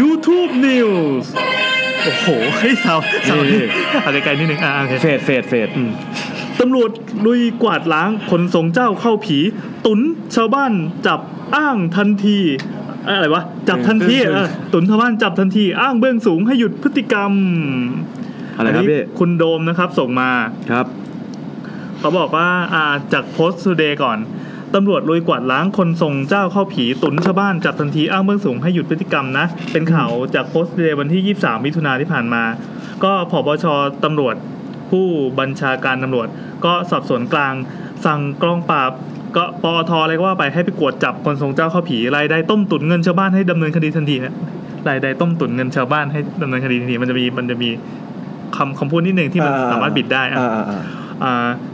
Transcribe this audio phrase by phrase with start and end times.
[0.00, 1.24] YouTube News
[2.04, 2.26] โอ้โห
[2.58, 3.62] เฮ้ยสาวสาวนี่
[4.02, 5.90] เอาไกลๆนิดนึงอ่าโอเคเฟดเฟดเฟดอืม
[6.60, 6.90] ตำรวจ
[7.26, 9.38] ลุยกวาดล้างคนทรงเจ้าเข้าผี
[9.86, 10.00] ตุน
[10.34, 10.72] ชาวบ้าน
[11.06, 11.20] จับ
[11.56, 12.38] อ้างทันที
[13.04, 17.32] เอ้ยอะไรวะจับทันทีเออตุนชาวบ้านจับทันทีอ้างเบื้องสูงให้หยุดพฤติกรรม
[18.56, 20.30] อะไรครับนนี้พี่คุณโดมนะครับส่งมา
[20.70, 20.86] ครับ
[21.98, 24.18] เขาบอกว่าอ่าจากโพสต์ o เดย์ก่อน
[24.74, 32.42] ตำรวจลุยกวาดล้างคนทรงเจ้าเข้าผีตุนชาวบ้านจับทันทีอ้างเบื้องสูงให้หยุดพฤติกรรมนะ เป็นข่าวจากโพสต์ o เดย์วันที่ 23 มิถุนาที่ผ่านมา
[33.04, 33.66] ก็ผบช
[34.04, 34.34] ตำรวจ
[34.90, 35.06] ผู้
[35.38, 36.28] บัญชาการตำรวจ
[36.64, 37.54] ก็สอบสวนกลาง
[38.04, 38.90] สั่งกองปราบ
[39.36, 44.34] ก็ปอทอะไรก็ว่าไปให้ไปกวดจับคนทรงเจ้าเข้าผีรายได้ต้มตุนเงินชาวบ้านให้ดำเนินคดีทันทีนะ
[44.88, 47.70] รายได้ต้มตุนเงินชาวบ้านให้ดำเนินคดีทันทีมันจะมีมันจะมี
[48.56, 51.03] คำคำพูดนิดหนึ่งที่มันสามารถบิดได้อะอ่าอ่าอ่าอ่า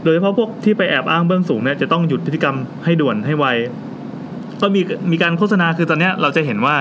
[0.03, 2.55] โดยเฉพาะพวกที่ไปแอบอ้างเบื้องสูงเนี่ยจะต้องหยุดพฤติกรรม
[2.85, 3.45] ให้ด่วนให้ไว
[4.61, 4.81] ก็มี
[5.11, 6.75] มีการโฆษณาคือตอนเนี้ยเราจะเห็นว่า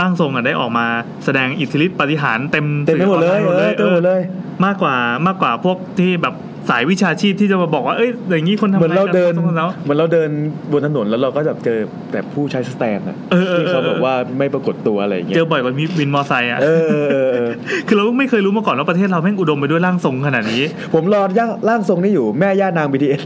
[0.00, 0.86] ร่างทรงอะได้ออกมา
[1.24, 4.20] แสดงอิทธิฤทธิปาฏิหารย์เต็มเต็มไปหมดเลยสื่อออนไน์เออเต็มไปหมดเลย
[4.64, 6.34] มากกว่ามากกว่าพวกที่แบบ
[6.68, 10.28] สายวิชาชีพที่จะมาบอกว่าเอ้ยอย่างนี้คนทำเหมือนเราเดินกัแล้วเหมือนเราเดิน
[10.72, 11.78] บนถนนแล้วเราก็จะเจอ
[12.12, 17.50] แบบผู้ใช้สแตนอะเออเออที่เขาบอกว่าไม่ปรากฏตัวอะไรอย่างเงี้เจยอบ่อยกว่ามีวินมอไซค์อะเออเออเออเออ
[17.86, 20.62] คือเราไม่เคยรู้มาก่อนว่าประเทศเราแม่งอุดมไปด้วยร่างทรงขนาดนี้
[20.94, 23.22] ผมรอย่างร่างทรงนี่อยู่แม่ย่านาง BTS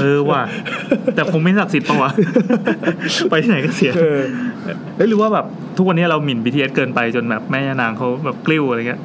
[0.00, 0.42] เออว่ะ
[1.14, 2.10] แต่คงไม่ศักดิ์สิทธิ์ปะวะ
[3.30, 4.18] ไปที่ไหนก็เสียเออ
[4.96, 9.00] เอ้ยหรือว่าแบบทุกวันนี้เราหมิ่น BTS เกินไปจนแบบแม่ย่านางเขาแบบกลิ้วอะไรเงี้ย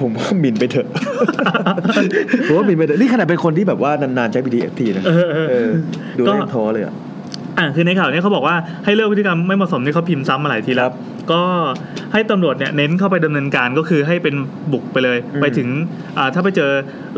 [0.00, 0.88] ผมว่าหมินไปเถอะ
[2.46, 5.70] ผมว่าหมินไปเถอะนี่ขนาดเป็นคนที่แบบว่านานๆใช้ BTS ทีนะเออเออเออ
[6.18, 6.94] ดูก็แล้งท้อเลยอะ
[7.58, 10.94] อ่าคือในข่าวเนี้เขาบอกว่าให้เลิกพฤติกรรมไม่เหมาะสมที่เขาพิมพ์ซ้ำมาหลายทีแล้ครัวบ
[11.32, 11.42] ก็
[12.12, 14.34] ให้ตำรวจเนี่ยเน้นเข้าไปดำเนินการก็คือให้เป็น
[14.72, 15.68] บุกไปเลยอืมไปถึง
[16.18, 16.70] อ่าถ้าไปเจอ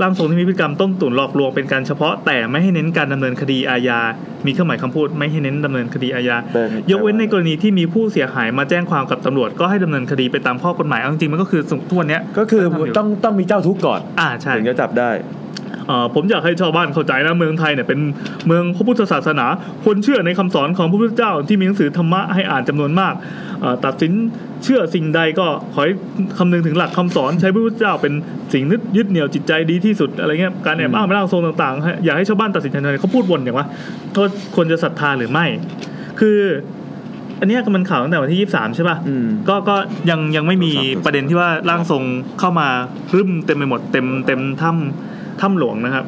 [0.02, 4.00] ร่างทรงที่มีพฤติกรรมต้มตุ๋นหลอกลวงเป็นการเฉพาะแต่ไม่ให้เน้นการดำเนินคดีอาญา
[4.46, 15.10] มีเครื่องหมายคำพูดไม่ให้เน้นดำเนินคดีอาญาแต่ยกเว้นในกรณีที่มีผู้เสียหายมาแจ้งความกับตำรวจก็ให้ดำเนินคดีไปตามข้อกฎหมายเอาจริงๆมันก็คือทุกวันเนี้ยก็คือทำยู่ต้องต้องมีเจ้าทุกข์ก่อนอ่าใช่ถึงจะจับได้
[15.65, 15.65] เอ่อ
[16.14, 18.00] ผมอยากให้ชาวบ้านเข้าใจนะเมืองไทยเนี่ยเป็น
[18.46, 19.46] เมืองพระพุทธศาสนา
[19.84, 23.14] คนเชื่อในคำสอนของพระพุทธเจ้าที่มีหนังสือธรรมะให้อ่านจำนวนมาก
[23.60, 24.12] เอ่อตัดสิน
[24.64, 25.94] เชื่อสิ่งใดก็ขอให้
[26.38, 28.12] คำนึงถึงหลักคำสอนใช้พระพุทธเจ้าเป็น
[28.52, 33.66] สิ่งนึดยึดเหนี่ยวจิตใจดีที่สุดอะไรเงี้ยการแอบอ้างไปร่างทรงต่างๆให้อยากให้ชาวบ้านตัดสินใจเขาพูดวนอย่างว่า
[34.16, 35.46] ว่าควรจะศรัทธาหรือไม่
[36.20, 36.38] คือ
[37.40, 39.76] อันเนี้ยมันข่าวตั้งแต่วันที่ยี่สามใช่ป่ะอืมก็ก็
[40.10, 42.02] ยังยังไม่มีครับประเด็นที่ว่าร่างทรง
[42.38, 42.68] เข้ามา
[43.16, 46.04] รึมเต็มไปหมดเต็มเต็มถ้ำ ถ้ำหลวงนะครับ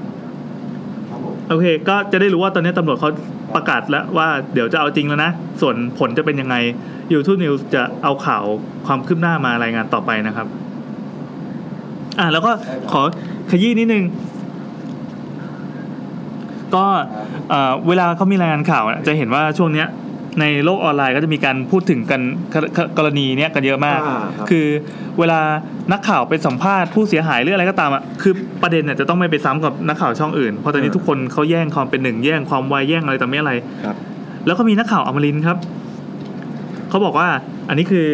[1.48, 3.10] โอเค ก็จะได้รู้ว่าตอนนี้ตำรวจเขา
[3.54, 5.30] ประกาศแล้วว่าเดี๋ยวจะเอาจริงแล้วนะ
[5.60, 6.56] ส่วนผลจะเป็นยังไง
[7.12, 8.44] YouTube News จะเอาข่าว
[8.86, 10.46] ความคืบหน้ามารายงานต่อไปนะครับ
[12.18, 12.52] อะแล้วก็
[12.92, 13.02] ขอ
[13.50, 14.04] ขยี้นิดนึง
[16.74, 16.84] ก็
[17.50, 19.88] เอ่อเวลาเขามีรายงานข่าวอะจะเห็นว่าช่วงเนี้ย
[20.40, 22.20] ในโลกออนไลน์ก็จะมีการพูดถึงกัน
[22.54, 24.66] กรกกรณีเนี้ยกันเยอะมากอ่าครับคือ
[25.18, 25.40] เวลา
[25.92, 33.52] นักข่าวไปสัมภาษณ์ผู้เสียหายหรืออะไรก็ตามอะคือประเด็นเนี่ยจะต้องไม่ไปซ้ำกับนักข่าวช่องอื่น เพราะตอนนี้ทุกคนเขาแย่งความเป็นหนึ่งแย่งความไวแย่งอะไรต่อไม่อะไร
[33.84, 33.96] ครับ
[34.46, 35.56] แล้วก็มีนักข่าวอมรินทร์ครับ
[36.88, 37.28] เขาบอกว่า
[37.68, 38.06] อันนี้คือ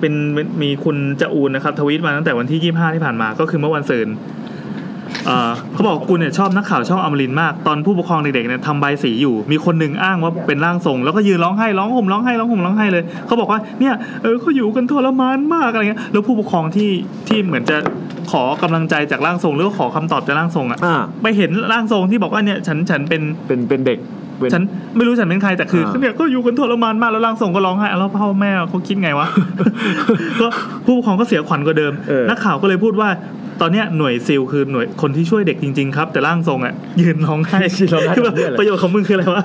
[0.00, 0.14] เป็น
[0.62, 4.14] มีคุณจะอูนนะครับ ทวีตมาตั้งแต่วันที่ 25 ที่ผ่านมา ก็คือเมื่อวันศุกร์
[5.26, 16.90] เอ่อเขาบอกกูเนี่ยชอบนักข่าวช่องอมรินทร์มาก ตอนผู้ปกครองเด็กๆเนี่ยทำใบายสีอยู่ มีคนหนึ่งอ้างว่าเป็นร่างทรง แล้วก็ยืนร้องไห้ร้องห่มร้องไห้ร้องห่มร้องไห้เลยเขาบอกว่าเนี่ยเออเขาอยู่กันทรมานมากอะไรเงี้ยแล้วผู้ปกครองที่
[17.28, 17.76] ที่เหมือนจะ
[18.30, 24.19] ขอกำลังใจจากร่างทรงหรือว่าขอคำตอบจากร่างทรงอะอ่าไปเห็นร่างทรงที่บอกว่าเนี่ยฉันฉันเป็นเป็นเป็นเด็กเป็น
[24.54, 24.62] ฉัน
[24.96, 29.26] ไม่รู้ฉันเป็นใครแต่คืออ่าเนี่ยก็อยู่กันทรมานมากแล้วร่างทรงก็ร้องไห้อะแล้วพ่อแม่เขาคิดไงวะ
[30.40, 30.46] ก็
[30.84, 33.08] ผู้ปกครองก็เสียขวัญกว่าเดิมเออนักข่าวก็เลยพูดว่า
[33.60, 37.58] ตอนเนี้ยหน่วยซิลคือหน่วยคนที่ช่วยเด็กจริง ๆ ครับ แต่ร่างทรงอะยืนร้องไห้
[37.94, 39.44] ร้องไห้คือแบบทำเหี้ยอะไรประโยชน์ของมึงคืออะไรวะ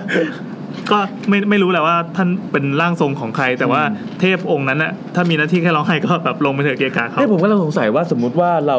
[0.91, 8.77] ก็ไม่ไม่รู้แหละว่าท่านเป็นร่างทรงของใคร แต่ว่าอืมเทพองค์นั้นน่ะถ้ามีหน้าที่แค่ร้องไห้ก็แบบลงไปเถอะเกียร์กาเขาเฮ้ยผมก็ลังสงสัยว่าสมมุติว่าเรา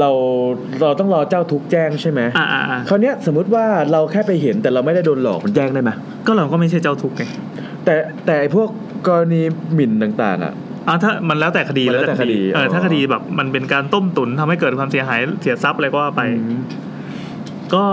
[0.00, 0.10] เรา
[0.82, 5.90] เราต้องรอเจ้าทุกข์แจ้งใช่ไหมอ่าอ่าอ่าคราวเนี้ยสมมุติว่าเราแค่ไปเห็นแต่เราไม่ได้โดนหลอกมันแจ้งได้ไหม
[6.26, 7.22] ก็เราก็ไม่ใช่เจ้าทุกข์ไง
[7.84, 7.94] แต่
[8.26, 8.68] แต่ไอ้พวก
[9.08, 9.40] กรณี
[9.74, 10.52] หมิ่นต่างๆอะ
[10.88, 16.58] อ่าถ้ามันแล้วแต่คดีมันแล้วแต่คดีเอออ๋อถ้าคดีแบบมันเป็นการต้มตุ๋นทำให้เกิดความเสียหายเสียทรัพย์อะไรก็ว่าไปอืม
[17.74, 17.84] ก็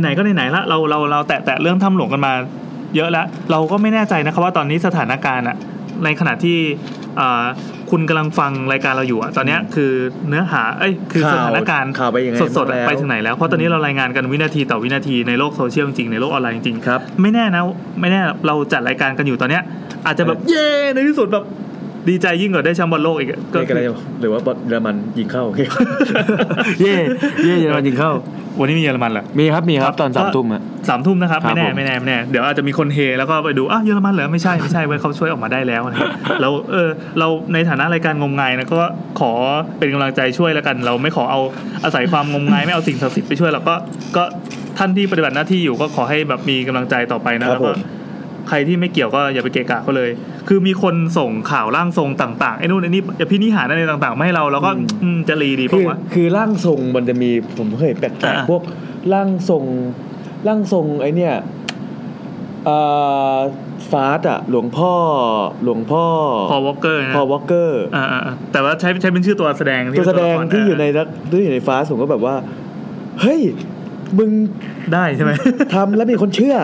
[0.00, 2.32] ไหนๆก็ไหนๆละเราเราเราแตะแตะเรื่องถ้ำหลวงกันมา
[2.96, 5.56] เยอะแล้วเราก็ไม่แน่ใจนะครับว่าตอนนี้สถานการณ์อะ
[6.04, 6.58] ในขณะที่
[7.01, 7.01] อ่า
[7.90, 9.92] คุณกำลังฟังรายการเราอยู่อะตอนเนี้ยคือ
[10.28, 17.62] เนื้อหาเอ้ยคือสข่าวถานการณ์ข่าวไปยังไงสดๆอะบ้างแล้วไปถึงไหนแล้วเพราะตอนนี้เรารายงานกันวินาทีต่อวินาทีในโลกโซเชียลจริงๆในโลกออนไลน์จริงๆครับไม่แน่นะ
[18.00, 19.62] ไม่แน่เราจัดรายการกันอยู่ตอนเนี้ย
[20.06, 21.44] อาจจะแบบเย้ในที่สุดแบบ
[22.08, 25.60] ดีใจยิ่งกว่าได้แชมป์บอลโลกอีกอะก็นี่ก็คืได้อหรือว่าเยอรมันยิงเข้าโอเค
[26.80, 26.94] เย่
[27.44, 28.12] เย่เยอรมันยิงเข้า
[28.58, 36.88] วันนี้มีเยอรมันเหรอมีครับมีครับตอนสามทุ่มอะสามทุ่มนะครับครับไม่แน่ผมไม่แน่ไม่แน่เดี๋ยวอาจจะมีคนเฮแล้วก็ไปดูอะเยอรมันเหรอไม่ใช่ไม่ใช่เว้ยเขาช่วยออกมาได้แล้วอะไรเงี้ยเราเออ
[37.18, 38.80] เราในฐานะรายการงมงายนะก็
[39.20, 39.32] ขอ
[39.78, 41.40] เป็นกำลังใจช่วยแล้วกัน เราไม่ขอเอา
[41.84, 43.74] อาศัยความงมงายไม่เอาสิ่งศักดิ์สิทธิ์ไปช่วยเราก็
[44.16, 44.24] ก็
[44.78, 50.10] ท่านที่ปฏิบัติหน้าที่อยู่ก็ขอให้แบบมีกำลังใจต่อไปนะครัแล้บวก็ผมใครที่ไม่เกี่ยวก็อย่าไปเกะกะเขาเลย
[50.48, 54.70] คือมีคนส่งข่าวร่างทรงต่างๆไอ้นู่นไอ้นี่อย่าพินิหารอะไรต่างๆมาให้เราแล้วก็
[55.02, 58.62] อืมจะรีดีคืปะอวะ คือร่างทรงมันจะมีผมเคยแปลกอ่า ๆพวก
[59.12, 59.64] ร่างทรง
[60.46, 61.34] ร่างทรงไอเนี่ย
[62.64, 62.78] เอ่
[63.34, 63.36] อ
[63.90, 64.92] ฟาสอะหลวงพ่อ
[65.64, 66.04] หลวงพ่อ
[66.50, 72.34] พอวอลเกอร์นะพอวอลเกอร์ อ่าๆๆแต่ว่าใช้ใช้เป็นชื่อตัวแสดงตัวแสดงละครที่อยู่ในรักที่อยู่ในฟาสผมก็แบบว่า
[73.20, 73.40] เฮ้ย
[74.18, 74.30] มึง
[74.94, 75.32] ได้ใช่ไหม
[75.74, 76.56] ทำแล้วมีคนเชื่อ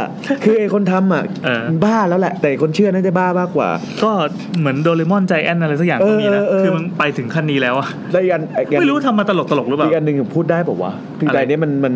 [0.45, 3.69] คือไอ้คนทำอะเออบ้าแล้วแหละ แต่คนเชื่อน่าจะบ้ามากกว่า
[4.03, 4.11] ก็
[4.59, 11.95] เหมือนโดเรมอนใจแอนอะไรสักอย่างก็มีนะเออเออคือมันไปถึงขั้นนี้แล้วอะแล้วอีกอันอีกอันไม่รู้ทำมาตลกตลกๆหรือเปล่าอีกอันหนึ่งผมพูดได้แบบว่าวะคืออะไรรายเนี้ยมันมัน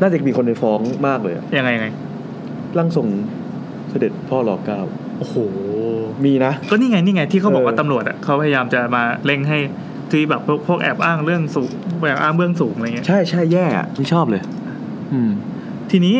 [0.00, 1.88] น่าจะมีคนไปฟ้องมากเลยอะยังไงยังไง
[2.78, 3.06] ร่างทรง
[3.90, 4.80] เสด็จพ่อรอเก้า
[5.18, 5.36] โอ้โห
[6.24, 9.58] มีนะก็นี่ไงนี่ไงที่เขาบอกเออว่าตำรวจอะเขาพยายามจะมาเร่งให้
[10.10, 11.70] ที่แบบพวกพวกแอบอ้างเรื่องสูง
[12.06, 14.63] แอบอ้างเบื้องสูงอะไรเงี้ยใช่ใช่แย่อะไม่ชอบเลยอืม
[15.90, 16.16] ทีนี้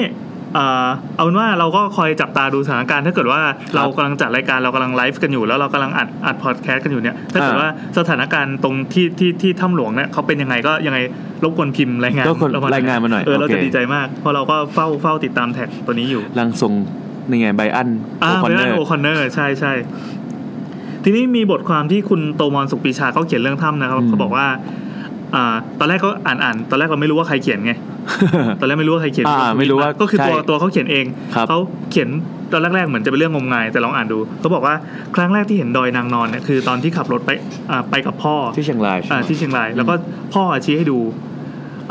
[0.59, 3.41] อ่าเอาเป็นว่าเราก็คอยจับตาดูสถานการณ์ถ้าเกิดว่า
[3.77, 10.99] เรากำลังจัดรายการเรากำลังไลฟ์กันอยู่แล้วเรากำลังอัดอัดพอดแคสต์กันอยู่เนี่ยถ้าเกิดอ่าว่าสถานการณ์ตรงที่ที่ที่ถ้ำหลวงเนี่ยเขาเป็นยังไงก็ยังไง
[11.45, 16.73] รบกวนพิมพ์รายงานรบกวนเมรายงานมาหน่อยเออเราโอเคจะดีใจมากเพราะเราก็เฝ้าเฝ้าติดตามแท็กตัวนี้อยู่ร่างทรง
[17.29, 17.89] นี่ไงไบอัน
[18.23, 19.73] อ่าโอคอนเป็นเนอร์โอคอนเนอร์ใช่ใช่
[21.05, 24.47] ทีนี้มีบทความที่คุณโตมอนสุขปีชาเขาเขียนเรื่องถ้ำนะครับเขาบอกว่า
[25.35, 27.73] อ่าตอนแรกก็อ่านอ่านตอนแรกเราไม่รู้ว่าใครเขียนไง
[28.61, 31.05] ตอนแรกไม่รู้ว่าใครเขียนอ่าไม่รู้ว่าก็คือตัวใช่ตัวเขาเขียนเอง
[31.35, 31.59] ครับเขา
[31.91, 32.09] เขียน
[32.53, 34.75] ตอนแรกๆเหมือนจะเป็นเรื่องงมงายแต่ลองอ่านดูเขาบอกว่า
[35.17, 37.31] ครั้งแรกที่เห็นดอยนางนอนเนี่ยคือตอนที่ขับรถไป
[37.71, 39.95] อ่าไปกับพ่อที่เชียงรายใช่ไหมอ่าที่เชียงราย แล้วก็
[40.35, 40.99] พ่อชี้ให้ดู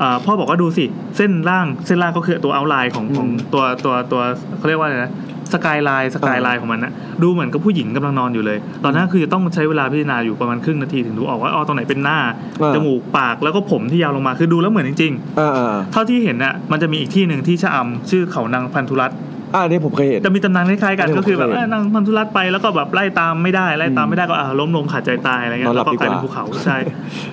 [0.02, 0.86] อ่าพ่อบอกว่าดูสิ
[1.18, 4.22] เส้นล่างเส้นล่างก็คือตัวเอาไลน์ของของตัวตัวตัว
[4.58, 5.12] เขาเรียกว่าอะไรนะ
[5.54, 6.92] สกายไลน์สกายไลน์ของมันนะ
[7.24, 12.20] ดูเหมือนกับผู้หญิงกำลังนอนอยู่เลย ตอนนั้นคือจะต้องใช้เวลาพิจารณาอยู่ประมาณครึ่งนาทีถึงดูออกว่าอ๋อตรงไหนเป็นหน้า
[12.62, 19.18] อ่าจมูกปากแล้วก็ผมที่ยาวลงมาคือดูแล้วเหมือนจริงอ่าอ่าๆเท่าที่เห็นน่ะมันจะมีอีกที่หนึ่งที่ชะอำชื่อเขานางพันธุรัตน์
[19.56, 26.78] อ่าอันนี้ผมเคยเห็นจะมีตำนานคล้ายๆกันอันนี้ผมก็คือแบบเคยเห็นเอ้ยนางพันธุรัตน์ไปแล้วก็แบบไล่ตามไม่ได้ไล่ตามไม่ได้ก็อ่าล้มลงขาดใจตายอะไรเงี้นอยนหลัแล้บวก็กลายเป็นดีกว่าภูเขาใช่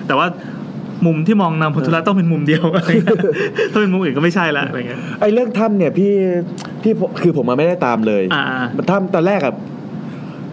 [0.07, 0.27] แต่ว่า
[1.05, 3.19] มุมที่มองนางพันธุรัตน์ต้องเป็นมุมเดียวอะไรเงี้ย
[3.71, 6.11] ถ้าเป็นมุมอื่นก็ไม่ใช่ละอะไรเงี้ยไอ้เรื่องถ้ำเนี่ยพี่
[6.83, 8.43] พี่คือผมมาไม่ได้ตามเลยอ่า
[8.77, 9.53] มันถ้ำตอนแรกอะ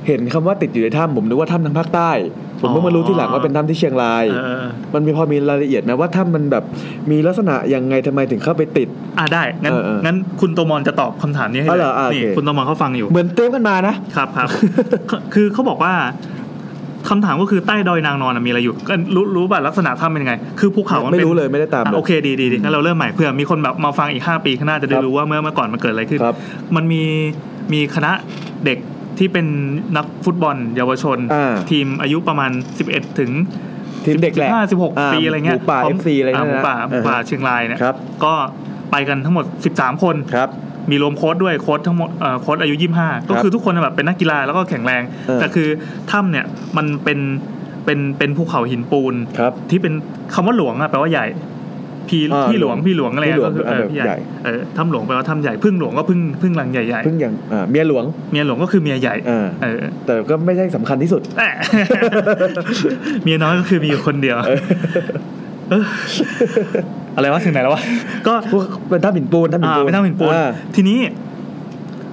[0.06, 2.12] เห็นคำว่าติดอยู่ในถ้ำผมนึกว่าถ้ำทางภาคใต้
[2.60, 4.64] ผมเพิ่งอ๋อมารู้ที่หลังว่าเป็นถ้ำที่เชียงรายเออ
[4.94, 6.64] มันมีพอมีรายละเอียดไหมว่าถ้ำมันแบบ
[7.10, 14.48] มีลักษณะยังไงทำไมถึงเข้าไปติด อ่าได้ งั้นเออเอองั้นคุณโตมอนจะตอบคำถามนี้ให้อ๋อเลเหรยออ่าโอนี่เคคุณโตมอนเขาฟังอยู่ เหมือนเตรียมกันมานะครับครับ
[15.34, 15.92] คือเขาบอกว่า
[17.08, 26.36] คำถามก็คือใต้ดอยนางนอนนะมีอะไรอยู่ก็รู้รู้ป่ะลักษณะถ้ำเป็นยังไง คือภูเขามันไม่เป็นรู้เลยไม่ได้ตามอะเลยโอเคดีดีดีงั้นเราเริ่มใหม่เพื่อมีคนแบบมาฟังอีก 5 ปีข้างหน้าจะได้ครับรู้ว่าเมื่อเมื่อก่อนมันเกิดอะไรขึ้นครับ
[26.76, 27.02] มันมี
[27.72, 28.12] มีคณะ
[28.64, 28.78] เด็ก
[29.18, 29.46] ที่เป็น
[29.96, 32.50] นักฟุตบอล เยาวชนอ่าทีมอายุประมาณ
[32.84, 33.30] 11 ถึง
[34.04, 37.94] ทีมเด็กแหละห้าสิบหกาปีอะไรเงี้ยหมูป่าพเอมฟซีอะไรานั่นหมูนะป่าหมูป่าเชียงรายเนี่ยครับ
[38.24, 38.34] ก็
[38.90, 39.44] ไปกันทั้งหมด
[39.76, 40.48] 13 คนครับ
[40.90, 45.68] มีรวมโค้ดด้วยโค้ดทั้งหมดเอ่อโค้ดอายุ 25 ก็คือทุกคนแบบเป็นนักกีฬาแล้วก็แข็งแรงเออแต่คือ
[46.10, 46.44] ถ้ำเนี่ย
[46.76, 47.18] มันเป็น
[47.84, 49.92] เป็นเป็นภูเขาหินปูนครับที่เป็น
[50.34, 51.26] คำว่าหลวงอะแปลว่าใหญ่
[52.08, 61.50] พี่อ่าพี่หลวงพี่หลวงอะไรพี่หลวงก็คือเออแบบพี่ใหใหญ่ญ่เออถ้ำหลวงแปลว่าถ้ำใหญ่พึ่งหลวงก็พึ่งพึ่งหลังใหญ่เพิ่งอย่างอ่าเมียหลวงๆเมียหลวงก็คือเมียใหญ่อ่าเออแต่ก็ไม่ใช่สำคัญที่สุดแอะ
[63.22, 64.36] เมียน้อยก็คือมีอยู่คนเดียว
[65.70, 67.82] เอออะไรวะถึงไหนแล้ววะ
[68.26, 70.98] ก็พวกเป็นถ้ำหินปูนถ้ำหินอ่าปูนเป็นถ้ำหินปูนอ่าทีนี้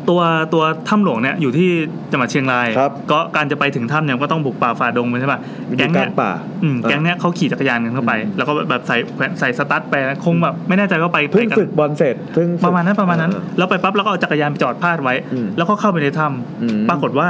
[0.10, 0.22] ตัว
[0.54, 1.70] ตัวถ้ำหลวงเนี่ยอยู่ที่
[2.12, 6.32] จังหวัดเชียงรายครับก็การจะไปถึงถ้ำเนี่ยก็ต้องบุกป่าฝ่าดงไปใช่ป่ะมันอแก๊ยู่งกเนี่ลายงป่า
[6.64, 16.26] อืมแก๊งเนี้ยเขาขี่จักรยานกันเข้าไปอืมแล้วก็แบบใส่แขวนใส่สตั๊ดไปนะคงแบบไม่แน่ใจว่าไปเพิ่งไปกันฝึกบอลเสร็จเพิ่งฝึกประมาณนั้นประมาณนั้นเออแล้วไปปั๊บแล้วก็เอาจักรยานไปจอดพาดไว้อืมแล้วก็เข้าไปในถ้
[16.62, 17.28] อืมำปรากฏว่า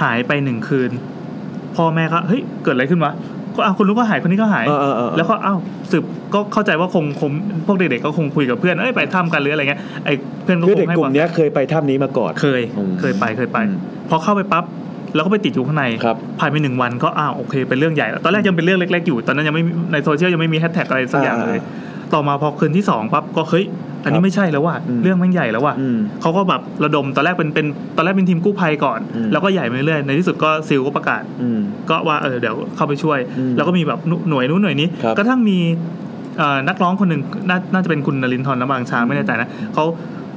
[0.00, 0.90] หายไปหนึ่งคืน
[1.76, 5.58] พ่อแม่ก็เฮ้ยเกิดอะไรขึ้นวะก็ อ้าวคนรู้ก็หายคนนี้ก็หายเออเออเออแล้วก็อ้าว
[5.90, 6.02] สืบ
[6.34, 7.30] ก็เข้าใจว่าคงคง
[7.66, 13.78] พวกเด็กๆก็คงคุยกับเพื่อนเอ้ยไปถ้ำกันหรืออะไรเงี้ยไอ้เพื่อนก็คือคเด็กงให้กคลุ่วามมเนี้ยเคยไปถ้ำนี้มาก่อนเคยอืมเคยไปเคยไปอืม
[14.10, 14.64] พอเข้าไปปั๊บ
[15.14, 21.58] แล้วก็ไปติดอยู่ข้างในครับผ่านไปหนึ่งวันก็อ้าวโอเคเป็นเรื่องใหญ่แล้วตอนแรกยังเป็นเรื่องเล็ก ๆ อยู่ ตอนนั้นยังไม่มีในโซเชียลยังไม่มีแฮชแท็กอะไรสักอย่างเลย
[22.14, 23.64] ต่อมาพอคืนที่สองปั๊บก็เฮ้ย
[24.04, 31.60] อันนี้ไม่ใช่แล้วว่ะอืมเรื่องมันใหญ่แล้วว่ะอืมเขาก็แบบระดมตอนแรกเป็นเป็นตอนแรกเป็นทีมกู้ภัยก่อนอืมแล้วก็ใหญ่ไปเรื่อยในที่สุดก็ซิลก็ประกาศอืม
[31.90, 33.98] ก็ว่าเออเดี๋ยวเข้าไปช่วยอืมแล้วก็มีแบบ
[34.28, 35.58] หน่วยนู้นหน่วยนี้ครับกระทั่งมี
[36.38, 39.84] เอ่อนักร้องคนหนึ่งนาน่าจะเป็นคุณนรินทร์นบางช้างไม่แน่ใจนะเขา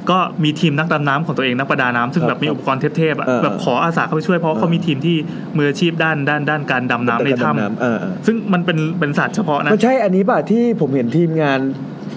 [0.09, 5.15] ก็มีทีมนักดำน้ำของตัวเองนักประดาน้ำซึ่งครับแบบมีอุปกรณ์เทพๆอะเออแบบขออาสาเข้าไปช่วยเพราะว่าเออเขามีทีมที่
[5.57, 11.59] มืออาชีพด้านด้านด้านการดำน้ำในถ้ำำเออเออำซึ่งมันเป็นเป็นศาสตร์เฉพาะนะมันใช่อันนี้ป่ะที่ผมเห็นทีมงาน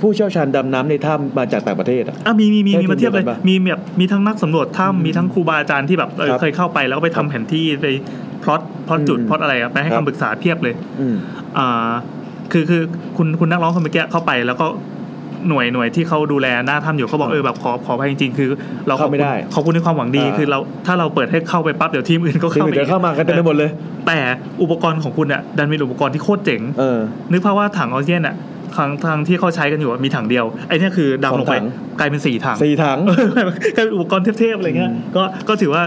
[0.01, 7.87] ผู้เชี่ยวชาญดำน้ำในถ้ำมาจากต่างประเทศอะอะมีมีมีใช่มีมาเทียบเลยทีมเดียวกันปะมีแบบมีทั้งนักสำรวจถ้ำมีทั้งครูบาอาจารย์ที่แบบเออครับเคยเข้าไปแล้วก็ไปทำแผนที่ไป
[8.43, 11.17] พลอตพลอตจุดอืมพลอตอะไรอะไปให้ครับคำปรึกษาเพียบเลยอืม
[11.59, 11.91] อ่า
[12.53, 12.83] คือคือ
[13.17, 14.67] คุณคุณนักร้องคนเมื่อกี้เข้าไปแล้วก็
[15.49, 18.49] หน่วยหน่วยที่เขาดูแลหน้าถ้ำอยู่เขาบอกเออแบบขอขอไปจริงๆ คือ
[18.89, 23.71] เราขอบเข้าไม่คุณได้ขอบคุณในความหวังดีอ่าคือเราถ้าเราเปิดให้เข้าไปปั๊บเดี๋ยวทีมอื่นก็ทีมเข้าอื่นไปเดี๋ยวเข้ามากันเต็มไปหมดเลย
[24.07, 24.19] แต่
[24.63, 26.99] อุปกรณ์ของคุณอะดันเป็นอุปกรณ์ที่โคตรเจ๋งเออ
[27.31, 28.37] นึกภาพว่าถังออกซิเจนอะ
[28.77, 33.29] ทางทางที่เขาใช้กันอยู่อะมีถังเดียวไอ้เนี่ยคือดำลงไปสองถังกลายเป็นสี่ถังสี่ถังเออ
[33.77, 35.83] กลายเป็นอุปกรณ์เทพๆอะไรเงี้ยอืมก็ก็ถือว่า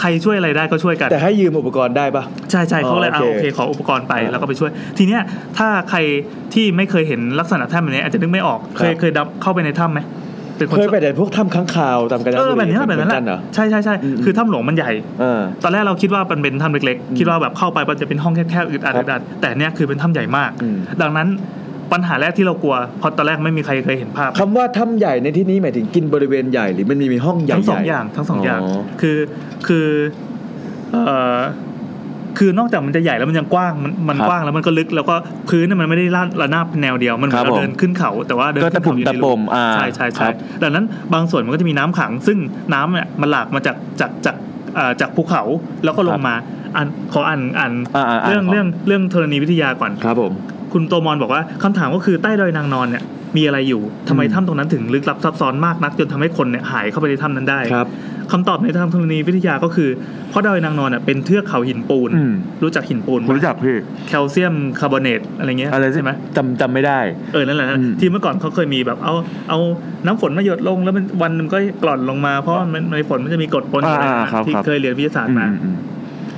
[0.00, 5.22] ใครช่วยอะไรได้ก็ช่วยกัน แต่ให้ยืมอุปกรณ์ได้ปะใช่ใช่เขาเลยอ๋อเอาโอโอเคเคขออุปกรณ์ไปอ่าแล้วก็ไปช่วย ทีเนี้ย
[5.58, 5.98] ถ้าใคร
[6.54, 10.00] ที่ไม่เคยเห็นลักษณะถ้ำแบบนี้อาจจะนึกไม่ออกเคยครับเคยดับเข้าไปในถ้ำไหม
[10.56, 21.28] เป็นคนเคยไปแต่พวกถ้ำค้างคาวตามกาญจนเออบุแบบรีนี้แหละแบบนั้นแหเหมือกัละเหรอใช่ใช่ใช่อืมคือถ้ำหลวงมันใหญ่เออตอนแรกเราคิดว่ามันเป็นถ้ำเล็กอืมๆคิดว่าแบบเข้าไปมันจะเป็นห้องแคบๆอึดอัดครับอึดอัดแต่เนี้ยคือเป็นถ้ำใหญ่มากอืมดังนั้น
[21.92, 29.18] ปัญหาแรกที่เรากลัวเพราะตอนแรกไม่มีใครเคยเห็นภาพคำว่าถ้ำใหญ่ในที่นี้หมายถึงกินบริเวณใหญ่หรือมันมีมีห้องใหญ่ทั้งสองๆอย่างทั้งสองอย่างอ๋อคือ
[29.66, 29.86] คือ
[30.92, 31.04] เอ่
[31.36, 31.38] อ
[32.38, 35.14] คือนอกจากมันจะใหญ่แล้วมันยังกว้างมันมันครับกว้างแล้วมันก็ลึกแล้วก็
[35.48, 42.38] พื้นน่ะมันไม่ได้ลาดระนาบเป็นแนวเดียวมันเหมือนครับเราผมเดินขึ้นเขาแต่ว่าเดินก็ขึ้นตะปุ่มเขาอยู่ในตะปุ่มอ่าใช่ใช่คใช่รับดังนั้นบางส่วนมันก็จะมีน้ำขัง ซึ่ง
[42.74, 44.36] น้ำเนี่ยมันหลากมาจากจากจาก
[44.74, 45.42] เอ่อจากภูเขา
[45.84, 46.34] แล้วก็ลครังบมา
[46.76, 50.32] อ่านขออ่านอ่านอ่าอ่าอ่าเรื่องขอเรื่องเรื่องธรณีวิทยาก่อนครับผม
[50.72, 53.04] คุณโตมอนบอกว่าคำถามก็คือใต้ดอยนางนอนเนี่ย
[53.36, 57.88] มีอะไรอยู่ทำไมอืมถ้ำตรงนั้นถึงลึกลับซับซ้อนมากนักจนทำให้คนเนี่ยหายเข้าไปในถ้ำนั้นได้ครับ
[58.32, 59.90] คำตอบในทางธรณีวิทยาก็คือ
[60.30, 63.76] เพราะดอยนางนอนเนี่ยเป็นเทือกเขาหินปูนอืมรู้จักหินปูนผมรู้จักพี่
[64.08, 66.98] แคลเซียมคาร์บอเนตอะไรเงี้ยอะไรใช่ไหมจำจำไม่ได้
[67.32, 69.14] เออนั่นแหละนะอืมที่เมื่อก่อนเขาเคยมีแบบเอา
[69.48, 69.58] เอา
[70.06, 75.76] น้ำฝนมาหยดลงแล้วมันวันหนึงก็กร่อนลงมาเพราะมันในฝนมันจะมีกรดปนอยู่อ่านะครับที่ครับเคยเรียนวิทยาศาสตร์มาอืมอืม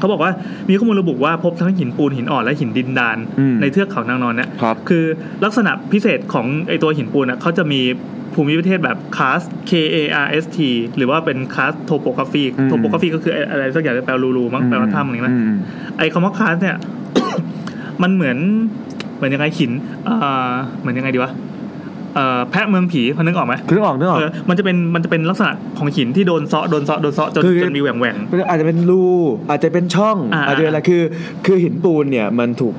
[0.02, 0.32] เขาบอกว่า
[0.68, 5.04] มีข้อมูลระบุว่าพบทั้งหินปูนหินอ่อนและหินดินดานอืมในเทือกเขานางนอนเนี่ยครับคือ
[5.44, 7.80] ลักษณะพิเศษของไอตัวหินปูนอะเขาจะมี
[8.34, 9.40] ภูมิประเทศแบบคาส
[9.70, 10.58] K A R S T
[10.96, 15.54] หรือว่าเป็นคาสโทโปกราฟีอืมโทโปกราฟีก็คืออะไรสักอย่างที่แปลรูๆมั้งแปลว่าถ้ำอะไรนะอืม
[15.98, 16.76] ไอคำว่าคาสเนี่ย
[18.02, 18.38] มันเหมือน
[19.16, 19.72] เหมือนยังไงหิน
[20.08, 21.51] อ่าเหมือนยังไงดีวะเอ่อ
[22.50, 28.16] แพะเมืองผีพอนึกออกไหมคือนึกออกนึกออกเออมันจะเป็นมันจะเป็นลักษณะของหินที่โดนเซาะโดนเซาะโดนเซาะจนคือจนมีแหว่งแหว่ง
[28.48, 29.04] อาจจะเป็นรู
[29.50, 31.02] อาจจะเป็นช่องอ่าอาจจะเป็นอะไรคือ
[31.46, 32.74] คือหินปูนเนี่ยมันถูก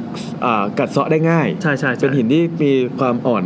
[0.45, 3.43] อ่ากัดเซาะได้ง่ายใช่ใช่ใช่เป็นหินที่มีความอ่อน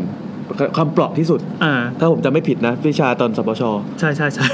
[0.75, 3.63] ความเปราะที่สุด อ่า ถ้าผมจำไม่ผิดนะวิชาตอนสปช
[3.99, 4.47] ใช่ใช่ใช่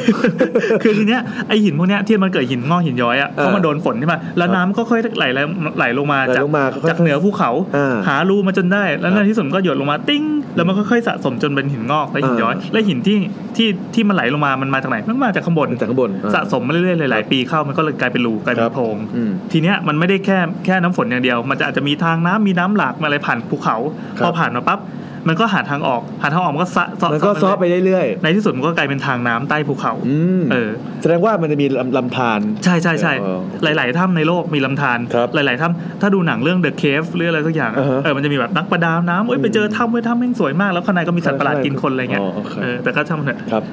[0.84, 5.40] คือทีเนี้ยไอหินพวกเนี้ยที่มันเกิดหินงอกหินย้อยอะเพราะมันโดนฝนใช่ไหมแล้วน้ำก็ค่อยไหลไหล
[5.78, 10.24] ไหลลงมาไหลจากลงมาค่อยๆจากเหนือภูเขาอ่าหารูมาจนได้ แล้วครับในที่สุดมันก็หยดลงมาติ้ง
[10.56, 13.18] แล้วมันก็ค่อยๆสะสมจนเป็นหินงอกและหินย้อยอ่าและหินที่
[13.56, 23.78] ที่ที่มันไหลลงมา มันมาจากไหน มันมาจากข้างบนจากข้างบนอ่าสะสมมาเรื่อยๆหลายๆปีเข้ามันก็เลยกลายเป็นรูกลายเป็ครันบโพรงอืมทีเนี้ยมันไม่ได้แค่แค่น้ำฝนอย่างเดียว มันจะอาจจะมีทางน้ำมีน้ำหลากมาอะไรผ่านภูเขา
[24.18, 24.80] ครับพอผ่านมาปั๊บ
[25.28, 30.70] มันก็หาทางออก หาทางออกมันก็สะเซาะมันก็ซอไปเรื่อยในที่สุดมันก็กลายเป็นทางน้ำใต้ภูเขาๆอืมเออ
[31.02, 33.40] แสดงว่ามันจะมีลำลำธารใช่ใช่ใช่เออ
[33.78, 43.64] หลาย ๆถ้ำในโลกมีลำธารครับหลาย ๆถ้ำถ้าดูหนังเรื่อง The Cave หรืออะไรสักอย่างอะอ่าฮะเออมันจะมีแบบนักประดาน้ำเอ้ยไปเจอถ้ำเว้ยถ้ำแม่งสวยมาก แล้วข้างในก็มีสัตว์ประหลาดกินคนอะไรเงี้ยอ๋อโอเคเออแต่ก็ช่างมันเถอะครับ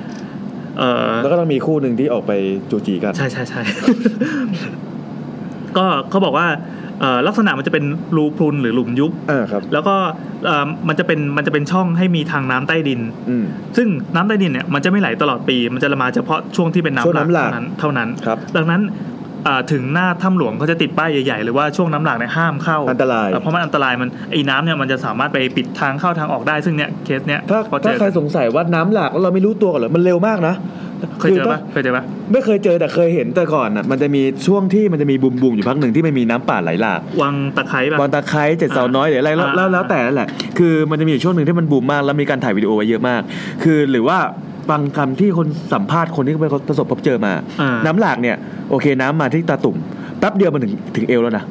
[0.78, 2.32] เออแล้วก็ต้องมีคู่หนึ่งที่ออกไป
[2.70, 3.60] จูจีกัน ใช่ใช่ใช่
[5.76, 6.79] ก็เขาบอกว่าเอ่อ
[7.26, 7.84] ลักษณะมันจะเป็น
[8.16, 9.96] รูพรุนหรือหลุมยุบอ่าครับแล้วก็
[10.46, 13.44] เอ่อมันจะเป็นมันจะเป็นช่องให้มีทางน้ำใต้ดินอืม
[13.76, 19.19] ซึ่งน้ำใต้ดินเนี่ยมันจะไม่ไหลตลอดปี มันจะมาเฉพาะช่วงที่เป็นน้ำช่วงน้ำหลากเท่านั้นเท่านั้นครับดังนั้นอ่า
[19.72, 30.54] ถึงหน้าถ้ำหลวงเขาจะติดป้ายใหญ่ๆหรือว่าช่วงน้ำหลากเนี่ยห้ามเข้าอันตรายเเพราะมันอันตรายมันไอ้น้ำเนี่ยมันจะสามารถไปปิดทางเข้าทางออกได้ซึ่งเนี่ยเคสเนี้ยถ้าพอเจถ้าอใครสงสัยว่าน้ำหลากแล้วเราไม่รู้ตัวกันเหรอมันเร็วมากนะ
[31.20, 40.28] เคยเจอถ้าปะเคยเจอปะไม่เคยเจอแต่เคยเห็นแต่ก่อนอะมันจะมีช่วงที่มันจะมีบุมบุมๆอยู่พักหนึ่งที่ไม่มีน้ำป่าไหลหลากวังตะไคร้ปะบอลตะไคร้เจ็ดเสาน้อยหรืออะไรแล้วอ่าแล้วแล้วแต่นั่นแหละ
[40.58, 43.22] คือมันจะมีอยู่ช่วงหนึ่งที่มันบูมมากแล้วมีการถ่ายวิดีโอไว้เยอะมาก
[43.62, 44.18] คือหรือว่า
[44.70, 48.36] บางคำที่คนสัมภาษณ์คนที่ไปประสบพบเจอมา อ่า น้ำหลากเนี่ย
[48.70, 49.76] โอเคน้ำมาที่ตาตุ่ม
[50.18, 51.44] แป๊บเดียวมันถึงถึงเอวแล้วนะ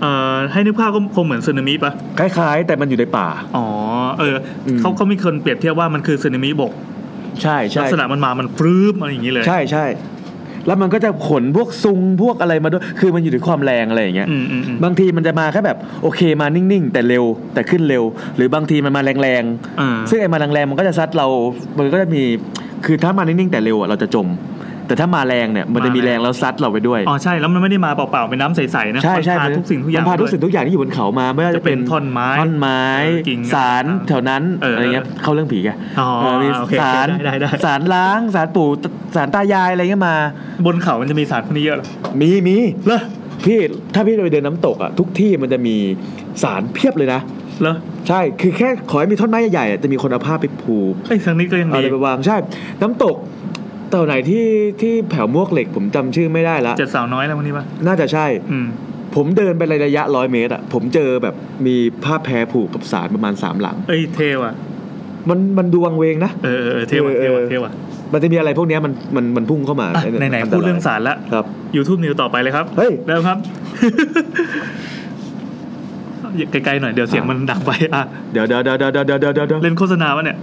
[0.00, 3.66] เอ่อให้นึกภาพก็คงเหมือนสึนามิปะคล้ายๆ แต่มันอยู่ในป่า อ๋อ
[4.18, 6.72] เอออม เขาเขามีคนเปรียบเทียบว่ามันคือสึนามิบก
[7.42, 9.84] ใช่ลัใช่กษณะมันมามันปลื้มอะไรอย่างนี้เลย ใช่ใช่
[10.66, 18.04] แล้วมันก็จะขนพวกซุงพวกอะไรมาด้วย คือมันอยู่ที่ความแรงอะไรอย่างเงี้ยอืมอืมอืมบางทีมันจะมาแค่แบบโอเคมานิ่งๆ แต่เร็วแต่ขึ้นเร็ว
[18.36, 19.42] หรือบางทีมันมาแรง
[19.80, 21.26] อ่าๆซึ่งไอ้มาแรงๆมันก็จะซัดเรา
[21.78, 22.22] มันก็จะมี
[22.86, 24.26] คือถ้ามานิ่งๆแต่เร็วอะเราจะจม
[24.86, 35.68] แต่ถ้ามาแรงเนี่ยมันจะมีแรงแล้วซัดเราไปด้วยอ๋อใช่แล้วมันไม่ได้มาเปล่าๆเป็นน้ำใสๆนะใช่ใช่มันพาทุกสิ่งทุกอย่างมันพาทุกด้วยสิ่งทุกอย่างที่อยู่บนเขามาไม่ว่าจะจะเป็นท่อนไม้ท่อนไม้เออกิ่งสารแถวนั้นเออออะไรเงี้ยเข้าเรื่องผีแก
[36.00, 38.68] อ๋อเออมีโอเคสารได้ได้ได้สารล้างสารปู่
[39.16, 40.16] สารตายายอะไรเงี้ยมา
[40.66, 41.86] บนเขามันจะมีสารพวกนี้เยอะเหรอ
[42.20, 43.00] มีมีเหรอ
[43.44, 43.58] พี่
[43.94, 45.76] ถ้าพี่ไปเดินน้ำตกอะทุกที่มันจะมี
[46.42, 47.20] สารเพียบเลยนะ
[47.60, 47.74] เหรอ
[48.08, 52.36] ใช่คือแค่ขอให้มีท่อนไม้ใหญ่ๆอะจะมีคนเอาผ้าไปผูกไอ้ยทางนี้ก็ยังเอาดีอะไรไปวางใช่
[52.82, 53.16] น้ำตก
[53.94, 54.46] ตัวไหนที่
[54.80, 58.66] ที่แผวมวกเหล็กผมจำชื่อไม่ได้ละเจ็ดสาวน้อยแล้ววันนี้ปะน่าจะใช่ อืม
[59.14, 61.34] ผมเดินไประยะร้อยเมตรอะผมเจอแบบ
[61.66, 64.52] มีผ้าแพรผูกกับสารประมาณสามหลัง เอ้ยเทว่ะ
[65.28, 67.72] มันมันดูวังเวงนะ เออเออเออเทว่ะเอเทอว่ะเออเทว่ะ
[68.12, 71.44] มันจะมีอะไรพวกเนี้ยมันมันมันพุ่งเข้ามาอะไหนๆพูดเรื่องสารละ ครับ
[71.76, 73.38] YouTube News ต่อไปเลยครับเฮ้ย เริ่มครับ
[76.50, 80.36] ไกลๆหน่อยเดี๋ยวเสียงมันดังไปอะเดี๋ยวเดี๋ยวเดี๋ยวเดี๋ยวเดี๋ยวเดี๋ยวเดี๋ยวเล่นโฆษณาวะเนี่ย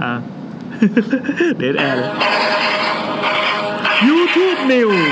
[0.00, 0.10] อ่า
[1.58, 2.10] เดทแอร์เลย
[4.08, 5.02] YouTube News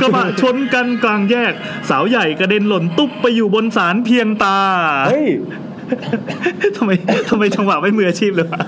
[0.00, 1.52] กระบะชนกันกลางแยก
[1.90, 4.58] สาวใหญ่กระเด็นหล่นตุ๊บไปอยู่บนสารเพียงตา
[5.08, 5.28] เฮ้ย
[6.76, 6.90] ทำไม
[7.28, 8.60] ทำไมจังหวะไม่มืออาชีพเลยวะ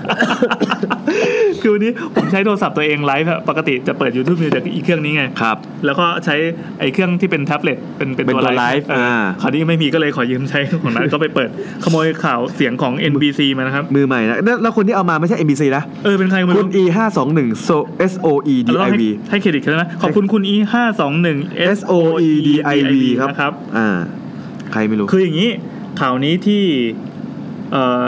[1.63, 5.57] คือวันนี้ผมใช้โทรศัพท์ตัวเองไลฟ์อะปกติจะเปิด YouTube News จากอีกเครื่องนี้ไงครับ
[5.87, 6.37] แล้วก็ใช้
[6.81, 11.51] ไอ้เครื่องที่เป็นแท็บเล็ตเป็นเป็นเป็นตัวตัวไลไลฟ์ฟ์เอออ่าคราวนี้ไม่มีก็เลยขอยืมใช้ของนั้นก็ไปเปิด
[11.85, 17.49] ขโมยข่าวเสียงของ NBC มานะครับ มือใหม่นะแล้วแล้วคนที่เอามาไม่ใช่ NBC นะเออเป็นใครก็ไม่คุรู้ณ E ห้าสองหนึ่ง
[18.13, 21.39] S O E D แล้ว I ให้ V ให้เครดิตเขาด้วยนะขอบคุณคุณ E ห้าสองหนึ่ง
[21.77, 21.93] S O
[22.29, 23.89] E D I V ครับนะครับอ่า
[24.73, 25.51] ใครไม่รู้คืออย่างนี้
[26.01, 26.63] ข่าวนี้ที่
[27.73, 28.03] เอ่อ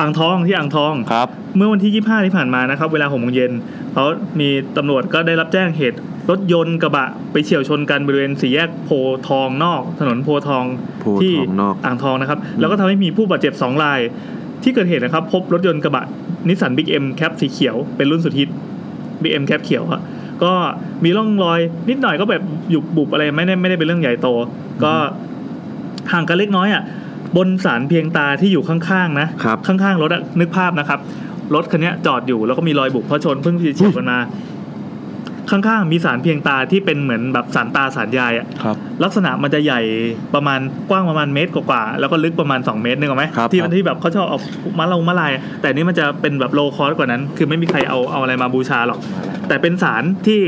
[0.00, 3.52] อ่างทองที่อ่างทองครับ เมื่อวันที่ 25 ที่ผ่านมานะครับ เวลา6โมงเย็น
[3.92, 4.04] เขา
[4.40, 5.98] มีตำรวจก็ได้รับแจ้งเหตุ
[6.30, 8.90] รถยนต์กระบะไปเฉียวชนกันบริเวณสี่แยกโพ
[9.28, 10.64] ทองนอก ถนนโพทอง
[11.00, 14.00] โพธิ์ที่ทองนอกอ่างทองนะครับ แล้วก็ทำให้มีผู้บาดเจ็บ 2 ราย
[14.62, 16.04] ที่เกิดเหตุนะครับ พบรถยนต์กระบะ
[16.48, 18.50] นิสสัน Big-M cab สีเขียวเป็นรุ่นสุดฮิต
[19.22, 20.00] Big-M cab เขียวอะ
[20.42, 20.52] ก็
[21.04, 21.60] มีร่องรอย
[21.90, 24.28] นิดหน่อยก็แบบหยุบบุบอะไรไม่ได้ไม่ได้เป็นเรื่องใหญ่โต
[24.84, 24.92] ก็
[26.12, 26.82] ห่างกันเล็กน้อยอะ
[27.36, 31.00] บนศาลเพียงตาที่อยู่ข้างๆนะครับ ข้างๆรถอะนึกภาพนะครับ
[31.54, 34.18] รถคันเนี้ยจอดอยู่แล้วก็มีรอยบุบเพราะชนเพิ่งเฉี่ยวกันมา
[35.50, 39.80] ข้างๆมีศาลเพียงตาที่เป็นเหมือนแบบศาลตาศาลยายอะครับลักษณะมันจะใหญ่
[40.34, 44.38] ประมาณกว้างประมาณเมตรกว่าๆแล้วก็ลึกประมาณ 2 เมตรนึกออกไหมครับที่ครับที่แบบเขาชอบเอา
[44.78, 48.98] มาลงมาลายอะแต่อันนี้มันจะเป็นแบบ low cost กว่านั้น คือไม่มีใครเอาเอาอะไรมาบูชาหรอก
[49.48, 50.40] แต่เป็นศาลที่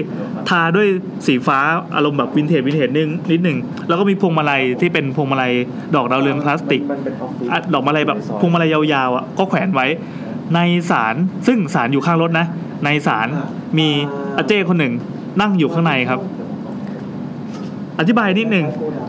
[0.48, 0.86] ทาด้วย
[1.26, 1.58] สีฟ้า
[1.94, 3.58] อารมณ์แบบ vintage vintage นึงนิดหนึ่ง
[3.88, 5.52] แล้วก็มีพวงมาลัยที่เป็นพวงมาลัย
[5.94, 6.82] ดอกดาวเรืองพลาสติก
[7.52, 9.86] อะดอกมาลัยแบบพวงมาลัยยาวๆอะก็แขวนไว้
[10.54, 11.14] ในศาล
[11.46, 12.46] ซึ่งศาลอยู่ข้างรถนะ
[12.84, 13.28] ในศาล
[13.78, 13.88] มี
[14.36, 14.92] อาเจคนหนึ่ง
[15.40, 16.20] นั่งอยู่ข้างในครับ
[17.98, 18.66] อธิบายนิดหนึ่ง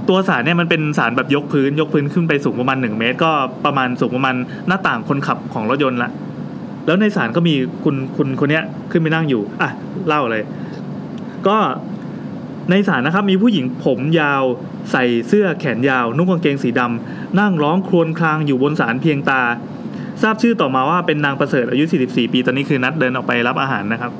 [0.09, 3.31] ตัวศาลเนี่ยมันเป็นศาลแบบยกพื้น ยกพื้นขึ้นไปสูงประมาณหนึ่งเมตร ก็
[3.65, 4.35] ประมาณสูงประมาณ
[4.67, 6.11] หน้าต่างคนขับของรถยนต์ละ
[6.85, 9.69] แล้วในศาลก็มีคุณคุณคนเนี้ยขึ้นไปนั่งอยู่อะ
[10.07, 10.43] เล่าเลย
[11.47, 11.57] ก็
[12.69, 14.43] ในศาลนะครับมีผู้หญิงผมยาว
[14.91, 19.41] ใส่เสื้อแขนยาว นุ่งกางเกงสีดำนั่งร้องครวญครางอยู่บนศาลเพียงตา
[20.21, 24.11] ทราบชื่อต่อมาว่าเป็นนางประเสริฐอายุ 44 ปี ตอนนี้คือนัดเดินออกไปรับอาหารนะครับ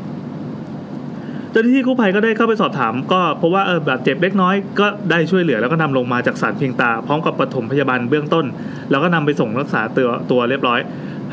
[1.57, 8.45] จ้าหน้าที่กู้ภัยก็ได้เข้าไปสอบถาม ก็เพราะว่าเออบาดเจ็บเล็กน้อยก็ได้ช่วยเหลือแล้วก็นำลงมาจากศาลเพียงตา พร้อมกับปฐมพยาบาลเบื้องต้น
[8.91, 10.79] แล้วก็นำไปส่งรักษาตัวตัวเรียบร้อย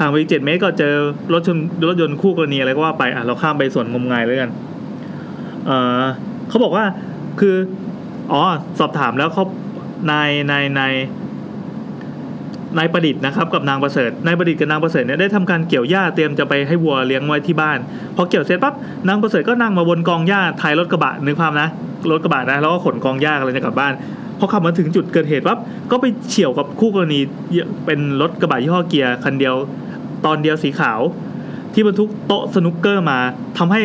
[0.01, 0.95] ห่างไปอีกเจ็ดเมตรก็เจอ
[1.33, 1.59] รถชน
[1.89, 4.51] รถยนต์คู่กรณีอะไรก็ว่าไปอะเราข้ามไปส่วนงมงายเลยกัน
[5.67, 6.03] เออ
[6.49, 6.85] เขาบอกว่า
[7.41, 7.57] คือ
[8.33, 8.43] อ๋อ
[8.79, 9.45] สอบถามแล้วเขา
[10.11, 10.93] นายนายนาย
[12.79, 17.79] นายประดิษฐ์นะครับกับนางประเสริฐนายประดิษฐ์กับนางประเสริฐเนี่ยได้ทำการเกี่ยวหญ้าเตรียมจะไปให้วัวเลี้ยงไว้ที่บ้าน
[18.17, 18.75] พอเกี่ยวเสร็จปั๊บ
[19.09, 21.69] นางประเสริฐก็นั่งมาบนกองหญ้าท้ายรถกระบะนึกภาพนะ
[22.11, 23.93] รถกระบะนะแล้วก็ขนกองหญ้าอะไรจะกลับบ้าน
[24.39, 25.59] พอขับมาถึงจุดเกิดเหตุปั๊บ
[25.91, 27.21] ก็ไปเฉี่ยวกับคู่กรณี
[27.87, 29.55] เป็นรถกระบะยี่ห้อเกียร์คันเดียว
[30.25, 31.01] ตอนเดียวสีขาว
[31.75, 33.19] ที่บรรทุกโต๊ะสนุกเกอร์มา
[33.59, 33.81] ทำให้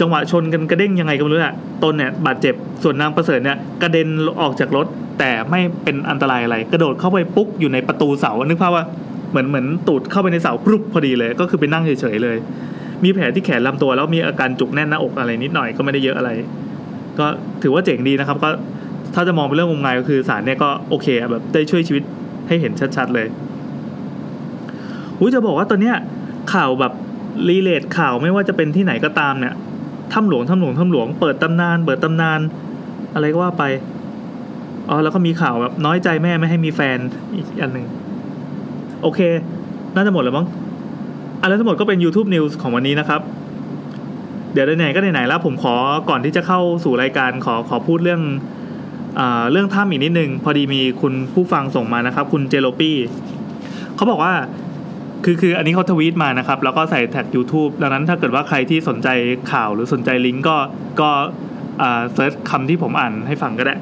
[0.00, 4.08] จังหวะชนกันกระเด้งยังไงก็ไม่รู้อะตนเนี่ยบาดเจ็บส่วนนางประเสริฐเนี่ยกระเด็น
[4.40, 4.86] ออกจากรถ
[5.18, 8.84] แต่ไม่เป็นอันตรายอะไร กระโดดเข้าไปปุ๊กอยู่ในประตูเสานึกภาพว่า
[9.30, 12.36] เหมือนเหมือนตูดเข้าไปในเสาปรุบพอดีเลย ก็คือไปนั่งเฉยๆเลย
[13.04, 16.30] มีแผลที่แขนลำตัวแล้วมีอาการจุกแน่นหน้าอกอะไรนิดหน่อยก็ไม่ได้เยอะอะไร
[17.18, 17.26] ก็
[17.62, 18.48] ถือว่าเจ๋งดีนะครับ ก็
[19.14, 22.02] ถ้าจะมองเป็นเรื่องงมงายก็คือสารเนี่ยก็โอเคแบบได้ช่วยชีวิต
[22.48, 23.26] ให้เห็นชัดๆเลย
[25.18, 25.96] อุ้ยจะบอกว่าตอนเนี้ย
[26.54, 26.92] ข่าวแบบ
[27.48, 29.54] รีเลทข่าวไม่ว่าจะเป็นที่ไหนก็ตามเนี่ย
[30.12, 32.40] ถ้ำหลวงถ้ำหลวงถ้ำหลวงเปิดตำนาน เปิดตำนาน
[33.14, 33.64] อะไรก็ว่าไป
[34.88, 36.98] อ๋อแล้วก็มีข่าวแบบน้อยใจแม่ไม่ให้มีแฟน
[37.34, 37.86] อีกอันหนึ่ง
[39.02, 39.20] โอเค
[39.94, 40.46] น่าจะหมดแล้วมั้ง
[41.40, 43.20] อันแล้วทั้งหมดก็เป็น YouTube News ของวันนี้นะครับ
[44.52, 45.74] เดี๋ยวไหนๆก็ไหนๆแล้วผมขอ
[46.08, 48.22] ก่อนที่จะเข้าสู่รายการขอขอพูดเรื่อง
[49.18, 49.20] อ
[49.52, 52.96] เรื่องถ้ำอีกนิดนึง พอดีมีคุณผู้ฟังส่งมานะครับ คุณเจโลปี้
[53.96, 54.32] เขาบอกว่า
[55.24, 59.08] คือคืออันนี้เขาทวีตมานะครับ แล้วก็ใส่ tag YouTube ดังนั้นถ้าเกิดว่าใครที่สนใจ
[59.52, 60.56] ข่าวหรือสนใจลิงก์ก็
[61.00, 61.10] ก็
[61.82, 63.76] อ่า search คำที่ผมอ่านให้ฟังก็ได้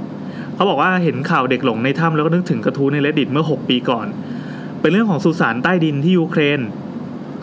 [0.54, 4.06] เขาบอกว่าเห็นข่าวเด็กหลงในถ้ำแล้วก็นึกถึงกระทู้ใน Reddit เมื่อ 6 ปีก่อน
[4.80, 6.60] เป็นเรื่องของสุสานใต้ดินที่ยูเครน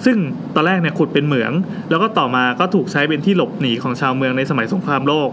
[0.05, 0.17] ซึ่ง
[0.55, 1.51] ตอนแรกเนี่ยขุดเป็นเหมือง
[1.89, 5.29] แล้วก็ต่อมาก็ถูกใช้เป็นที่หลบหนีของชาวเมืองในสมัยสงครามโลก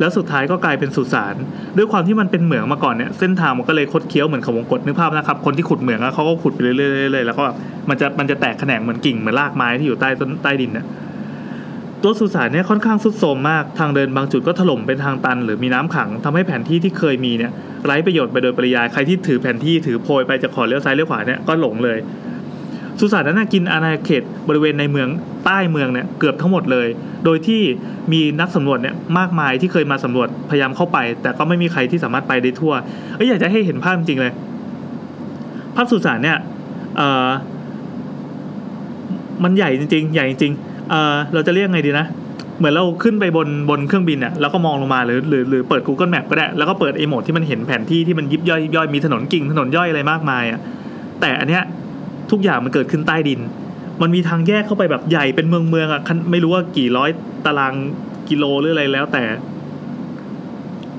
[0.00, 1.34] แล้วสุดท้ายก็กลายเป็นสุสาน
[1.76, 7.56] ด้วยความที่มันเป็นเหมืองมาก่อนเนี่ยเส้นทางมันก็เลยคดเคี้ยวเหมือนเขาวงกตนึกภาพนะครับคนที่ขุดเหมืองอะเขาก็ขุดไปเรื่อยๆๆแล้วก็แบบ
[7.88, 10.86] มันจะมันจะแตกแขนงเหมือนกิ่งเหมือนรากไม้ที่อยู่ใต้ต้นใต้ดินเนี่ย
[12.02, 17.52] ตัวสุสานเนี่ยค่อนข้างทรุดโทรมมาก ทางเดินบางจุดก็ถล่มเป็นทางตัน หรือมีน้ำขังทำให้แผนที่ที่เคยมีเนี่ย
[17.86, 21.98] ไร้ประโยชน์ไปโดยปริยาย ใครที่ถือแผนที่ถือโพยไปจะขอเลี้ยวซ้ายเลี้ยวขวาเนี่ยก็หลงเลย
[23.00, 25.08] สุสานนั้นกินอาณาเขตบริเวณในเมือง
[25.44, 26.88] ใต้เมืองเนี่ยเกือบทั้งหมดเลย
[27.24, 27.62] โดยที่
[28.12, 32.72] มีนักสำรวจเนี่ยมากมายที่เคยมาสำรวจพยายามเข้าไป แต่ก็ไม่มีใครที่สามารถไปได้ทั่ว
[33.16, 34.32] เอ้ยอยากจะให้เห็นภาพจริงเลย
[35.76, 36.38] ภาพสุสานเนี่ย
[36.96, 37.28] เออ
[39.44, 42.06] มันใหญ่จริง ๆ ใหญ่จริงๆเออเราจะเรียกไงดีนะ
[42.58, 50.60] เหมือนเราขึ้นไปบนบนเครื่องบินเนี่ยแล้วก็มองลงมาหรือหรือหรือเปิด Google Map ก็ได้ แล้วก็เปิดไอโหมดที่มันเห็นแผนที่ที่มันยิบย่อยยิบย่อยมีถนนกิ่งถนนย่อยอะไรมากมายอะ
[51.20, 51.62] แต่อันเนี้ย
[52.30, 53.40] ทุกอย่างมันเกิดขึ้นใต้ดิน
[54.02, 57.10] มันมีทางแยกเข้าไปแบบใหญ่เป็นเมืองเมืองอะไม่รู้ว่ากี่ร้อย
[57.46, 57.74] ตาราง
[58.28, 59.24] กิโลหรืออะไรแล้วแต่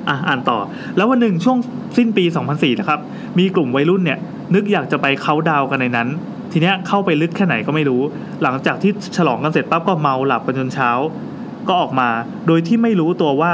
[0.10, 0.58] อะอ่านต่อ
[0.98, 1.58] แล้ววันหนึ่งช่วง
[1.98, 3.00] สิ้นปี 2004 นะครับ
[3.40, 4.20] มีกลุ่มวัยรุ่นเนี่ย
[4.56, 6.08] นึกอยากจะไปเขาดาวกันในนั้น
[6.52, 8.02] ทีเนี้ยเข้าไปลึกแค่ไหนก็ไม่รู้
[8.44, 10.90] หลังจากที่ฉลองกันเสร็จปั๊บก็เมาหลับกันจนเช้า
[11.68, 12.10] ก็ออกมา
[12.48, 13.54] โดยที่ไม่รู้ตัวว่า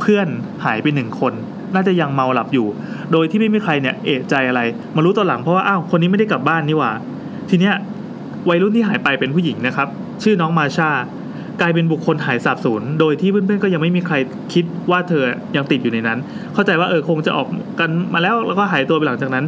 [0.00, 0.28] เพื่อน
[0.64, 1.32] หายไปหนึ่งคน
[1.74, 2.66] น่าจะยังเมาหลับอยู่
[3.12, 4.60] โดยที่ไม่มีใครเนี่ยเอะใจอะไร
[4.96, 6.92] มารู้ตอนหลังเพราะว่าอ้าวคนนี้ไม่ได้กลับบ้านนี่หว่า
[7.50, 7.74] ทีเนี้ย
[8.48, 9.88] วัยรุ่นที่หายไปเป็นผู้หญิงนะครับ
[10.22, 10.90] ชื่อน้องมาชา
[11.60, 14.14] กลายเป็นบุคคลหายสาบสูญโดยที่เพื่อนๆก็ยังไม่มีใคร
[14.54, 15.22] คิดว่าเธอ
[15.56, 16.18] ยังติดอยู่ในนั้น
[16.54, 17.46] เข้าใจว่าเออคงจะออก
[17.80, 19.44] กันมาแล้วแล้วก็หายตัวไปหลังจากนั้น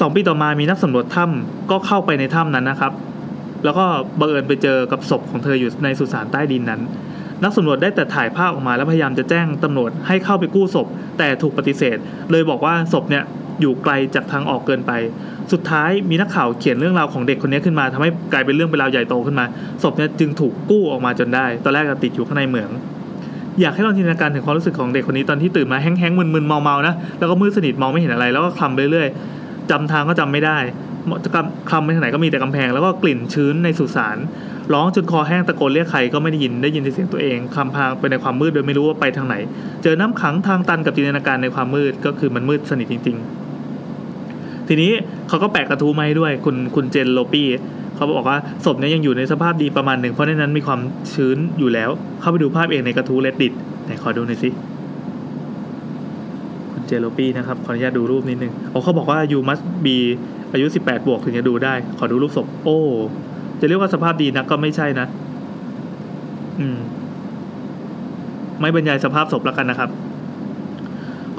[0.00, 2.92] สองปีต่อมามีนักสำรวจถ้ำก็เข้าไปในถ้ำนั้นนะครับ
[3.64, 3.84] แล้วก็
[4.20, 6.80] บังเอิญไปเจอกับศพของเธออยู่ในสุสานใต้ดินนั้น
[7.44, 10.86] นักสำรวจได้แต่ถ่ายภาพออกมาแล้วพยายามจะแจ้งตำรวจให้เข้าไปกู้ศพ
[11.18, 11.96] แต่ถูกปฏิเสธ
[12.30, 13.24] เลยบอกว่าศพเนี่ย
[13.60, 14.92] อยู่ไกลจากทางออกเกินไป
[15.52, 19.46] สุดท้ายมีนักข่าวเขียนเรื่องราวของเด็กคนนี้ขึ้นมาทำให้กลายเป็นเรื่องเป็นราวใหญ่โตขึ้นมา
[19.82, 22.70] ศพเนี่ยจึงถูกกู้ออกมาจนได้ ตอนแรกก็ติดอยู่ข้างในเหมือง
[23.60, 30.58] อยากให้ลองจินตนาการถึงความรู้สึกของเด็กคนนี้ตอนที่ตื่นมาแห้งๆมึนๆเมาๆนะแล้วก็มืดสนิทมองไม่เห็นอะไร แล้วก็คลำเรื่อยๆจำทางก็จำไม่ได้
[31.24, 31.30] จะ
[31.70, 34.16] คลำไปทางไหนก็มีแต่กำแพงแล้วก็กลิ่นชื้นในสุสาน
[34.72, 39.34] ร้องจนคอแห้งตะโกนเรียกใครก็ไม่ได้ยินได้ยินแต่เสียงตัวเองคำพางไปในความมืดโดยไม่รู้ว่าไปทางไหน
[39.82, 43.16] เจอน้ำขังทางตันกับจินตนาการในความมืดก็คือมันมืดสนิทจริง
[43.92, 44.92] ๆ ทีนี้
[45.28, 47.48] เขาก็แปะกระทู้มาให้ด้วยคุณคุณเจนโลปี้
[47.96, 50.80] เขาบอกว่าศพนี้ยังอยู่ในสภาพดีประมาณหนึ่งเพราะในนั้นมีความ
[51.14, 53.52] ชื้นอยู่แล้ว เข้าไปดูภาพเองในกระทู้เลดดิต
[53.84, 54.50] ไหนขอดูหน่อยสิ
[56.72, 59.96] คุณเจนโลปี้นะครับขออนุญาตดูรูปนิดนึงเขาบอกว่า you must be
[60.52, 62.78] อายุ 18 บวกถึงจะดูได้ ขอดูรูปศพ โอ้
[63.60, 65.06] จะเรียกว่าสภาพดีนะก็ไม่ใช่นะ
[66.60, 66.78] อืม
[68.60, 69.90] ไม่บรรยายสภาพศพแล้วกันนะครับ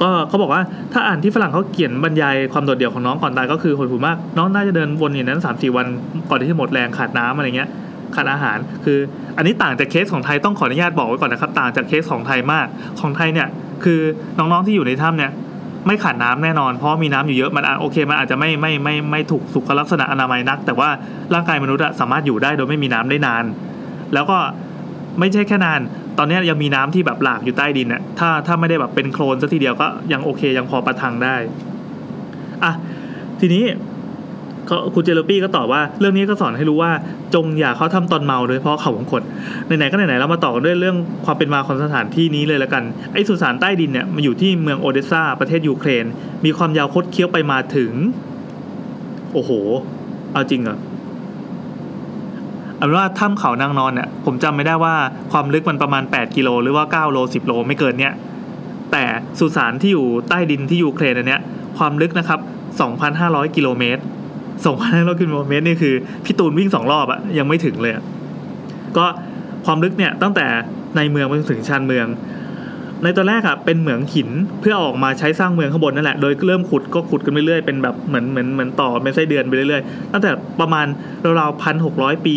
[0.02, 5.86] ก็เขาบอกว่าถ้าอ่านที่ฝรั่งเขาเขียนบรรยายความโดดเดี่ยวของน้องก่อนตายก็คือหดหู่มาก น้องน่าจะเดินวนอย่างนั้นสามสี่วัน
[6.30, 7.68] ก่อนที่จะหมดแรงขาดน้ำอะไรเงี้ย
[8.14, 8.98] ขาดอาหาร คือ
[9.36, 12.66] อันนี้ต่างจากเคสของไทยต้องขออนุญาตบอกไว้ก่อนนะครับ ต่างจากเคสของไทยมาก
[13.00, 13.48] ของไทยเนี่ย
[13.84, 14.00] คือ
[14.38, 15.30] น้องๆที่อยู่ในถ้ำเนี่ย
[15.86, 20.88] ไม่ขาดน้ำแน่นอน เพราะมีน้ำอยู่เยอะมันโอเคมันอาจจะไม่ไม่ไม่ไม่ถูกสุขลักษณะอนามัยนัก แต่ว่า
[21.34, 23.44] ร่างกายมนุษย์สามารถอยู่ได้โดยไม่มีน้ำได้นาน
[24.14, 24.38] แล้วก็
[25.18, 25.80] ไม่ใช่แค่นาน
[26.18, 31.36] ตอนนี้ยังมีน้ำที่แบบหลากอยู่ใต้ดินเนี่ยถ้าถ้าไม่ได้แบบเป็นโคลนซะทีเดียวก็ยังโอเคยังพอประทังได้
[32.64, 32.72] อะ
[33.40, 33.64] ทีนี้
[34.94, 36.92] คุณเจลปี้ก็ตอบว่าเรื่องนี้ก็สอนให้รู้ว่า
[37.34, 39.22] จงอย่าเขาทำตอนเมาโดยเพราะเขาวงกฏ
[39.66, 46.04] ไหนๆก็ไหนๆเรามาต่อกันด้วยเรื่องความเป็นมาของสถานที่นี้เลยล้วกันไอ้สุสานใต้ดินเนี่ยมันอยู่ที่เมืองโอเดสซาประเทศยูเครน
[46.44, 47.92] มีความยาวคดเคี้ยวไปมาถึง
[49.34, 49.50] โอ้โห
[50.32, 50.78] เอาจริงเหรอ
[52.76, 54.94] เอาเป็นว่าถ้ำเขานางนอนเนี่ยผมจำไม่ได้ว่า
[55.32, 58.14] ความลึกมันประมาณ 8 กิโลหรือว่า 9 โล 10 โลไม่เกินเนี่ย
[58.92, 59.04] แต่
[59.38, 61.40] สุสานที่อยู่ใต้ดินที่ยูเครนอันเนี้ย
[61.78, 62.40] ความลึกนะครับ
[62.98, 64.02] 2,500 กิโลเมตร
[64.64, 67.92] 2,500กิโลเมตรนี่คือพี่ตูนวิ่งสองรอบอะยังไม่ถึงเลย
[68.96, 69.06] ก็
[69.66, 70.46] ความลึกเนี่ยตั้งแต่
[70.96, 72.06] ในเมืองไปถึงชานเมือง
[73.02, 74.28] ในตอนแรกอะเป็นเหมืองหิน
[74.60, 80.86] เพื่อออกมาใช้สร้างเมืองข้างบนนั่นแหละ โดยเริ่มขุดก็ขุดกันไปเรื่อยเป็นแบบเหมือนเหมือนเหมือนต่อเป็นไส้เดือนไปเรื่อยๆตั้งแต่ประมาณ
[81.40, 82.34] ราวๆพันหกร้อยปี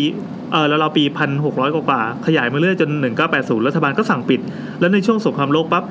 [0.52, 4.40] เออแล้วเราปีพันหกร้อยกว่า ขยายมาเรื่อยจนหนึ่งเก้าแปดศูนย์รัฐบาลก็สั่งปิด
[4.80, 5.84] แล้วในช่วงสงครามโลกปั๊บ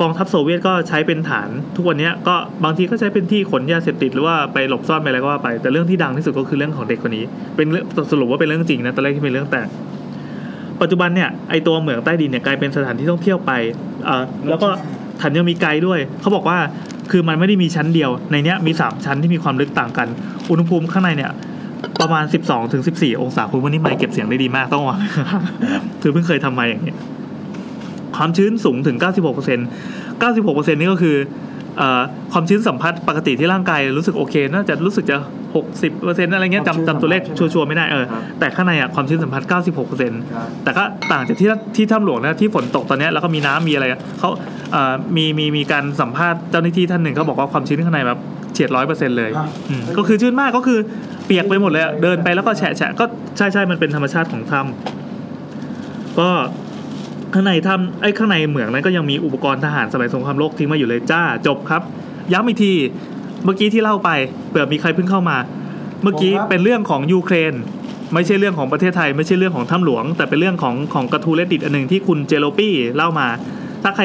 [0.00, 7.24] กองทัพโซเวียตก็ใช้เป็นฐาน ทุกวันนี้ก็บางทีก็ใช้เป็นที่ขนยาเสพติดหรือว่าไปหลบซ่อนไปอะไรก็ว่าไป แต่เรื่องที่ดังที่สุดก็คือเรื่องของเด็กคนนี้
[7.56, 7.66] เป็น
[8.10, 9.62] สรุปว่าเป็นเรื่องจริงนะตอนแรกที่เป็นเรื่องแต่
[10.80, 13.52] ปัจจุบันเนี่ยไอตัวเหมืองใต้ดินเนี่ยกลายเป็นสถานที่ท่องเที่ยวไป
[14.04, 14.68] เอ่อแล้วก็
[15.18, 16.58] แถมยังมีไกด์ด้วย เขาบอกว่า
[17.10, 20.08] คือมันไม่ได้มีชั้นเดียว ในเนี้ยมีสามชั้นที่มีความลึกต่างกัน
[20.50, 21.32] อุณหภูมิข้างในเนี่ย
[22.00, 24.98] ประมาณ 12ถึง14 องศาคุณวันนี้ไมค์เก็บเสียงได้ดีมากต้องวาง
[26.02, 26.96] คือเพิ่งเคยทำมค์อย่างเงี้ย
[28.16, 29.06] ความชื้นสูงถึง 96%
[30.22, 31.16] 96%นี่ก็คือ
[31.78, 35.16] เอ่อความชื้นสัมผัสปกติที่ร่างกายรู้สึกโอเคน่าจะรู้สึกจะ
[35.74, 44.28] 60%อะไรเงี้ยความชื้นจำจำตัวเลขสัมผัสใช่ไหมชัวร์ๆไม่ได้เออครับแต่ข้างในอะความชื้นสัมผัส 96%ครับแต่ก็ต่างจากที่ที่ถ้ำหลวงนะที่ฝนตกตอนเนี้ยแล้วก็มีน้ำมีอะไรอะเขา
[44.72, 48.18] เอ่อมีมีมีการสัมภาษณ์เจ้าหน้าที่ท่านหนึ่งเขาบอกว่าความชื้นข้างในแบบ
[48.52, 50.78] เฉียดร้อยเปอร์เซ็นต์เลยฮะอืมก็คือชื้นมากก็คือ
[51.26, 53.04] เปียกไปหมดเลยอะเดินไปแล้วก็แฉะแฉะก็
[53.36, 56.28] ใช่ใช่มันเป็นธรรมชาติของถ้ำก็
[57.34, 61.82] ข้างในถ้ำไอ้ยข้างในเหมืองนั้นก็ยังมีอุปกรณ์ทหารสมัยสงครามโลกทิ้งมาอยู่เลยจ้าจบครับ
[62.32, 62.72] ย้ำอีกที
[63.44, 64.10] เมื่อกี้ที่เล่าไป
[64.48, 65.36] เผื่อมีใครเพิ่งเข้ามา
[66.02, 67.54] เมื่อกี้ผมครับเป็นเรื่องของยูเครน
[68.14, 73.28] ไม่ใช่เรื่องของประเทศไทย ไม่ใช่เรื่องของถ้ำหลวง แต่เป็นเรื่องของของกระทู้ Reddit อันหนึ่งที่คุณเจโรปี้เล่ามา
[73.82, 74.04] ถ้าใคร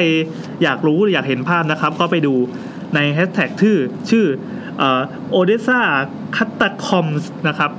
[0.62, 2.34] อยากรู้หรืออยากเห็นภาพนะครับ ก็ไปดู
[2.94, 3.76] ในแฮชแท็กชื่อ
[4.10, 4.26] ชื่อ
[5.30, 7.70] Odessa Catacombs นะครับ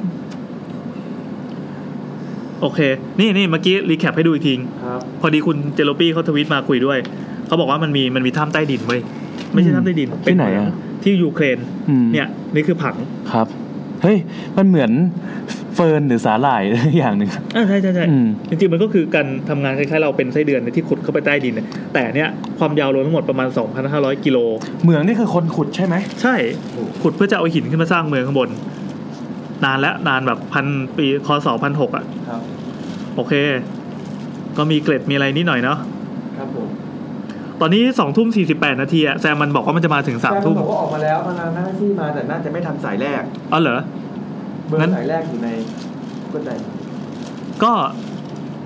[2.62, 2.80] โอเค
[3.20, 7.00] นี่นี่เมื่อกี้ recap ให้ดูอีกทีครับพอดีคุณเจโรปี้เขาทวิตมาคุยด้วย
[7.48, 9.02] เขาบอกว่ามันมีมันมีถ้ำใต้ดินเว้ย
[9.54, 10.72] ไม่ใช่ถ้ำใต้ดินที่ไหนอะ
[11.04, 11.58] ที่ยูเครน
[11.90, 12.96] อืมเนี่ยนี่คือผัง
[13.32, 13.48] ครับ
[14.04, 14.18] เฮ้ย
[14.58, 14.92] มันเหมือน
[15.76, 16.62] เฟิร์นหรือสาหร่าย
[16.98, 23.48] อย่างหนึ่งอ่าใช่ใช่ใช่อืมจริงๆมันก็คือการทำงานคล้ายๆเราเป็นไส้เดือนที่ขุดเข้าไปใต้ดินเนี่ยแต่เนี่ยความยาวรวมทั้งหมดประมาณ
[23.86, 24.38] 2,500 กิโล
[24.84, 26.36] เหมืองนี่คือคนขุดใช่ไหม ใช่
[27.02, 28.50] ขุดเพื่อจะเอาหินขึ้นมาสร้างเมืองข้างบน
[29.66, 30.66] นานแล้วนานแบบพัน
[30.98, 32.42] ปีคศพันหกอะครับ
[33.16, 33.34] โอเค
[34.58, 35.78] ก็มีเกร็ดมีอะไรนิดหน่อยเนาะ
[36.38, 36.68] ครับผม
[37.62, 43.22] ตอนนี้สองทุ่มสี่สิบแปดนาทีอะแซมมันบอกว่ามันจะมาถึงสามทุ่มบอกว่าออกมาแล้วมานั่งแท็กซี่มาแต่น่าจะไม่ทันสายแรก
[43.52, 43.80] อ๋อเหรอ
[44.68, 45.50] เบองั้นร์สายแรกอยู่ใน
[46.34, 46.50] ก็ใจ
[47.64, 47.72] ก็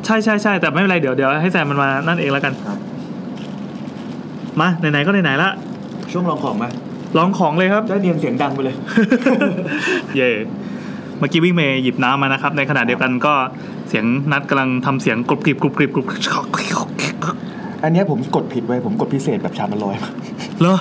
[0.06, 2.78] ใช่ใช่ใช่แต่ไม่เป็นไรเดี๋ยวเดี๋ยวให้แซมมันมานั่นเองแล้วกันครับ
[4.60, 5.50] มาไหนๆก็ไหนๆละ
[6.12, 6.66] ช่วงลองของไหม
[7.18, 8.76] ลองของเลยครับได้เรียนเสียงดังไปเลย
[10.16, 10.30] เย่
[11.20, 13.34] เมื่อกี้วิ่งเมย์หยิบน้ำมานะครับ ในขณะเดียวกันก็
[13.90, 16.06] เสียงนัดกำลังทำเสียงกรุบกริบกรุบกริบกรุบ
[17.84, 19.96] อันนี้ผมกดผิดไว้ผมกดพิเศษแบบชามละร้อย
[20.60, 20.76] เหรอ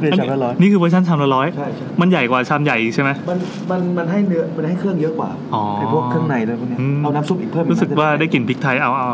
[0.00, 3.38] เรียนชามละร้อยนี่คือเวอร์ชันชามละร้อยใช่ใช่มันใหญ่กว่าชามใหญ่ใช่ไหมมัน
[3.70, 9.10] มันมันให้เนื้อมันให้เครื่องเยอะกว่าอ๋อไอ้พวกเครื่องในเลยพวกนี้เอาน้ำซุปอีกเพิ่มรู้สึกว่าได้กลิ่นพริกไทยเอาเอา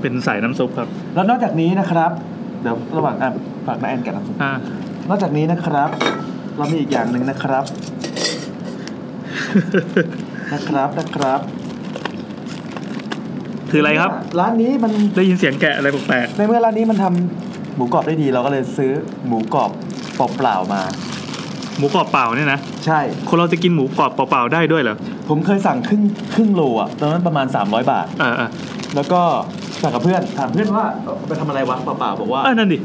[0.00, 2.10] เป็นสายน้ำซุปครับ แล้วนอกจากนี้นะครับ
[2.62, 3.16] เดี๋ยวระหว่าง
[3.66, 4.34] ฝากน้าแอนแกะน้ำซุป
[5.08, 5.88] นอกจากนี้นะครับ
[6.58, 7.64] เรามีอีกอย่างหนึ่งนะครับ
[10.52, 11.40] นะครับนะครับ
[13.70, 14.10] คืออะไรครับ
[14.40, 18.92] ร้านนี้มันได้ยินเสียงแกะอะไรแปลกในเมื่อร้านนี้มันทำหมูกรอบได้ดีเราก็เลยซื้อ
[19.26, 19.70] หมูกรอบ
[20.14, 20.82] เปล่าๆมา
[21.30, 24.96] ๆหมูกรอบเปล่าเนี่ยนะ ใช่ คนเราจะกินหมูกรอบเปล่าๆได้ด้วยเหรอ
[25.28, 26.02] ผมเคยสั่งครึ่ง
[26.34, 28.50] ครึ่งโลอะตอนนั้นประมาณ 300 บาท เออเออ
[28.94, 29.20] แล้วก็
[29.82, 32.78] สั่งกับเพื่อนถามเพื่อนว่าเอาไปทำอะไรวะเปล่าๆบอกว่า เออนั่นดิ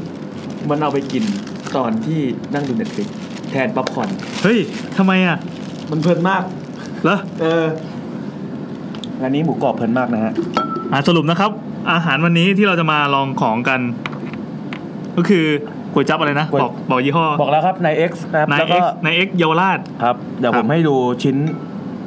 [0.70, 1.22] มันเอาไปกิน
[1.76, 2.20] ตอนที่
[2.54, 3.08] นั่งดู Netflix
[3.50, 4.08] แทนป๊อปคอร์น
[4.42, 4.58] เฮ้ย
[4.98, 5.36] ทำไมอะ
[5.90, 6.42] มันเพลินมาก
[7.04, 7.64] เหรอเออ
[9.22, 10.32] อันนี้หมูกรอบเพลินมากนะฮะ
[10.92, 11.50] อ่าสรุปนะครับ
[11.92, 13.80] อาหารวันนี้ที่เราจะมาลองของกัน
[15.16, 15.44] ก็คือ
[15.92, 21.36] ก๋วยจั๊บอะไรนะ ก๋วย บอกบอกยี่ห้อบอกแล้วครับใน X นะครับนายแล้วเอ็ก็กนายเอ็กเยาวราช ครับ เดี๋ยวครับ ผมให้ดูชิ้น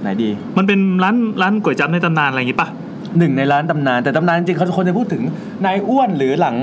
[0.02, 2.70] ไหนดี มันเป็นร้านร้านก๋วยจั๊บในตำนานอะไรอย่างงี้ป่ะ
[3.18, 5.24] หนึ่งในร้านตำนาน แต่ตำนานจริงๆเขาคนจะพูดถึง
[5.66, 6.56] นายอ้วนหรือหลัง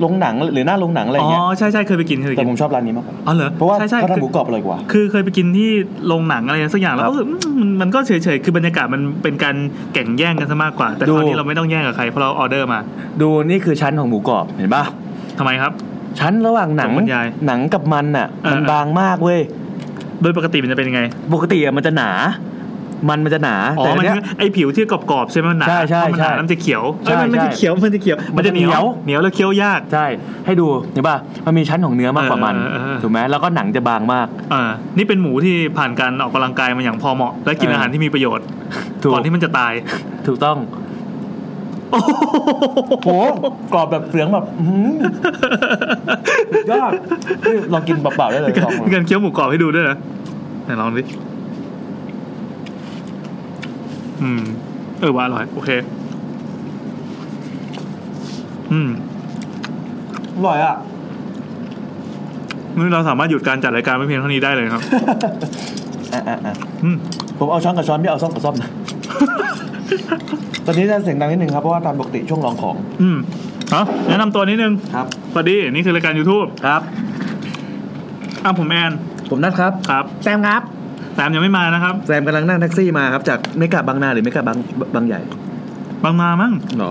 [0.00, 5.70] โรงหนังหรือหน้าโรงหนังอะไรอ๋อเงี้ยใช่ใช่เคยไปกินเคยไปแต่กินผมชอบร้านนี้มากกว่าอ๋อเหรอเพราะว่าใช่ใช่เขาทำหมูคือกรอบอร่อยกว่า คือเคยไปกินที่
[6.06, 9.56] โรงหนังอะไรสักอย่างแล้วครับก็รู้สึกอืมมันมันก็เฉยๆคือบรรยากาศมันเป็นการ
[9.94, 12.78] แข่งแย่งกันซะมากกว่า แต่ดูคราวนี้เราไม่ต้องแย่งกับใครเพราะเราออเดอร์มา
[13.20, 14.84] ดูนี่คือชั้นของหมูกรอบเห็นปะ
[15.38, 15.72] ทำไมครับ
[16.18, 19.40] ชั้นระหว่างหนังผมบรรยายหนังกับมันอะเออมันบางมากเว้ย
[20.22, 21.00] โดยปกติมันจะเป็นยังไง
[21.34, 22.10] ปกติอะมันจะหนา
[23.08, 30.06] มันมันจะหนาอ๋อแต่มันเนี้ยคือไอผิวที่กรอบๆใช่ไหมมันหนาใช่ใช่เพราะมันหนาใช่แล้วมันจะเขียวใช่เอ้ยมันไม่ใช่ใช่เขียวมันจะเขียวมันจะเหนียวเหนียวเหนียวแล้วเคี้ยวยากใช่
[30.46, 34.62] ให้ดูเห็นป่ะมันมีชั้นของเนื้อมากกว่ามันเออเออเออถูกไหมแล้วก็หนังจะบางมากอ่า
[34.96, 38.46] นี่เป็นหมูที่ผ่านการออกกำลังกายมาอย่างพอเหมาะ และกินเออออาหารที่มีประโยชน์
[39.02, 39.72] ถูกก่อนที่มันจะตาย
[40.26, 40.56] ถูกต้อง
[43.04, 43.08] โห
[43.72, 44.96] กรอบแบบเสียงแบบอื้อหือ
[46.52, 46.92] สุดยอด
[47.46, 49.96] นี่ลองกินเปล่าๆได้เลยลองมีการเคี้ยวหมูกรอบให้ดูด้วยนะ
[50.64, 51.02] ไหนลองดิ
[54.22, 54.42] อืม
[55.00, 55.70] เออว่าอร่อย โอเค
[58.72, 58.88] อืม
[60.36, 60.76] อร่อยอะ
[62.76, 64.82] นี่เราสามารถหยุดการจัดรายการไม่เพียงเท่านี้ได้เลยครับ
[66.12, 66.54] อะอะอะ
[66.84, 66.96] อืม
[67.38, 68.70] ผมเอาช้อนกับช้อนพี่เอาซ่อมกับซ่อมนะ
[70.66, 73.18] ตอนนี้จะเสียงดังนิดนึงครับ เพราะว่าตามปกติช่วงลองของ อืม
[73.70, 76.82] เอ้าแนะนำตัวนิดนึง ครับ สวัสดี นี่คือรายการ YouTube ครับ
[78.44, 78.92] อ้าวผมแอน
[79.30, 80.62] ผมนัทครับ ครับ แซมครับ
[81.18, 84.58] แซมยังไม่มานะครับ แซมกำลังนั่งแท็กซี่มาครับ จากเมกะบางนาหรือเมกะบาง
[84.94, 85.20] บางใหญ่
[86.04, 86.90] บางมามั้งหรอ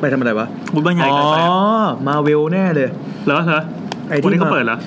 [0.00, 2.88] ไปทำอะไรวะบุญบางใหญ่อ๋อไกลไปอะมาเวลแน่เลย
[3.26, 3.62] เหรอเหรอ
[4.08, 4.78] ไอ้ที่วันนี้เขามาเปิดเหรอ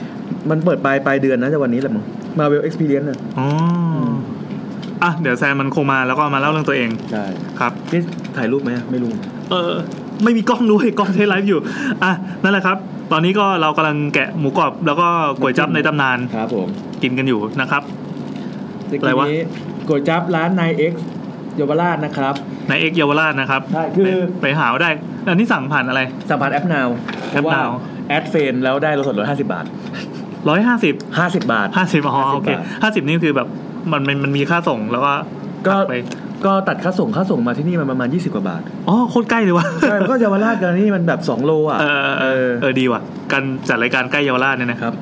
[0.49, 2.03] มันเปิดปลายปลายเดือนนะจะวันนี้แหละมึง
[2.39, 3.47] มาเวลเอ็กซ์เพรียนน่ะอ๋อ
[5.03, 7.25] อะเดี๋ยวแซมมันคงมาแล้วก็มาเล่าเรื่องตัวเองใช่
[7.59, 8.01] ครับนี่
[8.37, 9.11] ถ่ายรูปไหมไม่รู้
[9.51, 9.73] เออ
[10.23, 11.59] ไม่มีกล้องด้วยกล้องใช้ไลฟ์อยู่
[12.03, 12.11] อะ
[12.43, 12.77] นั่นแหละครับ
[13.11, 15.07] ตอนนี้ก็เรากำลังแกะหมูกรอบแล้วก็
[15.39, 16.67] ก๋วยจั๊บในตำนานครับผม
[17.03, 18.08] กินกันอยู่นะครับเมื่
[18.95, 19.41] ออะไรกี้วะนี้
[19.87, 21.03] ก๋วยจั๊บร้านนายเอ็กซ์
[21.55, 22.33] เยาวราชนะครับ
[22.69, 24.09] ในเอ็กเยาวราชนะครับใช่คือไป
[24.41, 24.89] ไปหาเอาได้
[25.27, 26.87] อันนี้สั่งผ่านอะไรสัมผัสแอปนาว
[27.31, 27.69] แอป Now
[28.09, 29.65] add friend แล้วได้ลดส่วนลดห้าสิบบาท
[30.49, 33.47] ร้อยห้าสิบห้าสิบบาทห้าสิบอ๋อโอเคบาทห้าสิบนี่คือแบบ
[33.91, 35.13] มันมันมันมีค่าส่งแล้วก็
[35.67, 35.93] ก็ไป
[36.45, 44.93] ก็ตัดค่าส่งค่าส่งมาที่นี่มันประมาณ 20 กว่าบาท อ๋อ โคตรใกล้เลยวะใช่ก็เยาวราชกันนี่มันแบบ 2 โลอะเออเออเออดีว่ะ การจัดรายการใกล้เยาวราชเนี่ยนะครับ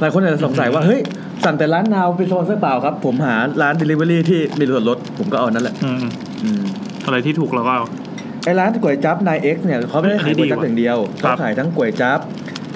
[0.00, 1.00] หลายคนอาจจะสงสัยว่า เฮ้ย
[1.44, 6.04] สั่งแต่ร้านนาวเป็นโซนเสื้อเปล่าครับ ผมหาร้าน Delivery ที่มีส่วนลดผมก็เอานั่นแหละอืม
[6.42, 6.60] อืม
[7.06, 7.84] อะไรที่ถูกเราก็เอา
[8.44, 12.18] ไอ้ร้านก๋วยจั๊บนายเอ็กซ์เนี่ยเขาไม่ได้ขายก๋วยจั๊บอย่างเดียวครัเขาบขายทั้งก๋วยจั๊บ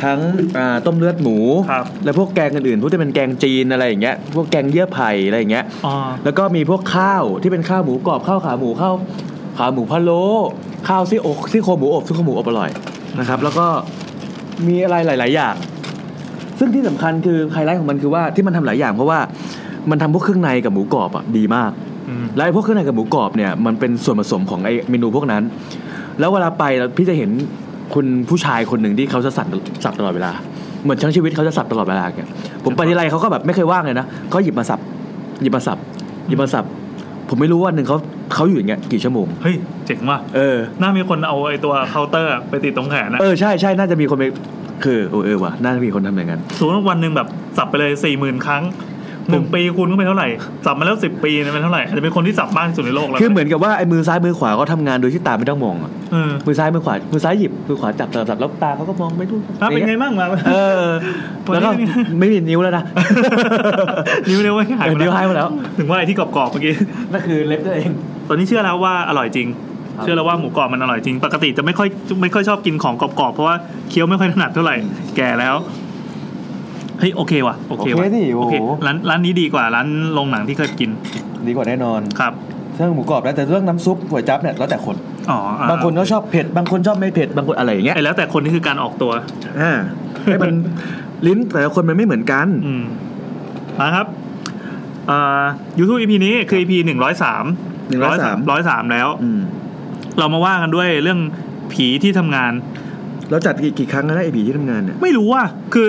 [0.05, 0.19] ทั้ง
[0.59, 1.39] อ่าต้มเลือดหมู
[1.71, 8.95] ครับ และพวกแกงอื่นๆพวกที่เป็นแกงจีนอะไรอย่างเงี้ยพวกแกงเยื่อไผ่อะไรอย่างเงี้ย อ๋อ แล้วก็มีพวกข้าวที่เป็นข้าวหมูกรอบข้าวขาหมูข้าว
[9.59, 10.25] ขาหมูพะโล้
[10.89, 12.71] ข้าวซี่อกซี่โครงหมูอบซี่โครงหมูอบอร่อย
[13.19, 13.67] นะครับ แล้วก็
[14.67, 15.55] มีอะไรหลาย ๆ อย่าง
[16.59, 19.19] ซึ่งที่สำคัญคือไฮไลท์ของมันคือว่าที่มันทำหลายอย่างเพราะว่า
[19.91, 21.71] มันทำพวกเครื่องในกับหมูกรอบอะดีมาก
[22.09, 25.43] อืมแล้วไอ้พวกเครื่องในกับหมูกรอบเนี่ยมันเป็นส่วนผสมของไอ้เมนูพวกนั้น
[26.21, 27.31] แล้วเวลาไปแล้วพี่จะเห็น
[27.95, 29.47] คุณผู้ชายคนหนึ่งที่เขาจะสับ
[29.85, 30.33] สับตลอดเวลา
[30.85, 32.31] เหมือนทั้งชีวิตเขาจะสับตลอดเวลาเนี่ย
[32.65, 34.81] ผมไปที่ไรเขาก็แบบไม่เคยว่างเลยนะเขาหยิบมาสับ
[35.43, 35.79] หยิบมาสับ
[36.29, 36.65] หยิบมาสับ
[37.29, 37.97] ผมไม่รู้ว่าวันหนึ่งเขา
[38.35, 44.25] เขาอยู่อย่างเงี้ยกี่ชั่วโมง เฮ้ย เจ๋งว่ะเออ น่ามีคนเอาไอ้ตัวเคาน์เตอร์อะไปติดตรงแขนนะเออใช่ใช่น่าจะมีคนไป
[44.85, 48.65] คือเออเออว่ะน่าจะมีคนทำอย่างนั้นสมมติว่าวันหนึ่งแบบสับไปเลยสี่หมื่นครั้ง
[49.31, 50.29] หนึ่งปีคูณก็เป็นเท่าไหร่
[50.65, 60.89] สับมาแล้วสิบปีเนี่ยเป็นเท่าไหร่อาจจะเป็นคนที่สับมากที่สุดในโลกแล้วคือเหมือนกับว่าไอ้มือซ้ายมือขวาเขาทำงานโดยที่ตาไม่ต้องมองอะเออมือซ้ายมือขวามือซ้ายหยิบมือขวาจับจับจับแล้วตาเขาก็มองไม่รู้อะเป็นไงบ้างมาเออ
[61.55, 61.89] แล้วก็วันนี้
[62.21, 62.85] ไม่มีนิ้วแล้วนะ
[64.29, 66.75] นิ้วเร็วไม่หายเออนิ้วหายหมดแล้ว ถึงว่าไอ้ที่กรอบๆเมื่อกี้
[67.13, 67.91] นั่นคือเล็บตัวเอง
[68.29, 71.89] ตอนนี้เชื่อแล้วว่าอร่อยจริงครับ เชื่อแล้วว่าหมูกรอบมันอร่อยจริง ปกติจะไม่ค่อย
[72.23, 73.57] ไม่ค่อยชอบกินของกรอบๆเพราะว่า
[73.89, 74.77] เคี้ยวไม่ค่อยถนัดเท่าไหร่
[75.17, 75.57] แก่แล้ว
[76.99, 78.55] เฮ้ยโอเคว่ะโอเคว่ะดิโอ้โอโหเค
[78.87, 80.91] ร้านร้านนี้ดีกว่าร้านโรงหนังที่เคยกิน
[81.47, 82.33] ดีกว่าแน่นอนครับ
[82.77, 84.97] เรื่องหมูกรอบแล้วแต่เรื่องน้ำซุปก๋วยจั๊บเนี่ยแล้วแต่คน
[85.31, 89.13] อ๋ออ่บางคนก็ชอบเผ็ดบางคนชอบไม่เผ็ดบางคนอะไรอย่างเงี้ยไอ้แล้วแต่คนนี่คือการออกตัว
[89.61, 89.73] อ่า
[90.25, 90.53] ให้มัน
[91.27, 92.85] ลิ้นแต่ละคนมันไม่เหมือนกันอืม
[93.81, 94.07] มาครับ
[95.11, 95.45] อ่า
[95.79, 98.11] ยูธูป EP นี้คือ EP หนึ่งร้อยสาม103ร้
[98.55, 99.41] อยสามแล้วอืม
[100.19, 101.21] เรามาว่ากันด้วยเรื่อง
[101.73, 102.53] ผีที่ทำงาน
[103.31, 105.43] เราจัดกี่กี่ครั้งแล้วนะไอผีที่ทำงานเนี่ยไม่รู้ว่า
[105.75, 105.89] คือ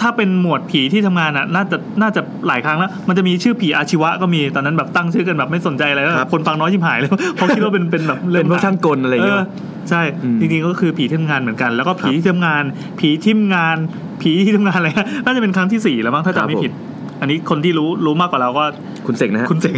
[0.00, 9.46] ถ้าเป็นหมวดผีที่ทำงานอะน่าจะน่าจะหลายครั้งแล้ว มันจะมีชื่อผีอาชีวะก็มีตอนนั้นแบบตั้งชื่อกันแบบไม่สนใจอะไรแล้วคนฟังน้อยชิบหายเลยเพราะคิดว่าเป็นเป็นแบบเป็นพวกช่างกลอะไรอย่างเอเงี้อย
[9.90, 12.64] ใช่อืมจริงๆก็คือผีที่ทำงานเหมือนกัน แล้วก็ผีครับที่ทำงาน
[13.00, 13.76] ผีที่ทำงาน
[14.22, 14.88] ผีที่ทำงานอะไร
[15.24, 16.72] น่าจะเป็นครั้งที่สี่แล้วมั้งถ้าครับจำไม่ผมผิด
[17.20, 18.64] อันนี้คนที่รู้รู้มากกว่าเราก็
[19.06, 19.76] คุณเสกนะฮะคุณเสง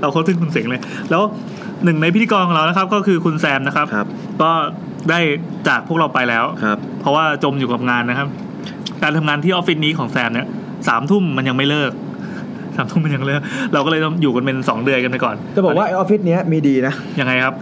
[0.00, 1.22] เราเขาถึงคุณเสงเลย แล้ว
[1.84, 4.06] หนึ่งในพิธีกรของเรานะครับ ก็คือคุณแซมนะครับ ครับ
[4.42, 4.50] ก็
[5.10, 5.18] ได้
[5.68, 8.28] จากพวกเราไปแล้ว ครับ เพราะว่าจมอยู่กับงานนะครับ
[9.02, 10.46] การทำงานที่ออฟฟิศนี้ของแซมเนี่ย
[10.88, 11.92] สามทุ่มมันยังไม่เลิก
[12.76, 13.40] สามทุ่มมันยังเลิก
[13.72, 17.54] เราก็เลยต้องอยู่กันเป็นสองเดือนกันไปก่อนจะบอกว่าไอออฟฟิศเนี้ยมีดีนะ ยังไงครับ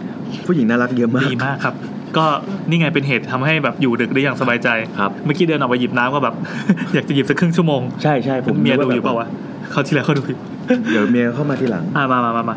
[0.45, 1.75] ผู้หญิงน่ารักเยอะมาก ดีมากครับ
[2.17, 2.25] ก็
[2.69, 6.35] นี่ไงเป็นเหตุทำให้แบบอยู่ดึกได้อย่างสบายใจ ครับ เมื่อกี้เดินออกไปหยิบน้ำก็แบบ
[6.93, 9.27] อยากจะหยิบสักครึ่งชั่วโมงใช่ใช่ผมเมียนึดูกอยู่เปล่าวะ
[9.71, 10.39] เขาที่แล้วเขาดูอยู่
[10.91, 12.55] เดี๋ยวเมียเข้ามาทีหลัง อ่ามามามามา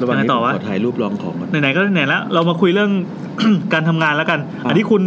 [0.00, 2.90] ระหว่างนี้ยังไงต่อผมวะขอถ่ายรูปลองของก่อนไหนๆก็ไหนๆแล้ว เรามาคุยเรื่อง
[3.72, 5.02] การทำงานแล้วกันครับอันนี้คุณ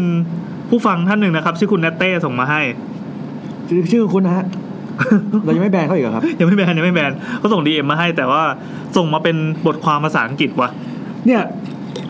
[0.69, 2.61] ผู้ฟังท่านหนึ่งนะครับ ชื่อคุณเนตเต้ส่งมาให้
[3.69, 4.45] ชื่อชื่อคุณนะฮะ
[5.43, 8.43] เรายังไม่แบนเขาอีกเหรอครับ ยังไม่แบนยังไม่แบนเขาส่ง DM มาให้ แต่ว่า
[8.97, 10.69] ส่งมาเป็นบทความภาษาอังกฤษว่ะ
[11.25, 11.41] เนี่ย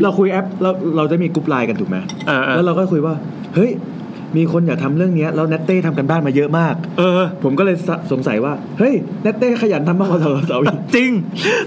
[0.01, 3.13] เราคุยแอปเราเราจะมีกรุ๊ปไลน์กันถูกไหมเออเออแล้วเราก็คุยว่า
[3.55, 3.71] เฮ้ย
[4.37, 11.11] มีคนอยากทำเรื่องเนี้ยแล้วเนตเต้ทำการบ้านมาเยอะมาก เออ ผมก็เลยสสงสัยว่า เฮ้ยเนตเต้ขยันทำมากกว่าเราเราอีกจริง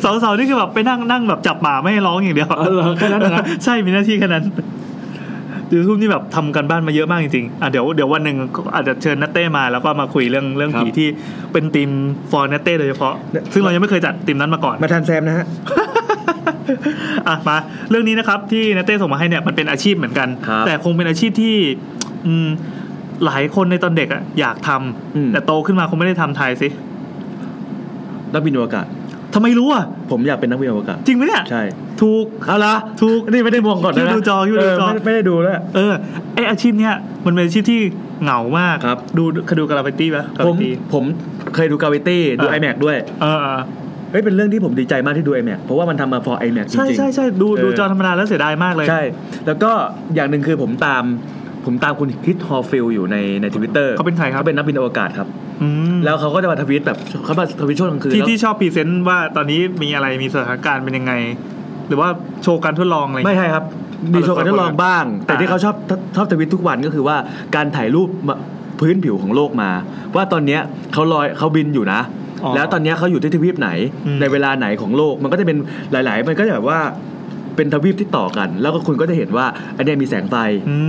[0.02, 4.44] สาวๆนี่คือแบบไปนั่งนั่งแบบจับหมาไม่ให้ร้องอย่างเดียวอ๋อเหรอแค่นั้นเหรอใช่มีหน้าที่แค่นั้น
[5.74, 11.08] ยูธูปนี่แบบทำการบ้านมาเยอะมากจริงๆอะเดี๋ยวเดี๋ยววันหนึ่งก็อาจจะเชิญนัตเต้มาแล้วก็มาคุยเรื่องเรื่องครับผีที่
[11.52, 11.90] เป็นทีม
[12.30, 15.46] ฟอร์นัตเต้โดยเฉพาะเนี่ยซึ่งเรายังไม่เคยจัดทีมนั้นมาก่อน มาทานแซมนะฮะ
[17.28, 17.56] อะมา
[17.90, 21.56] เรื่องนี้นะครับที่นัตเต้ส่งมาให้เนี่ยมันเป็นอาชีพเหมือนกันครับแต่คงเป็นอาชีพที่
[22.26, 22.48] อืม
[23.24, 26.68] หลายคนในตอนเด็กอะอยากทำอืม แต่โตขึ้นมาคงไม่ได้ทำไทยสิ
[28.32, 28.86] นักบินอวกาศ
[29.34, 31.62] ทำไมรู้อะผมอยากเป็นนักบินอวกาศ จริงไหมเนี่ยใช่
[32.02, 35.92] ถูก เอาละถูกนี่ไม่ได้มองก่อนนะคิวดูจอคิวดูจอ เไม่ไม่ได้ดูแล้วเออ
[36.34, 36.94] ไออาชีพเนี้ย
[37.26, 37.80] มันเป็นอาชีพที่
[38.22, 41.04] เหงามากครับ ดูเคยดู Gravity ปะ Gravity ผม
[41.54, 43.60] เคยดูกา v วตี้ดูอ่า IMAX ด้วยเออเออ
[44.10, 49.02] เฮ้ยเป็นเรื่องที่ผมดีใจมากที่ดู IMAX เพราะว่ามันทำมา for IMAX จริงใช่ๆใช่ใช่ดูเออ ดูจอธรรมดาแล้วเสียดายมากเลยใช่
[49.46, 49.70] แล้วก็
[50.14, 51.04] อย่างหนึ่งคือผมตาม
[51.66, 55.28] ผมตามคุณคริสแฮดฟิลด์อยู่ในในทวิตเตอร์เขาเป็นใครครับเขาเป็นนักบินอวกาศครับ
[55.62, 61.12] ออืมแล้วเขาก็จะมาทวีตแบบเขามาทวีตช่วงกลางคืนที่แล้วที่ชอบ present ว่าตอนนี้มีอะไรมีสถานการณ์เป็นยังไง
[61.88, 62.08] หรือว่า
[62.42, 63.64] โชว์การทดลองอะไรไม่ใช่ครับ
[64.12, 65.74] มีโชว์การทดลองบ้าง แต่ที่เขาชอบ
[66.16, 67.16] ชอบทวิตทุกวันก็คือว่า
[67.54, 68.36] การถ่ายรูปมา
[68.80, 69.70] พื้นผิวของโลกมา
[70.16, 70.60] ว่าตอนเนี้ย
[70.92, 72.00] เขาลอยเขาบินอยู่นะ
[72.44, 73.70] อ๋อแล้วตอนเนี้ยเขาอยู่ที่ทวีปไหน
[74.06, 75.56] อืมในเวลาไหนของโลกมันก็จะเป็น
[75.92, 76.80] หลาย ๆ มันก็จะแบบว่า
[77.56, 79.46] เป็นทวีปที่ต่อกัน แล้วก็คุณก็จะเห็นว่า
[79.76, 80.36] อันเนี้ยมีแสงไฟ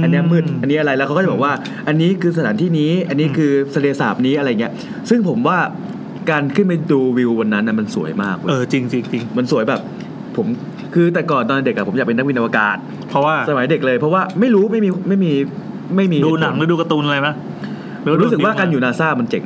[0.04, 1.54] อันเนี้ยมืด อันนี้อะไร แล้วเขาก็จะบอกว่า
[1.88, 4.74] อันนี้คือสถานที่นี้ อันนี้คือทะเลสาบนี้อะไรเงี้ย
[5.10, 5.58] ซึ่งผมว่า
[6.32, 9.80] การขึ้นไปดูวิววันนั้นนะมันสวยมากเว้ยเออจริงจริงจริงมันสวยแบบ
[10.36, 10.48] ผม
[10.94, 12.78] คือแต่ก่อนตอนเด็กอะผมอยากเป็นนักบินอวกาศ
[13.10, 15.32] เพราะว่าสมัยเด็กเลย เพราะว่าไม่รู้ไม่มีไม่มี
[15.96, 17.30] ไม่มีดูหนังหรือดูการ์ตูนอะไรไหม
[18.04, 19.44] หอรู้สึกว่าการอยู่นาซามันเจ๋ง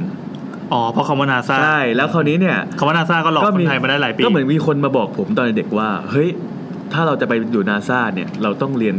[0.73, 6.29] อ๋อเพราะคำว่านาซาใช่แล้วคราวนี้เนี่ยคำว่านาซาก็หลอกคนไทยมาได้หลายปีก็เหมือนมีคนมาบอกผมตอนเด็กว่า เฮ้ย
[6.93, 8.95] ถ้าเราจะไปอยู่นาซาเนี่ยเราต้องเรียน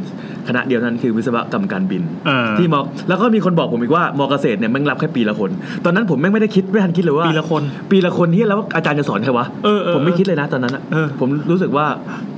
[0.48, 5.50] คณะเดียวเท่านั้นคือวิศวกรรมการบินเออที่มอแล้วก็มีคนบอกผมอีกว่ามอเกษตรเนี่ยแม่งรับแค่ปีละคน
[5.84, 11.86] ตอนนั้นผมแม่งไม่ได้คิดไม่ทันคิดเลยว่าปีละคน ปีละคนที่แล้วอาจารย์จะสอนใครวะเออเออผมไม่คิดเลยนะตอนนั้นอะเออผมรู้สึกว่า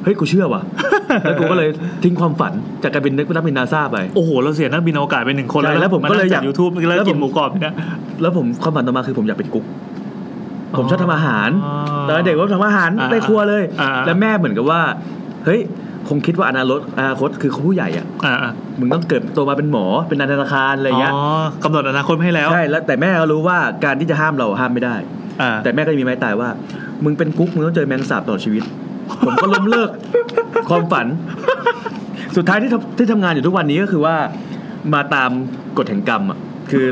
[0.04, 0.62] เฮ้ยกูเชื่อว่ะ
[1.22, 1.68] แล้วกูก็เลย
[2.02, 7.74] ทิ้งความฝันจากการเป็นนักบินนาซาไปโอ้โหเราเสียนักบินอวกาศไปหนึ่งคนใช่แล้วผมก็เลยอยากยูทูบแล้วแล้วผมกินหมูกรอบเนี่ย
[8.22, 9.64] แล้วผมความฝันต่อมาคือผมอยากเป็นกุ๊ก
[10.72, 11.72] อ๋อผมชอบทำอาหารอ๋อ
[12.06, 14.80] ตอนเด็กผมทำอาหารอ่าในครัวเลยอ่าแล้วแม่เหมือนกับว่า
[15.46, 15.60] เฮ้ย
[16.08, 21.22] คงคิดว่าอนาคตอนาคตคือเขาผู้ใหญ่อะอ่าอ่ามึงต้องเกิดโตมาเป็นหมอเป็นนายธนาคารอะไรเงี้ยอ๋อ
[21.64, 24.94] กำหนดอนาคตให้แล้วใช่แล้วแต่แม่ก็รู้ว่าการที่จะห้ามเราห้ามไม่ได้
[25.42, 26.48] อ่าแต่แม่ก็มีไม้ตายว่า
[27.04, 28.62] มึงเป็นกุ๊กมึงต้องเจอแมงสาบตลอดชีวิต
[29.26, 29.90] ผมก็ล้มเลิก
[30.68, 31.06] ความฝัน
[32.36, 34.16] สุดท้ายที่ทำที่ทำงานอยู่ทุกวันนี้ก็คือว่า
[34.94, 35.30] มาตาม
[35.78, 36.38] กฎแห่งกรรมอะ
[36.70, 36.84] คือ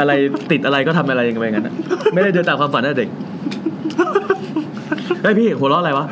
[0.00, 0.12] อะไร
[0.50, 1.74] ติดอะไรก็ทำอะไรอย่างไปงั้นอะ
[2.14, 3.08] ไม่ได้เดินตามความฝันตั้งแต่เด็ก
[5.22, 6.06] เฮ้ยพี่หัวเราะอะไรวะ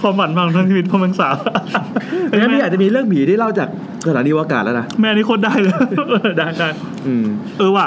[0.00, 1.34] ความฝันพังทั้งชีวิตพ่อแมงสาว
[2.38, 3.68] งั้นพี่อาจจะมีเรื่องผีที่เล่าจาก
[4.06, 5.74] สถานีอวกาศแล้วนะแม่นี่โคตรได้เลย
[6.38, 6.68] ได้ได้
[7.06, 7.26] อืม
[7.58, 7.86] เออว่ะ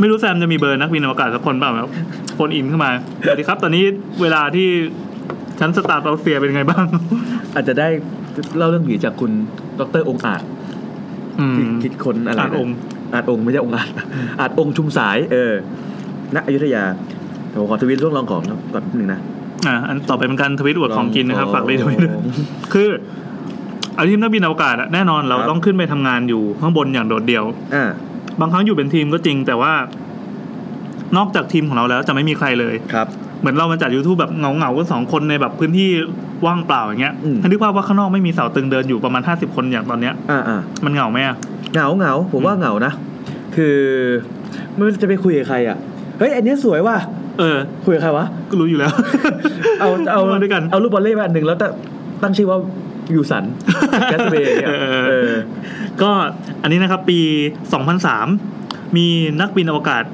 [0.00, 1.88] ไม่รู้แซมจะมีเบอร์นักบินอวกาศสักคนเปล่าแบบ
[2.34, 2.90] phone in เข้ามา
[3.24, 3.84] สวัสดีครับ ตอนนี้
[4.22, 4.68] เวลาที่
[5.60, 6.84] ชั้น stratosphere เป็นไงบ้าง
[7.54, 7.88] อาจจะได้
[8.56, 9.30] เล่าเรื่องผีจากคุณ
[9.78, 10.42] ดรองค์อาจ
[11.40, 12.76] อืมที่คิดคนอะไรนะอาจองค์
[13.14, 13.90] อาจองค์ไม่ใช่องค์อาจ
[14.40, 15.52] อาจองค์ชุมสาย เออ
[16.34, 16.84] ณอยุธยา
[17.48, 18.42] เดี๋ยวผมขอทวิตเรื่องรองของ
[18.74, 19.20] ก่อนนิดนึงนะ
[19.66, 22.12] อ่าอันต่อไปเป็นการทวิตอวดของกินนะครับลองฝากเลยด้วยนะ
[22.72, 22.88] คือ
[23.98, 27.44] อาชีพนักบินอวกาศอะแน่นอนเราครับต้องขึ้นไปทำงานอยู่ข้างบนอย่างโดดเดี่ยว
[27.74, 27.84] อ่า
[28.40, 29.72] บางครั้งอยู่เป็นทีมก็จริง แต่ว่า
[31.16, 33.06] นอกจากทีมของเราแล้วจะไม่มีใครเลยครับ
[33.40, 35.88] เหมือนเรามาจัด YouTube แบบเงาเงาๆกันสองคนในแบบพื้นที่
[36.46, 41.36] ว่างเปล่าอย่างเงี้ยอืมถ้านึกภาพว่าข้างนอกไม่มีเสาตึงเดินอยู่ประมาณห้าสิบคนอย่างตอนเนี้ยอ่าอ่ามันเหงาไหมอะ
[41.74, 42.92] เหงาเหงาผมว่าเหงานะ
[43.56, 43.76] คือ
[44.74, 45.76] ไม่รู้จะไปคุยกับใครอะ
[46.18, 46.96] เฮ้ยอันเนี้ยสวยว่ะ
[47.38, 48.92] เออคุยกับใครวะก็รู้อยู่แล้ว
[49.80, 51.72] เอาเอามาด้วยกันเอารูปบอลเล่มาอันหนึ่งแล้วตั้ง
[52.22, 52.58] ตั้งชื่อว่า
[53.12, 53.44] วิวสัน
[54.10, 55.32] แกสเบย์เนี่ยเออเออ
[56.02, 56.10] ก็
[56.62, 57.18] อันนี้นะครับปี
[58.12, 59.06] 2003 มี
[59.40, 60.04] นักบินอวกาศ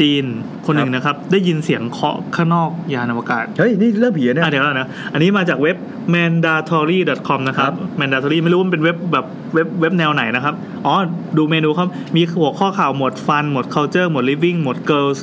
[0.00, 0.24] จีน
[0.66, 5.76] คนหนึ่งนะครับ ได้ยินเสียงเคาะข้างนอกยานอวกาศ เฮ้ย นี่เรื่องผีอะเนี่ยอะเดี๋ยวก่อนนะ อันนี้มาจากเว็บ
[6.14, 10.54] mandatory.com นะครับ mandatory ไม่รู้ว่ามันเป็นเว็บแบบเว็บเว็บแนวไหนนะครับ
[10.86, 10.94] อ๋อ
[11.36, 11.86] ดูเมนูเขา
[12.16, 15.18] มีหัวข้อข่าวหมวด fun หมวด culture หมวด living หมวด girls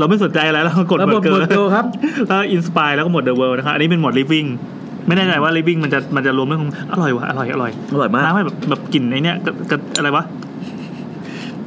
[0.00, 1.86] เราไม่สนใจอะไรแล้วเรากดแล้วหมหมววดด girls girl ครับ
[2.28, 4.48] แล้ว inspire แล้วก็หมวด the world นะครับอันนี้เป็นหมวด living
[5.06, 10.24] ไม่แน่ใจว่า living มันจะมันจะรวมเรื่องของอร่อยวะอร่อยอร่อยอร่อยมากน้ำให้แบบแบบกลิ่นไอเนี้ยกับกับอะไรวะ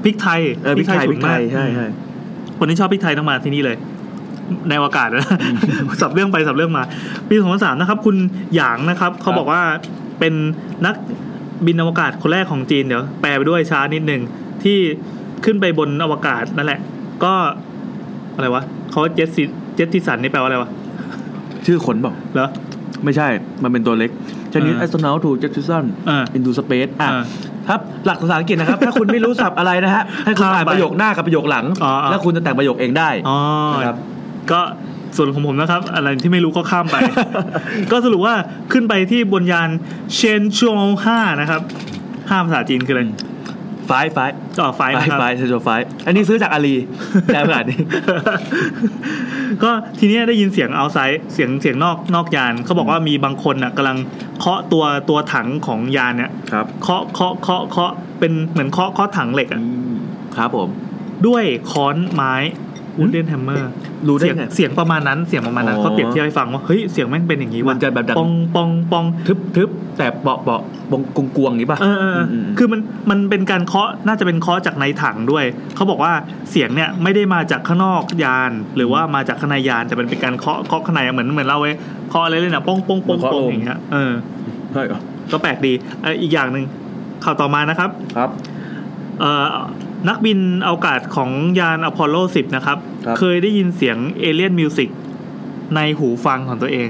[0.03, 1.87] พริกไทยเออพริกไทยฉุพรินกไทมากยใช่ใช่
[2.57, 3.77] คนที่ชอบพริกไทยต้องมาที่นี่เลย
[4.69, 5.27] ในอวกาศนะ
[6.01, 6.83] สับเรื่องไปสับเรื่องมา
[7.27, 8.15] ปีสองพันสามนะครับ คุณ
[8.55, 9.61] หยางนะครับ เขาบอกว่า
[10.19, 10.33] เป็น
[10.85, 10.95] นัก
[11.65, 14.21] บินอวกาศคนแรกของจีนเดี๋ยวแปลไปด้วยช้านิดหนึ่ง
[14.63, 14.77] ที่
[15.45, 16.79] ขึ้นไปบนอวกาศนั่นแหละ
[17.23, 17.33] ก็
[18.35, 20.69] อะไรวะเขา jetti jettison นี่แปลว่าอะไรวะ
[21.65, 22.47] ชื่อคนป่ะเหรอ
[23.03, 23.27] ไม่ใช่
[23.63, 24.11] มันเป็นตัวเล็ก
[24.53, 27.23] ชนิดอ่า astronaut to jettison อ่า into space อะอ่า
[27.69, 33.37] ครับ หลักภาษาอังกฤษนะครับ ถ้าคุณไม่รู้ศัพท์อะไรนะฮะ ให้คุณข้ามอ่านไปประโยคหน้ากับประโยคหลังอ๋ออ๋อแล้วคุณจะแต่งประโยคเองได้อ๋อ
[33.73, 33.97] นะครับ
[34.51, 34.61] ก็
[35.15, 36.97] ส่วนของผมนะครับ อะไรที่ไม่รู้ก็ข้ามไป
[37.91, 38.35] ก็สรุปว่า
[38.71, 39.69] ขึ้นไปที่บนยาน
[40.15, 41.61] เชนชวงห้านะครับ
[42.29, 43.03] ห้าภาษาจีนคืออะไร
[43.87, 44.19] ไฟไฟ
[44.59, 45.69] อ๋อไฟไฟนะครับไฟเซโจไฟ
[46.05, 46.75] อันนี้ซื้อจากอาลี
[47.25, 47.79] แต่ขนาดนี้
[49.63, 53.97] ก็ทีเนี้ยได้ยินเสียงเอาไซด์เสียงเสียงนอกนอกยานเขาบอกว่ามีบางคนน่ะกำลัง
[54.39, 59.61] เคาะตัวตัวถังของยานเนี่ยครับเคาะเคาะเคาะเคาะเป็นเหมือนเคาะเคาะถังเหล็กอะ
[60.37, 60.69] ครับผม
[61.27, 62.33] ด้วยค้อนไม้
[62.97, 63.71] wooden hammer
[64.07, 70.57] รู้ได้เสียงไงเสียงประมาณนั้นเสียงประมาณนั้นอ๋อเขาเปรียบเทียบให้ฟังว่าเฮ้ยเสียงแม่งเป็นอย่างนี้ว่ะมันจะแบบดังปองปองปองทึบทึบแต่เบาเบา
[70.91, 76.13] บงกงกวงนี้ป่ะเออเออเอออมคือมันมันเป็นการเคาะน่าจะเป็นเคาะจากในถังด้วยเขาบอกว่า
[76.51, 81.75] เสียงเนี่ยไม่ได้มาจากข้างนอกยาน หรือว่ามาจากข้างในยานแต่มันเป็นการเคาะเคาะข้างในอะเหมือนเหมือนเราเว้ย
[82.09, 84.13] เคาะอะไรเลยนะป้องป้องป้องป้องอย่างเงี้ยเออ
[84.73, 84.99] ใช่เหรอ
[85.31, 86.65] ก็แปลกดีเอ่ออีกอย่างหนึ่ง
[87.23, 88.29] ข่าวต่อมานะครับครับ
[89.19, 89.45] เอ่อ
[90.09, 91.29] นักบินอวกาศของ
[91.59, 94.89] ยานอพอลโล 10 นะครับ ครับ เคยได้ยินเสียง alien music
[95.75, 96.89] ในหูฟังของตัวเอง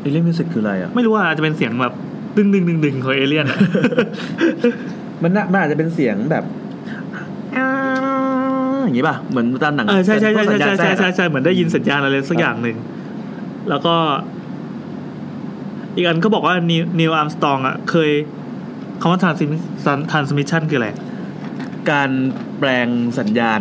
[0.00, 1.94] alien music คืออะไรอะ ไม่รู้ว่าอาจจะเป็นเสียงแบบ
[2.36, 3.46] ดึงดึงดึงดึงของเอเลียน
[5.22, 6.44] มันน่ะมันอาจจะเป็นเสียงแบบ
[8.82, 12.76] อย่างนี้ป่ะ เหมือนตามหนังเออใช่ใช่ใช่พวกใช่สัญญาณใช่ใช่แทรกใช่อะใช่เหมือนได้ยินสัญญาณอะไรสักอย่างหนึ่ง
[13.68, 13.94] แล้วก็
[15.96, 16.54] อีกอันเขาบอกว่า
[17.00, 18.10] นีลอาร์มสตรองอะ เคย
[19.00, 19.20] คำว่า
[20.12, 20.88] transmission คืออะไร
[21.90, 22.10] การ
[22.58, 23.60] แปลงสัญญาณ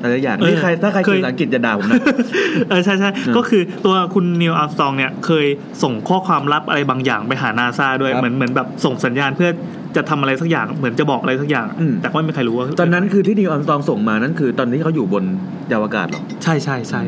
[0.00, 2.00] อะไรอย่างเออนี่ใครถ้าใครเคเก่งภาษาอังกฤษจะด่าผมนะ
[2.68, 5.46] เออใช่ใช่อืมก็คือตัวคุณนีลอาร์มสตรองเนี่ยเคย
[5.82, 9.50] ส่งข้อความลับอะไรบางอย่างไปหานาซาด้วยครับเหมือนเหมือนแบบส่งสัญญาณเพื่อ
[9.96, 15.24] จะทำอะไรสักอย่างเหมือนจะบอกอะไรสักอย่างอืมแต่ก็ไม่มีใครรู้ว่าตอนนั้นคือที่นีลอาร์มสตรองส่งมานั่นคือ ตอนที่เขาอยู่บน
[15.70, 17.00] ยานอวกาศเหรอใช่ใช่ใช่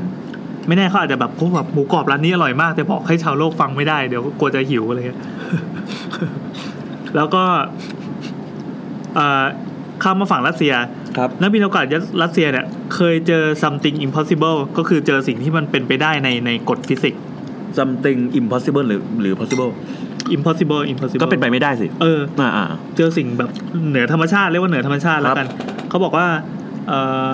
[0.68, 5.20] ไม่แน่เขาอาจจะแบบพวกแบบหมูกรอบร้านนี้อร่อยมาก แต่บอกให้ชาวโลกฟังไม่ได้เดี๋ยวกลัวจะหิวอะไรเงี้ย
[7.16, 7.44] แล้วก็
[9.14, 9.44] เอ่อ
[10.02, 10.72] ข้ามมาฝั่งรัสเซีย
[11.16, 11.84] ครับนักบินอวกาศ
[12.22, 17.22] รัสเซียเนี่ยเคยเจอ something impossible ก็คือเจอสิ่งที่มันเป็นไปได้ในในกฎฟิสิกส์
[17.78, 19.70] something impossible หรือหรือ possible
[20.36, 22.64] impossible impossible ก็เป็นไปไม่ได้สิ เอออ่าอ่า
[22.96, 23.50] เจอสิ่งแบบ
[23.90, 25.46] เหนือธรรมชาติเรียกว่าเหนือธรรมชาติแล้วกัน
[25.88, 26.26] เขาบอกว่า
[26.88, 26.92] เอ
[27.30, 27.32] อ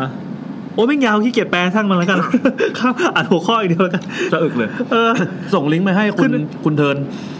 [0.75, 2.19] โอ้ไม่งยาวขี้เกียจแปลช่างมันแล้วกัน
[2.79, 4.03] ครับอ่านหัวข้ออีกเดียวแล้วกัน
[4.33, 5.11] สะอึกเลย เออ
[5.55, 6.97] ส่งลิงก์มาให้คุขึ้ณนคุณเทิร์น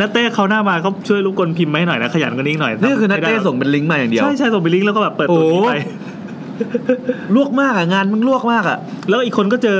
[0.00, 5.74] นัตเต้เขาหน้ามาเขาช่วยรบกวนพิมพ์มาให้หน่อยนะขยันกันนิดหน่อยนี่คือนัทไม่ได้เต้ส่งเป็นลิงก์มาอย่างเดียว ใช่ใช่ส่งไปลิงก์แล้วก็แบบเปิดตัวโอ้นี้ไป
[7.34, 9.78] ลวกมากอะงานมึงลวกมากอะ แล้วอีกคนก็เจอ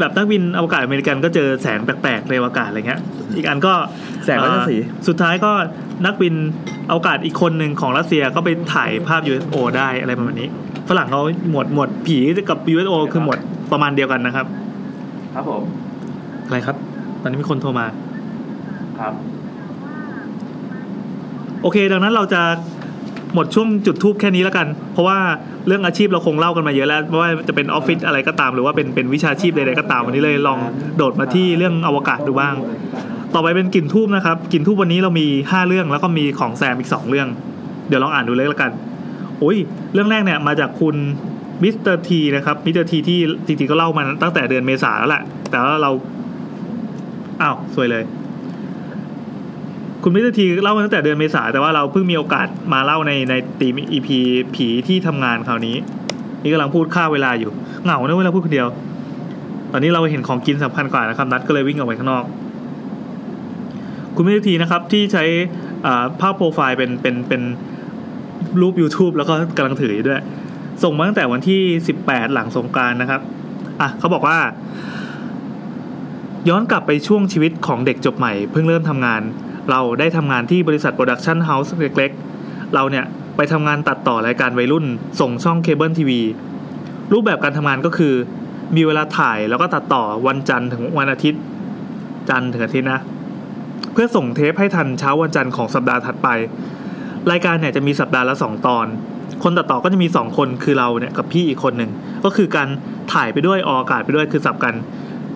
[0.00, 3.00] แบบนักบินอวกาศอเมริกันก็เจอแสงแปลกๆในอวกาศอะไรเงี้ย
[3.36, 3.72] อีกอันก็
[4.24, 5.52] แสงรัศมีเอ่อสุดท้ายก็
[6.06, 6.34] นักบิน
[6.90, 10.48] อวกาศอีกคนหนึ่งของรัสเซียก็ไปถ่ายภาพ UFO ได้อะไรประมาณนี้
[10.88, 11.20] ฝรั่งเขา
[11.50, 12.16] หมวดหมวดผี
[12.48, 13.38] กับ UFO คือหมวด
[13.72, 14.46] ประมาณเดียวกันนะครับ
[15.34, 15.62] ครับผม
[16.46, 16.76] อะไรครับ
[17.22, 17.86] ตอนนี้มีคนโทรมา
[19.00, 19.14] ครับ
[21.62, 22.42] โอเค ดังนั้นเราจะ
[23.34, 25.18] หมดช่วงจุดทูบแค่นี้แล้วกัน เพราะว่า
[25.66, 30.58] เรื่องอาชีพเราคงเล่ากันมาเยอะแล้วไม่ว่าจะเป็นออฟฟิศอะไรก็ตาม หรือว่าเป็นเป็นวิชาชีพใดๆก็ตามวันนี้เลยลอง
[30.96, 32.54] โดดมาที่เรื่องอวกาศดูบ้าง
[33.34, 37.28] ต่อไปเป็นกลิ่นธูปนะครับกลิ่นธูปวันนี้เรามีห้าเรื่องแล้วก็มีของแซมอีกสองเรื่อง
[37.88, 38.70] เดี๋ยวลองอ่านดูเลยแล้วกัน
[39.38, 39.56] โอ้ย
[39.92, 40.96] เรื่องแรกเนี่ยมาจากคุณ
[41.62, 45.90] มิสเตอร์ทีนะครับมิสเตอร์ทีที่จริงๆก็เล่ามาตั้งแต่เดือนเมษาแล้วแหละแต่ว่าเรา
[47.42, 48.02] อ้าวสวยเลย
[50.08, 54.18] คุณมิสเตอร์ทีเล่ามาตั้งแต่เดือนเมษาแต่ว่าเราเพิ่งมีโอกาสมาเล่าในใน theme EP
[54.54, 55.76] ผีที่ทำงานคราวนี้
[56.42, 57.50] นี่กำลังพูดฆ่าเวลาอยู่
[57.84, 58.68] เหงาเนะเวลาพูดคนเดียว
[59.72, 62.24] ตอนนี้เราเห็นของกินสำคัญกว่านะครับ นัดก็เลยวิ่งออกไปข้างนอก
[64.14, 65.24] คุณมิสเตอร์ทีนะครับที่ใช้
[66.20, 67.42] ภาพโปรไฟล์เป็นเป็นเป็น
[68.60, 70.22] รูป YouTube แล้วก็กำลังถือด้วย
[70.82, 71.60] ส่งมาตั้งแต่วันที่
[71.98, 73.20] 18 หลังสงกรานต์นะครับ
[73.80, 74.38] อะเขาบอกว่า
[76.48, 79.22] ย้อนกลับไปช่วงชีวิตของเด็กจบใหม่เพิ่งเริ่มทำงาน
[79.70, 83.04] เราได้ทำงานที่บริษัท production house เล็กๆ เราเนี่ย
[83.36, 84.86] ไปทำงานตัดต่อรายการวัยรุ่น
[85.20, 86.20] ส่งช่องเคเบิลทีวี
[87.12, 88.14] รูปแบบการทำงานก็คือ
[88.76, 91.40] มีเวลาถ่ายแล้วก็ตัดต่อวันจันทร์ถึงวันอาทิตย์
[92.28, 93.00] จันทร์ถึงอาทิตย์นะ
[93.92, 96.28] เพื่อส่งเทปให้ทันเช้าวันจันทร์ของสัปดาห์ถัดไป
[97.30, 98.86] รายการเนี่ยจะมีสัปดาห์ละสองตอน
[99.42, 101.90] คนตัดต่อก็จะมีสองคนคือเราเนี่ยกับพี่อีกคนหนึ่ง
[102.24, 102.68] ก็คือการ
[103.12, 104.74] ถ่ายไปด้วยออกอากาศไปด้วยคือสับกัน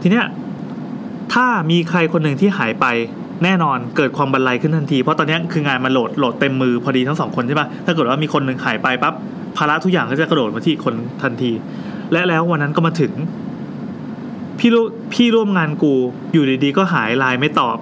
[0.03, 0.27] ทีเนี้ย
[1.33, 2.87] ถ้ามีใครคนหนึ่งที่หายไป
[3.45, 9.15] แน่นอนเกิดความบันไลขึ้นทันที เพราะตอนนี้คืองานมันโหลดโหลดเต็มมือพอดีทั้งสองคนใช่ปะถ้าเกิดว่ามีคนหนึ่งหายไปปั๊บ
[9.57, 11.51] ภาระทุกอย่างก็จะกระโดดมาที่คนทันที
[12.13, 13.13] และแล้ววันนั้นก็มาถึง
[14.59, 14.85] พี่ร่ว
[15.15, 15.93] พี่ร่วมงานกู
[16.33, 17.77] อยู่ดีๆ ก็หายไลน์ไม่ตอบ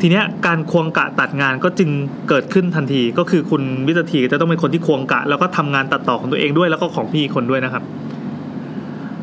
[0.00, 1.90] ทีเนี้ยการควงกะตัดงานก็จึง
[2.28, 7.82] เกิดขึ้นทันที ก็คือคุณวิตทีจะต้องเป็นคนที่ควงกะ แล้วก็ทำงานตัดต่อของตัวเองด้วยแล้วก็ของพี่อีกคนด้วยนะครับ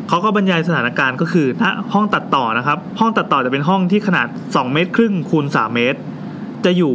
[0.09, 5.99] เขาก็บรรยายสถานการณ์ก็คือณห้องตัดต่อนะครับ ห้องตัดต่อจะเป็นห้องที่ขนาด 2 เมตรครึ่งคูณ 3 เมตร
[6.65, 6.93] จะอยู่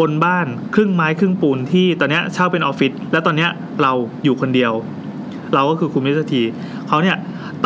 [0.00, 3.46] บนบ้านครึ่งไม้ครึ่งปูนที่ตอนนี้เช่าเป็นออฟฟิศและตอนนี้
[3.82, 3.92] เรา
[4.24, 4.72] อยู่คนเดียว
[5.54, 6.42] เราก็คือคุณวิตที
[6.88, 7.16] เขาเนี่ย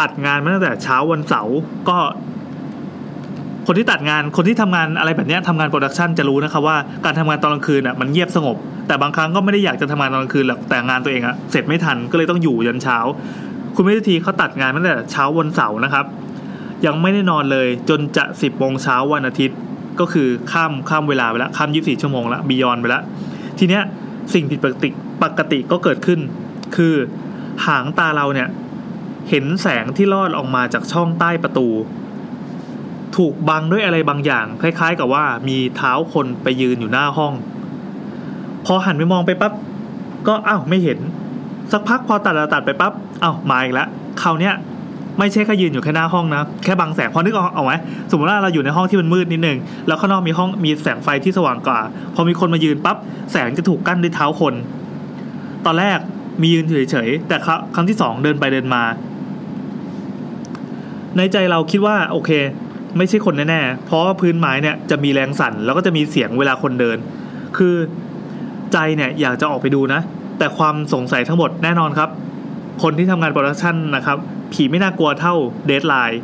[0.01, 1.57] ตัดงานมาตั้งแต่เช้าวันเสาร์
[1.89, 1.99] ก็
[3.67, 12.99] คนที่ตัดงานคนที่ทำงานอะไรแบบนี้ทำงานโปรดักชันจะรู้นะครับว่าการทำงานตอนกลางคืนอะมันเงียบสงบ แต่บางครั้งก็ไม่ได้อยากจะทำงานตอนกลางคืนหรอกแต่งานตัวเองอะเสร็จไม่ทันก็เลยต้องอยู่ยันเช้า
[13.75, 16.07] คุณวิทีเขาตัดงานตั้งแต่เช้าวันเสาร์นะครับ
[16.87, 19.59] ยังไม่ได้นอนเลยจนจะสิบโมงเช้าวันอาทิตย์
[20.01, 23.03] ก็คือข้ามข้ามเวลาไปล้วข้ามยี่สิบสี่ชั่วโมงล้วบียอนไปล้ว
[23.59, 23.83] ทีเนี้ย
[24.35, 24.91] สิ่งผิดปกติ
[25.23, 26.21] ปกติก็เกิดขึ้น
[26.77, 26.95] คือ
[27.67, 28.49] หางตาเราเนี่ย
[29.31, 31.69] เห็นแสงที่ลอดออกมาจากช่องใต้ประตู
[33.17, 37.33] ถูกบังด้วยอะไรบางอย่าง คล้าย ๆ กับว่ามีเท้าคนไปยืนอยู่หน้าห้อง
[38.67, 39.53] พอหันไปมองไปปั๊บ
[40.29, 40.99] ก็อ้าวไม่เห็น
[41.73, 43.89] สักพักพอตัดตัดไปปั๊บเอ้ามาอีกแล้ว
[44.23, 44.55] คราวเนี้ย
[45.19, 47.73] ไม่ใช่แค่ยืนอยู่แค่หน้าห้องนะ แค่บังแสงพอนึกออกเอาไหม
[48.11, 51.81] สมมติว่าเราอยู่ในห้องที่มันมืดนิดนึง แล้วข้างนอกมีห้องมีแสงไฟที่สว่างกว่า
[52.15, 52.97] พอมีคนมายืนปั๊บ
[53.33, 54.55] แสงจะถูกกั้นด้วยเท้าคน
[55.67, 55.99] ตอนแรก
[56.41, 58.83] มียืนเฉยๆแต่ครั้งครั้งที่สองเดินไปเดินมา
[61.17, 62.31] ในใจเราคิดว่าโอเค
[62.97, 66.97] ไม่ใช่คนแน่ๆเพราะว่าพื้นไม้เนี่ยจะมีแรงสั่นแล้วก็จะมีเสียงเวลาคนเดิน
[67.57, 67.75] คือ
[68.73, 70.01] ใจเนี่ยอยากจะออกไปดูนะ
[70.39, 72.11] แต่ความสงสัยทั้งหมดแน่นอนครับ
[72.83, 74.19] คนที่ทำงาน production นะครับ
[74.53, 75.35] ผีไม่น่ากลัวเท่า
[75.67, 76.21] deadline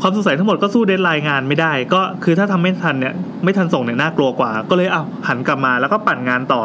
[0.00, 3.14] ความสงสัยทั้งหมดก็สู้ deadline งานไม่ได้ ก็คือถ้าทำไม่ทันเนี่ย
[3.44, 6.62] ไม่ทันส่งเนี่ยน่ากลัวกว่า ก็เลยเอาหันกลับมาแล้วก็ปั่นงานต่อ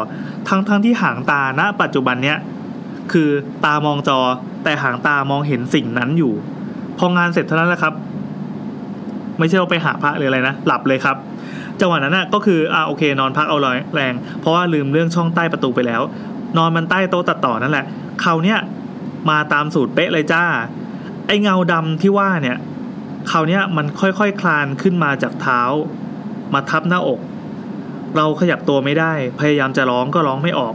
[0.48, 2.38] ทั้งทั้งที่หางตาณปัจจุบันเนี้ย
[3.12, 3.28] คือ
[3.64, 4.18] ตามองจอ
[4.64, 6.32] แต่หางตามองเห็นสิ่งนั้นอยู่
[6.98, 7.94] พองานเสร็จเท่านั้นแหละครับ
[9.38, 11.16] ไม่ใช่ว่าไปหาพระหรืออะไรนะหลับเลยครับ
[11.80, 13.58] จังหวะนั้นน่ะก็คืออ่าโอเค นอนพักเอา
[13.94, 16.02] แรง เพราะว่าลืมเรื่องช่องใต้ประตูไปแล้ว
[16.56, 17.86] นอนมันใต้โต๊ะตัดต่อนั่นแหละ
[18.24, 18.58] คราเนี้ย
[19.30, 20.44] มาตามสูตรเป๊ะเลยจ้า
[21.26, 22.56] ไอเงาดำที่ว่าเนี่ย
[23.30, 25.60] คราเนี้ยมันค่อยๆคคลานขึ้นมาจากเท้า
[26.54, 27.20] มาทับหน้าอก
[28.16, 30.74] เราขยับตัวไม่ได้ พยายามจะร้องก็ร้องไม่ออก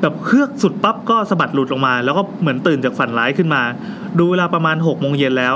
[0.00, 3.62] แบบเครือกสุดปั๊บก็สะบัดหลุดลงมา แล้วก็เหมือนตื่นจากฝันร้ายขึ้นมา
[4.18, 5.54] ดูเวลาประมาณหกโมงเย็นแล้ว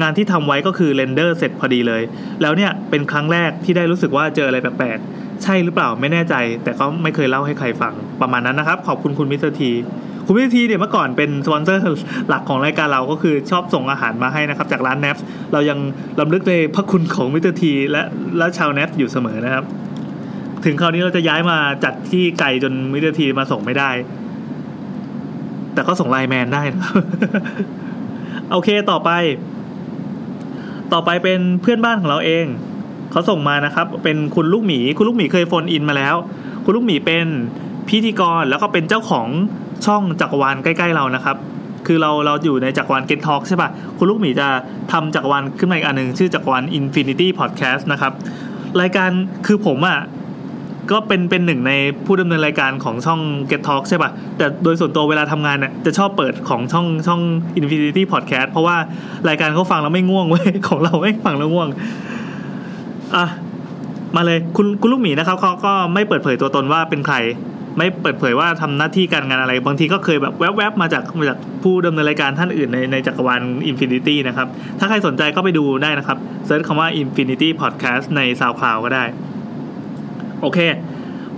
[0.00, 2.02] งานที่ทำไว้ก็คือ render เสร็จพอดีเลย
[2.42, 6.34] แล้วเนี่ยเป็นครั้งแรกที่ได้รู้สึกว่าเจออะไรแปลกๆ ใช่หรือเปล่าไม่แน่ใจ
[6.64, 9.70] แต่ก็ไม่เคยเล่าให้ใครฟังประมาณนั้นนะครับ ขอบคุณคุณมิสเตอร์ที
[10.26, 11.82] คุณมิสเตอร์ทีเนี่ยเมื่อก่อนเป็นสปอนเซอร์
[12.28, 15.16] หลักของรายการเราก็คือชอบส่งอาหารมาให้นะครับ จากร้านแนฟ
[15.52, 15.78] เรายัง
[16.20, 18.02] รำลึกในพระคุณของมิสเตอร์ทีและ
[18.38, 19.64] และชาวแนฟอยู่เสมอนะครับ
[20.64, 23.90] ถึงคราวนี้เราจะย้ายมาจัดที่ไกลจนมิสเตอร์ทีมาส่งไม่ได้
[25.74, 26.94] แต่ก็ส่ง LINE MAN ได้นะครับ
[28.50, 29.10] โอเคต่อไป
[30.92, 32.46] ต่อไปเป็นเพื่อนบ้านของเราเอง
[33.10, 36.14] เขาส่งมานะครับ เป็นคุณลูกหมีคุณลูกหมีเคย phone in มาแล้ว
[36.64, 37.26] คุณลูกหมีเป็น
[37.88, 39.28] พิธีกรแล้วก็เป็นเจ้าของ
[39.86, 41.36] ช่องจักรวาลใกล้ๆเรานะครับ
[41.86, 44.48] คือเราเราอยู่ในจักรวาล Get Talk ใช่ปะคุณลูกหมีจะ
[44.92, 48.12] ทำจักรวาลขึ้นมาอีกอันหนึ่งชื่อจักรวาล Infinity Podcast นะครับ
[48.80, 49.10] รายการ
[49.46, 49.98] คือผมอะ่ะ
[50.90, 51.72] ก็เป็นเป็นหนึ่งใน
[52.06, 53.20] ผู้ดำเนินรายการของช่อง
[53.50, 57.20] Get Talk ใช่ปะ่ะ แต่โดยส่วนตัวเวลาทำงานเนี่ยจะชอบเปิดของช่องช่อง
[57.60, 58.76] Infinity Podcast เพราะว่า
[59.28, 61.68] รายการเขาฟังแล้วไม่ง่วงเว้ยของเราไม่ฟังแล้วง่วง
[63.14, 63.26] อะ
[64.16, 67.16] มาเลยคุณคุณลูกหมีนะครับเขาก็ไม่เปิดเผยตัวตนว่าเป็นใคร
[67.78, 79.04] ไม่เปิดเผยว่าทำหน้าที่การงานอะไร บางทีก็เคยแบบแวบๆมาจากมาจากผู้ดำเนินรายการท่านอื่นในในจักรวาล Infinity นะครับ ถ้าใครสนใจก็ไปดูได้นะครับเซิร์ชคำว่า Infinity Podcast ใน SoundCloud ก็ได้
[80.42, 80.58] โอเค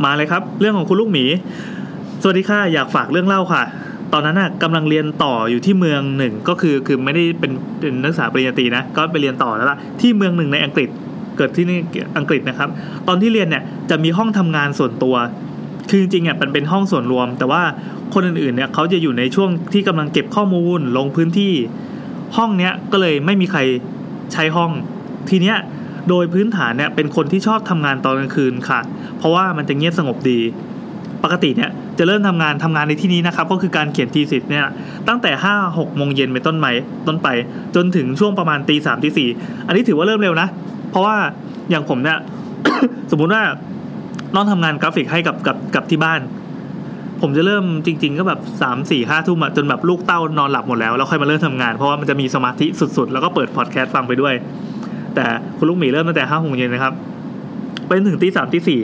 [0.04, 1.24] มาเลยครับ เรื่องของคุณลูกหมี
[2.22, 3.62] สวัสดีค่ะ อยากฝากเรื่องเล่าค่ะ
[4.12, 10.88] ตอนนั้นน่ะกำลังเรียนต่ออยู่ที่เมืองหนึ่งก็คือคือไม่ได้เป็นเป็นนักศึกษาปริญญาตรีนะ ก็ไปเรียนต่อแล้วล่ะที่เมืองหนึ่งในอังกฤษ
[11.36, 11.78] เกิดที่นี่
[12.18, 12.68] อังกฤษนะครับ
[13.08, 15.14] ตอนที่เรียนเนี่ยจะมีห้องทำงานส่วนตัว
[15.90, 17.62] คือจริงๆอะมันเป็นห้องส่วนรวม แต่ว่า
[18.14, 21.52] คนอื่นๆเนี่ยเขาจะอยู่ในช่วงที่กำลังเก็บข้อมูลลงพื้นที่
[22.36, 23.60] ห้องเนี้ยก็เลยไม่มีใคร
[24.32, 24.70] ใช้ห้อง
[25.30, 25.56] ทีเนี้ย
[26.08, 28.80] โดยพื้นฐานเนี่ยเป็นคนที่ชอบทำงานตอนกลางคืนค่ะ
[29.18, 30.40] เพราะว่ามันจะเงียบสงบดี
[31.24, 34.66] ปกติเนี่ยจะเริ่มทำงานทำงานในที่นี้นะครับ ก็คือการเขียนทีสิทธ์เนี่ย
[35.08, 36.66] ตั้งแต่ห้าหกโมงเย็นเป็นต้นไป
[37.06, 37.28] ต้นไป
[37.74, 39.28] จนถึงช่วงประมาณตีสามตีสี่
[39.66, 40.48] อันนี้ถือว่าเริ่มเร็วนะ
[40.90, 41.16] เพราะว่า
[41.70, 42.18] อย่างผมเนี่ย
[43.10, 43.42] สมมุติว่า
[44.34, 46.20] ต้องทำงานกราฟิกให้กับกับกับที่บ้าน
[47.22, 54.34] ผมจะเริ่มจริง ๆ ก็แบบสามสี่ห้าทุ่มจนแบบลูกเต้านอนหลับหมดแล้วแล้วค่อยมาเริ่มทำงาน เพราะว่ามันจะมีสมาธิสุดๆ แล้วก็เปิดพอดแคสต์ฟังไปด้วย
[55.14, 56.92] แต่คุณลูกหมีเริ่มตั้งแต่ห้าโมงเย็นนะครับ
[57.86, 58.80] ไปจนถึงตีสามตีสี่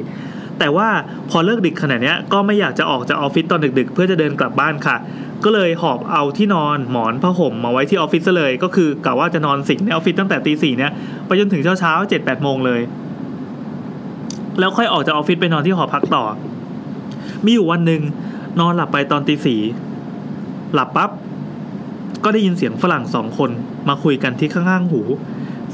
[0.59, 0.89] แต่ว่า
[1.31, 4.97] พอเลิกดึกขนาดนี้ก็ไม่อยากจะออกจากออฟฟิศตอนดึกๆ เพื่อจะเดินกลับบ้านค่ะ
[5.45, 10.93] ก็เลยหอบเอาที่นอนหมอนผ้าห่มมาไว้ที่ออฟฟิศเลย ก็คือกะว่าจะนอนสิงในออฟฟิศตั้งแต่ตีสี่เนี้ย
[11.27, 12.81] ไปจนถึงเช้าเช้าเจ็ดแปดโมงเลย
[14.59, 16.25] แล้วค่อยออกจากออฟฟิศไปนอนที่หอพักต่อ
[17.45, 18.03] มีอยู่วันหนึ่ง
[18.61, 19.61] นอนหลับไปตอนตีสี่
[20.75, 21.11] หลับปั๊บ
[22.25, 23.51] ก็ได้ยินเสียงฝรั่งสองคน
[23.89, 25.03] มาคุยกันที่ข้างๆหู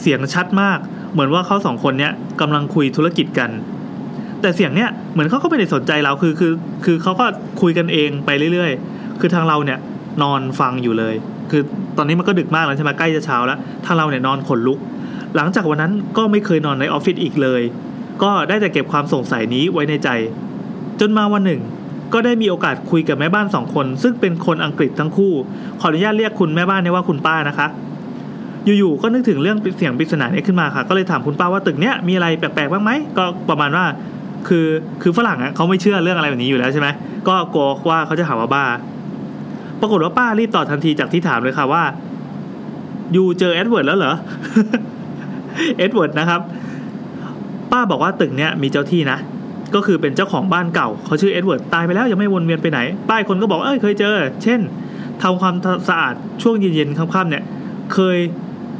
[0.00, 0.78] เสียงชัดมาก
[1.12, 3.50] เหมือนว่าเขาสองคนเนี้ยกำลังคุยธุรกิจกัน
[4.40, 6.52] แต่เสียงเนี้ยเหมือนเขาก็ไม่ได้สนใจเราคือคือ
[6.84, 7.26] คือเขาก็
[7.60, 9.78] คุยกันเองไปเรื่อยๆ คือทางเราเนี่ย
[10.22, 11.14] นอนฟังอยู่เลย
[11.50, 11.62] คือ
[11.96, 14.78] ตอนนี้มันก็ดึกมากแล้วใช่ไหมใกล้จะเช้าแล้วทางเราเนี่ยนอนขนลุก
[15.36, 17.62] หลังจากวันนั้นก็ไม่เคยนอนในออฟฟิศอีกเลย
[18.22, 20.08] ก็ได้แต่เก็บความสงสัยนี้ไว้ในใจ
[21.00, 21.60] จนมาวันหนึ่ง
[22.12, 25.32] ก็ได้มีโอกาสคุยกับแม่บ้านสองคน ซึ่งเป็นคนอังกฤษทั้งคู่
[25.80, 27.66] ขออนุญาตเรียกคุณแม่บ้านนี่ว่าคุณป้านะคะ
[28.64, 33.84] อยู่ๆก็นึกถึงเรื่องเสียงปริศนานี้ขึ้นมาค่ะ ก็เลยถามคุณป้าว่าตึกเนี้ยมีอะไรแปลกๆบ้างไหมก็ประมาณว่า
[34.48, 34.66] คือ
[35.02, 36.88] คือฝรั่งอะเขาไม่เชื่อเรื่องอะไรแบบนี้อยู่แล้วใช่ไหม
[37.28, 38.64] ก็กลัวว่าเขาจะหาว่าบ้า
[39.80, 41.82] ปรากฏว่าป้ารีบตอบทันทีจากที่ถามเลยค่ะว่า
[43.12, 44.14] you เจอเอ็ดเวิร์ดแล้วเหรอ
[45.78, 46.40] เอ็ดเวิร์ดนะครับ
[47.72, 49.18] ป้าบอกว่าตึกเนี้ยมีเจ้าที่นะ
[49.74, 52.78] ก็คือเป็นเจ้าของบ้านเก่าเขาชื่อเอ็ดเวิร์ดตายไปแล้วยังไม่วนเวียนไปไหน
[53.10, 54.60] ป้ายคนก็บอกเอ้ยเคยเจอ เช่น
[55.22, 55.54] ทำความ
[55.88, 57.44] สะอาดช่วงเย็นๆค่ำๆเนี่ย
[57.94, 58.18] เคย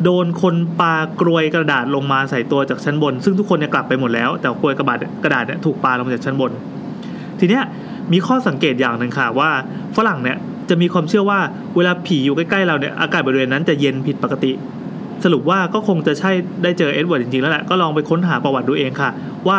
[0.05, 6.53] โดนคนปากรวยกระดาษลงมาใส่ตัวจากชั้นบน ซึ่งทุกคนเนี่ยกลับไปหมดแล้ว แต่กรวยกระดาษกระดาษเนี่ยถูกปาลงมาจากชั้นบน
[7.41, 7.65] ทีเนี้ย
[8.13, 9.51] มีข้อสังเกตอย่างหนึ่งค่ะว่า
[9.97, 10.37] ฝรั่งเนี่ย
[10.69, 11.39] จะมีความเชื่อว่า
[11.77, 14.53] เวลาผีอยู่ใกล้ๆเราเนี่ยอากาศบริเวณนั้นจะเย็นผิดปกติ
[15.25, 16.31] สรุปว่าก็คงจะใช่
[16.63, 19.11] ได้เจอเอ็ดเวิร์ดจริงๆแล้วแหละก็ลองไปค้นหาประวัติดูเองค่ะ
[19.49, 19.59] ว่า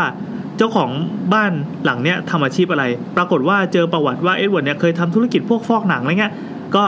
[0.57, 0.89] เจ้าของ
[1.33, 1.51] บ้าน
[1.85, 2.83] หลังเนี้ยทำอาชีพอะไร
[3.17, 6.33] ปรากฏว่าเจอประวัติว่าเอ็ดเวิร์ดเนี่ยเคยทำธุรกิจพวกฟอกหนังอะไรเงี้ย
[6.75, 6.83] ก็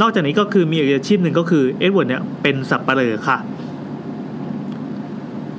[0.00, 3.38] นอกจากนี้ก็คือมีอีกอาชีพหนึ่งก็คือเอ็ดเวิร์ดเนี่ยเป็นสัปเหร่อค่ะ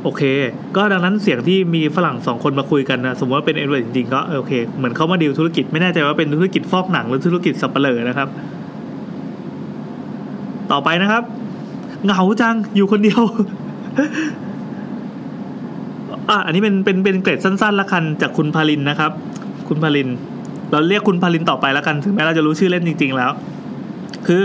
[0.03, 0.21] โอเค
[0.75, 8.27] ก็ดังนั้นเสียงที่มีฝรั่งสองคนมาคุยกันนะสมมติว่าเป็นเอ็ดเวิร์ดจริงๆก็โอเคเหมือนเขามาดีลธุรกิจไม่แน่ใจว่าเป็นธุรกิจฟอกหนังหรือธุรกิจสัปเหร่อนะครับ
[10.71, 11.23] ต่อไปนะครับ
[12.05, 13.21] เหงาจังอยู่คนเดียว
[16.29, 19.11] อะอันนี้เป็นเป็นเป็นเกรดสั้นๆละกันจากคุณพาลินนะครับ
[19.67, 20.09] คุณพาลิน
[20.71, 23.31] เราเรียกคุณพาลินต่อไปล้วกัน ถึงแม้เราจะรู้ชื่อเล่นจริง ๆ แล้ว
[24.27, 24.43] คือ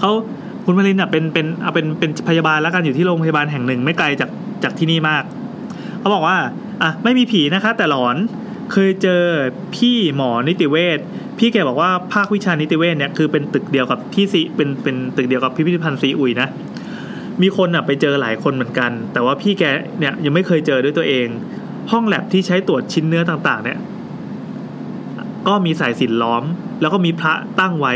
[0.00, 0.10] เขา
[0.64, 4.30] คุณพาลินอะเป็นเป็นเอาเป็นเป็นพยาบาลแล้วกันอยู่ที่โรงพยาบาลแห่งหนึ่ง ไม่ไกลจาก
[4.62, 5.24] จากที่นี่มาก
[6.00, 6.36] เขาบอกว่า
[6.82, 8.16] อะไม่มีผีนะคะ แต่หลอน
[8.72, 9.22] เคยเจอ
[9.76, 10.98] พี่หมอนิติเวช
[11.38, 16.48] พี่แกบอกว่าภาควิชานิติเวชเนี่ยคือเป็นตึกเดียวกับที่ซีเป็นเป็นตึกเดียวกับพิพิธภัณฑ์ซีอุยนะ
[17.42, 19.62] มีคนอะไปเจอหลายคนเหมือนกัน แต่ว่าพี่แก
[19.98, 21.26] เนี่ยยังไม่เคยเจอด้วยตัวเอง
[21.92, 23.78] ห้องแลบที่ใช้ตรวจชิ้นเนื้อต่างๆ เนี่ย
[25.48, 26.42] ก็มีสายสินล้อม
[26.80, 27.94] แล้วก็มีพระตั้งไว้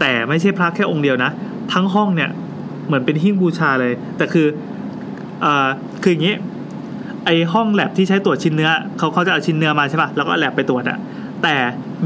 [0.00, 1.30] แต่ไม่ใช่พระแค่องค์เดียวนะ
[1.72, 2.30] ทั้งห้องเนี่ย
[2.86, 4.46] เหมือนเป็นหิ้งบูชาเลย แต่คือ
[5.44, 5.68] อ่า
[6.02, 6.34] คืออย่างนี้
[7.26, 10.98] ไอห้องแลบที่ใช้ตรวจชิ้นเนื้อเขาเขาจะเอาชิ้นเนื้อมาใช่ป่ะแล้วก็แลบไปตรวจอะ
[11.42, 11.54] แต่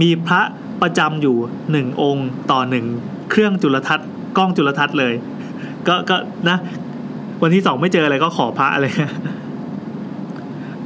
[0.00, 0.40] มีพระ
[0.82, 1.36] ประจำอยู่
[1.72, 2.86] หนึ่งองค์ต่อหนึ่ง
[3.30, 5.14] เครื่องจุลทรรศน์กล้องจุลทรรศน์เลย
[5.88, 6.16] ก็ก็
[6.48, 6.58] นะ
[7.42, 8.86] วันที่สองไม่เจออะไรก็ขอพระอะไร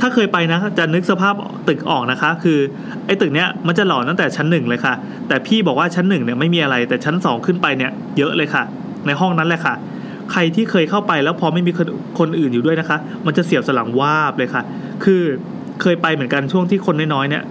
[0.01, 1.35] ถ้าเคยไปนะจะนึกสภาพ
[1.69, 2.59] ตึกออกนะคะ คือ
[3.07, 4.95] ไอ้ตึกเนี้ยมันจะหล่อตั้งแต่ชั้นหนึ่งเลยค่ะ
[5.29, 8.63] แต่พี่บอกว่าชั้นหนึ่งเนี่ยไม่มีอะไรแต่ชั้นสองขึ้นไปเนี่ยเยอะเลยค่ะ
[9.07, 9.75] ในห้องนั้นแหละค่ะ
[10.33, 11.89] ใครที่เคยเข้าไปแล้วพอไม่มีคน
[12.19, 14.63] คนอื่นอยู่ด้วยนะคะ มันจะเสียวสลังวาบเลยค่ะ
[15.05, 15.23] คือ
[15.83, 17.43] เคยไปเหมือนกันช่วงที่คนน้อยๆเนี่ย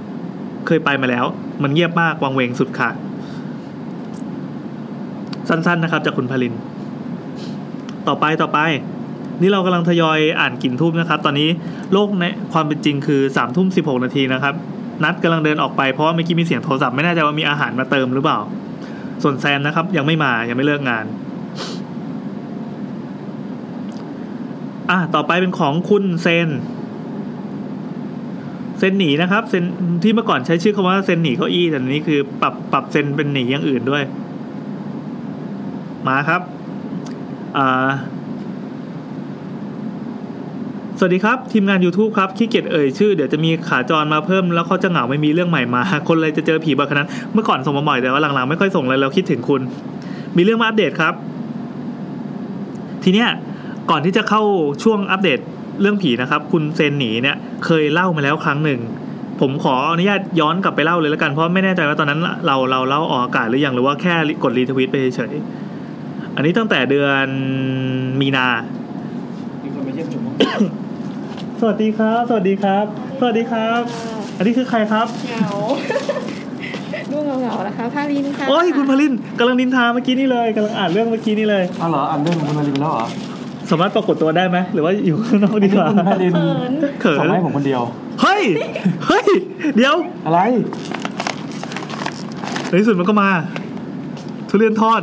[0.68, 1.26] เคยไปมาแล้ว
[1.64, 2.89] มันเงียบมากวังเวงสุดค่ะ
[5.50, 6.54] สั้นๆนะครับ จากคุณพลิน
[8.08, 8.60] ต่อไปต่อไป
[9.41, 11.49] นี่เรากำลังทยอยอ่านกลิ่นทูบนะครับ ตอนนี้
[11.93, 12.23] โลกใน
[12.53, 14.53] ความเป็นจริงคือสามทุ่มสิบหกนาทีนะครับ
[15.03, 18.39] นัดกำลังเดินออกไปเพราะว่าเมื่อกี้มีเสียงโทรศัพท์ไม่แน่ใจว่ามีอาหารมาเติมหรือเปล่า
[19.23, 21.05] ส่วนแซมนะครับ ยังไม่มายังไม่เลิกงาน
[24.89, 26.49] อะต่อไปเป็นของคุณเซน
[28.79, 29.63] เซนหนีนะครับเซน
[30.03, 34.03] ที่เมื่อก่อนใช้ชื่อคำว่าเซนหนีเก้าอี้แต่นนี้คือปรับปรับเซนเป็นหนีอย่างอื่นด้วย
[36.07, 36.41] มาครับ
[37.57, 37.89] อ่า
[41.00, 49.62] สวัสดีครับ ทีมงาน YouTube ครับขี้เกียจเอ่ยชื่อเดี๋ยวจะมีขาจรมาเพิ่มแล้วเขาจะเหงาไม่มีเรื่องใหม่มา คนเลยจะเจอผีแบบนั้น เมื่อก่อนส่งมาบ่อยแต่ว่าหลังๆไม่ค่อยส่งเลยเราคิดถึงคุณ
[50.38, 51.14] มีเรื่องมาอัปเดตครับ
[53.04, 53.30] ทีเนี้ย
[53.89, 54.41] ก่อนที่จะเข้า
[54.84, 55.39] ช่วงอัปเดต
[55.82, 58.80] เรื่องผีนะครับ คุณเซนหนีเนี่ยเคยเล่ามาแล้วครั้งหนึ่ง
[59.41, 65.34] ผมขออนุญาตย้อนกลับไปเล่าเลยแล้วกันเพราะไม่แน่ใจว่าตอนนั้นเราเราเล่าออกอากาศหรือยังหรือว่าแค่กดรีทวิตไปเฉย
[66.36, 67.28] อันนี้ตั้งแต่เดือน
[68.22, 68.48] มีนา
[69.64, 70.22] มีคนมาเยี่ยมชม
[71.60, 72.86] สวัสดีครับ สวัสดีครับ
[73.20, 73.82] สวัสดีครับ
[74.38, 75.51] อันนี้คือใครครับเหงา
[77.12, 83.06] ดูเหงาเหงาๆนะคะพาลินค่ะโอ้ยคุณพลินกำลังนินทาเมื่อกี้นี่เลยกำลังอ่านเรื่องเมื่อกี้นี่เลยอ๋อเหรออ่านเรื่องของคุณมารินแล้วเหรอ
[83.70, 87.82] สามารถปรากฏตัวได้ไหมหรือว่าอยู่ข้างนอกดีกว่าคุณมารินเขินเขิส่งนมาให้ผมคนเดียว
[88.22, 88.43] เฮ้ย
[89.08, 89.26] เฮ้ย
[89.76, 89.95] เดี๋ยว
[90.26, 90.39] อะไร
[92.70, 93.30] ในที่สุดมันก็มา
[94.49, 95.01] ทุเรียนทอด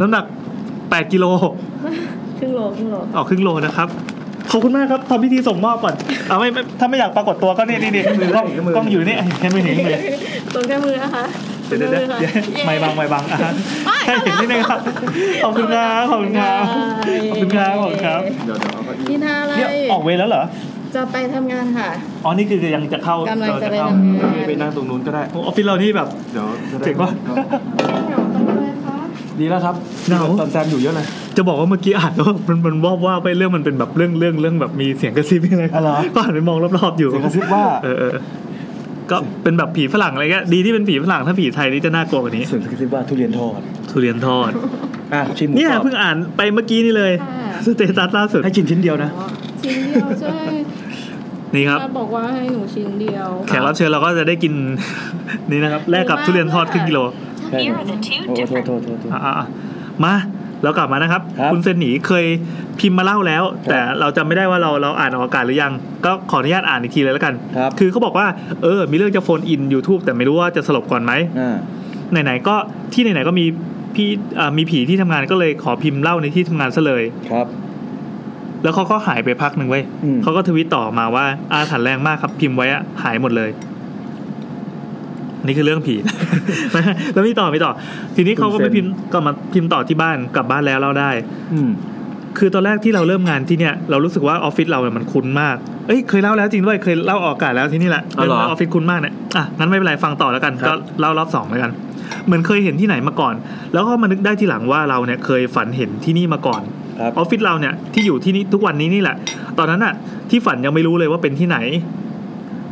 [0.00, 0.24] น้ำหนัก
[0.68, 1.24] 8กิโล
[2.38, 3.88] ครึ่งโลครึ่งโลออกครึ่งโลนะครับ
[4.52, 5.94] ขอบคุณมากครับทำพิธีส่งมอบก่อน
[6.28, 8.02] เอาไม่ไม่ถ้าไม่อยากปรากฏตัวก็นี่นี่นี่
[8.36, 8.46] กล้อง
[8.76, 10.00] กล้องอยู่นี่แค่ไม่เห็นเลย
[10.54, 11.24] ตรงแค่มือนะคะ
[11.66, 13.38] เดี๋ยวเดี๋ยวเดี๋ยวตรงเดี๋ยวแค่มือค่ะไม่บังไม่บังอะ
[13.86, 14.80] ไม่แค่เห็นนิดนึงครับ
[15.42, 16.64] ขอบคุณครับขอบคุณครับ
[17.30, 20.42] ขอบคุณครับขอบคุณครับเดี๋ยวเดี๋ยวเอาก็นินทาอะไรเนี่ยออกเวรแล้วเหรอ
[20.94, 21.88] จะไปทำงานค่ะ
[22.24, 23.88] อ๋อ นี่คือยังจะเข้ากำลังจะไปเข้า
[24.22, 27.10] ทำงานไปนั่งตรงนู้นก็ได้โอ้ออฟฟิศเรานี่แบบ เดี๋ยวจะได้เจ๋งว่ะ
[28.08, 28.96] เหงาจังเลยคะ
[29.40, 29.74] ดีแล้วครับ
[30.08, 31.06] เหงาตอนแซมอยู่เยอะเลย
[31.36, 38.14] จะบอกว่าเมื่อกี้อ่านว่ามันมันว่าว่าไปเรื่องมันเป็นแบบเรื่องเรื่องเรื่องแบบมีเสียงกระซิบอะไรอ๋อเหรอก็หันไปมองรอบๆอยู่เสียงกระซิบว่าเออเออ
[39.10, 43.60] ก็เป็นแบบผีฝรั่งอะไรเงี้ยดีที่เป็นผีฝรั่งถ้าผีไทยนี่จะน่ากลัวกว่านี้เสียงกระซิบว่าทุเรียนทอด
[43.90, 44.50] ทุเรียนทอด
[45.14, 49.26] อะชิมหมูเนี่ยกรอบเพิ่งอ่านไปเมื่อกี้นี่เลยค่ะสเตตัสล่าสุดให้กินชิ้นเดียวนะอ๋อ
[49.64, 50.36] ชิ้นเดียวใช่
[51.54, 54.52] นี่ครับป้าบอกว่าให้หนูชิ้นเดียว แขกรับเชิญเราก็จะได้กิน
[55.50, 57.00] นี่นะครับแลกกับทุเรียนทอดครึ่งกิโล
[57.62, 60.14] Here are the two โอ้โหโทษ different โทษโทษโทษอะๆมา
[60.62, 62.24] แล้วกลับมานะครับครับณเซนหนีเคย
[62.80, 65.72] พิมพ์มาเล่าแล้ว แต่เราจำไม่ได้ว่าเราเราอ่านออกอากาศหรือยัง
[66.04, 68.26] ก็ขออนุญาตอ่านอีกทีเลยแล้วกันครับคือเขาบอกว่า
[68.62, 71.56] เออ มีเรื่องจะโฟนอิน YouTube แต่ไม่รู้ว่าจะสลบก่อนไหมอ่า
[72.24, 72.54] ไหนๆก็
[72.92, 73.44] ที่ไหนๆก็มี
[73.94, 74.08] พี่
[74.38, 77.46] อ่ามีผีที่ทำงานก็เลยขอพิมพ์เล่าในที่ทำงานซะเลยครับ
[78.62, 83.50] แล้วเขาก็หายไปพักหนึ่งเว้ยอืมเขาก็ทวิตต่อมาว่าอาถรรพ์แรงมากครับพิมพ์ไว้อะหายหมดเลย
[85.46, 85.94] นี่คือเรื่องผี
[87.12, 87.72] แล้วมีต่อมีต่อ
[88.16, 91.10] ทีนี้เขาก็ไปพิมพ์ก็มาพิมพ์ต่อที่บ้านกลับบ้านแล้วเล่าได้
[91.54, 91.70] อืม
[92.38, 101.70] คือตอนแรกที่เราเริ่มงานที่เนี่ยเรารู้สึกว่าออฟฟิศเราเนี่ยมันคุ้นมากเอ้ยเคยเล่าแล้วจริงด้วยเคยเล่าออกอากาศแล้วที่นี่แหละอ๋อเหรอเรื่องว่าออฟฟิศคุ้นมากเนี่ยอะงั้นไม่เป็นไรฟังต่อแล้วกันครับก็เล่ารอบสองแล้วกัน
[102.26, 103.34] เหมือนเคยเห็นที่ไหนมาก่อน
[103.72, 106.62] แล้วก็มานึกได้ทีหลังว่าเราเนี่ยเคยฝันเห็นที่นี่มาก่อน
[107.00, 109.16] ครับออฟฟิศเราเนี่ยที่อยู่ที่นี่ทุกวันนี้นี่แหละ
[109.58, 109.94] ตอนนั้นอะ
[110.30, 111.58] ที่ฝันยังไม่รู้เลยว่าเป็นที่ไหน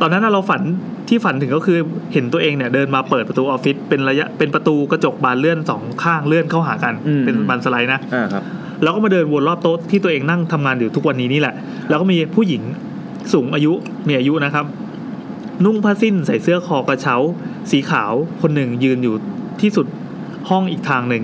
[0.01, 0.61] ตอนนั้นน่ะเราฝัน
[1.09, 1.77] ที่ฝันถึงก็คือ
[2.13, 8.43] เห็นตัวเองเนี่ยเดินมาเปิดประตูออฟฟิศเป็นระยะเป็นประตูกระจกบานเลื่อนสองข้างเลื่อนเข้าหากันอืมเป็นบานสไลด์นะอ่าครับ
[8.83, 11.53] แล้วก็มาเดินวนรอบโต๊ะที่ตัวเองนั่งทำงานอยู่ทุกวันนี้นี่แหละ
[11.89, 12.61] แล้วก็มีผู้หญิง
[13.33, 13.73] สูงอายุ
[14.07, 14.65] มีอายุนะครับ
[15.65, 17.15] นุ่งผ้าสิ้นใส่เสื้อคอกระเช้า
[17.71, 19.15] สีขาวคนหนึ่งยืนอยู่
[19.61, 19.85] ที่สุด
[20.49, 21.23] ห้องอีกทางหนึ่ง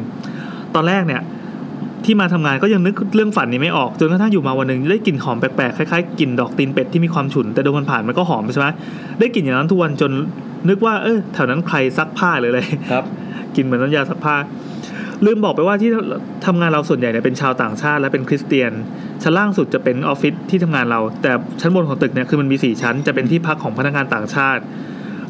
[0.75, 1.21] ตอนแรกเนี่ย
[2.06, 8.68] ที่มาทำงานก็ยังนึกเรื่องฝันนี้ไม่ออกจนกระทั่งอยู่มาวันหนึ่งได้กลิ่นหอมแปลกๆคล้ายๆกลิ่นดอกตีนเป็ดที่มีความฉุนแต่โดนมันผ่านมันก็หอมใช่ไหม
[9.20, 10.12] ได้กลิ่นอย่างนั้นทุกวันจน
[10.70, 13.06] นึกว่าเออแถวนั้นใครซักผ้าหรืออะไรครับ
[13.56, 14.36] กินเหมือนน้ำยาซักผ้า
[15.26, 15.89] ลืมบอกไปว่าที่
[16.45, 18.72] ทำงานเราส่วนใหญ่เนี่ยเป็นชาวต่างชาติและเป็นคริสเตียน
[19.24, 21.32] ชั้นล่างสุดจะเป็นออฟฟิศที่ทำงานเรา แต่
[21.62, 24.62] ชั้นบนของตึกเนี่ยคือมันมีสี่ชั้น จะเป็นที่พักของพนักงานต่างชาติ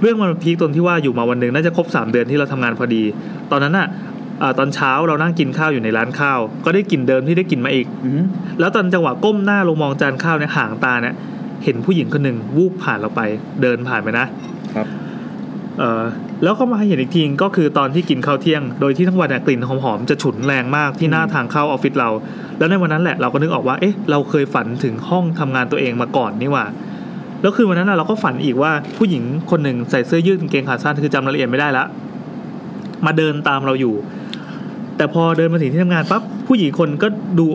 [0.01, 3.03] เรื่องมันพีคตรงที่ว่าอยู่มาวันหนึ่งน่าจะครบสามเดือนที่เราทำงานพอดี
[3.51, 4.16] ตอนนั้นอะอ่า
[4.59, 8.23] ตอนเช้าเรานั่งกินข้าวอยู่ในร้านข้าว ก็ได้กลิ่นเดิมที่ได้กลิ่นมาอีกอืม
[8.59, 11.15] แล้วตอนจังหวะก้มหน้าลงมองจานข้าวเนี่ยห่างตาเนี่ย
[11.63, 13.21] เห็นผู้หญิงคนหนึ่งวูบผ่านเราไป
[13.61, 14.25] เดินผ่านไปนะ
[14.75, 14.88] ครับ
[15.79, 16.03] เออ
[16.43, 22.09] แล้วก็มาเห็นอีกทีก็คือตอนที่กินข้าวเที่ยง โดยที่ทั้งวันเนี่ยกลิ่นหอมๆจะฉุนแรงมากที่หน้าทางเข้าออฟฟิศเรา
[22.57, 26.65] แล้วในวันนั้นแหละเราก็นึกออกว่าเอ๊ะเราเคยฝันถึงห้องทำงานตัวเองมาก่อนนี่หว่า
[27.41, 31.83] แล้วคืนวันนั้นน่ะเราก็ฝันอีกว่าผู้หญิงคนหนึ่งใส่เสื้อยืดกางเกงขาสั้นคือจำรายละเอียดไม่ได้ละ
[33.05, 33.95] มาเดินตามเราอยู่
[34.97, 37.07] แต่พอเดินมาถึงที่ทำงานปั๊บผู้หญิงคนก็
[37.39, 37.45] ดู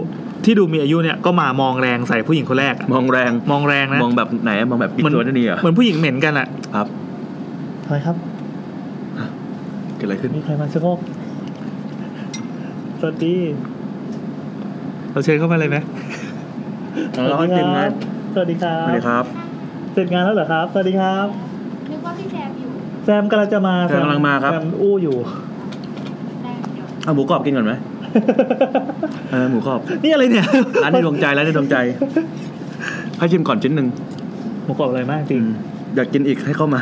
[0.45, 6.87] ที่ดูมีอายุเนี่ยก็มามองแรงใส่ผู้หญิงคนแรกอะมองแรงมองแรงนะมองแบบไหนมองแบบปิดเหมือนตัวนี่เหรอเหมือนผู้หญิงเหม็นกันอะครับ
[7.85, 8.17] อะไรครับ
[9.97, 10.99] เกิดอะไรขึ้นมีใครมาชะโงก
[13.01, 13.37] สวัสดี
[15.11, 15.77] เราเชิญเข้ามาเลยไหม
[17.29, 17.91] เราให้ทีมงาน
[18.35, 19.25] สวัสดีครัสบวัสดีครับ
[19.93, 21.27] เสร็จงานแล้วเหรอครับ สวัสดีครับ
[21.91, 22.71] นึกว่าพี่แซมอยู่
[23.05, 25.42] แซมกำลังจะมาแซมกำลังมาครับแซมอู้อยู่แซม
[27.03, 27.73] เดี๋ยวเอาหมูกรอบกินก่อนไหม
[29.31, 30.47] เออหมูกรอบนี่อะไรเนี่ย
[30.83, 31.77] ร้านในดวงใจร้านในดวงใจ
[33.19, 33.89] ให้ชิมก่อนชิ้นหนึ่ง
[34.65, 35.43] หมูกรอบอะไรมากจริง
[35.97, 36.81] อยากกินอีกให้เข้ามา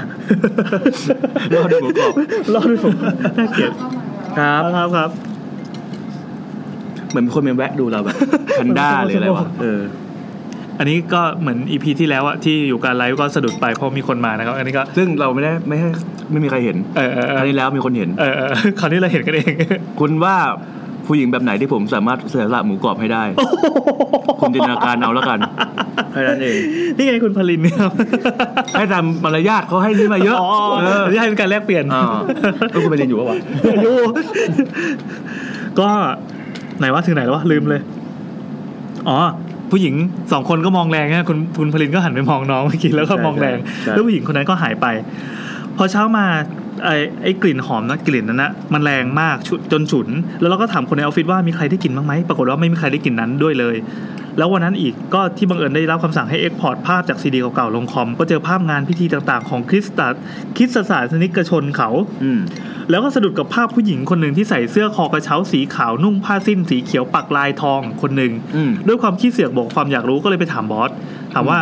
[1.55, 2.12] รอดูหมูกรอบ
[2.55, 2.95] รอดด้วยผม
[3.39, 4.03] น่าเกลียดเข้ามา
[4.39, 5.11] ครับครับครับ
[7.11, 8.16] เหมือนมีคนมาแวะดูเราแบบ
[8.55, 9.81] แพนด้าหรืออะไรวะเออ
[10.81, 15.89] อันนี้ก็เหมือนอีพีที่แล้วอะที่อยู่การไลฟ์ก็สะดุดไปเพราะมีคนมานะครับ อันนี้ก็ซึ่งเราไม่ได้ไม่ให้
[16.31, 18.51] ไม่มีใครเห็นเออเออเอครั้องที่แล้วมีคนเห็น เออเออ
[18.81, 19.53] คราวนี้เราเห็นกันเอง
[20.01, 20.37] คุณว่า
[21.07, 23.22] ผู้หญิงแบบไหนที่ผมสามารถเสียสละหมูกรอบให้ได้
[24.41, 25.39] คุณจินตนาการเอาแล้วกัน
[26.12, 26.57] แค่นั้นเอง
[26.97, 27.93] นี่ไงคุณพลินเนี่ยครับ
[28.72, 30.51] ให้ตามมารยาทเขาให้นี่มาเยอะอ๋อ
[30.81, 32.03] เออนี่ให้เป็นการแลกเปลี่ยน อ่า
[32.70, 33.37] เออคุณไปเรียนอยู่ปะวะ
[33.83, 33.97] อยู่
[35.81, 35.89] ก็
[36.78, 37.81] ไหนว่าถึงไหนแล้ววะลืมเลย
[39.09, 39.18] อ๋อ
[39.71, 39.95] ผู้หญิง
[40.33, 43.59] สองคนก็มองแรงนะคุณคุณพลินก็หันไปมองน้องเมื่อกี้แล้วก็มองแรง
[43.91, 44.87] แล้วผู้หญิงคนนั้นก็หายไป
[45.77, 46.27] พอเช้ามา
[46.85, 50.09] ไอ้ไอ้กลิ่นหอมนะกลิ่นนั้นนะมันแรงมากฉุจนฉุน
[50.41, 53.76] แล้วเราก็ถามคนในออฟฟิศว่ามีใครได้กลิ่นบ้างไหมปรากฏว่าไม่มีใครได้กลิ่นนั้นด้วยเลย
[54.39, 60.01] แล้ววันนั้นอีกก็ที่บังเอิญได้รับคำสั่งให้ export ภาพจากซีดีเก่าๆลงคอม ก็เจอภาพงานพิธีต่างๆ ของคริสต
[60.57, 61.91] คริสตศาสนิกชนเขา
[62.24, 62.41] อืม
[62.91, 70.91] แล้วก็สะดุดกับภาพผู้หญิงคนหนึ่งที่ใส่เสื้อคอกระเช้าสีขาวนุ่งผ้าซิ่นสีเขียวปักลายทองคนหนึ่งอืมด้วยความขี้เสือกบอกความอยากรู้ก็เลยไปถาม boss
[71.35, 71.59] ถามว่า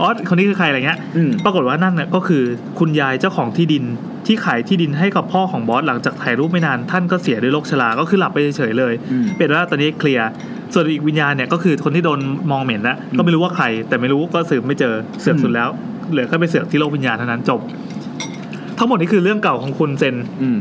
[0.00, 2.42] boss คนนี้คือใครอะไรเงี้ยอืมปรากฏว่านั่นน่ะก็คือ
[2.78, 3.84] คุณยายเจ้าของที่ดิน
[4.28, 10.28] ที่ขายที่ดินให้กับพ่อของบอสหลังจากถ่ายรูปไม่นานท่านก็เสียด้วยโรคชราก็คือหลับไปเฉยๆเลยอืมเป็นว่าตอนนี้เคลียร์
[10.74, 12.20] ส่วนอีกวิญญาณเนี่ยก็คือคนที่โดน
[12.50, 15.68] มองเหม็นนะก็ไม่รู้ว่าใคร แต่ไม่รู้ก็สืบไม่เจอเสือกสุดแล้ว
[16.10, 17.60] เหลือแค่ไปเสือกที่โลกวิญญาณเท่านั้นจบ
[18.78, 20.58] ทั้งหมดนี้คือเรื่องเก่าของคุณเซนอืม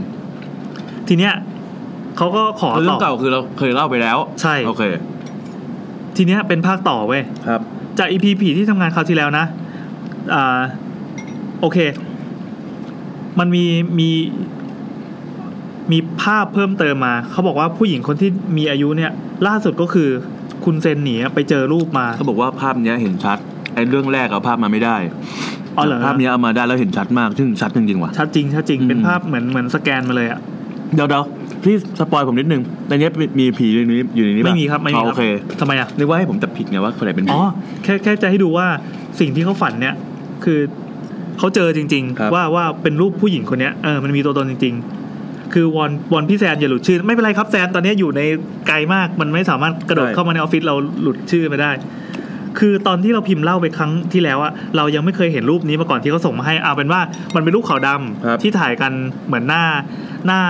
[1.08, 1.34] ทีเนี้ย
[2.18, 4.84] เขาก็ขอเรื่ต่องเก่าคือเราเคยเล่าไปแล้ว ใช่โอเค
[6.16, 7.62] ทีเนี้ยเป็นภาคต่อเว้ยครับ
[8.00, 9.46] จากอีพีผีที่ทำงานคราวที่แล้วนะ
[10.34, 10.60] อ่า
[11.62, 11.78] โอเค
[13.40, 13.66] มันมี
[14.00, 14.10] มี
[15.92, 19.12] มีภาพเพิ่มเติมมา เขาบอกว่าผู้หญิงคนที่มีอายุเนี่ย
[19.48, 20.10] ล่าสุดก็คือ
[20.66, 23.38] คุณเซนหนีไปเจอรูปมา เขาบอกว่าภาพเนี้ยเห็นชัด
[23.76, 24.98] ไอ้เรื่องแรกเอาภาพมาไม่ได้
[25.78, 30.40] อ๋อเหรอภาพเนี้ยเอามาได้แล้วเห็นชัดมากซึ่งชัดจริงๆว่ะชัดจริงชัดจริงอืมเป็นภาพเหมือนเหมือนสแกนมาเลยอะ
[30.96, 31.24] เดี๋ยวเดี๋ยว
[31.64, 35.24] พี่สปอยผมนิดนึงในเนี้ยมีผีอยู่ในนี้อยู่ในนี้ปะไม่มีครับไม่มีอ๋อคโอรับเค
[35.60, 37.44] ทำไมอะนึกว่าให้ผมจับผิดไงว่าคนไหนเป็นผีอ๋อ
[37.84, 38.68] แค่แค่จะให้ดูว่า
[39.20, 39.96] สิ่งที่เขาฝันเนี่ย
[40.44, 40.60] คือ
[41.40, 44.76] เขาเจอจริงครับๆว่าว่าเป็นรูปผู้หญิงคนเนี้ยเออมันมีตัวตนจริง
[45.14, 48.22] ๆ คือวอนวอนพี่แซนอย่าหลุดชื่อ ไม่เป็นไรครับแซนตอนนี้อยู่ใน
[48.68, 51.72] ไกลมากมันไม่สามารถกระโดดเข้ามาในออฟฟิศเราหลุดชื่อไม่ได้
[52.60, 57.02] คือตอนที่เราพิมพ์เล่าไปครั้งที่แล้วอะเรายังไม่เคยเห็นรูปนี้มาก่อนที่เขาส่งมาให้เอาเป็นว่า
[57.36, 58.92] มันเป็นรูปขาวดำครับที่ถ่ายกัน
[59.28, 59.64] เหมือนหน้า
[60.26, 60.42] หน้า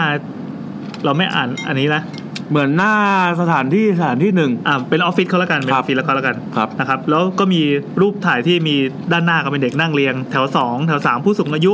[1.06, 2.02] เราไม่อ่านอันนี้นะ
[2.50, 2.94] เหมือนหน้า
[3.42, 7.62] สถานที่สถานที่หนึ่งอ่าเป็นออฟฟิศเขาแล้วกันเป็นอครัอบฟฟิศแล้วเขาแล้วกันครับนะครับแล้วก็มี
[8.02, 8.76] รูปถ่ายที่มี
[9.12, 11.72] ด้านหน้าก็เป็นเด็กนั่งเรียง แถวสองแถวสามผู้สูงอายุ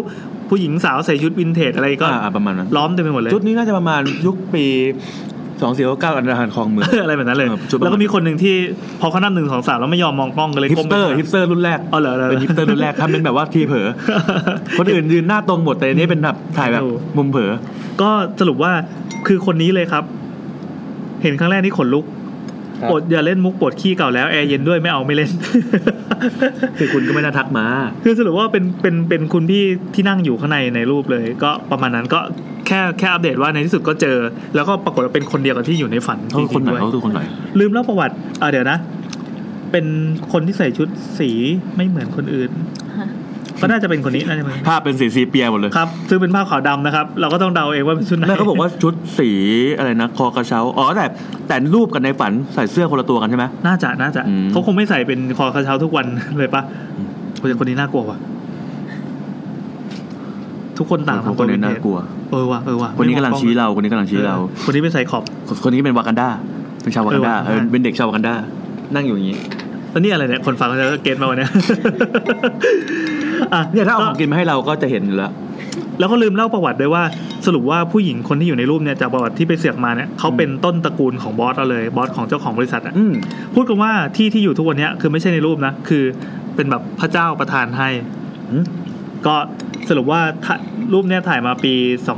[0.49, 4.65] ผู้หญิงสาวใส่ชุดวินเทจอะไรก็อ่าประมาณนั้นล้อมเต็มไปหมดเลยชุดนี้น่าจะประมาณยุคปี
[5.61, 8.55] สองสี่เก้าอันดาหารคลองเมืองอะไรแบบนั้นเลยเออชุดประมาณแล้วก็มีคนหนึ่งที่
[9.01, 13.87] พอเขานับหนึ่งสองสามแล้วไม่ยอมมองกล้องกันเลยฮิปก้มสไปเตอร์หาฮิปสเตอร์รุ่นแรกอ๋อเหรอเหรอเป็นฮิปสเตอร์รุ่นแรกทำเป็นแบบว่าทีเผลอ
[14.79, 17.51] คนอื่นยืนหน้าตรงหมดแต่อันนี้เป็นแบบถ่ายแบบโอ้มุมเผลอ
[18.01, 18.09] ก็
[18.39, 18.71] สรุปว่า
[19.27, 20.03] คือคนนี้เลยครับ
[21.23, 22.05] เห็นครั้งแรกนี่ขนลุก
[22.81, 25.31] ครับปวดอย่าเล่นมุกปวดขี้เก่าแล้วแอร์เย็นด้วยไม่เอาไม่เล่น
[26.77, 27.65] คือคุณก็ไม่น่าทักมา
[28.03, 29.63] คือสรุปว่าเป็นเป็นเป็นคุณพี่
[29.93, 32.19] ที่นั่งอยู่ข้างในในรูปเลย ก็ประมาณนั้นก็
[32.67, 34.17] แค่แค่อัปเดตว่าในที่สุดก็เจอ
[34.55, 37.21] แล้วก็ปรากฏว่าเป็นคนเดียวกับที่อยู่ในฝันเขาคือคนไหนจริงๆด้วยเขาคือคนไหน
[37.59, 38.77] ลืมเล่าประวัติอ่าเดี๋ยวนะ
[39.71, 39.85] เป็น
[40.31, 40.87] คนที่ใส่ชุด
[41.19, 41.29] สี
[41.75, 42.51] ไม่เหมือนคนอื่น
[42.97, 43.07] ฮะ
[43.61, 49.29] ก็น่าจะเป็นคนนี้น่าจะเป็นภาพเป็นสีซีเปียหมดเลยครับซึ่งเป็นผ้าขาวดำนะครับ เราก็ต้องเดาเองว่าเป็นชุดไหนแม่เขาบอกว่าชุดสี
[49.77, 51.05] อะไรนะคอกระเช้าอ๋อแต่
[51.47, 56.05] แต่รูปกันในฝันใส่เสื้อคนละตัวกันใช่ไหมน่าจะน่าจะอืมเขาคงไม่ใส่เป็นคอกระเช้าทุกวัน
[56.37, 56.61] เลยปะ
[56.97, 57.07] อืม
[57.39, 58.17] คนคนนี้น่ากลัวว่ะ
[60.77, 61.97] ทุกคนต่างทำคนนี้น่ากลัว
[62.31, 65.23] เออว่ะเออว่ะคนนี้กำลังชี้เราคนนี้กำลังชี้เราออคนนี้เป็นไซคอบ
[65.63, 66.29] คนนี้เป็นวากันดา
[66.81, 68.33] เป็นชาววากันดาเออเออวากันดาเป็นเด็กชาววากันดา
[68.95, 69.37] นั่งอยู่อย่างนี้
[69.93, 71.51] แล้วนี่อะไรเนี่ยคนฟังเขาจะเก็ตมาวันเนี้ย
[73.53, 75.31] อะเนี่ยถ้าเอาของกินมาให้เราก็จะเห็นอยู่แล้ว
[75.99, 77.03] แล้วก็ลืมเล่าประวัติด้วยว่า
[77.45, 83.13] สรุปว่าผู้หญิงคนที่อยู่ในรูปเนี่ยจากประวัติที่ไปเสือกมาเนี่ยเขาเป็นต้นตระกูลของบอสเราเลยบอสของเจ้าของบริษัทอะอืม
[83.53, 86.03] พูดกันว่าที่ที่อยู่ทุกวันเนี้ยคือไม่ใช่ในรูปนะคือ
[86.55, 87.89] เป็นแบบพระเจ้าประทานให้
[88.51, 88.63] อืม
[89.25, 89.35] ก็
[89.89, 90.59] สรุปว่าถ่าย
[90.93, 91.73] รูปเนี้ยถ่ายมาปี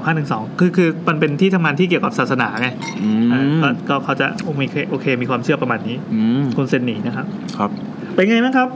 [0.07, 2.67] 2512 คือคือมันเป็นที่ทำงานที่เกี่ยวกับศาสนาไง
[3.03, 7.25] อืเออมก็ก็เขาจะโอเคโอเค มีความเชื่อประมาณนี้อืมคุณเซนหนีนะครับ
[7.57, 7.69] ครับ
[8.13, 8.67] เป็นไงบ้างครับ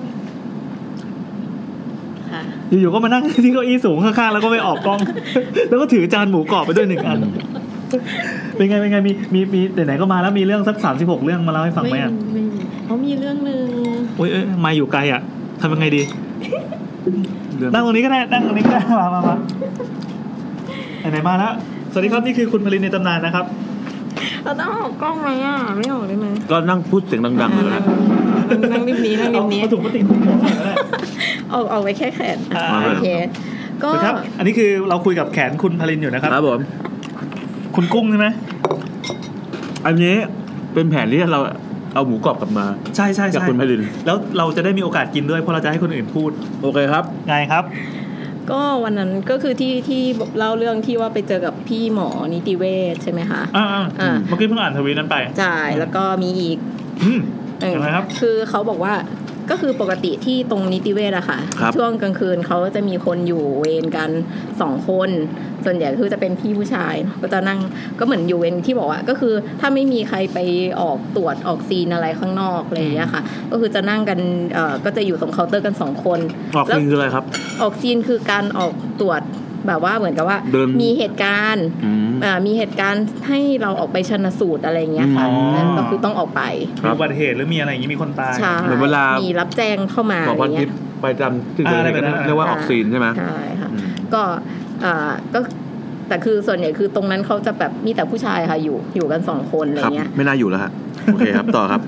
[2.31, 2.41] ค่ะ
[2.81, 4.99] อยู่ๆก็มานั่งที่เก้าอี้สูงข้างๆแล้วก็ไปออกกล้อง
[5.69, 7.19] แล้วก็ถือจานหมูกรอบไปด้วยหนึ่งอัน
[8.55, 13.63] เป็นไงเป็นไงมีมีมีไหนๆก็มาแล้วมีเรื่องสักสามสิบหกเรื่องมาเล่าให้ฟังไหมอะไม่มีเขามีเรื่องหนึ่ง
[14.15, 15.21] โอ้ยเอ้ยมาอยู่ไกลอะ
[15.61, 16.01] ทำยังไงดี
[17.59, 19.35] เรื่องนั่งตรงนี้ก็ได้นั่งตรงนี้ก็ได้มามามา
[21.11, 21.53] ไหนๆมาแล้ว
[21.91, 23.45] สวัสดีครับนี่คือคุณพลินในตำนานนะครับ
[24.43, 27.83] เราต้องออกกล้องไหมอะ ไม่ออกได้ไหมก็นั่งพูดเสียงดังๆเลยนะ
[28.71, 30.73] นั่งริมนี้นั่งริเอามนี้เอาถุงพลาสติกคลุมหัวหน่อยก็ได้
[31.53, 33.07] ออกออกไว้แค่แขนอ่าโอเค
[33.83, 36.59] ก็ครับ อันนี้คือเราคุยกับแขนคุณพลินอยู่นะครับครับผม
[37.75, 38.27] คุณกุ้งใช่ไหม
[39.85, 40.15] อันนี้
[40.73, 41.39] เป็นแผนที่เรา
[41.93, 42.65] เอาหมูกรอบกลับมา
[42.95, 46.31] ใช่ใช่จากใช่คุณพลินแล้วเราจะได้มีโอกาสกินด้วยเพราะเราจะให้คนอื่นพูด
[46.61, 47.63] โอเคครับ ไงครับ
[48.51, 50.01] ก็วันนั้นก็คือที่ที่
[50.37, 52.63] เล่าเรื่องที่ว่าไปเจอกับพี่หมอนิติเว
[52.93, 53.67] ชใช่ไหมคะ อ่า
[54.01, 56.57] อ่าๆเมื่อกี้เพิ่งอ่านทวีตนั้นไป จ่ายแล้วก็มีอีก
[57.03, 57.19] อืม
[57.61, 58.93] เออยังไงครับ คือเขาบอกว่า
[59.51, 64.09] ก็คือปกติที่ตรงนิติเวชอะค่ะครับช่วงกลางคืนเขาจะมีคนอยู่เวรกัน
[64.61, 65.09] สองคน
[65.65, 67.59] ส่วนใหญ่คือจะเป็นพี่ผู้ชายเนอะก็จะนั่ง
[67.99, 70.39] ก็เหมือนอยู่เวรที่บอกว่าก็คือถ้าไม่มีใครไป
[70.81, 73.21] ออกตรวจออกซีนอะไรข้างนอกอะไรอย่างเงี้ยค่ะ
[73.51, 74.19] ก็คือจะนั่งกัน
[74.53, 76.19] เอ่อก็จะอยู่ตรงเคาน์เตอร์กันสองคน
[76.55, 77.23] ออกแล้วซิงคืออะไรครับ
[77.61, 79.21] ออกซีนคือการออกตรวจ
[79.67, 86.41] แบบว่าเหมือนกับว่าเดินมีเหตุการณ์อืมอ่ามีเหตุการณ์ให้เราออกไปชันสูตรอะไรอย่างเงี้ยค่ะอ๋อนั่นก็คือต้องออกไป
[86.81, 94.21] ครัมีบอุบัติเหตุหรือมีอะไรอย่างนี้มีคนตายใช่เหมือนเวลามีมีรับแจ้งเข้ามาบอกอะไรวันทิเงี้พยย์ไปจำที่เกิดอ่าเหตุอะไรแบบนั้นเรียกว่าออกซีนใช่ไหมใช่ค่ะอืมก็
[94.83, 95.39] อ่าก็
[96.07, 100.71] แต่คือส่วนใหญ่คือตรงนั้นเขาจะแบบมีแต่ผู้ชายค่ะอยู่อยู่กันสองคนอะไรครับเงี้ยไม่น่าอยู่แล้วฮะ
[101.05, 101.81] โอเคครับต่อครับ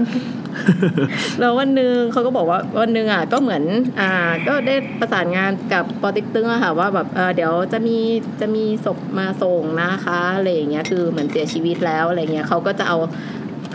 [1.40, 3.64] แล้ววันหนึ่งเขาก็บอกว่าวันหนึ่งอะก็เหมือน
[4.00, 4.12] อ่า
[4.48, 7.98] ก็ได้ประสานงานกับปอติ๊กตึงอะค่ะว่าแบบเออเดี๋ยวจะมี
[8.42, 12.98] จะมีศพมาส่งนะคะอะไรอย่างเงี้ยคือเหมือนเสียชีวิตแล้วอะไรเงี้ยเขาก็จะเอา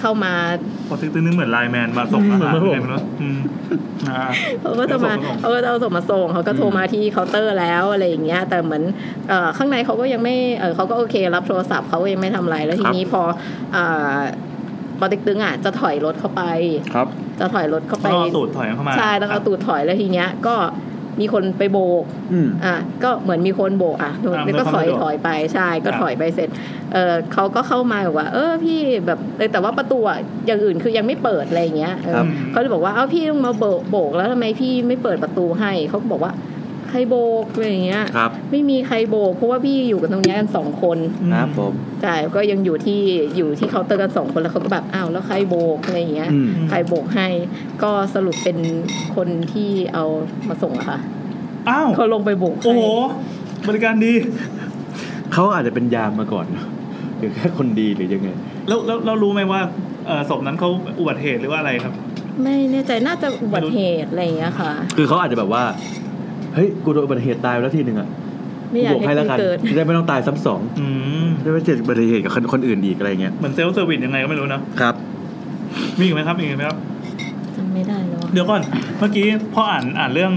[0.00, 0.34] เข้ามา
[0.88, 3.38] พอตึกๆนึกเหมือนไลน์แมนมาส่งอาหารอืมอะไรไม่รู้อืม
[4.08, 4.22] อ่า
[4.60, 8.82] เขาก็จะมาเอาส่งมาส่งเขาก็จะเอาส่งมาส่งเขาก็โทรมาที่เคาน์เตอร์แล้วอะไรอย่างเงี้ย แต่เหมือน
[9.28, 13.22] เอ่อข้างในเขาก็ยังไม่เออเขาก็โอเครับโทรศัพท์เขาก็ยังไม่ทำอะไรแล้วทีนี้พอ
[14.96, 16.42] เอ่อปอติ๊กตึงอะจะถอยรถเข้าไป
[16.94, 17.06] ครับ
[17.40, 20.54] จะถอยรถเข้าไปต้องเอาตูดถอยเข้ามาใช่ต้องเอาตูดถอยแล้วทีเนี้ยก็
[21.20, 22.74] มีคนไปโบกอืมอะ
[23.04, 26.48] ก็เหมือนมีคนโบกอะหนูอ่าแล้วก็เมื่อถอยเขาไม่โดดถอยไปใช่ก็อ่าถอยไปเสร็จ
[26.92, 36.55] เออเขาก็เข้ามาบอกว่า เออพี่แบบเออแต่ว่าประตูอะอย่างอื่นคือยังไม่เปิดอะไรอย่างเงี้ยเออครับเขาเลยบอกว่าเอ้าพี่ต้องมาโบกโบกแล้วทำไมพี่ไม่เปิดประตูให้เขาก็บอกว่าใค
[36.96, 41.72] รโบกอะไรอย่างเงี้ยครับ ไม่มีใครโบกเพราะว่าพี่อยู่กันตรงเนี้ยกันสองคนอืมครับผม
[42.02, 43.00] ใช่ก็ยังอยู่ที่
[43.36, 47.28] อยู่ที่เคาน์เตอร์กันสองคนแล้วเขาก็แบบอ้าวแล้วใครโบกอะไรอย่างเงี้ยอืม ใครโบกให้
[47.82, 48.58] ก็สรุปเป็น
[49.16, 50.04] คนที่เอา
[50.48, 50.98] มาส่งอะค่ะ
[51.68, 52.82] อ้าว เขาลงไปโบกให้ โอ้โห
[53.68, 54.12] บริการดี
[55.32, 56.46] เขาอาจจะเป็นยามมาก่อน
[57.18, 58.28] หรือแค่คนดีหรือยังไง
[58.68, 59.60] แล้วแล้วเรารู้ไหมว่า
[60.06, 60.68] เอ่อศพนั้นเขา
[60.98, 61.94] อุบัติเหตุหรือว่าอะไรครับ
[62.42, 65.62] ไม่แน่ใจน่าจะอุบัติเหตุอะไรอย่างเงี้ยค่ะ คือเขาอาจจะแบบว่า
[66.56, 68.08] เฮ้ยกูโดนอุบัติเหตุตายไปแล้วทีหนึ่งอะ
[68.72, 70.86] ไม่อยากบวกให้ให้แล้วคุกัณนเกิด จะได้ไม่ต้องตายซ้ำสองอื
[71.24, 74.94] มจะได้ไม่เจออุบัติเหตุกับคนคนอื่นอีกอะไรเงี้ยเหมือน self service ยังไงก็ไม่รู้นะ ครับ
[75.98, 76.78] มีอีกไหมครับมีอีกไหมครับ
[77.56, 78.60] จำไม่ได้แล้วอะเดี๋ยวก่อน
[78.98, 80.32] เมื่อกี้พ่ออ่านอ่านเรื่อง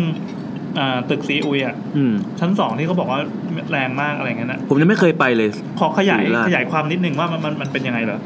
[0.79, 3.19] อ่าตึกซีอุยอะ อืม ชั้นสองที่เขาบอกว่า
[3.71, 5.49] แรงมากอะไรเงี้ยนะผมยังไม่เคยไปเลย
[5.79, 8.19] ขอขยายศรีราช ขยายความนิดนึงว่ามันมันมันเป็นยังไงเหรอ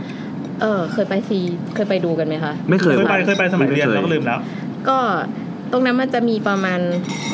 [0.62, 1.40] เออ เคยไปซี
[1.76, 4.40] เคยไปดูกันไหมคะ ไม่เคย เคยไปเคยไปสมัยเรียนไคแล้วก็ลืมแล้ว
[4.90, 4.98] ก็
[5.74, 6.80] ตรงนั้นมันจะมีประมาณ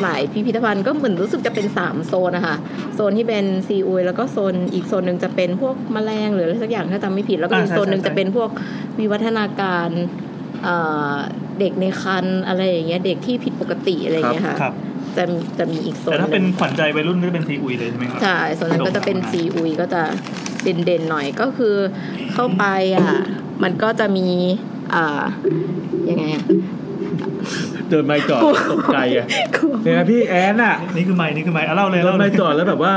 [0.01, 2.55] หลายพิพิธภัณฑ์ก็เหมือนรู้สึกจะเป็นสามโซนนะคะ
[2.95, 8.49] โซนที่เป็นซีอุยแล้วก็โซนอีกโซนหนึ่งจะเป็นพวกแมลงหรืออะไรสักอย่างถ้าจำไม่ผิด แล้วก็อ่าอีกใช่โซนหนึ่งใช่จะเป็นพวก
[8.99, 9.89] วิวัฒนาการ
[10.63, 10.75] เอ่
[11.11, 11.15] อ
[11.59, 14.73] เด็กในคันอะไรอย่างเงี้ยเด็กที่ผิดปกติอะไรอย่างเงี้ยค่ะครับ
[15.17, 15.23] จะ
[15.59, 20.01] จะมีอีกโซนแต่ถ้าหเป็นนึ่งขวัญใจวัยรุ่นก็จะเป็นซีอุยเลยใช่ไหมครับใช่โซนนั้นก็จะเป็นซีอุยก็จะ
[20.63, 21.75] เด่นๆหน่อยก็คือ
[22.33, 22.65] เข้าไป
[22.95, 23.05] อะ
[23.63, 24.27] มันก็จะมี
[24.93, 25.23] อ่า
[26.09, 26.43] ยังไงอะ
[27.89, 29.25] เดินไม่จอดตกใจอะ
[29.83, 32.93] เนี่ยพี่แอนอะ นี่คือไม้นี่คือไม้เอาเล่าเลยเดินเล่าเลไม่ยจอดแล้วแบบว่า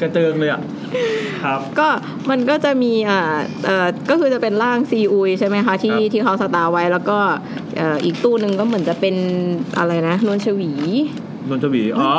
[0.00, 0.60] กระเจิงเลยอะ
[1.44, 1.88] ครับก็
[2.30, 3.36] มันก็จะมีอ่า
[3.66, 7.18] เอ่อก็คือจะเป็นร่างซีอุยใช่ไหมคะที่ครับที่เขาสตาร์ไว้แล้วก็
[7.76, 9.14] เอ่ออีกตู้หนึ่งก็เหมือนจะเป็น
[9.78, 10.72] อะไรนะนวลชวี
[11.48, 12.10] นนทวีอ๋อ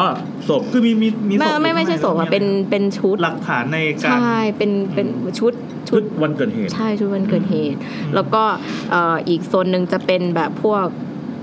[0.50, 5.08] ศพคือมีมีมีไม่ศพไม่ไม่ใช่ศพอะเป็นเป็นชุดหลักฐานในการใช่เป็นเป็น
[5.40, 5.54] ชุด
[5.90, 7.80] ชุชุดดวันเกิดเหตุ ใช่ชุดวันเกิดเหตุ
[8.16, 8.44] แล้วก็
[8.92, 10.86] เอ่ออีกโซนหนึ่งจะเป็นแบบพวก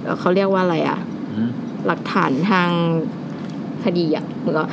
[0.09, 0.99] เอ่อเขาเรียกว่าอะไรอะ
[1.33, 1.51] อืม
[1.87, 2.69] หลักฐานทาง
[3.85, 4.69] คดีอะเหมือนกับ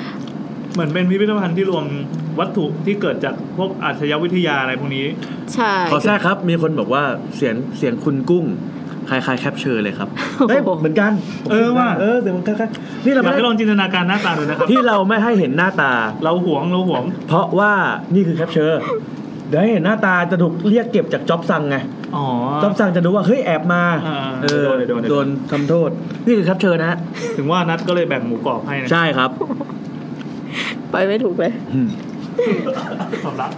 [0.74, 1.86] เหมือนเป็นพิพิธภัณฑ์ที่รวม
[2.40, 5.06] วัตถุที่เกิดจากพวกอาชญาวิทยาอะไรพวกนี้
[5.54, 7.04] ใช่ขอแทรกครับ มีคนบอกว่า
[7.36, 8.46] เสียงเสียงคุณกุ้ง
[9.10, 10.10] คล้ายๆแคปเชอร์เลยครับ
[10.50, 11.12] เอ้ยเหมือนกัน
[11.52, 15.92] เออว่ะเออเสียงมันคล้ายๆนี่อเรายากไม่ให้ลองจินตนาการหน้าตาดูนะครับที่เราไม่ให้เห็นหน้าตา
[16.24, 17.72] เราหวงเราหวง เพราะว่า
[18.14, 18.82] นี่คือแคปเชอร์
[19.50, 21.78] เดี๋ยวให้เห็นหน้าตาจะถูกเรียกเก็บจากจ็อบซังไง
[22.16, 22.26] อ๋อ
[22.64, 25.90] จ็อบซังจะดูว่าเฮ้ยแอบมาอ่าเออโดนเลยโดนเลยโดนทำโทษ
[26.26, 26.98] นี่คือแคปเชอร์นะฮะ
[27.38, 29.30] ถึงว่านัดก็เลยแบ่งหมูกรอบให้นะใช่ครับ
[30.92, 31.88] ไปไม่ถูกเลย อืม
[33.26, 33.52] ตอบรับ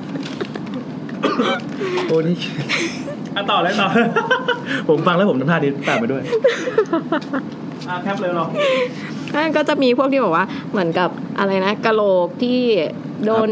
[2.08, 2.36] โอ้นี่
[3.36, 3.88] อะต่อเลยต่อ
[4.90, 6.24] ผมฟังแล้วผมทำท่านี้ตามไปด้วย
[7.90, 8.48] อะแคปเลยเหรอ
[9.34, 11.10] นั่นก็จะมีพวกที่บอกว่าเหมือนกับ
[11.40, 12.60] อะไรนะกะโหลกที่
[13.26, 13.50] โดน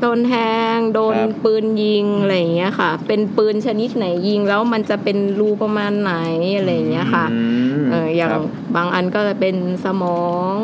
[0.00, 0.34] โดนแท
[0.74, 6.14] งโดนครับปืนยิงอะไรอย่างเงี้ยค่ะ เป็นปืนชนิดไหนยิงแล้วมันจะเป็นรูประมาณไหน
[6.56, 7.40] อะไรอย่างเงี้ยค่ะอื
[7.82, 8.42] มเอออย่างครับ
[8.76, 10.54] บางอันก็จะเป็นสมอง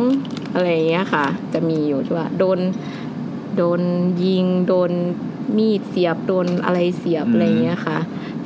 [0.55, 2.59] อะไรอย่างเงี้ยค่ะ จะมีอยู่ที่ว่าโดน
[3.57, 3.81] โดน
[4.25, 4.91] ยิงโดน
[5.57, 7.99] มีดเสียบโดนอะไรเสียบอะไรอย่างเงี้ยค่ะ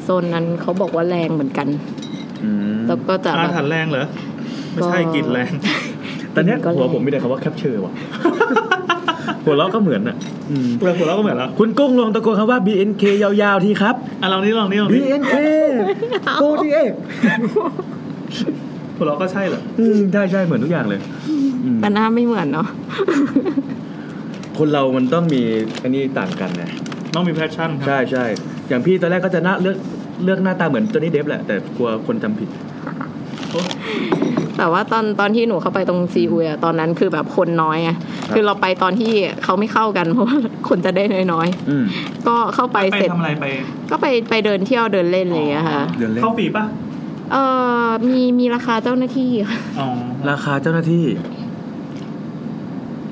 [0.03, 1.68] โซนนั้นเขาบอกว่าแรงเหมือนกัน
[2.45, 4.07] อืมแล้วก็จะแบบอาถรรพ์แรงเหรอ
[4.72, 5.53] ไม่ใช่ก็ กลิ่นแรง
[6.34, 7.93] ตอนเนี้ยก็เลยหัวผมมีแต่คำว่าแคปเชอร์ว่ะ
[9.44, 10.16] หัวเราะก็เหมือนอะ
[10.50, 15.34] อืมเปลือกหัวเราะก็เหมือนแล้วคุณกุ้งลองตะโกนคำว่า BNK ยาวๆทีครับ อะลองนี้ลองนี้ลองนี้ BNK
[16.40, 16.92] โกดีเอก
[18.96, 21.00] หัวเราะก็ใช่เหรออืมใช่ใช่เหมือนทุกอย่างเลย
[21.64, 22.66] อืมแต่หน้าไม่เหมือนเนาะ
[24.58, 25.42] คนเรามันต้องมี
[25.82, 26.70] อันนี้ต่างกันนะ
[27.14, 28.24] ต้องมี passion ครับใช่ใช่
[28.68, 29.76] อย่างพี่ตอนแรกก็จะหน้าเลือก
[30.24, 32.48] เลือกหน้าตาเหมือนตัวนี้เดฟแหละแต่กลัวคนจำผิด
[33.50, 33.60] โอ้
[34.59, 37.96] แต่ว่าตอนตอนที่หนูเข้าไปตรงซีอุยอะตอนนั้นคือแบบคนน้อยอะ
[38.34, 39.12] คือเราไปตอนที่
[39.44, 40.38] เขาไม่เข้ากันเพราะว่า
[40.68, 41.02] คนจะได้
[41.32, 43.44] น้อยอืมๆก็เข้าไปไปเสร็จทำอะไรไป
[43.90, 46.64] ก็ไปไปเดินเที่ยวเดินเล่นอะไรอย่างเลยอะค่ะเดือนเล่นเข้าฟรีป่ะ
[47.32, 47.36] เอ
[47.84, 49.88] อมีมีราคาเจ้าหน้าที่ค่ะอ๋อ
[50.30, 51.04] ราคาเจ้าหน้าที่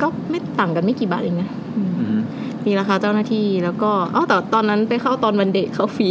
[0.01, 2.21] ก็ไม่ต่างกันไม่กี่บาทเองนะอืมอืม
[2.67, 6.09] มีราคาเจ้าหน้าที่แล้วก็อ๋อแต่ตอนนั้นไปเข้าตอนวันเด็กเข้าฟรี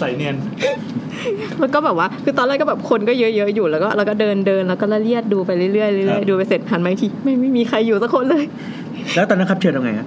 [0.00, 0.36] ใส่เนียน
[1.60, 8.44] แล้วก็แบบว่า คือตอนแรกก็แบบคนก็เยอะๆอยู่แล้วก็แล้วก็เดินเดินแล้วก็ละเลียดดูไปเรื่อยๆเรื่ครัอยบๆดูไปเสร็จหันมาอีกทีไม่ไม่มีใครอยู่สักคนเลย
[9.14, 10.06] แล้วตอนนั้นครับเชิญทำไงฮะ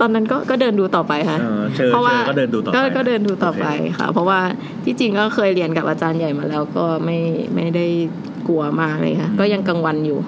[0.00, 4.40] ตอนนั้นก็ก็เดินดูต่อไปค่ะเออเชิญเพราะว่าเชิญก็เดินดูต่อไปก็ก็เดินดูต่อไปโอเคค่ะ เพราะว่า
[4.84, 7.18] ที่จริงก็เคยเรียนกับอาจารย์ใหญ่มาแล้วก็ไม่
[7.54, 7.86] ไม่ได้
[8.48, 10.18] กลัวมากเลยค่ะ ก็ยังกลางวันอยู่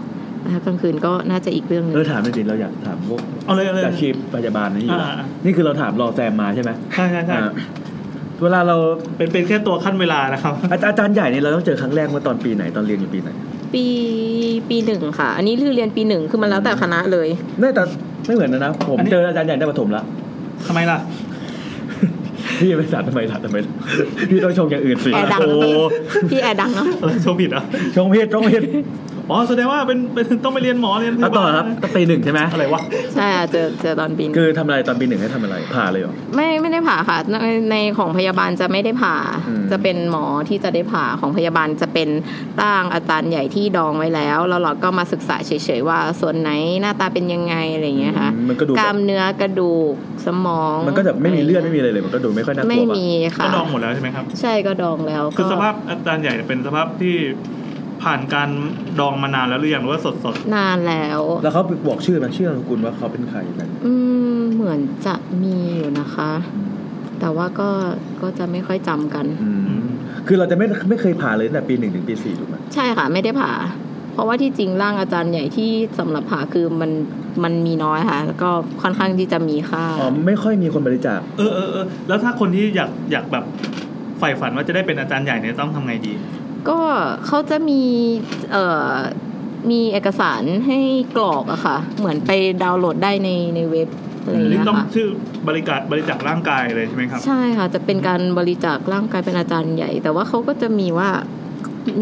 [0.44, 7.50] นะคะกลางคืนก็น่าจะอีกเรื่องหนึงเออถามหน่อยดิเราอยากถามพวกเอาเลยเอาเลยอาชีพพยาบาลนี่อยู่อ่าอ่านี่คือเราถามรอแซมมาใช่ไหมใช่ใช่ใช่อ่า
[8.42, 8.76] เวลาเรา
[9.16, 13.30] เป็นเป็นแค่ตัวขั้นเวลานะครับอาจอาจารย์ใหญ่เนี่ยเราต้องเจอครั้งแรกเมื่อตอนปีไหนตอนเรียนอยู่ปีไหน
[13.74, 13.84] ปี
[14.70, 17.28] ปีหนึ่งค่ะ อันนี้คือเรียนปีหนึ่งคือมันแล้วแต่คณะเลย
[17.58, 17.82] ไม่แต่
[18.26, 20.02] ไม่เหมือนนะนะผมอันนี้เจออาจารย์ใหญ่ได้ประถมละ
[20.66, 20.98] ทำไมล่ะ
[22.60, 23.56] พี่ไปสาดทำไมสาดทำไม
[24.30, 25.74] พี่ต้องชงอย่างอื่นสิแอร์ดังโอ้นะพี่
[26.30, 27.64] พี่แอร์ดังเนาะเออโชว์ผิดเหรอะ
[27.96, 28.62] ชงเพศชงเพศ
[29.30, 32.80] อ๋อแสดงว่าเป็นเป็นต้องไปเรียนหมอเรียนพแล้วยาต่บาอลครับต้องปีหนึ่งใช่ไหมอะไรวะ
[33.14, 37.36] ใช่ค่ะเจอเจอตอนปีหนึ่งคือทำอะไรตอนปีหนึ่งให้ทำอะไรผ่าเลยเหรอไม่ไม่ได้ผ่าค่ะใน
[37.70, 39.16] ในของพยาบาลจะไม่ได้ผ่า
[39.48, 42.08] อืมจะเป็นหมอที่จะได้ผ่าของพยาบาลจะเป็น
[42.62, 46.50] ร่างอาจารย์ใหญ่ที่ดองไว้แล้วแล้วเราก็มาศึกษาเฉยๆว่าส่วนไหน
[46.82, 49.94] หน้าตาเป็นยังไงอะไรอย่างเงี้ยค่ะมันก็ดูกแบล้าบมเนื้อกระดูก
[50.26, 57.14] สมอง มันก็จะไม่มีเลือดไม่มีอะไรเลยมันก็ดูไม่ค่อยน่ากลัวไม่ป่ะมีค่ะก็ดองหมดแล้วใช่ไหมครับ ใช่ก็ดองแล้วคือก็สภาพอาจารย์ใหญ่เป็นสภาพที่
[58.08, 58.50] ผ่านการ
[59.00, 63.92] ดองมานานแล้วหรือยังหรือว่าสดสดนานแล้ว แล้วเขาบอกชื่อไหมชื่อนามสกุลว่าเขาเป็นใครอะไรอื
[64.38, 66.30] มเหมือนจะมีอยู่นะคะ
[67.20, 67.70] แต่ว่าก็
[68.22, 69.82] ก็จะไม่ค่อยจำกัน อืม
[70.26, 73.52] คือเราจะไม่ไม่เคยผ่าเลยตั้งแต่ปีหนึ่งถึงปีสี่ถูกไหมใช่ค่ะ ไม่ได้ผ่า
[74.12, 76.90] เพราะว่าที่จริงร่างอาจารย์ใหญ่ที่สำหรับผ่าคือมัน
[77.44, 78.50] มันมีน้อยค่ะ แล้วก็
[78.82, 83.44] ค่อนข้างที่จะมีค่า อ๋อไม่ค่อยมีคนบริจาคเออเออเออแล้วถ้าคนที่อยากอยากแบบ
[84.18, 86.12] ใฝ่ฝันว่าจะได้เป็นอาจารย์ใหญ่เนี่ยต้องทำไงดี
[86.68, 86.78] ก็
[87.26, 87.82] เขาจะมี
[88.52, 88.94] เอ่อ
[89.70, 90.78] มีเอกสารให้
[91.16, 92.30] กรอกอะค่ะ เหมือนไป
[92.62, 93.88] ดาวน์โหลดได้ในในเว็บ
[94.22, 95.08] อะไรอย่างนี่เงี้ยต้องค่ะ ชื่อ
[95.48, 101.10] บริการบริจาคร่างกายเลยใช่ไหมครับ ใช่ค่ะ จะเป็นการบริจาคร่างกายเป็นอาจารย์ใหญ่ แต่ว่าเขาก็จะมีว่า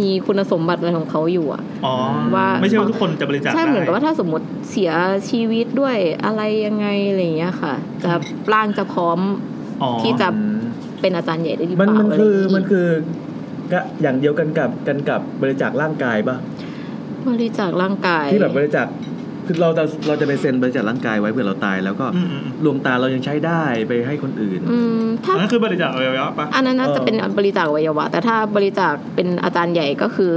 [0.01, 1.95] มีคุณสมบัติอะไรของเขาอยู่อะ อ๋อ
[2.35, 4.91] ว่า ไม่ใช่ว่าทุกคนจะบริจาคใช่ได้เหมือนกับว่าถ้าสมมติเสีย
[5.31, 8.13] ชีวิตด้วยอะไรยังไงอะไรอย่างเงี้ยค่ะ จะ
[8.53, 9.19] ร่างจะพร้อม
[9.83, 10.55] อ๋อที่จะอืม
[11.01, 12.87] เป็นอาจารย์ใหญ่ได้หรือเปมันล่ามันอะไรคืออย่างมันงี้คือ
[13.73, 16.37] ก็อย่างเดียวกันกับกันกับบริจาคร่างกายป่ะ
[17.29, 18.87] บริจาคร่างกายที่แบบบริจาค
[19.47, 30.33] คือเราจะเราจะไปเซ็นบริจาคร่างกายไว้เผื่อเราตายแล้วก็อืมอืมอืมดวงตาเรายังใช้ได้ไปให้คนอื่นอืมถ้าอันนั้นคือบริจาคอวัยวะปะอันนั้นน่าจะเออเป็นบริจาคอวัยวะ แต่ถ้าบริจาคเป็นอาจารย์ใหญ่ก็คือ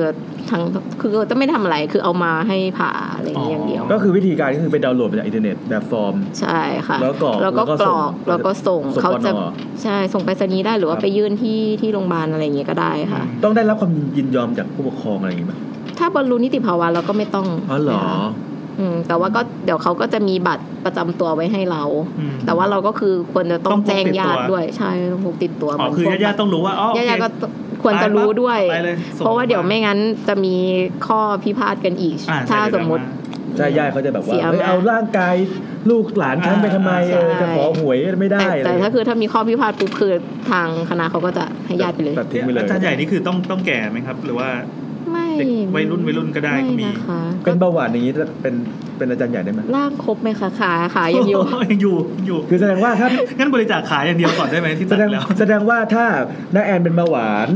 [0.51, 0.61] ทั้ง
[1.01, 9.37] คือจะไม่ทำอะไรคือเอามาให้ผ่าอะไรอย่างเงี้ยอย่างเดียว ก็คือวิธีการก็คือไปดาวน์โหลดมาจากอินเทอร์เน็ตแบบฟอร์ม ใช่ค่ะ แล้วกรอกแล้วก็แล้วก็กรส่งอกแล้วก็ส่งส่งเขาจะปน
[9.83, 15.53] ใช่ส่งไปรษณีย์ได้หรือว่าครับไปยื่นที่ที่โรงพยาบาลอะไรอย่างเงี้ยก็ได้ค่ะ ต้องได้รับความยินยอมจากผู้ปกครองอะไรอย่างงี้ไหม
[15.99, 18.49] ถ้าบรรลุนิติภาวะเราก็ไม่ต้องอ๋อเหรอนะคะ
[18.79, 21.83] อืมแต่ว่าก็เดี๋ยวเขาก็จะมีบัตรประจำตัวไว้ให้เรา
[22.19, 27.29] อืมแต่ว่าเราก็คือควรจะต้อต้องงพกแจ้งติดตัวญาติด้วยใช่ต้องพกติดตัวอ๋อคือญาติๆต้องรู้ว่าอ๋อโอเคญาติๆก็
[27.83, 30.55] ควรจะรู้ด้วยไปเลยส่งเพราะว่าเดี๋ยวไม่งั้นจะมี
[31.07, 33.03] ข้อพิพาทกันอีกอ่ถ้าใช่สมมติ
[33.57, 35.35] ใช่ญาติเขาจะแบบว่าเสียเฮ้ยมาเอาร่างกาย
[35.89, 40.13] ลูกหลานฉันไปทำไมใช่เออจะขอหวยไม่ได้แต่อะไรแต่ถ้าคือถ้ามีข้อพิพาทปุ๊บคือ
[40.51, 44.49] ทางคณะเขาก็จะให้ญาติไปเลยตัดทิ้งไปเลยอาจารย์ใหญ่นี่คือต้องต้องแก่ไหมครับ หรือว่า
[45.11, 48.53] ไม่เด็กวัยรุ่นวัยรุ่นก็ได้ก็มีไม่นะคะเป็นเบาหวานอย่างนี้จะเป็น
[48.97, 51.95] เป็นอาจารย์ใหญ่ได้ไหมร่างครบไหมคะขาขายังอยู่ยังอยู่
[52.27, 53.07] อยู่ คือแสดงว่าถ้า
[53.37, 56.05] งั้นบริจาคขายอย่างเดียวก่อนได้ไหมที่แสตัดดงแล้วแสดงว่าถ้า
[56.53, 57.49] น้าแอนเป็นเบาหวาน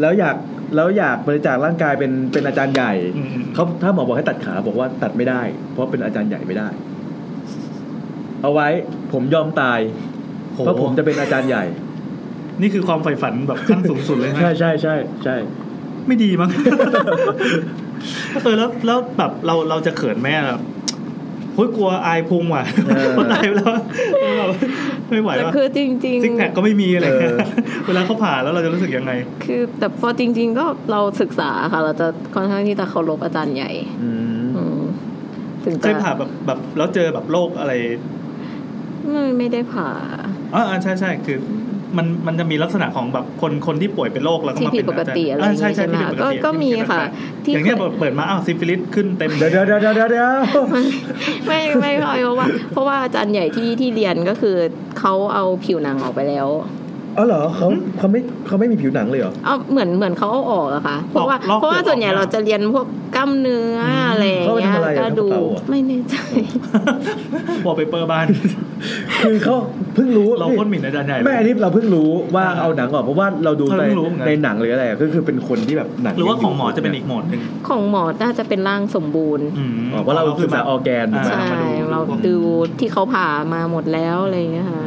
[0.00, 0.36] แล้วอยาก
[0.76, 5.42] แล้วอยากบริจาคร่างกายเป็นเป็นอาจารย์ใหญ่อืมเขาถ้าหมอบอกให้ตัดขาบอกว่าตัดไม่ได้
[5.72, 6.68] เพราะเป็นอาจารย์ใหญ่ไม่ได้
[8.42, 8.68] เอาไว้
[9.12, 9.80] ผมยอมตาย
[10.54, 11.64] โหเพราะผมจะเป็นอาจารย์ใหญ่
[12.60, 14.94] นี่คือความใฝ่ฝันแบบขั้นสูงสุดเลยใช่ไหมใช่ใช่ใช่
[15.24, 15.36] ใช่
[16.08, 16.50] ไม่ดีมั้ง
[18.42, 20.60] เออแล้วแล้วแบบเราเราจะเขินแม่แบบ
[21.54, 22.64] เฮ้ยกลัวอายพุงว่ะ
[23.14, 23.66] เพราะตายไปแล้ว
[24.38, 24.50] แบบ
[25.10, 25.90] ไม่ไหวแต่ว่ะคือจริง
[26.24, 27.36] ซิกแพคก็ไม่มีอะไรเงี้ย
[27.86, 33.70] เวลาเขาผ่าแล้วเราจะรู้สึกยังไงๆคือแต่พอจริง ๆ ก็เราศึกษาค่ะ เราจะค่อนข้างที่จะเคารพอาจารย์ใหญ่
[34.02, 34.10] อื
[34.44, 34.80] มอืม
[35.64, 37.72] ถึงเคยจะผ่าแบบแบบแล้วเจอแบบโรคอะไร
[39.10, 39.90] ไม่ไม่ได้ผ่า
[40.54, 41.38] อ๋อใช่ใช่คือ
[41.96, 47.00] มันมันจะมีลักษณะของแบบคนคนที่ป่วยเป็นโรคแล้วก็ที่มาผิเป็ดนปกติอะไราใช่ใช่อย่างงี้ที่ใช่ผิดไหมปกติก็ก็มีที่ค่ะ
[47.44, 50.32] ที่ที่อย่างเงี้ยเปิดมาอ้าวซิฟิลิสขึ้นเต็มเดี๋ยวเดี๋ยวเดี๋ยวเดี๋ยวเดี๋ยวเดี๋ยว
[51.46, 54.56] ไม่ไม่ค่อยเพราะว่า เพราะว่าอาจารย์ใหญ่ที่ที่เรียนก็คือ
[54.98, 56.48] เขาเอาผิวหนังออกไปแล้ว
[57.18, 57.68] อ๋อเหรอเขา
[57.98, 62.86] เขาไม่เขาไม่มีผิวหนังเลยเหรอเอาเหมือนเหมือนเขาเอาออกอะค่ะเพราะว่าลอกเพราะว่าเปลือกส่วนใหญ่ออกเราจะเรียนพวก
[63.16, 66.14] กล้ามเนื้ออมอะไรอย่างเขาไปเงี้ยทำอะไรอะก็ดูทำกระเป๋าอะไม่แน่ใจ
[67.64, 68.26] วอลเปเปอร์บ้าน
[69.24, 69.56] คือเขา
[69.94, 82.36] เพิ่งรู้เราพ่นหมิ่นอาจารย์ใหญ่เลยไม่อันนี้เราเพิ่งรู้ว่าอ่าเอาหนังออกเพราะว่าเราดูเออในเพิ่งรู้เหมือนกันในหนังหรืออะไรก็คือเป็นคนที่แบบหนังหรือว่าของหมอจะเป็นอีกโหมดหนึ่งของหมอน่าจะเป็นร่างสมบูรณ์อืมอ๋อเพราะเราศึกษาออร์แกนอ่าใช่มาดูเราดู
[82.78, 84.84] ที่เขาผ่ามาหมดแล้วอะไรอย่างเงี้ยค่ะ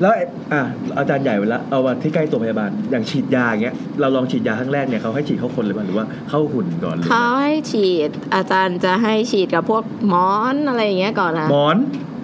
[0.00, 0.62] แล้วไอ้อะ
[0.98, 11.76] อาจารย์ใหญ่เวลาเอามาที่ใกล้ตัวพยาบาลอย่างฉีดยาอย่างเงี้ยเราลองฉีดยาครั้งแรกเนี่ยเขาให้ฉีดเข้าคนเลยป่ะหรือว่าเข้าหุ่นก่อนเลยเขาให้ฉีดอาจารย์จะให้ฉีดกับพวกหมอนอะไรอย่างเงี้ยก่อนนะหมอน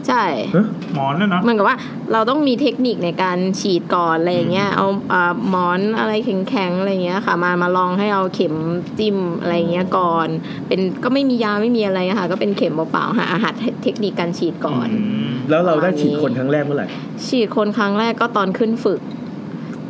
[0.09, 0.25] ใช่
[0.55, 1.77] ฮะหมอนน่ะเนาะเหมือนกับว่า
[2.13, 8.55] เราต้องมีเทคนิคในการฉีดก่อนอะไรอย่างเงี้ยเอาอ่าหมอนอะไรแข็งๆอะไรอย่างเงี้ยค่ะ มามาลองให้เอาเข็ม
[8.99, 10.29] จิ้มอะไรอย่างเงี้ยก่อน
[10.69, 14.89] เป็นก็ไม่มียาไม่มีอะไรอะค่ะ ก็เป็นเข็มเปล่าๆหาอาหารเทคนิคการฉีดก่อน
[15.27, 16.87] มแล้วเราได้ฉีดคนครั้งแรกเมื่อไหร่
[17.29, 19.01] ฉีดคนครั้งแรกก็ตอนขึ้นฝึก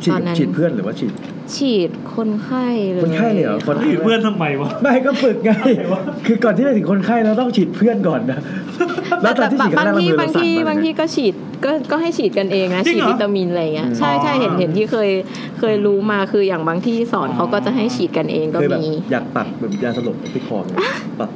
[0.04, 1.12] ฉีตดอนนั้นฉีดเพื่อนหรือว่าฉีด
[1.56, 5.50] ฉีดคนไข้เลยคนไข้เลยเหรอคนฉีดเพื่อนทำไมวะไม่ก็ฝึกไง
[6.26, 8.38] คือก่อนที่จะถึงคนไข้เราต้องฉีดเพื่อนก่อนนะ
[9.22, 15.10] แล้วตอนที่ฉีดกันบางแรกที่มือเราบางสั่นที่มากบางที่ก็ฉีดก็ก็ให้ฉีดกันเองนะจริงฉีดเหรอวิตามินอะไรเงี้ยอืมใช่ใช่เห็นอ๋อเห็นที่เคย
[15.58, 20.72] เคยรู้มาคืออย่างบางที่สอนเขาก็จะให้ฉีดกันเองก็เคยแบบมีอยากปักแบบยาสลบที่คอไง
[21.20, 21.30] ปัก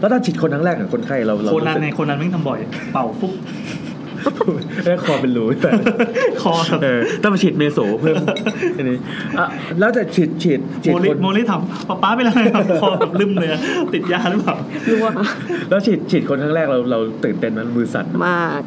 [0.00, 2.58] แล้วถ้าฉีดคนครั้งแรกกับคนไข้เราเราโคนันในโคนันแม่งทำบ่อย
[2.92, 3.32] เป่าฟุ๊บ
[4.84, 5.70] แล้วคอเป็นรูแต่
[6.42, 8.16] คอแบบเออต้องมาฉีด meso เพิ่ม
[8.76, 8.98] อันนี้
[9.38, 9.46] อะ
[9.78, 13.60] แล้วจะฉีดฉีดฉีดโมริคนโมริทำป๊าป๊าไปแล้วครับคอแบบลืมเลยอะ
[13.92, 14.54] ติดยาหรือเปล่า
[14.90, 15.12] รู้ว่า
[15.68, 18.62] แล้วฉีดฉีดคนครั้งแรกเราเราตื่นเต้นไหมันมือสั่นมาก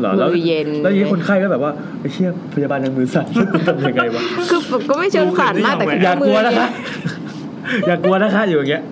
[0.00, 3.26] เหรอแล้วมือเย็นแล้วอย่างนี้คนไข้ก็แบบว่าไอ้เชี่ยพยาบาลยังมือสั่น
[3.66, 4.60] ทำยังไงวะคือ
[4.90, 8.82] ก็ไม่เชิงสั่นมากแต่อย่ากลัวนะคะมือเย็อย่ากลัวนะคะอยู่อย่างเงี้ย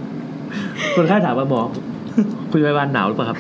[0.96, 1.62] คนไข้ถามว่าหมอ
[2.50, 3.38] คุณพยาบาลหนาวหรือเปล่าครับ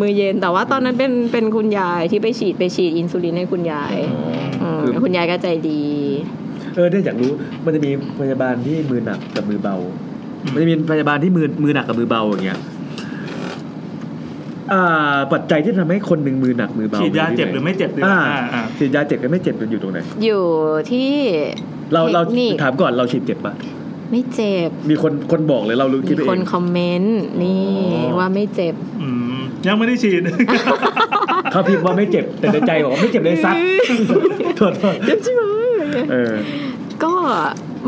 [0.00, 3.94] มือเย็นแต่ว่าตอนนั้นเป็นเป็นคุณยายที่ไปฉีดไปฉีดอินซูลินให้คุณยาย
[4.76, 5.82] มคือคุณยายก็ใจดี
[6.74, 7.30] เออเนี่ยอยากรู้
[7.64, 9.76] มันจะมีพยาบาลที่มือหนักกับมือเบา
[10.52, 12.60] มันจะมีพยาบาลที่มือมือหนักกับมือเบาอย่างเงี้ย
[14.72, 20.44] อ่าปัจจัยที่ทำให้คนหนึ่งมือหนักมือเบาฉีดยาเจ็บหรือไม่เจ็บดีกว่าอ่าอ่าอ่าฉีดยาเจ็บกับไม่เจ็บมันอยู่ตรงไหน อยู่
[20.90, 21.12] ที่
[21.92, 23.54] เราเราทคนิคถามก่อนเราฉีดเจ็บปะ
[24.10, 27.62] ไม่เจ็บ มีคนคนบอกเลยเรารู้คิดมีไปคเอนงคอมเมนต์นี่
[27.96, 29.29] อ๋อว่าไม่เจ็บอืม
[29.66, 30.22] ยังไม่ได้ฉีด
[31.50, 33.56] เขาพิมพ์ว่าไม่เจ็บแต่ในใจบอกว่าไม่เจ็บเลยซัก
[34.56, 35.42] โทษโทษใช่ไหม
[36.10, 36.34] เออ
[37.04, 37.12] ก็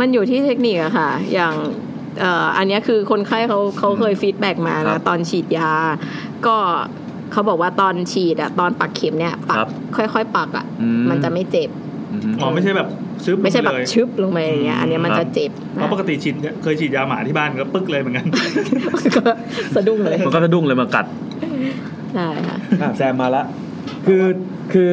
[0.01, 1.55] มันอยู่ที่เทคนิคอะค่ะ อย่าง
[2.21, 5.73] เอ่ออันเนี้ยคือคนไข้เขาเขาเคยฟีดแบ็กมาครันะบตอนฉีดยา
[6.47, 6.57] ก็
[7.33, 9.69] เขาบอกว่าตอนฉีดอะตอนปักเข็มเนี่ย ปัครักบ
[10.15, 11.71] ค่อย ๆ ปักอะอืมมันจะไม่เจ็บ
[12.13, 12.89] อืมอ๋อไม่ใช่แบบ
[13.25, 18.27] ชึบไม่ใช่แบบเลยชึบลงไปอย่างเงี้ยอันเนี้ยมันครัจะบเจ็บเพราะปกติฉีดเคยฉีดยาหมาที่บ้านก็ปึ๊กเลยเหมือนกัน
[19.17, 19.23] ก็
[19.75, 21.07] สะดุ้งเลยมันก็สะดุ้งเลยมากัด
[22.15, 23.45] ใช่ค่ะอะแซมมาละ
[24.07, 24.25] คือ
[24.73, 24.91] คือ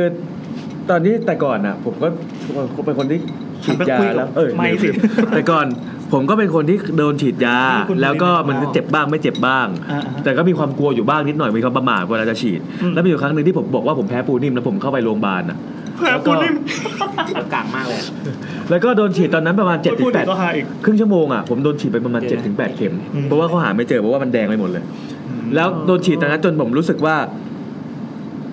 [0.89, 2.07] ตอนที่แต่ก่อนอะ ผมก็
[2.85, 3.19] เป็นคนที่
[3.65, 4.89] ฉีดยาไปคุยกับแล้วเออไม่สิ
[5.35, 5.67] แต่ก่อน
[6.13, 15.57] ผมก็เป็นคนที่โดนฉีดยานี่คุณแล้วก็เป็นมันหมอจะเจ็บบ้างไม่เจ็บบ้างอ่าแต่ก็มีความกลัวอยู่บ้างนิดหน่อยมีความประมาทเวลาจะฉีดอืมแล้วมีอยู่ครั้งหนึ่งที่ผมบอกว่าผมแพ้ปูนิ่มแล้วผมเข้าไปโรงพยาบาลอะ
[15.99, 16.55] แผลปูนิ่ม
[17.53, 18.01] กลางมากเลย
[18.69, 24.84] แล้วก็โดนฉีดตอนนั้นประมาณ7จ็ดถึพูดงแปถึดงก็หาอีกครึ่งชั่วโมงอะผมโดนฉีดไปประมาณเดี๋7จ็ยวนะถึงแปดเข็มอืมเพราะว่าเขาหาไม่เจอเพราะว่ามันแดงไปหมดเลย
[25.55, 27.15] แล้วโดนฉีดตอนนั้นจนผมรู้สึกว่า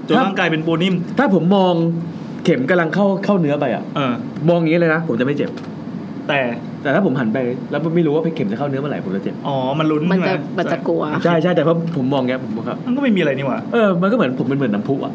[0.08, 1.74] จนร่างกายเป็นปูนิ่ม ถ้าผมมอง
[2.44, 4.12] เข็มกำลังเข้าเข้าเนื้อไปอะเออ
[4.48, 5.50] มองอย่างนี้เลยนะผมจะไม่เจ็บ
[6.28, 6.40] แต่
[6.82, 7.38] แต่ถ้าผมหันไป
[7.70, 15.12] แล้วไม่รู้ว่าเข็มจะเข้าเนื้อเมื่อไหร่ผมจะเจ็บ อ๋อ มันลุ้นมันจะใช่ไหมันจะกลัว ใช่ใช่แต่พอผมมองเงี้ยผมก็ครับ มันก็ไม่มีอะไรนี่หว่า เออ มันก็เหมือนผมเป็นเหมือนน้ำพุอะ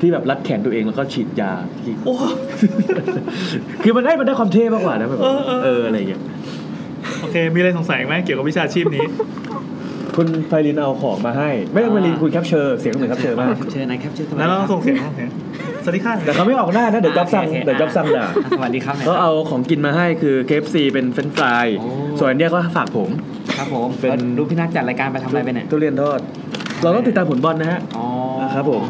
[0.00, 1.52] ที่แบบรัดแขนตัวเองแล้วก็ฉีดยา
[1.84, 2.14] ที่โอ้
[3.82, 6.20] คือมันได้มันได้ความเท่มากกว่านะแบบเออเออเอออะไรอย่างเงี้ย
[7.20, 9.04] โอเค มีอะไรสงสัยไหมเกี่ยวกับวิชาชีพนี้
[10.16, 15.30] คุณไฟรินเอาของมาให้ ไม่ต้องไฟรินคุณแคปเชอร์เสียงเหมือนแคปเชอร์มากเชิญนายครับเชิญแล้วเราส่งเสียงส่งเสียง
[15.84, 23.08] สวัสดีค่ะแต่เขาไม่ออกหน้านะเดี๋ยวจ็อบสั่งโอเคเดี๋ยวจ็อบสั่งด่าอะสวัสดีครับเขาเอาของกินมาให้คือ KFC เป็นเฟรนช์ฟรายโอ้ส่วนอันเนี้ยก็ฝากผม
[23.56, 26.20] ครับผมเป็นแล้วดูพี่นัทจัดรายการไปทำอะไรไปเนี่ยทุเรียนทอด
[26.82, 28.06] เราต้องติดตามผลบอลนะฮะอ๋อ
[28.54, 28.82] ครับผม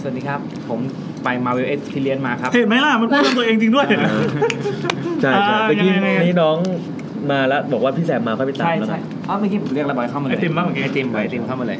[0.00, 0.80] สวัสดีครับ ผม
[1.24, 3.86] ไปมาเวลเอ็กซ์พีเรียนมาครับ เห็นไหมล่ะ มันพูดเรื่องตัวเองจริงด้วย
[5.22, 6.56] ใช่ใช่อ่าเมื่อกี้ยังไงยังไงนี่น้อง
[7.30, 11.78] มาแล้วบอกว่าพี่แซมมาค่อยไปตามใช่แล้วใช่กันอ๋อเมื่อกี้ผมเรียกระบอยเข้ามาเลยไอติมบ้างเมื่อกี้ไอติมไอติมเข้ามาเลย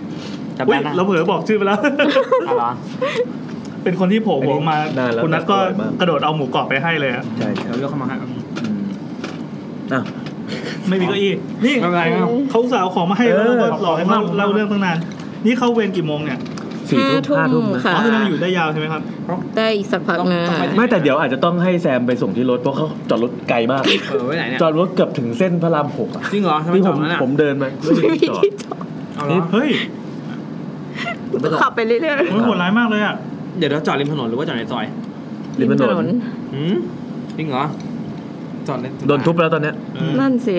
[0.59, 1.78] จำอุ้ยได้นะเราเผลอบอกชื่อไปแล้ว
[2.49, 2.70] อ๋อเหรอ
[3.85, 8.27] เป็นคนที่โผล่หัวออกมานานแล้วคุณนัทก็อร่อยมากกระโดดเอาหมูกรอบไปให้เลยอะใช่ใช่เราเรียกเข้ามาให้อื
[8.78, 8.81] ม
[9.93, 10.03] อะ
[10.89, 11.32] ไม่มีเก้าอี้
[11.65, 14.97] นี่ไม่เป็นไรครับเขาอุตสาวเอาของมาให้เออแล้วก็หลอกให้เล่าเล่าเรื่องตั้งนาน
[15.45, 16.39] นี่เข้าเวรกี่โมงเนี่ย
[16.90, 16.98] สี่
[17.28, 19.02] ทุ่มห้าห้าทุ่ทุ่มมนะค่ะอ๋อคือนั่งอยู่ได้ยาวใช่ไหมครับ
[19.56, 28.43] ได้อีกสักพักนะต้องไปไม่แต่เดี๋ยวอาจจะต้องให้แซมไปส่งที่รถเพราะเขาจอดรถไกลมากเออไว้ไหนเนี่ยจอดรถเกือบถึงเส้นพระรามหกอะจริงเหรอทำไมที่จผอดมนั้นอะผมเดินมาไม่มีที่จอด
[29.15, 29.70] เอาเหรอเฮ้ย
[31.62, 33.15] ขับไปเรื่อยโอ้ยโหดร้ายมากเลยอะ
[33.59, 36.06] เดี๋ยวเราจอดริมถนนหรือว่าจอดในซอยๆริมถนน
[36.55, 36.77] หืม
[37.39, 37.65] จริงเหรอ
[38.69, 40.56] จอดในโดนทุบแล้วตอนเนี้ยเออนั่นสิ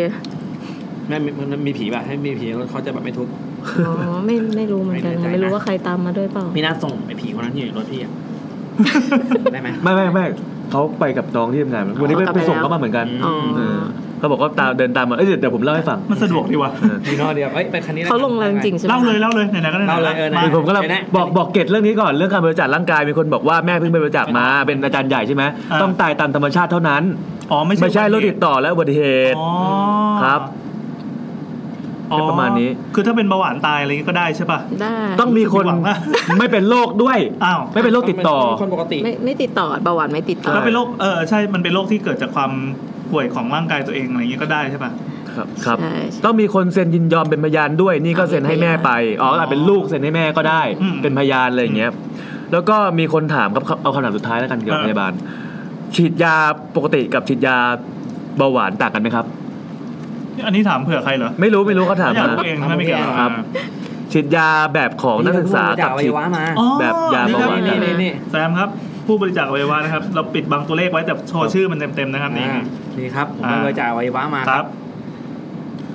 [1.08, 3.28] แม่มีมันมีผีป่ะให้มีผีแล้วเขาจะแบบไม่ทุบ
[3.88, 3.94] อ๋อ
[4.26, 8.12] ไม่ไม่รู้เหมือนกันไม่แน่ใจนะไม่รู้ว่าใครตามมาด้วยเปล่าพี่นัทส่งไอ้ผีคนนั้นที่อยู่ในรถพี่อะ
[9.54, 10.26] ได้ไหมไม่ไม่ไม่
[10.72, 13.78] เขาไปกับน้องที่ทำงานวันนี้ไปอ๋อกลับไปไปส่งแล้วเขามาเหมือนกันอ๋อเออ
[14.20, 27.04] เขาบอกว่าตามเดินตามมาเอ้ยเดี๋ยวเดี๋ยวผมเล่าให้ฟังมันสะดวกดีว่ะเออมีนอเดียวเอ้ยไปคันนี้แล้วเขาลงแรงจริงใช่ไหมเล่าเลยเล่าเลยไหนๆก็ไหนๆเล่าเลยเออมาคือผมก็เลยเดี๋ยวนะบอกบอกเกตเรื่องนี้ก่อนเรื่องการบริจาคร่างกายมีคนบอกว่าแม่เพิ่งไปบริจาคมาเป็นอาจารย์ใหญ่ใช่ไหมอ่าต้องตายตามธรรมชาติเท่านั้น
[27.52, 29.48] อ๋อไม่ใช่ไม่ใช่โรคติดต่อและอุบัติเหตุอ๋อ
[30.24, 30.69] ครับอ๋อ
[32.30, 35.96] ประมาณนี้ คือถ้าเป็นเบาหวานตายอะไรอย่างงี้ก็ได้ใช่ป่ะ ได้ ต้องมีคนหวังว่า
[36.40, 42.52] ไม่เป็นโรคด้วย อ้าว ไม่เป็นโรคติดต่อเป็นคนปกติ ไม่ไม่ติดต่อเบาหวานไม่ติดต่อ แล้วเป็นโรค เออใช่ มันเป็นโรคที่เกิดจากความ
[43.12, 44.92] ป่วยของร่างกายตัวเองอะไรอย่างงี้ก็ได้ใช่ป่ะ
[45.36, 45.96] ครับครับใช่
[46.26, 48.92] ต้องมีคนเซ็นยินยอมเป็นพยานด้วย นี่ก็เซ็นให้แม่ไป
[49.22, 51.92] อ๋ออาจเป็นลูกเซ็นให้แม่ก็ได้อืมเป็นพยานอะไรอย่างเงี้ย
[52.52, 55.14] แล้วก็มีคนถามครับ เอาคำถามสุดท้ายแล้วกันเกี่ยวกับเออพยาบาล
[55.96, 56.36] ฉีดยา
[56.76, 57.58] ปกติกับฉีดยา
[58.38, 59.26] เบาหวานต่างกันไหมครับ
[60.46, 63.32] อันนี้ถามเผื่อใครเหรอไม่รู้ไม่รู้เขาถามอยากมารู้เองถ้าไม่เกี่ยวครับ
[64.12, 68.70] ฉีดยาแบบของนักศึกษาจากักบอวัฉียดวะมาอ๋อแบบยาเบาหวานนี่นี่นี่นี่แซมครับ
[69.08, 72.62] ผู้บริจาคอวัยวะนะครับ เราปิดบังตัวเลขไว้แต่โชว์ชื่อมันเต็มๆนะครับนี่อ่า
[72.98, 74.66] นี่ครับผมอ่าไปบริจาคอวัยวะมาครับ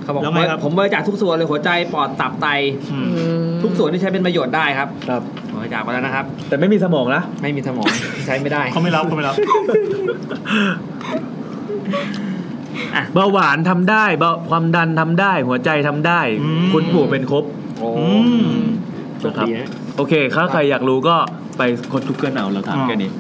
[0.03, 2.47] เขาบอกแล้วไงครับผมบริจาคทุกส่วนเลยหัวใจปอดตับไต
[2.93, 3.07] อืม
[3.63, 5.23] ทุกส่วนที่ใช้เป็นประโยชน์ได้ครับ ครับ
[5.55, 7.87] บริจาคมาแล้วนะครับ แต่ไม่มีสมองนะไม่มีสมอง
[8.27, 9.35] ใช้ไม่ได้เขาไม่รับเขาไม่รับ
[13.15, 17.45] เบาหวานทำได้เบาความดันทำได้ หัวใจทำได้อืมคุณปู่เป็นครบ
[17.79, 18.07] โอ้อื
[18.47, 18.53] ม
[19.21, 21.17] โชคดีนะโอเคถ้าใครอยากรู้ก็
[21.59, 23.11] ไปกดทุกเกิลเอาเราถามแค่นี้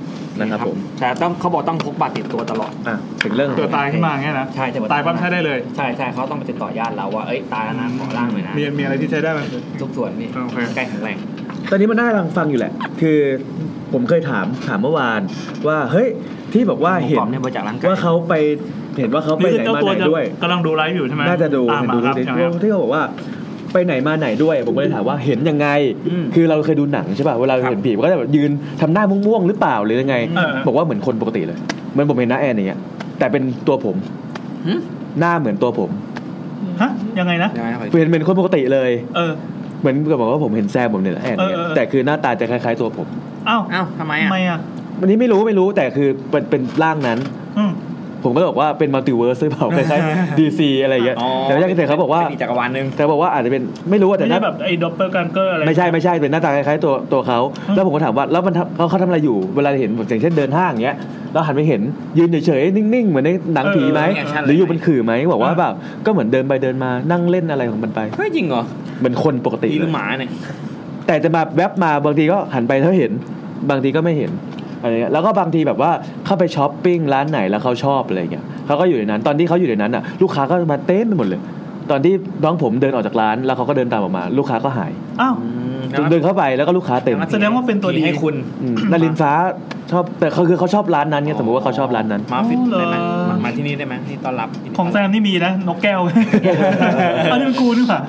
[0.40, 9.40] นะครับผมแต่ต้องเขาบอกต้องพกบัตรติดตัวตลอดอะถึงเรื่องเกิดตายขึ้นมาอย่างเงี้ยนะใช่ใช่ตายปั๊บใช้ได้เลยใช่ใช่เขาต้องไปติดต่อญาติเราว่าเอ้ยตายแล้วนะขอร่างหน่อยนะมีมีอะไรที่ใช้ได้ไหม
[9.80, 11.16] ทุกส่วนนี่โอเคใกล้แข็งแรง
[11.70, 13.18] ตอนนี้มันน่าฟังฟังอยู่แหละ คือ
[13.92, 15.20] ผมเคยถามถามเมื่อวาน
[15.66, 16.08] ว่าเฮ้ย
[16.52, 18.34] ที่บอกว่าเห็นหมูกรอบเนี่ยบริจาคร่างกายว่าเขาไป
[19.00, 23.02] เห็นว่าเขาไปนี่คือไหนเจ้ามาตัวไหนจะด้วยกำลังดูไลฟ์อยู่ใช่ไหมน่าจะดูตามเห็นมาดูครับดิยังไงครับที่เขาบอกว่า
[23.72, 25.68] ไปไหนมาไหนด้วย ผมก็เลยถามว่าเห็นยังไง
[26.08, 28.50] อืมคือเราเคยดูหนังใช่ป่ะเวลาครับเห็นผีมันก็จะแบบยืน
[28.80, 31.58] ทำหน้าม่วงๆหรือเปล่าหรือยังไงเออบอกว่าเหมือนคนปกติเลย
[31.92, 32.80] เหมือนผมเห็นน้าแอนอย่างเงี้ย
[33.18, 33.96] แต่เป็นตัวผม
[34.66, 34.72] หึ
[35.18, 35.90] หน้าเหมือนตัวผม
[36.80, 39.32] ฮะยังไงนะยังไงครับเห็นเป็นคนปกติเลย เออ
[39.80, 43.08] เหมือนกับบอกว่าผมเห็นแซมผมเนี่ยแอนอย่างเงี้ยเออเออแต่คือหน้าตาจะคล้ายๆตัวผม
[43.48, 44.58] อ้าวอ้าวทำไมอะทำไมอะ
[45.00, 47.18] วันนี้ไม่รู้ไม่รู้แต่คือเป็นเป็นร่างนั้น
[47.58, 47.70] อืม
[48.24, 57.38] ผมก็เลยบอกว่าเป็น multiverse หรือเปล่าคล้ายๆ DC อะไรอย่างเงี้ยอ๋อแต่ไม่ใช่แต่เขาบอกว่าเป็นอีกจักรวาลหนึ่งแต่บอกว่าอาจจะเป็นไม่รู้อะแต่ไม่ใช่น้าแบบไอ้ doppelganger อะไรไม่ใช่ไม่ใช่เป็นหน้าตาคล้ายๆตัวตัวเขา
[57.68, 60.96] อืมแล้วผมก็ถามว่าแล้วมันทำเขาเขาทำอะไรอยู่เวลาเห็นอย่างเช่นเดินห้างอย่างเงี้ย
[61.32, 61.80] แล้วหันไปเห็น
[62.18, 65.74] ยืนเฉยๆนิ่งๆ เหมือนในหนังผีไหมเออ action หรืออยู่บนขื่อไหมบอกว่าแบบ
[66.06, 68.62] ก็เหมือนเดินไปเดินมานั่งเล่นอะไรของมันไปเฮ้ยจริงเหรอ
[68.98, 70.30] เหมือนคนปกติผีหเลรือยหมาเนี่ย
[71.06, 73.12] แต่จะมาแวบมาบางทีก็หันไปแล้วเห็น
[73.70, 74.30] บางทีก็ไม่เห็น
[74.84, 75.90] อะไรเงี้ยแล้วก็บางทีแบบว่า
[76.26, 81.40] เข้าไปช้อปปิ้งร้านไหนแล้วเขาชอบอะไรเงี้ยเขาก็อยู่ในนั้น ตอนที่เขาอยู่ในนั้นอะลูกค้าก็มาเต้นไปหมดเลย
[81.90, 85.34] ตอนที่น้องผมเดินออกจากร้านแล้วเขาก็เดินตามออกมา ลูกค้าก็หายอ้าว
[86.10, 89.32] เดินเข้าไปแล้วก็ลูกค้าเต็มแสดงว่าเป็นตัวดีให้คุณอืมนารินฟ้า
[89.90, 92.96] ชอบแต่เขาคือเขาชอบร้านนั้นไงสมมติว่าเขาชอบร้านนั้น มาฟิตอ๋อเหรอได้ไหม
[93.30, 94.48] มามาที่นี่ได้ไหมที่ต้อนรับ
[94.78, 96.00] ของแซมนี่มีนะนกแก้ว
[97.32, 98.00] อันนี้เป็นกูนี่หว่า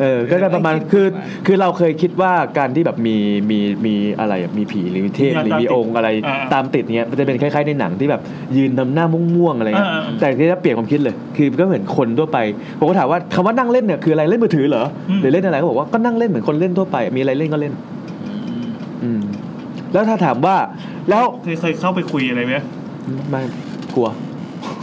[0.00, 1.06] เออก็จะประมาณคือ
[1.46, 3.16] คือเราเคยคิดว่าการที่แบบมี
[3.50, 8.22] มีมีอะไรอะมีผีหรือมีเทพหรือมีองค์อะไรอ่าตามติดเนี้ยมันจะเป็นคล้ายๆในหนังที่แบบ
[8.56, 12.38] ยืนทำหน้าม่วงๆอะไรเงี้ยอ่าอ่าแต่ที่จะเปลี่ยนความคิดเลย คือก็เหมือนคนทั่วไป
[12.78, 17.74] ผมก็ถามว่าคำว่านั่งเล่นเนี่ยคืออะไรเล่นมือถือเหรออืมหรือเล่นอะไรก็บอกว่าก็นั่งเล่นเหมือนคนเล่นทั่วไป มีอะไรเล่นก็เล่น
[19.02, 19.20] อืม
[19.92, 20.56] แล้วถ้าถามว่า
[21.10, 22.54] แล้วเคยเคยเข้าไปคุยอะไรไหม
[23.30, 23.40] ไม่
[23.94, 24.08] กลัว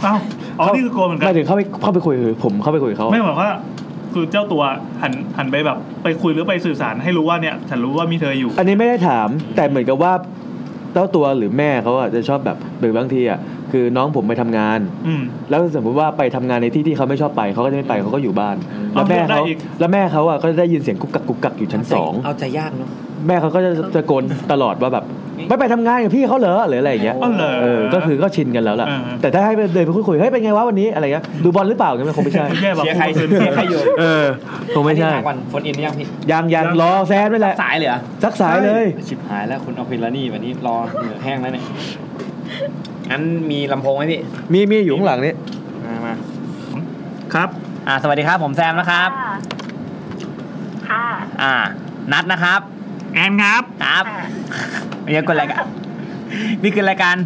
[0.06, 0.18] อ้าว
[0.60, 3.50] อ๋อนี่คือกลัวเหมือนกัไม่นถึงเข้าไปเข้าไปคุยคือผมเข้าไปคุยกับเขาไม่บอกว่า
[4.14, 4.62] คือเจ้าตัว
[5.02, 10.12] หันหันไปแบบ ไปคุยหรือไปสื่อสารให้รู้ว่าเนี่ย ฉันรู้ว่ามีเธออยู่ อันนี้ไม่ได้ถามแต่เหมือนกับว่า
[10.92, 13.38] เจ้าตัวหรือแม่เขาอะจะชอบแบบหรือบางทีอะ
[13.72, 18.56] คือน้องผมไปทำงาน อืม แล้วสมมติว่าไปทำงานในที่ที่เขาไม่ชอบไปเขาก็จะไม่ไปเขาก็อยู่บ้าน
[18.92, 22.90] เอาแล้วแม่เขาได้อีก แล้วแม่เขาอะก็จะได้ยินเสียงกุกกักกุกกักอยู่ชั้นสองเอาใจยากเนาะ
[23.26, 24.22] แม่เขาก็จะตะโกน
[24.52, 25.04] ตลอดว่าแบบ
[25.48, 34.26] ไม่ไปทำงานกับพี่เขาเหรอหรืออะไรอย่างเงี้ยอ๋อเหรอ เออก็คือก็ชินกันแล้วล่ะอ่าแต่ถ้าให้ไปเดินไปคุยๆเฮ้ยเป็นไงวะวันนี้อะไรเงี้ยดูบอลหรือเปล่าเนี่ยมันคงไม่ใช่แย่แบบเชียร์ใครคืนเชียร์ใครอยู่เออ
[34.74, 41.64] คงไม่ใช่อันนี้ถาก่อนโฟนอินยังพี่ยังยังรอแซมนี่แหละสายเลยเหรอสักสายเลยชิบหายแล้วคุณเอาเพลานี่วันนี้รอเหนือแห้งแล้วเนี่ย
[43.10, 44.20] งั้นมีลำโพงไหมพี่
[44.52, 45.34] มีมีอยู่ข้างหลังนี่
[45.84, 46.14] มามา
[47.34, 47.48] ครับ
[47.86, 49.10] อ่าสวัสดีครับผมแซมนะครับ
[50.88, 51.04] ค่ะ
[51.42, 51.54] อ่า
[52.12, 52.60] นัดนะครับ
[53.14, 54.04] แอนครับครับ
[55.02, 55.64] ไม่ใช่คนรายการ
[56.62, 57.16] นี่คือรายการ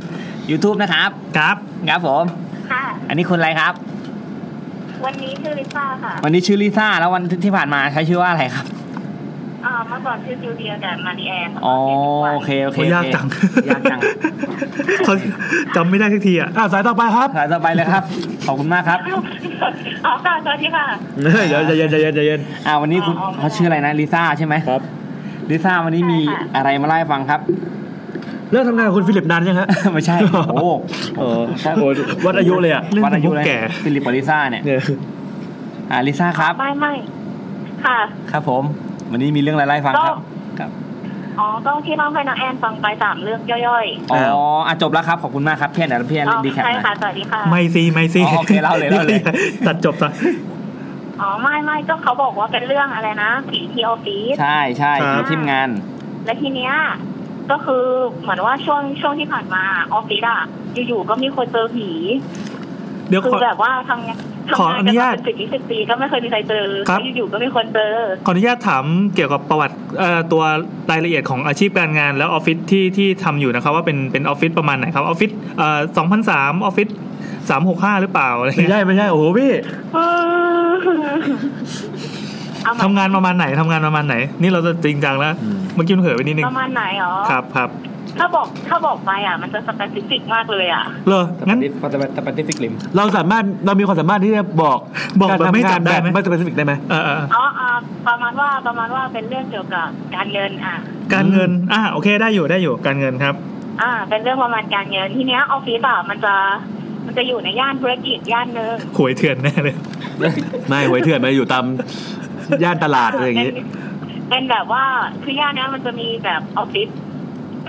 [0.50, 1.56] YouTube นะครับ ครับ
[1.88, 2.24] ครับผม
[2.72, 3.72] ค่ะ อันนี้คุณอะไรครับ
[5.04, 8.66] วันนี้ชื่อลิซ่าค่ะ วันนี้ชื่อลิซ่าแล้ววันที่ผ่านมาใช้ชื่อว่าอะไรครับ
[9.64, 11.76] อ่าเมื่อก่อนชื่อจูเลียกับมาริแอนอ๋อ
[12.32, 13.26] โอเคโอเคโอ้ยยากโอเคจัง
[13.68, 14.00] ยากจัง
[15.04, 15.14] เขา
[15.76, 18.02] จำไม่ได้สักทีอะอะสายต่อไปครับ สายต่อไปเลยครับ
[18.46, 18.98] ขอบคุณมากครับ
[20.04, 20.86] อ๋อค่ะสวัสดีค่ะ
[21.20, 24.82] เดี๋ยวใจเย็นใจเย็นใจเย็นอ่าวันนี้คุณอ๋ออ๋อเขาชื่ออะไรนะลิซ่าใช่ไหมครับ
[25.50, 27.40] ลิซ่าวันนี้มีใช่ค่ะอะไรมาเล่าให้ฟังครับ
[28.50, 30.16] เลิกทำงานกับคุณฟิลิปนานยังฮะ ไม่ใช่
[30.52, 30.68] โอ้
[31.16, 31.26] โอ้
[31.76, 31.84] โห
[32.26, 34.80] วัดอายุเลยอะเล่นวัดอายุเลยแก่ฟิลิปกับลิซ่าเนี่ยเนี่ย
[35.90, 36.92] อ่าลิซ่าครับ ไม่ไม่
[37.84, 37.98] ค่ะ
[38.32, 38.62] ครับผม
[39.10, 40.16] วันนี้มีเรื่องอะไรเล่าให้ฟังครับ
[40.58, 40.70] ครับ
[41.38, 44.20] อ๋อต้องที่เล่าให้น้องแอนฟังไปสามเรื่องย่อยอ๋อ
[44.66, 49.20] อะจบแล้วครับ ขอบคุณมากครับพี่แอนเดี๋ยวพี่แอนๆอ๋อเล่นดีแคปใช่นะค่ะ สวัสดีค่ะ ไม่ซีไม่ซีอ๋อโอเคเล่าเลยเล่าเลย
[49.66, 50.10] ตัดจบซะ
[51.22, 55.68] อ๋อไม่ไม่ก็เขาบอกว่าเป็นเรื่องอะไรนะผีที่ออฟฟิศใช่ใช่ครับ ทีมงาน
[56.24, 56.74] และทีเนี้ย
[57.50, 57.84] ก็คือ
[58.20, 59.62] เหมือนว่าช่วงช่วงที่ผ่านมา
[59.92, 60.42] ออฟฟิศอะ
[60.88, 61.88] อยู่ๆก็มีคนเจอผี
[63.08, 64.18] เดี๋ยวคืขออแบบว่าทำงาน
[64.58, 67.94] ขออนุญาตสิบยี่สิบปีก็ไม่เคยมีใครเจอครับแล้วอยู่ๆก็มีคนเจอ
[68.26, 68.84] ขออนุญาตถาม
[69.14, 70.42] เกี่ยวกับประวัติเอ่อตัว
[70.90, 76.88] รายละเอียดของอาชีพการงาน แล้วออฟฟิศที่ที่ทำอยู่นะครับว่าเป็นเป็นออฟฟิศประมาณไหนครับออฟฟิศเอ่อสองพันสามออฟฟิศ
[77.50, 79.52] สามหกห้าหรือเปล่าอะไรไม่เงี้ยใช่ไม่ใช่โอ้โหพี่
[79.94, 79.98] เอ
[80.70, 80.72] อ
[82.64, 87.70] เอามาทำงานประมาณไหนทำงานประมาณไหน นี่เราจะจริงจังแล้วอืมเมื่อกี้มันเผลอไปนิดนึงประมาณไหนอ๋อครับครับ
[88.18, 94.78] ถ้าบอกถ้าบอกไปอะ มันจะ specific มากเลยอะเลองั้น ปฏิบัติปฏิฟิกริม เราสามารถเรามีความสามารถที่จะบอก
[95.20, 97.68] บอกแบบไม่ารทำงานจำได้ไหมแบบไม่ specific ได้ไหม เออเอออ๋ออ่า
[98.08, 99.86] ประมาณว่าประมาณว่าเป็นเรื่องเกี่ยวกับ
[100.16, 100.76] การเงินอะ
[101.14, 103.34] การเงินอ่าโอเคได้อยู่ได้อยู่การเงินครับ
[103.82, 106.34] อ่า เป็นเรื่องประมาณการเงินทีเนี้ยออฟฟิศอะมันจะ
[107.06, 109.76] มันจะอยู่ในย่านธุรกิจย่านหนึ่งหวยเถื่อนแน่เลย
[110.68, 111.64] ไม่หวยเถื่อนมาอยู่ตาม
[112.64, 113.66] ย่านตลาดอะไรอย่างงี้ เป็น
[114.28, 114.84] เป็นแบบว่า
[115.22, 116.88] คือย่านเนี้ยมันจะมีแบบออฟฟิศ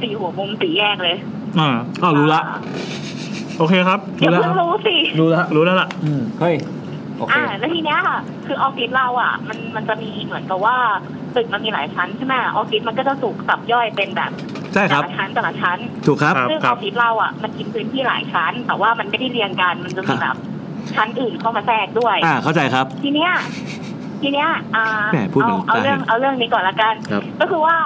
[0.02, 1.18] สี่หัวมุมสี่แยกเลย
[1.60, 1.70] อ่า
[2.02, 2.42] อ๋อรู้ละ
[3.58, 6.56] โอเคครับ อย่ารู้แล้วเพิ่งรู้สิ รู้ละรู้แล้วล่ะอืมเฮ้ย
[7.18, 10.78] โอเคอ่าแล้วทีเนี้ยค่ะ คือออฟฟิศเราอะ มันมันจะมีเหมือนกับว่า
[11.36, 14.32] ตึกมันมีหลายชั้นใช่ไหมออฟฟิศมันก็จะถูกสับย่อยเป็นแบบ
[14.74, 15.78] ใช่คแต่รับละชั้นแต่ละชั้น
[16.08, 20.36] ถูกครับครับซึ่งออฟฟิศเราอะมันกินพื้นที่หลายชั้น แต่ว่ามันไม่ได้เรียงกันมันจะมีแบบ
[20.96, 23.32] ชั้นอื่นเข้ามาแทรกด้วย อ่าเข้าใจครับ ทีเนี้ย
[24.22, 27.78] ทีเนี้ยอ่าแหมพูดเหมืเอาอนเอาเรื่องตาเห็นเอาเรื่องนี้ก่อนละกันครับก็คือว่า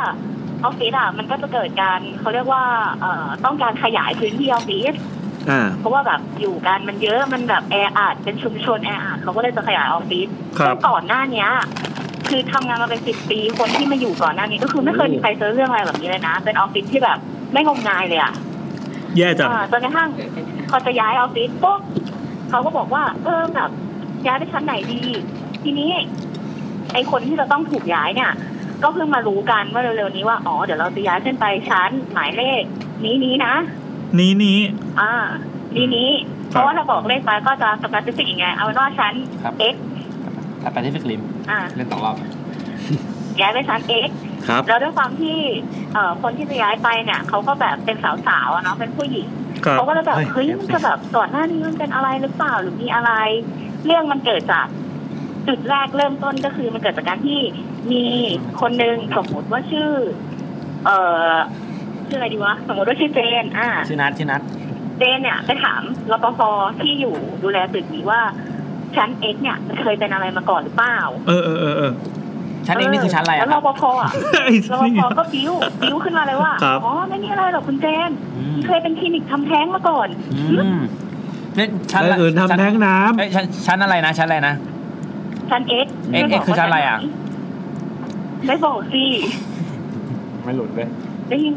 [0.63, 2.63] ออฟฟิศอะมันก็จะเกิดการเขาเรียกว่า
[3.01, 4.93] เอ่อต้องการขยายพื้นที่ออฟฟิศ
[5.49, 10.27] อ่าเพราะว่าแบบอยู่กันมันเยอะมันแบบแออัดเป็นชุมชนแออัดเขาก็เลยจะขยายออฟฟิศ
[10.59, 11.49] ครับซึ่งก่อนหน้าเนี้ย
[12.29, 17.17] คือทำงานมาเป็นสิบปี คนที่มาอยู่ก่อนหน้านี้ก็คือไม่เคยมีใครเจอเรื่องอะไรแบบนี้เลยนะ เป็นออฟฟิศที่แบบ
[17.53, 18.33] ไม่งมงายเลยอะ
[19.17, 20.09] แย่จังอ่าจนกระทั่ง
[20.69, 21.81] พอจะย้ายออฟฟิศปุ๊บ
[22.49, 23.69] เขาก็บอกว่าเออแบบ
[24.25, 25.01] ย้ายไปชั้นไหนดี
[25.63, 25.89] ทีนี้
[26.93, 28.31] ไอคนที่จะต้องถูกย้ายเนี่ย
[28.83, 32.61] ก็เพิ่งมารู้กันเมื่อเร็วๆนี้ว่าอ๋อเดี๋ยวเราจะย้ายขึ้นไปชั้นหมายเลข
[33.03, 33.53] นี้นี้นะ
[34.19, 34.59] นี้นี้
[34.99, 35.13] อ่า
[35.75, 36.11] นี้นี้
[36.53, 39.13] ครับเพราะว่าถ้าบอกเลขไปก็จะ specific ไงเอาเป็นว่าชั้น
[39.43, 39.45] ค
[40.67, 41.21] รับ x Pacific Rim
[41.51, 42.15] อ่าเล่นสองรอบ
[43.39, 44.11] ย้ายไปชั้น x
[44.47, 45.37] ครับแล้วด้วยความที่
[45.93, 49.27] เอ่อคนที่จะย้ายไปเนี่ยเขาก็แบบเป็นสาวๆอะเนาะเป็นผู้หญิง
[49.65, 53.11] ครับเขาก็เลยแบบเฮ้เฮ้ยยมันจะแบบก่อนหน้านี้มันเป็นอะไรหรือเปล่าหรือมีอะไร
[53.85, 54.67] เรื่องมันเกิดจาก
[55.47, 57.39] จุดแรกเริ่มต้นก็คือมันเกิดจากการที่
[57.91, 58.03] มี
[58.61, 59.89] คนหนึ่งสมมติว่าชื่อ
[60.85, 60.97] เอ่
[61.31, 61.33] อ
[62.07, 64.41] ชื่ออะไรดีวะสมมติว่าชื่อเจน อ่าชื่อนัดชื่อนัด
[64.97, 65.81] เจนเนี่ยไปถาม
[66.11, 66.39] รปภ
[66.79, 68.21] ที่อยู่ดูแลตึกนี้ว่า
[68.95, 70.97] ชั้นเอ็กเนี่ยเคยเป็นอะไรมาก่อนหรือเปล่า
[71.27, 71.91] เออเออเออเออ
[72.67, 74.11] ชั้นเองนี่คือชั้นอะไรแล้อะวครรับปภอะ
[74.45, 80.79] ไอ้รปนี่ภก็บิ้วบิ้วขึ้นมาเลยว่าครับอ๋อ ไม่มีอะไรหรอกคุณเจนอืมเคยเป็นคลินิกทำแท้งมาก่อนอืม
[81.55, 84.53] เนี่ยชั้นแล้วอื่นทำแท้งน้ำเอ้ยชั้นชั้นอะไรนะ ชั้นอะไรนะ
[85.49, 85.87] ชั้นเอ็ก
[86.23, 86.97] X X คือชั้นอะไรอะ
[88.47, 89.03] ไม่บอกสิ
[90.43, 90.87] ไม่หลุดเลย
[91.29, 91.53] ได้ยิน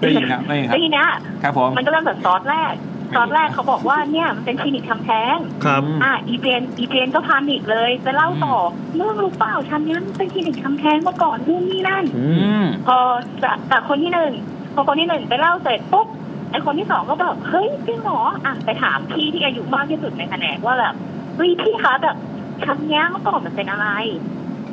[0.00, 1.06] ได้ยินครับได้ยินครับได้ยินนะ
[1.42, 2.74] ครับผม มันก็เริ่มแบบซอสแรก
[3.14, 8.56] ซอสแรกเขาบอกว่าเนี่ยมันเป็นคลินิกทำแท้งครับอะอีเจนอีเจนก็พานิกเลยไปเล่าต่อ
[8.96, 12.96] เรื่องรู้เปล่าชั้นนี้มันเป็นคลินิกทำแท้งมาก่อนนู่นนี่นั่นอือืมมพอ
[13.42, 14.32] จากจากคนที่หนึ่ง
[14.74, 16.06] พอคนที่หนึ่งไปเล่าเสร็จปุ๊บ
[16.50, 20.94] ไอคนที่สองก็แบบเฮ้ยจริงเหรออะไปถามพี่ที่อายุมากที่สุดในแผนกว่าแบบ
[21.36, 22.16] เฮ้ยพี่คะแบบ
[22.64, 23.88] ชั้นเนี้ยเมื่อก่อนมันเป็นอะไร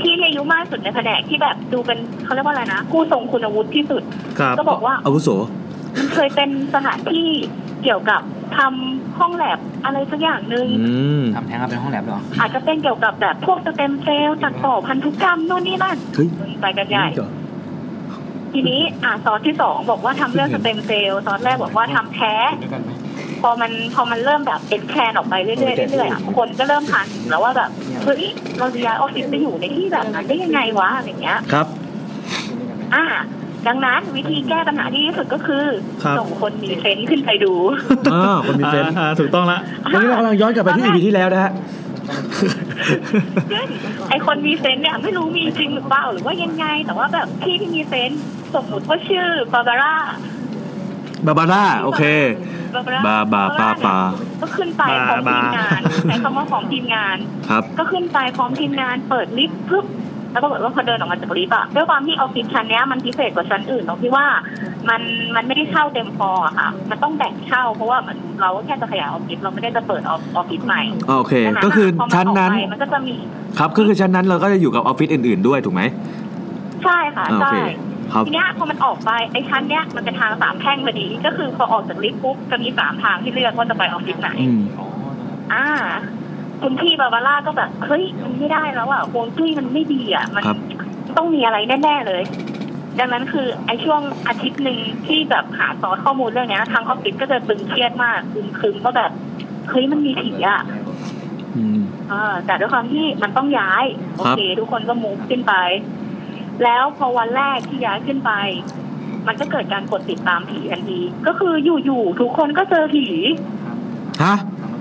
[0.01, 4.03] พี่ที่อายุมากที่สุดในแผนกที่แบบดูเป็นเขาเรียกว่าอะไรนะผู้ทรงคุณวุฒิที่สุด
[4.39, 5.29] ครับก็บอกว่าอาวุโส
[5.97, 7.27] มันเคยเป็นสถานที่
[7.85, 8.21] เกี่ยวกับ
[8.57, 16.29] ทำห้องแลบอะไรสักอย่างหนึ่งอืมทำแท้งเอาเป็นห้องแลบเหรอ อาจจะเป็นเกี่ยวกับแบบพวกสเต็มเซลล์ตัดต่อพันธุกรรมนู่นนี่นั่นเฮ้ย
[16.61, 17.05] ไปกันใหญ่
[18.53, 22.51] ทีนี้อ่าซอสที่สองบอกว่าทำเรื่องสเต็มเซลล์ซอสแรกบอกว่าทำแท้ง
[23.41, 27.69] พอมันพอมันเริ่มแบบเอ็นแคนออกไปเรื่อยๆเรื่อยๆอะคนก็เริ่ม panic แล้วว่าแบบ
[28.03, 28.23] เฮ้ย
[28.59, 31.67] เราจะย้ายออฟฟิศไปอยู่ในที่แบบนั้นได้ยังไงวะอะไรเงี้ยครับ
[32.95, 33.05] อ่า
[33.67, 35.65] ดังนั้นวิธีแก้ปัญหาที่ดีที่สุดก็คือ
[36.03, 37.53] ครับส่งคนมีเซนส์ขึ้นไปดู
[38.13, 39.59] อ่าคนมีเซนส์อ่าถูกต้องละ
[39.93, 41.51] วันนี้เรากำลังย้อนกลับไปที่ EP ที่แล้วนะฮะ
[43.51, 43.65] ซึ่ง
[44.09, 48.23] ไอคนมีเซนส์เนี่ยไม่รู้มีจริงหรือเปล่าหรือว่ายังไง แต่ว่าแบบพี่ที่มีเซนส์
[48.55, 49.95] สมมติว่าชื่อบาบาร่า
[51.25, 52.03] บาบาร่าโอเค
[52.75, 53.97] บาบาร่าบาบาปาปา
[54.41, 57.17] ก็ขึ้นไปพร้อมทีมงานใช้คำว่าพร้อมทีมงาน
[57.49, 59.85] ครับ ก็ขึ้นไปพร้อมทีมงานเปิดลิฟต์ปุ๊บ
[60.35, 64.25] แล้วก็บอกว่าพอเดินออกมาจากลิฟต์อะด้วยความที่ออฟฟิศชั้นเนี้ยมันพิเศษกว่าชั้นอื่นตรงที่ว่า
[64.89, 65.01] มัน
[65.35, 70.81] มันไม่ได้เช่าเต็มฟอร์อะค่ะ มันต้องแบ่งเช่า เพราะว่ามันเราแค่จะขยายออฟฟิศเราไม่ได้จะเปิดออฟออฟฟิศใหม่
[71.17, 73.15] โอเค ดังนั้นก็คือพอมันชั้นนั้น ออกไปมันก็จะมี
[73.59, 75.81] ครับก็คือชั้นนั้นเราก็จะอยู่กับออฟฟิศอื่นๆด้วยถูกไหม
[76.83, 77.55] ใช่ค่ะอ่าใช่ โอเค
[78.13, 84.61] ครับ ทีเนี้ยพอมันออกไปไอ้ชั้นเนี้ยมันเป็นทางสามแพร่งพอดีก็คือพอออกจากลิฟต์ปุ๊บจะมีสามทางที่เลือกว่าจะไปออฟฟิศไหน อืม
[85.53, 85.67] อ่า
[86.65, 90.57] คุณพี่บาบาร่าก็แบบเฮ้ยมันไม่ได้แล้วอะฮวงจุ้ยมันไม่ดีอะมันครับ
[91.17, 92.23] ต้องมีอะไรแน่ๆเลย
[92.99, 94.77] ดังนั้นคือไอ้ช่วงอาทิตย์หนึ่ง
[95.07, 99.11] ที่แบบหาซอสข้อมูลเรื่องเนี้ยทางออฟฟิศก็จะตึงเครียดมากคึมคึมๆว่าแบบ
[99.69, 100.61] เฮ้ยมันมีผีอะ
[101.55, 101.79] อืม
[102.09, 103.83] เออแต่ด้วยความที่มันต้องย้าย
[104.15, 105.53] โอครับเค ทุกคนก็มูฟขึ้นไป
[106.63, 108.31] แล้วพอวันแรกที่ย้ายขึ้นไป
[109.27, 111.53] มันก็เกิดการกดติดตามผีทันทีก็คือ
[111.85, 113.05] อยู่ๆทุกคนก็เจอผี
[114.23, 114.35] ฮะ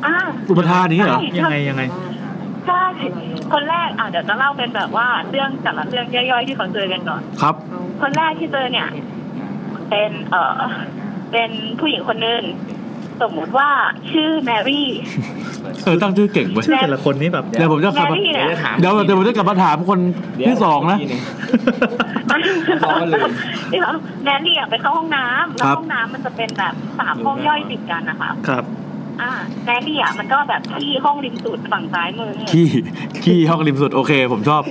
[0.07, 0.15] อ่า
[0.51, 1.83] อุปทานนี้เหรอ ยังไงยังไง
[2.67, 2.85] ใช่
[3.53, 7.55] คนแรกอะเดี๋ยวจะเล่าเป็นแบบว่าเรื่องแต่ละเรื่องย่อยๆที่เขาเจอกันก่อน ครับ
[8.03, 8.89] คนแรกที่เจอเนี่ย
[9.91, 10.59] เป็นเอ่อ
[11.33, 11.51] เป็น
[11.81, 12.43] ผู้หญิงคนหนึ่ง
[13.23, 13.71] สมมุติว่า
[14.11, 14.89] ชื่อแมรี่
[15.85, 19.99] เออตั้งชื่อเก่งเว้ยชื่อแต่ละคนนี่แบบเดี๋ยวผมจะแมกลับมารี่เดี๋เนี่ยวยจะถามเดี๋ยวเดี๋ยวผมจะกลับมาถามคน
[20.47, 21.21] ที่สองนะทีหง
[22.85, 23.21] รอกันเลย
[23.73, 23.95] นี่เหรอ
[24.25, 28.65] แมรี่อะไปเข้าห้องน้ำแล้วครับห้องน้ำมันจะเป็นแบบสามห้องย่อยติดกันนะคะ ครับ
[29.23, 29.33] อ่า
[29.65, 32.67] แมรี่อะมันก็แบบที่ห้องริมสุดฝั่งซ้ายมือขี้
[33.25, 34.63] ขี้ห้องริมสุดโอเค ผมชอบ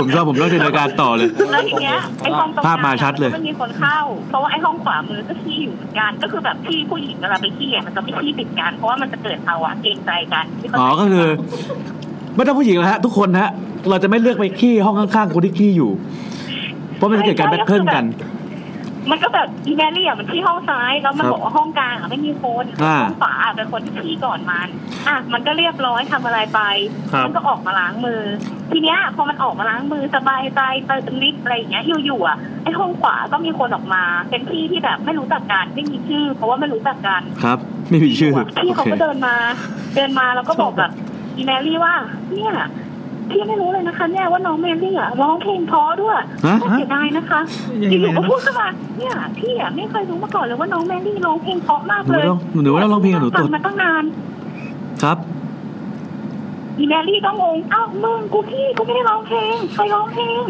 [0.00, 3.98] ผมชอบผมเล่าจินตนาการต่อเลยแล้วทีเนี้ยไอ้ห้องตรงกลางภาพมาชัดเลยมันมีคนเข้า
[4.28, 11.26] เพราะว่าไอ้ห้องขวามือก็ขี้อยู่เหมือนกันก็คือแบบที่ผู้หญิงเวลาไปขี้อะมันจะไม่ขี้ติดกันเพราะว่ามันจะเกิดภาวะเกรงใจกันที่เขาอ๋อก็คือ
[12.36, 13.52] ไม่ต้องผู้หญิงแล้วฮะ ทุกคนนะฮะ
[13.88, 15.90] เราจะไม่เลือกไปขี้ห้องข้างๆคนที่ขี้อยู่
[16.96, 18.04] เพราะมันจะเกิดการแบทเทิลกัน
[19.10, 24.68] มันก็แบบอีแมรี่อะมันที่ห้องซ้ายแล้วมันครับบอกว่าห้องกลางอะไม่มีคนอ่าห้องขวาอะเป็นคนที่ขี้ก่อนมัน
[25.08, 26.60] อะมันก็เรียบร้อยทำอะไรไป
[27.12, 28.22] ครับมันก็ออกมาล้างมือ
[28.72, 37.58] ทีเนี้ยพอมันออกมาล้างมือสบายใจเติมลิฟต์อะไรอย่างเงี้ยอยู่ๆอะไอ้ห้องขวาก็มีคนออกมา เป็นพี่ที่แบบไม่รู้จักกันไม่มีชื่อ เพราะว่าไม่รู้จักกันครับ
[37.90, 38.32] ไม่มีชื่อ
[38.62, 39.34] พี่โอเขาเคก็เดินมา
[39.96, 40.90] เดินมาแล้วก็บอกแบบ
[41.36, 41.94] อีแมรี่ว่า
[42.34, 42.52] เนี่ย
[43.32, 47.40] พี่ไม่รู้เลยนะคะเนี่ยว่าน้องแมรี่อะร้องเพลงเพราะด้วยฮะน่าเสียดายนะคะ
[47.92, 48.68] ยังอไงยู่ๆก็นะพูดขึ้นมา
[48.98, 54.04] เนี่ยพี่อะไม่เคยรู้มาก่อนเลยว่าน้องแมรี่ร้องเพลงเพราะมากหนูเลยต้องหนูว่าต้องร้องเพลงกับหนูฟัตุงดมาตั้งนาน
[55.02, 55.18] ครับ
[56.78, 60.42] อีแมรี่ก็งงอ้าวมึงกูพี่กูไม่ได้ร้องเพลงใครร้องเพลง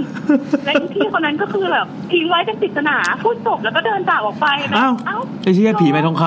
[0.64, 6.22] และอีพี่คนนั้นก็คือแบบทิ้งไว้เป็นปริศนาพูดจบแล้วก็เดินจากออกไปแบบอ้าวเอ้าไอ้เชี่ยผีแม่ทองค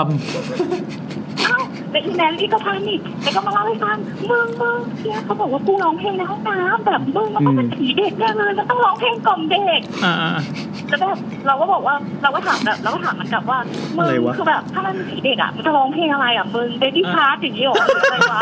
[1.45, 1.59] เอ้า
[1.91, 3.97] แต่อีแมรี่ก็พานิกแต่ก็มาเล่าให้ฟัง
[4.29, 10.43] มึงมึงเนี่ยเขาบอกว่ากูร้องเพลงในห้องน้ำแบบมึงมันต้องเป็นผีเด็กแน่เลยมันต้องร้องเพลงกล่อมเด็กอ่าอ่าอ่า
[10.87, 13.59] แล้วแบบเราก็บอกว่าเราก็ถามแบบเราก็ถามมันกลับว่า
[13.97, 18.41] มึงอะไรวะคือแบบถ้ามันเป็นผีเด็กอะมันจะร้องเพลงอะไรอะมึง Baby Shark อย่างนี้หรอหรืออะไรวะ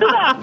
[0.00, 0.34] คือแบบ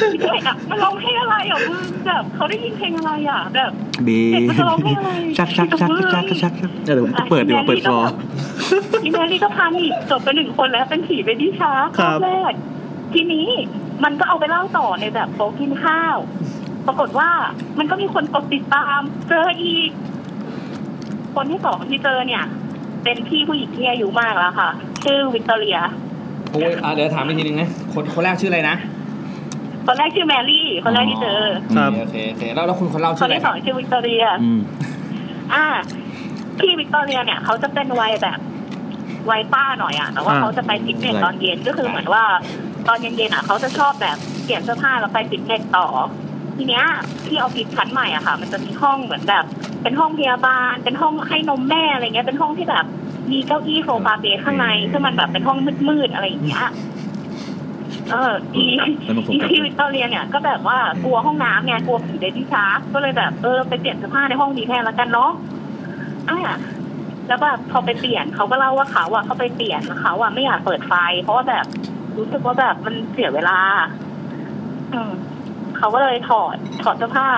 [0.00, 3.72] ผีเด็กอะมันร้องเพลงอะไรอะมึงแบบเขาได้ยินเพลงอะไรอะแบบ
[4.02, 8.10] ผีเด็กมันจะร้องเพลงอะไรชักชักชักชักชักชักชักเดี๋ยวผมเปิดดีกว่าเปิดฟลอร์
[9.04, 12.52] อีแมรี่ก็ panic จบไปหนึ่งคนแล้วเป็นผี Baby Shark ครับแรก
[13.14, 13.48] ทีนี้
[14.04, 16.16] มันก็เอาไปเล่าต่อในแบบโต๊ะกินข้าว
[16.86, 17.30] ปรากฏว่า
[17.78, 19.90] มันก็มีคนกดติดตาม เจออีก
[21.34, 22.44] คนที่สองที่เจอเนี่ย
[23.04, 24.70] เป็นพี่ผู้หญิงที่อายุมากแล้วค่ะ
[25.04, 25.78] ชื่อวิกตอเรีย
[26.50, 28.76] โอ้ยอะเดี๋ยวถามอีกทีนึงนะคนคนแรกชื่ออะไรนะ
[29.86, 31.42] คนแรกชื่อแมรี่ คนแรกที่เจอ
[31.76, 34.60] ครับโอเคโอเคแล้วแล้วคุณคนเล่าคชื่อนอะไรที่สองชื่อวิกตอเรียอืม
[35.54, 35.66] อ่า
[36.58, 38.38] พี่วิกตอเรียเนี่ยเขาจะเป็นวัยแบบ
[39.30, 42.24] วัยป้าหน่อยอะแต่ว่าอ่าเขาจะไปฟิตเนสตอนเย็นก็คือเหมือนว่า
[42.88, 45.86] ตอนเย็นๆอะเขาจะชอบแบบเปลี่ยนเสื้อผ้าแล้วไปฟิตเนสต่อ
[46.56, 46.84] ทีเนี้ย
[47.26, 49.44] ที่ออฟฟิศชั้นใหม่อะค่ะ มันจะมีห้องเหมือนแบบ
[49.82, 52.84] เป็นห้องพยาบาล เป็นห้องให้นมแม่อะไรเงี้ยเป็นห้องที่แบบ
[53.30, 56.66] มีเก้าอี้ sofa bed ข้างในซึ่งมันแบบเป็นห้องมืดๆอะไรอย่างเงี้ย
[58.10, 58.64] เอออี
[59.04, 65.30] แล้วมันคงอีกลับพี่วิกตอเรียเนี่ยก็แบบว่ากลัวห้องน้ำไงกลัวผี Baby Shark ก็เลยแบบเออไปเปลี่ยนเสื้อผ้าในห้องนี้แทนละกันเนาะ
[66.30, 66.38] อ่า
[67.28, 71.64] แล้วแบบพอไปเปลี่ยนเขาก็เล่าว่าเขาอะเขาไปเปลี่ยนแล้วเขาอะไม่อยากเปิดไฟ เพราะว่าแบบ
[72.18, 73.58] รู้สึกว่าแบบมันเสียเวลา
[74.94, 75.12] อืม
[75.76, 77.28] เขาก็เลยถอดถอดเสื้อผ้า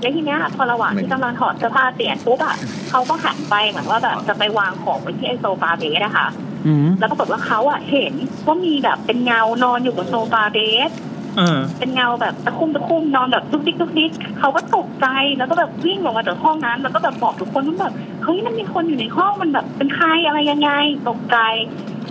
[0.00, 2.56] แล้วทีเนี้ยพอระหว่างที่กำลังถอดเสื้อผ้าเปลี่ยนปุ๊บอะ
[2.90, 6.28] เขาก็หันไปเหมือนว่าแบบจะไปวางของไว้ที่ไอ sofa bed อะค่ะ
[6.66, 8.12] อืมแล้วปรากฏว่าเขาอะเห็น
[8.46, 10.90] ว่ามีแบบเป็นเงานอนอยู่บน sofa bed
[11.36, 15.06] เออเป็นเงาแบบตะคุ่มตะคุ่มนอนแบบดุกดิกดุกดิกเขาก็ตกใจ
[15.38, 17.94] แล้วก็แบบวิ่งออกมาจากห้องนั้น แล้วก็แบบบอกทุกคนว่าแบบ
[18.24, 20.70] เฮ้ยมันมีคนอยู่ในห้องมันแบบเป็นใครอะไรยังไง
[21.08, 21.36] ตกใจ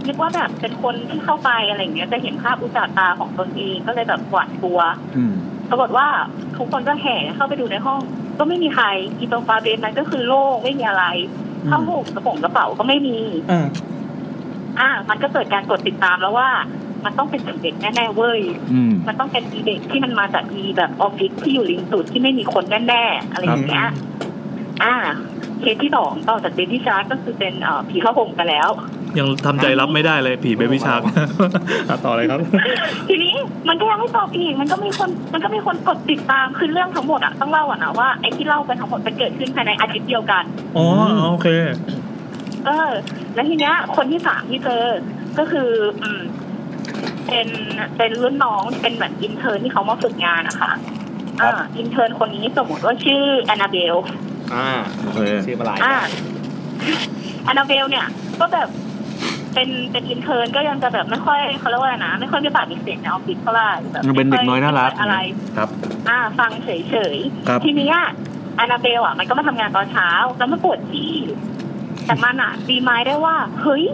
[0.07, 4.79] นึกว่าแบบเป็นคนที่เข้าไปอะไรอย่างเงี้ยจะเห็นภาพอุจจาตาของตนเองก็เลยแบบหวาดกลัว
[5.17, 5.33] อืม
[5.69, 6.07] ปรากฏว่า
[6.57, 7.99] ทุกคนก็แห่เข้าไปดูในห้อง
[8.39, 8.85] ก็ไม่มีใคร
[9.19, 11.05] อีโซฟาเบสนั้นก็คือโล่งไม่มีอะไร
[11.69, 13.17] ผ้าห่มกระโปรงกระเป๋าก็ไม่มี
[13.51, 13.67] อ่า
[14.79, 16.49] อ่ามันก็เกิดการกดติดตามแล้วว่า
[17.05, 18.41] มันต้องเป็นเด็กแน่ๆเว้ย
[18.73, 23.87] อืมมันต้องเป็นอีเด็กที่มันมาจากอีแบบออฟฟิศที่อยู่ริมสุดที่ไม่มีคนแน่ๆอะไรอย่างเงี้ย
[24.83, 24.95] อ่า
[25.59, 28.69] เคสที่สองต่อจาก Baby Shark ก็คือเป็นเอ่อผีผ้าห่มกันแล้ว
[29.19, 31.01] ยังทำใจรับไม่ได้เลยผี Baby Shark
[32.05, 32.39] ต่อเลยครับ
[33.07, 33.33] ทีนี้
[33.69, 40.43] มันก็ยังไม่จบอีกมันก็มีคน มันก็มีคนกดติดตามคือเรื่องทั้งหมดอะต้องเล่าอะนะว่าไอ้ที่เล่ากันทั้งหมดมันเกิดขึ้นภายในอาทิตย์เดียวกัน
[40.77, 40.85] อ๋อ
[41.29, 41.47] โอเค
[42.65, 42.91] เออ
[43.33, 44.85] แล้วทีเนี้ย คนที่สามที่เจอ
[45.39, 45.69] ก็คือ
[46.01, 46.21] อืม
[47.29, 47.47] เป็น
[47.97, 50.71] เป็นรุ่นน้องเป็นเหมือน intern ที่เขามาฝึกงานนะคะ
[51.41, 53.95] อ่า intern คนนี้สมมติว่าชื่อแอนนาเบล
[54.53, 54.69] อ่า
[54.99, 55.95] โอเคชื่ออะไรอ่า
[57.43, 58.05] แอนนาเบลเนี่ย
[58.39, 58.69] ก็แบบ
[59.53, 65.17] เป็นเป็น intern ก็ยังจะแบบไม่ค่อยเขาเรียกว่าอะไรนะไม่ค่อยมีปากมีเสียงในออฟฟิศเท่าไหร่แบบยังเป็นเด็กน้อยน่ารักอะไร
[65.57, 65.69] ครับ
[66.09, 67.97] อ่า ฟังเฉยครับๆทีเนี้ย
[68.55, 71.13] แอนนาเบลอะมันก็มาทำงานตอนเช้าแล้วมันปวดขี้
[72.05, 73.85] แต่มันอะดีไม้ได้ว่า เฮ้ย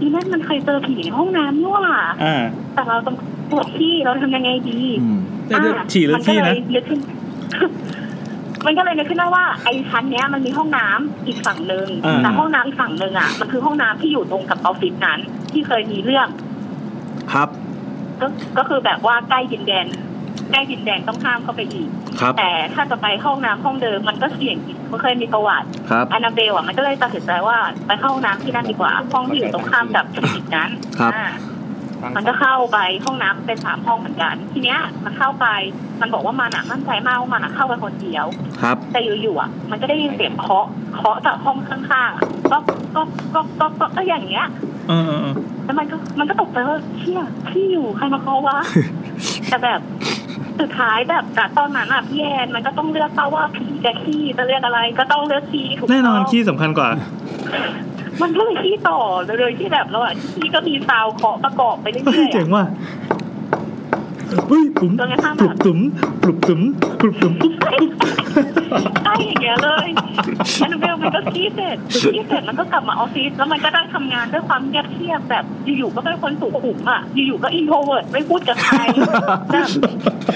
[0.00, 1.88] อีนั่นมันเคยเจอผีในห้องน้ำนี่หว่า
[2.24, 2.42] อ่า
[2.74, 3.16] แต่เราต้อง
[3.50, 7.00] ปวดที่เราทำยังไงดีอืมแต่เดี๋ยวฉี่หรือขี้นะมัก็เลยนึกขึ้น
[8.66, 15.20] มันก็เลยนึกขึ้นได้ว่าไอ้ชั้นเนี้ยมันมีห้องน้ำอีกฝั่งหนึ่งอ่าแต่ห้องน้ำอีกฝั่งหนึ่งอะมันคือห้องน้ำที่อยู่ตรงกับออฟฟิศนั้น
[15.52, 16.28] ที่เคยมีเรื่อง
[17.32, 17.48] ครับ
[18.20, 18.26] ก็
[18.58, 19.86] ก็คือแบบว่าใกล้ดินแดน
[20.52, 21.88] ใกล้ดินแดนต้องข้ามเข้าไปอีก
[22.20, 27.56] ครับ แต่ถ้าจะไปห้องน้ำห้องเดิมมันก็เสี่ยงอีกมันเคยมีประวัติครับแอนนาเบลอะมันก็เลยตัดสินใจว่า
[27.86, 31.28] ไปเข้าห้องน้ำที่นั่นดีกว่า ห้องที่อยู่ตรงข้ามกับคลินิกนั้นครับอ่า
[32.16, 35.46] มันก็เข้าไปห้องน้ำเป็นสามห้องเหมือนกัน ทีเนี้ย มันเข้าไป
[36.00, 38.26] มันบอกว่ามันอะมั่นใจมากว่ามันอะเข้าไปคนเดียว
[38.62, 40.66] ครับ แต่อยู่ๆอะ มันก็ได้ยินเสียงเคาะ
[40.96, 42.58] เคาะจากห้องข้างๆอะก็
[42.96, 43.02] ก็
[43.34, 44.46] ก็ก็ก็ก็อย่างเงี้ย
[44.88, 45.34] เออเออเออ
[45.64, 48.58] แล้วมันก็มันก็ตกใจว่าเชี่ยที่อยู่ใครมาเคาะวะ
[49.48, 49.80] แต่แบบ
[50.60, 56.88] สุดท้ายแบบจากตอนนั้นอะพี่แอนมันก็ต้องเลือกเป้าว่าผีกับขี้จะเลือกอะไร ก็ต้องเลือกขี้ถูกแน่นอนต้องขี้สำคัญกว่า
[58.22, 62.66] มันก็เลยขี้ต่อเลยโดยที่แบบเราอะขี้ก็มีซาวเคาะประกอบไปเรื่อยๆเจ๋อะงว่ะ
[64.48, 65.78] เฮ้ยปุ๋มจนกระทั่งปลุกตุ๋ม
[66.22, 66.60] ปลุกตุ๋ม
[67.00, 67.52] ปลุกตุ๋มปุ๊บ
[69.04, 69.88] ใช่อย่างเงี้ยเลย
[70.60, 71.76] แอนนาเบลมันก็ขี้เสร็จ
[72.14, 79.10] ขี้เสร็จมันก็กลับมาออฟฟิศแล้วมันก็ได้ทำงานด้วยความเงียบเชียบแบบอยู่ๆก็เป็นคนสุขุมอะอยู่ๆก็อินโทรเวิร์ดไม่พูดกับใครแบ
[79.66, 79.68] บ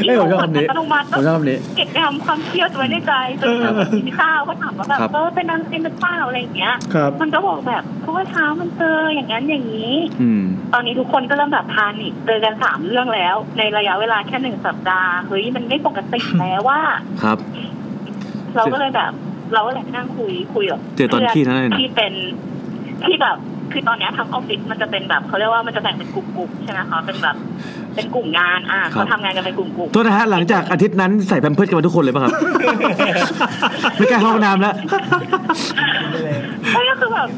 [0.02, 10.43] เอ้ยผมชอบคำนี้อัตโนมัติผมชอบคำนี้ เก็บงำความเครียดไว้ในใจจนกระทั่งกินข้าวก็ถามว่าแบบครับ เออเป็นนังเป็นหรือเปล่าอะไรอย่างเงี้ย ครับ มันก็บอกแบบเพราะว่าเช้ามันเจออย่างนั้นอย่างนี้ อืม
[10.73, 16.80] ตอนนี้ทุกคนก็เริ่มแบบพานิคเจอกันสามเรื่องแล้ว ในระยะเวลาแค่หนึ่งสัปดาห์เฮ้ยมันไม่ปกติแล้วว่า
[17.22, 17.38] ครับ
[18.56, 19.12] เราก็เลยแบบ
[19.54, 22.12] เราก็เลยนั่งคุยคุยกับเจอตอนขี้นั่นเลยนะที่เป็น
[23.04, 23.36] ที่แบบ
[23.72, 27.36] คือตอนเนี้ยทั้งออฟฟิศมันจะเป็นแบบเขาเรียกว่ามันจะแบ่งเป็นกลุ่มๆใช่ไหมคะเป็นแบบ
[27.94, 32.32] เป็นกลุ่มงานอะครับเขาทำงานกันเป็นกลุ่มๆโทษนะฮะหลังจากอาทิตย์นั้นใส่ Pampers กันมาทุกคนเลยป่ะครับ
[33.96, 34.74] ไม่กล้าเข้าห้องน้ำแล้ว
[36.72, 37.28] ไม่ก็คือแบบ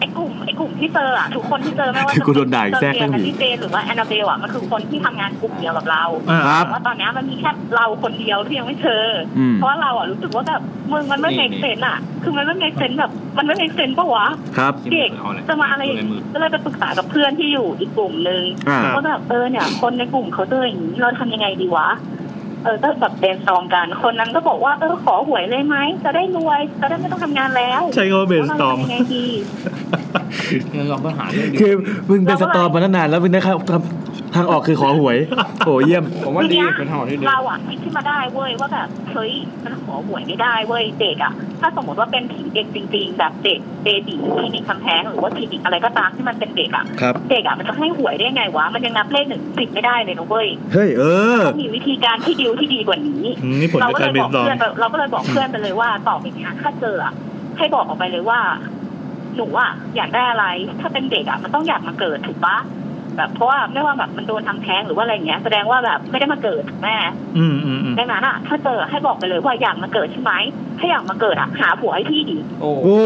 [0.00, 9.04] ไอ้กลุ่มไอ้กลุ่มที่เจออะทุกคนที่เจอไม่ว่าจะกูโดนด่าอีกแทรกเจแม่องหนีที่เจนหรือว่าแอนนาเบลอะมันคือคนที่ทำงานกลุ่มเดียวกับเราอ่าครับแต่ว่าตอนเนี้ยมันมีแค่เราคนเดียวที่ยังไม่เจอ
[9.38, 10.62] อมเพราะว่าเราอะรู้สึกว่าแบบ
[10.92, 14.26] มึงมันไม่นี่ make sense อะคือมันไม่ make sense แบบ มันไม่ make sense ปะวะ
[14.58, 21.88] ครับเด็กเอาเลยจะมาอะไรอย่างนี้ก็เลยไปปรึกษากับเพื่อนที่อยู่อีกกลุ่มหนึ่งอ่าว่าแบบเออเนี่ย คนในกลุ่มเขาเจออย่างนี้เราทำยังไงดีวะ
[22.64, 29.26] เออก็แบบเบนซอมกัน คนนั้นก็บอกว่าเออขอหวยเลยไหมจะได้รวยจะได้ไม่ต้องทำงานแล้ว ใช้คำว่า brainstorm ว่าราทำยังไงดี
[30.74, 31.72] งั้นเราก็หาเรื่องดีคือ
[32.08, 35.16] มึงเป็นสตอมมาตั้งนานแล้วมึงได้เข้าทำทางออกคือขอหวย
[35.66, 39.32] โอ้เยี่ยม ผมว่าดีทีเนี้ยเป็นทางออกที่ดีเราอะคิดขึ้นมาได้เว้ยว่าแบบเฮ้ย
[39.64, 51.02] มันขอหวยไม่ได้เว้ยเด็กอะ ถ้าสมมติว่าเป็นผีเด็กจริง ๆ แบบเด็กเบบีคลินิกคำแพงหรือว่าคลินิกอะไรก็ตามที่มันเป็นเด็กอะครับเด็กอะมันจะให้หวยได้ไงวะมันยังนับเลขหนึ่งสิบไม่ได้เลยนะเว้ยเฮ้ยเอ
[51.36, 57.12] อต้องมีวิธีการที่ดิวที่ดีกว่านี้อืมนี่ผลเราจากก็กาเลรยเบบนอกซอมเพื่อนไปเราก็เลยบอกเพื่อนไปเลยว่าต่อไปเนี้ยถ้าเจออะ
[57.58, 58.40] ให้บอกออกไปเลยว่า
[59.36, 60.46] หนูอะอยากได้อะไร
[60.80, 62.56] ถ้าเป็นเด็กอะมันต้องอยากมาเกิดถูกปะ
[63.16, 66.96] แบบเพราะว่าไม่ว่าแบบมันโดนทำแท้งหรือว่าอะไรเงี้ยแสดงว่าแบบไม่ได้มาเกิดถูกแม่
[67.38, 70.32] อืมอืมอืมดังนั้นอะ ถ้าเจอให้บอกไปเลยว่าอยากมาเกิดใช่ไหม
[70.78, 72.98] ถ้าอยากมาเกิดอะหาผัวให้พี่ดีโอ้โอ้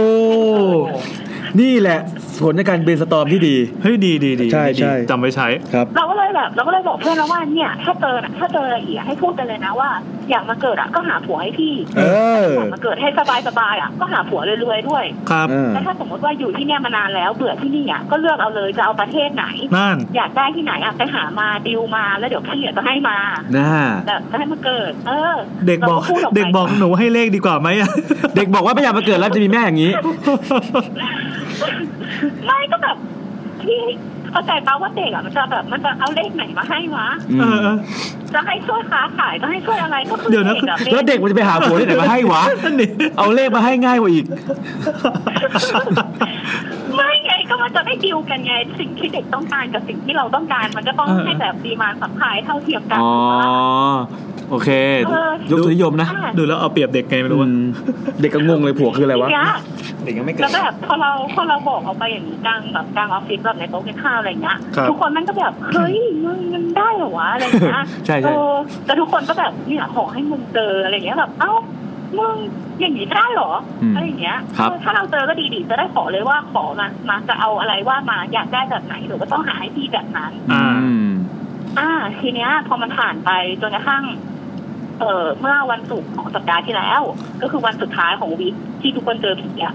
[1.61, 1.99] นี่แหละ
[2.43, 9.91] ผลในการเบนสตอมที่ดีเฮ้ยดีดีดีใช่ดีใช่จำไว้ใช้ครับเราก็เลยแบบเราก็เลยบอกเพื่อนแล้วว่าเนี่ย ถ้าเจอน่ะถ้าเจออะไรอีกอะให้พูดไปเลยนะว่า
[10.31, 12.03] อยากมาเกิดอะก็หาผัวให้พี่เอ
[12.43, 19.45] ออยากมาเกิดให้สบายสบายๆอะก็หาผัวรวยๆด้วยครับเออแล้วถ้าสมมติว่าอยู่ที่เนี่ยมานานแล้วเบื่อที่นี่อะก็เลือกเอาเลยจะเอาประเทศไหน
[19.77, 23.16] นั่นอยากได้ที่ไหนอะไปหามาดิวมาแล้วเดี๋ยวพี่อะจะให้มา
[23.57, 23.71] น่า
[24.07, 25.35] แบบจะให้มาเกิด เออ
[25.66, 27.91] เด็กบอกราพูดไปเด็กบอกหนูให้เลขดีกว่าไหมอะ
[28.37, 29.93] เด็กบอกว่าไม่อยากมาเกิดแล้วจะมีแม่อย่างนี้
[32.44, 32.97] ไม่ก็แบบ
[33.62, 33.81] พี่
[34.31, 37.77] เข้าใจปะว่าเด็กอะมันจะแบบมันจะเอาเลขไหนมาให้วะอืเอมอเออ
[38.35, 42.86] จะให้ช่วยค้าขายจะให้ช่วยอะไรก็คือเดี๋ยวนะเด็กอะแล้วเด็กมันจะไปหาผัวที่ไหนมาให้วะนั่นดิ
[43.19, 44.24] เอาเลขมาให้ง่ายกว่าอีก
[46.94, 53.48] ไม่ไงก็มันจะได้ดิวกันไงสิ่งที่เด็กต้องการกับสิ่งที่เราต้องการ มันก็ต้องเออให้แบบดีมานสัมพายเท่าเทียมกันอ๋อถูกปะ
[54.51, 54.69] โอเค
[55.06, 57.65] เออยกทุนนิยมนะอะดูแล้วเอาเปรียบเด็กไงไม่รู้ว่าอืม
[58.20, 59.55] เด็กก็งงเลยผัวคืออะไรวะทีเนี้ย
[60.05, 71.52] เด็กยังไม่เกิแล้ดวแบบพอเราพอเราบอกออกไปอย่างนี้กลางแบบกลางออฟฟิศแบบในโต๊ะกินข้าวอะไรเงี้ยครับทุกคนมันก็แบบเฮ้ยมึงมันได้เหรอวะอะไรเงี้ยใช่ใช่เออแต่ทุกคนก็แบบเนี่ยขอให้มึงเจออะไรเงี้ยแบบเอ้า
[72.18, 72.34] มึง
[72.80, 73.51] อย่างนี้ได้เหรอ
[73.82, 81.10] อืมอะไรอย่างเงี้ยครับเออถ้าเราเจอก็ดีดีจะได้ขอเลยว่าขอมามาจะเอาอะไรว่ามาอยากได้แบบไหนหรือว่าต้องหาให้พี่แบบนั้นอ่าอืม
[81.78, 81.90] อ่า
[82.20, 83.30] ทีเนี้ย พอมันผ่านไป
[83.62, 84.05] จนกระทั่ง
[85.01, 87.02] เอ่อเมื่อวันศุกร์ของสัปดาห์ที่แล้ว
[87.42, 89.74] ก็คือวันสุดท้ายของวีคที่ทุกคนเจอผีอะ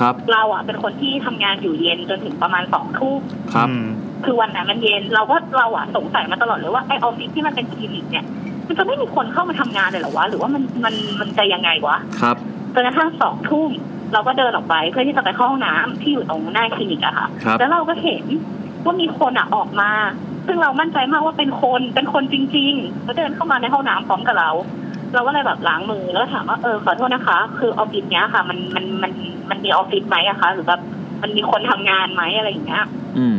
[0.00, 3.20] ครับเราอะเป็นคนที่ทำงานอยู่เย็นจนถึงประมาณสองทุ่ม
[3.54, 3.86] ครับอืม
[4.24, 8.24] คือวันนั้นมันเย็นเราก็เราอะสงสัยมาตลอดเลยว่าไอออฟฟิศที่มันเป็นคลินิกเนี่ย
[8.68, 12.36] มันจะไม่มีคนเข้ามาทำงานเลยเหรอวะหรือว่ามันมันมันจะยังไงวะครับ
[12.74, 13.70] จนกระทั่งสองทุ่ม
[14.12, 18.24] เราก็เดินออกไปเพื่อที่จะไปเข้าห้องน้ำที่อยู่ตรงหน้าคลินิกอะค่ะครับแล้วเราก็เห็น
[18.84, 19.90] ว่ามีคนอะออกมา
[20.46, 24.50] ซึ่งเรามั่นใจมากว่าเป็นคนเป็นคนจริงๆแล้วเดินเข้ามาในห้องน้ำพร้อมกับเรา
[25.14, 29.12] เราก็เลยแบบล้างมือแล้วถามว่าเออขอโทษนะคะ คือออฟฟิศเนี้ยค่ะ มันมันมัน
[29.50, 30.80] มันมีออฟฟิศไหมอะคะหรือแบบ
[31.22, 32.84] มันมีคนทำงานไหมอะไรอย่างเงี้ย
[33.18, 33.38] อืม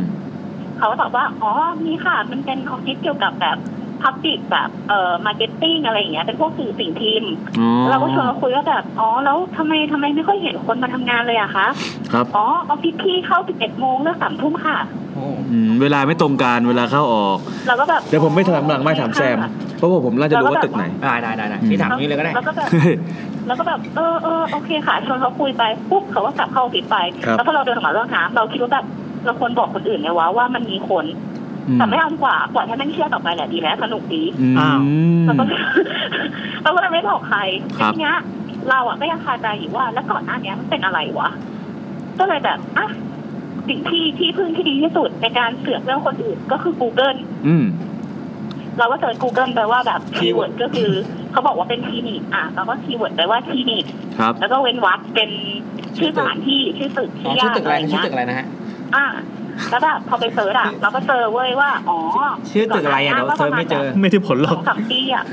[0.78, 1.50] เขาก็ตอบว่าอ๋อ
[1.84, 3.58] มีค่ะ มันเป็นออฟฟิศเกี่ยวกับแบบ
[4.04, 11.66] public แบบเอ่อ marketing อะไรอย่างเงี้ยเป็นพวกสื่อสิ่งพิมพ์อ๋อเราก็ชวนมาคุยว่าแบบอ๋อแล้วทำไมทำไมไม่ค่อยเห็นคนมาทำงานเลยอะคะ
[12.12, 14.76] ครับอ๋อออฟฟิศพี่เข้า11โมงเลิก3ทุ่มค่ะ
[15.14, 22.68] โอ้อืมเวลาไม่ตรงกันเวลาเข้าออกเราก็แบบเดี๋ยวผมไม่ถามหลังไม่ถามแซมค่ะเพราะว่าผมน่าจะรู้ว่าตึกไหนได้ได้ได้ได้พี่ถามนี้เลยก็ได้แล้วก็แบบ
[23.46, 28.84] แล้วก็แบบเออเออโอเคค่ะชวนเขาคุยไปปุ๊บเขาก็กลับเข้าออฟฟิศไปครับแล้วพอเราเดินออกมาเรื่องน้ำเราคิดว่าแบบ
[29.24, 31.04] เราควรบอกคนอื่นไหมวะว่ามันมีคน
[31.72, 34.80] แต่ไม่เอาดีกว่าปล่อยให้แม่งเชื่อต่อไปแหละดีแล้วสนุกดีอืมอ้าว
[35.24, 35.44] เราก็
[36.62, 37.40] เราก็เลยไม่บอกใคร
[37.78, 38.16] ครับทีเนี้ย
[38.70, 41.30] เราอะก็ยังคาใจอยู่ว่า แล้วก่อนหน้าเนี้ยมันเป็นอะไรวะ
[42.18, 42.88] ก็เลยแบบอะ
[43.68, 47.18] สิ่งที่ที่พึ่งที่ดีที่สุดในการเสือกเรื่องคนอื่นก็คือ Google
[47.48, 47.66] อืม
[48.78, 50.90] เราก็เจอ Google ไปว่าแบบคีย์เวิร์ Keyword ดก็คือ
[51.32, 53.84] เขาบอกว่าเป็นคลินิกอะเราก็ keyword ไปว่าคลินิก
[54.18, 55.30] ครับแล้วก็เว้นวรรคเป็น
[55.98, 58.46] ชื่อสถานที่ชื่อตึกอ๋อที่ชื่ย่าอตึกอะไรย่างชื่อเงี้ยตึกอะไรนะฮะ
[58.96, 59.06] อะ
[59.70, 61.98] แล้วแบบพอไป search อะเราก็เจอเว้ยว่าอ๋อ
[62.50, 65.24] ชื่อตึกอะไรอะเดี๋ยว search ไม่เจอ ไม่ได้ผลหรสออกงสามปีอะ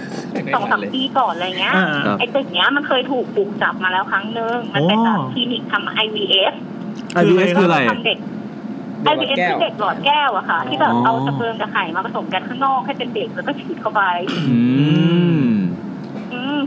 [0.56, 6.54] สองสามปีก่อนอะไรเงี้ยอ่าครับไอ้ตึกเนี้ยมันเคยถูกบุกจับมาแล้วครั้งหนึ่งมันเป็นแบบอ๋อคลินิกทำ IVF
[7.22, 8.18] IBS คืออะไรทำเด็ก
[9.06, 14.58] เด็กหลอด IVF แก้วคือเด็กหลอดแก้วอะค่ะ ที่แบบอ๋อเอาสเปิร์มกับไข่มาผสมกันข้างนอกให้เป็นเด็กแล้วก็ฉีดเข้าไป อืมอื
[15.40, 15.42] ม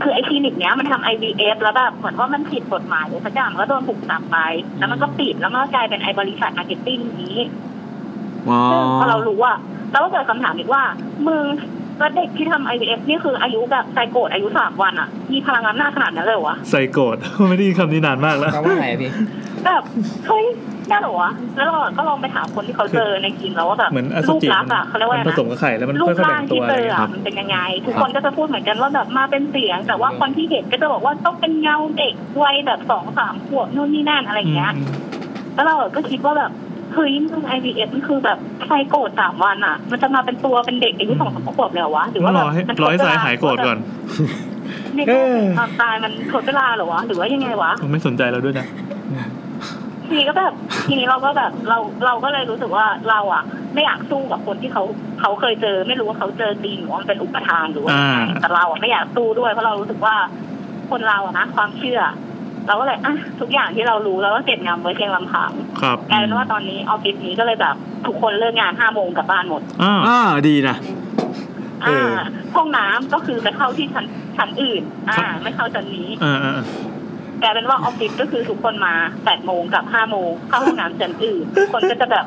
[0.03, 4.37] คือไอ้คลินิกเนี้ยมันทำ IVF แล้วแบบเหมือนว่ามันผิดกฎหมายหรือสักอย่างแล้วโดนบุกจับไป
[4.79, 7.37] แล้วมันก็ปิดแล้วมันก็กลายเป็นไอ้บริษัท marketing นี้
[8.49, 9.57] อ๋อซึ่งพอเรารู้อะ
[9.91, 10.83] เราก็เกิดคำถามอีกว่า
[11.27, 11.45] มึง
[11.99, 17.17] แล้วเด็กที่ทำ IVF นี่คืออายุแบบไซโกดอายุสามวันอะมีพลังงานหน้าขนาดนั้นเลยเหรอวะใส่โกรธ
[17.49, 19.11] ไม่ได้ยินคำนี้นานมากแล้วแปลว่าอะไรอะพี่
[19.65, 19.83] แบบ
[20.27, 20.45] เฮ้ย
[20.89, 34.87] ได้เหรอวะแล้วเราก็ลองไปถามคนที่เขาเจอในคลิปแล้วว่าแบบเหมือนอสุรูปจิลักษณ์อะเขาเรียกว่ามัอะนไรผสมนะกับไข่แล้วมันรูค่ปอยๆร่าแบ่งงตัที่วเจอะไรออย่างเงี้ยอะมันเป็นยังไง ทุกคนก็จะพูดเหมือนกันว่าแบบมาเป็นเสียง แต่ว่าคนที่เห็นก็จะบอกว่าต้องเป็นเงาเด็กวัยแบบสองสามขวบนู่นนี่นั่นอะไรอย่างเงี้ยอืม
[35.55, 36.51] แล้วเราก็คิดว่าแบบ
[36.93, 43.77] เฮ้ยมึง IVF มันคือแบบไซโกดสามวันอะมันจะมาเป็นตัวเป็นเด็กอายุสองสามขวบเลยเหรอวะหรือว่ารแบอบให้มันรอให้สายหายโกรธก่อน
[44.95, 45.05] เด็ก
[45.57, 48.67] ความตายมันทดเวลาเหรอวะหรือว่ายังไงวะผมไม่สนใจเราด้วยนะ
[50.07, 50.53] ทีนี้ก็แบบ
[50.87, 54.83] ทีนี้เราก็แบบเราเราก็เลยรู้สึกว่าเราอะ ไม่อยากสู้กับคนที่เขา
[55.21, 60.15] เขาเคยเจอ ไม่รู้ว่าเขาเจอจริงหรือว่ามันเป็นอุปทานหรือว่ายังไงอ่าแต่เราอะไม่อยากสู้ด้วยเพราะเรารู้สึกว่า
[60.89, 61.99] คนเราอะนะความเชื่อ
[62.67, 65.51] เราก็เลยอะทุกอย่างที่เรารู้เราก็เก็บงำไว้เพียงลำพัง
[65.81, 67.75] ครับกลายเป็นว่าตอนนี้ออฟฟิศนี้ก็เลยแบบ
[68.07, 70.75] ทุกคนเลิกงานห้าโมงกลับบ้านหมดอ้าวอ่าดีนะ
[71.83, 72.19] เออ่าอ
[72.55, 74.05] ห้องน้ำก็คือไปเข้าที่ชั้น
[74.37, 76.59] ชั้นอื่น อ่า ไม่เข้าชั้นนี้อ่าอ่า
[77.41, 78.93] กลายเป็นว่าออฟฟิศก็คือทุกคนมา
[79.25, 82.25] แปดโมงกับห้าโมงเข้าห้องน้ำชั้นอื่นทุกคนก็จะแบบ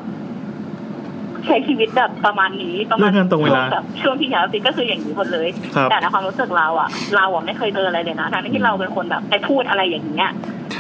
[1.47, 10.31] ใช้ชีวิตแบบประมาณนี้ประมาเลิณกงานตรงเวลาช่วแบบช่วงที่ย้ายออฟฟิศก็คืออย่างนี้หมดเลยครับแต่ในความรู้สึกเราอะเราอะไม่เคยเจออะไรเลยนะทั้งที่เราเป็นคนแบบไปพูดอะไรอย่างเงี้ย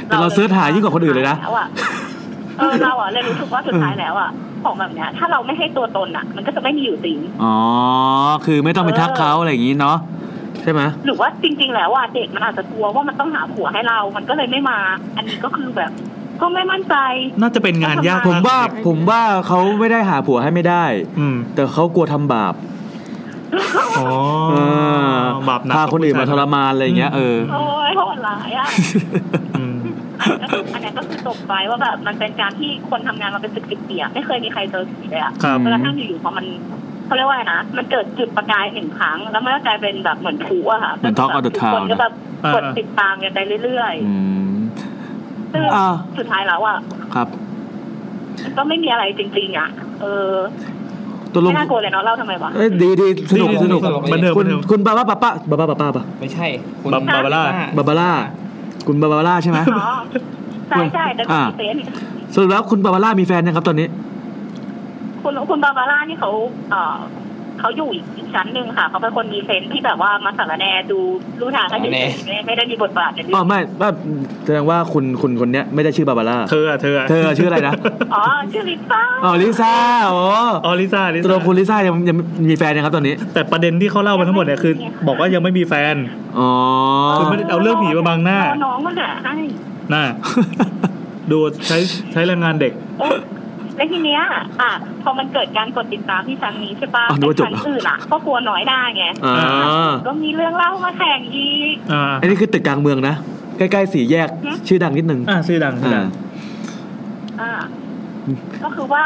[0.06, 1.68] แต่เราเสิร์ชหายิ่งกว่าคนอื่นเลยนะแล้วอะ
[2.58, 4.30] เออเราอะเลยรู้สึกว่าสุดท้ายแล้วอะ
[4.64, 7.54] ของแบบเนี้ย ถ้าเราไม่ให้ตัวตนอะมันก็จะไม่มีอยู่จริงอ๋อ
[8.44, 9.96] คือไม่ต้องไปทักเขาอะไรอย่างนี้เนาะ
[10.62, 14.78] ใช่ไหมหรือว่าจริง ๆ แล้วอะเด็กมันอาจจะกลัวว่ามันต้องหาผัวให้เรา มันก็เลยไม่มา
[15.16, 15.90] อันนี้ก็คือแบบ
[16.40, 16.96] ก็ไม่มั่นใจ
[17.40, 20.84] น่าจะเป็นงานยากผมว่ากผมว่าเขาไม่ได้หาผัวให้ไม่ได้
[21.18, 22.54] อืม แต่เขากลัวทำบาป
[23.98, 24.08] อ๋อ
[24.50, 24.54] เอ
[25.12, 25.16] อ
[25.48, 28.68] บาปหนักพาคนอื่นมาทรมานอะไรอย่างเงี้ยเออโอ้ยโหดร้ายอะ
[29.58, 29.76] อืม
[30.74, 36.44] อันนี้ก็คือจบไปว่าแบบมันเป็นการที่คนทำงานมาเป็นสิบสิบปีอะไม่เคยมีใครเจอผีเลยอะครับจนกระทั่งอยู่ๆพอมัน
[37.08, 42.12] เขาเรียกว่าไงนะมันเกิดจุดประกายหนึ่งครั้ง แล้วมันก็กลายเป็นแบบเหมือนผูอะค่ะเหมือน Talk of the ทุกคน Town ก็แบบ
[42.54, 44.16] กดอ่าติดตามกันไปเรื่อยอื
[44.48, 44.50] ม
[45.00, 46.78] ๆซึ่งอ่า สุดท้ายแล้วอะ
[47.14, 47.28] ครับ
[48.44, 49.68] มันก็ไม่มีอะไรจริง ๆอะ
[50.00, 50.32] เออ
[51.34, 56.46] ตกลงไม่น่ากลัวเลยเนาะเล่าทำไมวะ เอ้ยดีดีสนุกดีสนุกดีบันเทิงคุบัณนเทิง คุณบาบ้าป้าป้าบาบ้าป้าป้าปะไม่ใช่
[56.82, 57.42] คุณบาบาบาร่า
[57.76, 58.10] บาบาร่า
[58.86, 59.94] คุณบาบาร่าใช่ไหม อ๋อ
[60.68, 61.82] ใช่ใช่แต่อ่า มีเซนส์
[62.34, 63.86] สรุปแล้วคุณบาบาร่ามีแฟนยังครับตอนนี้
[65.22, 66.30] คุณคุณบาบาร่านี่เขา
[66.70, 66.98] เอ่อ
[67.60, 70.98] เขาอยู่อีกอีกชั้นหนึ่งค่ะเขาเป็นคนมีเซนส์ที่แบบว่ามาสารแนดู
[71.40, 73.90] รู้ทางให้เฉยๆไม่ไม่ได้มีบทบาทในเรื่อ๋อองไม่ว่า
[74.44, 77.74] แสดงว่าคุณคุณคนเนี้ยไม่ได้ชื่อบาบาร่าเธออะเธออะเธอชื่ออะไรนะ
[78.14, 79.72] อ๋อชื่อลิซ่าอ๋อลิซ่า
[80.12, 80.22] อ๋อ
[80.64, 82.16] อ๋อลิซ่าลิตัวซ่าคุณลิซ่ายังยัง
[82.48, 84.72] มีแฟนยังครับตอนนี้ แต่ประเด็นที่เขาเล่ามาทั้งหมดเนี่ยคือ
[85.06, 85.94] บอกว่ายังไม่มีแฟน
[86.38, 86.48] อ๋อ
[87.14, 89.34] คือไม่ได้เอาเรื่องผีมาบังหน้าเอน้องมาหาให้
[89.94, 90.04] น่า
[91.30, 91.78] ดูดใช้
[92.12, 93.18] ใช้แรงงานเด็กเออ
[93.78, 94.22] แล้วทีเนี้ย
[94.62, 94.72] อะ
[95.02, 103.14] พอมันเกิดการกดติดตามที่ชั้นนี้ใช่ปะอ๋อนึกว่าจบ ชั้นอื่นอะ ก็กลัวน้อยได้ไงอ่าก็มีเรื่องเล่ามาแข่งอีก อ่าอันนี้คือตึกกลางเมืองนะ
[103.58, 106.06] ใกล้ๆสี่แยกฮะ ชื่อดังนิดนึงอ่าชื่อดังชื่อดัง
[107.40, 107.52] อ่า
[108.64, 109.04] ก็คือว่า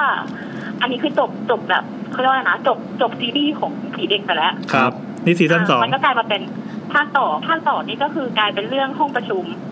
[0.81, 4.93] อันนี้คือจบจบแบบเขาเรียกว่าอะไรนะจบจบซีรีส์ของผีเด็กไปแล้วครับ
[5.25, 6.43] นี่ซีซั่นสอง มันก็กลายมาเป็น
[6.93, 9.72] ภาคต่อภาคต่อนี่ก็คือกลายเป็นเรื่องห้องประชุมอ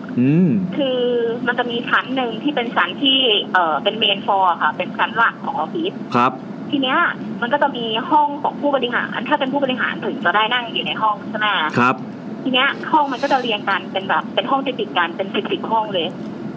[0.77, 0.99] คือ
[1.47, 3.19] มันจะมีชั้นหนึ่งที่เป็นชั้นที่
[3.53, 6.31] เอ่อเป็นเมนฟอร์ค่ะ เป็นชั้นหลักของออฟฟิศครับ
[6.71, 6.99] ทีเนี้ย
[7.41, 11.47] มันก็จะมีห้องของผู้บริหาร ถ้าเป็นผู้บริหารถึงจะได้นั่งอยู่ในห้องใช่ไหม
[11.77, 11.95] ครับ
[12.43, 16.07] ทีเนี้ยห้องมันก็จะเรียงกันเป็นแบบเป็นห้องติดๆกันเป็นสิบสิบห้องเลย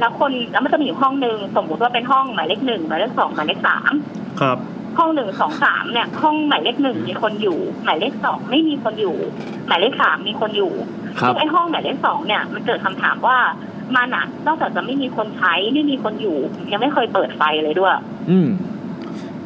[0.00, 3.92] แล้วคนแล้วมันจะมีอยู่ห้องหนึ่งสมมติว่าเป็นห้องหมายเลขหนึ่งหมายเลขสองหมายเลขสาม
[4.40, 4.58] ครับ
[4.98, 9.16] ห้องหนึ่งสองสามเนี่ยห้องหมายเลขหนึ่งมีคนอยู่ หมายเลขสองไม่มีคนอยู่
[9.66, 10.72] หมายเลขสามมีคนอยู่
[11.20, 13.38] ครับซึ่งไอ้ห้องหมายเลขสองเนี่ย มันเกิดคำถามว่า
[13.96, 16.36] มันอะนอกจากจะไม่มีคนใช้ไม่มีคนอยู่
[16.72, 17.92] ยังไม่เคยเปิดไฟเลยด้วย
[18.30, 18.48] อืม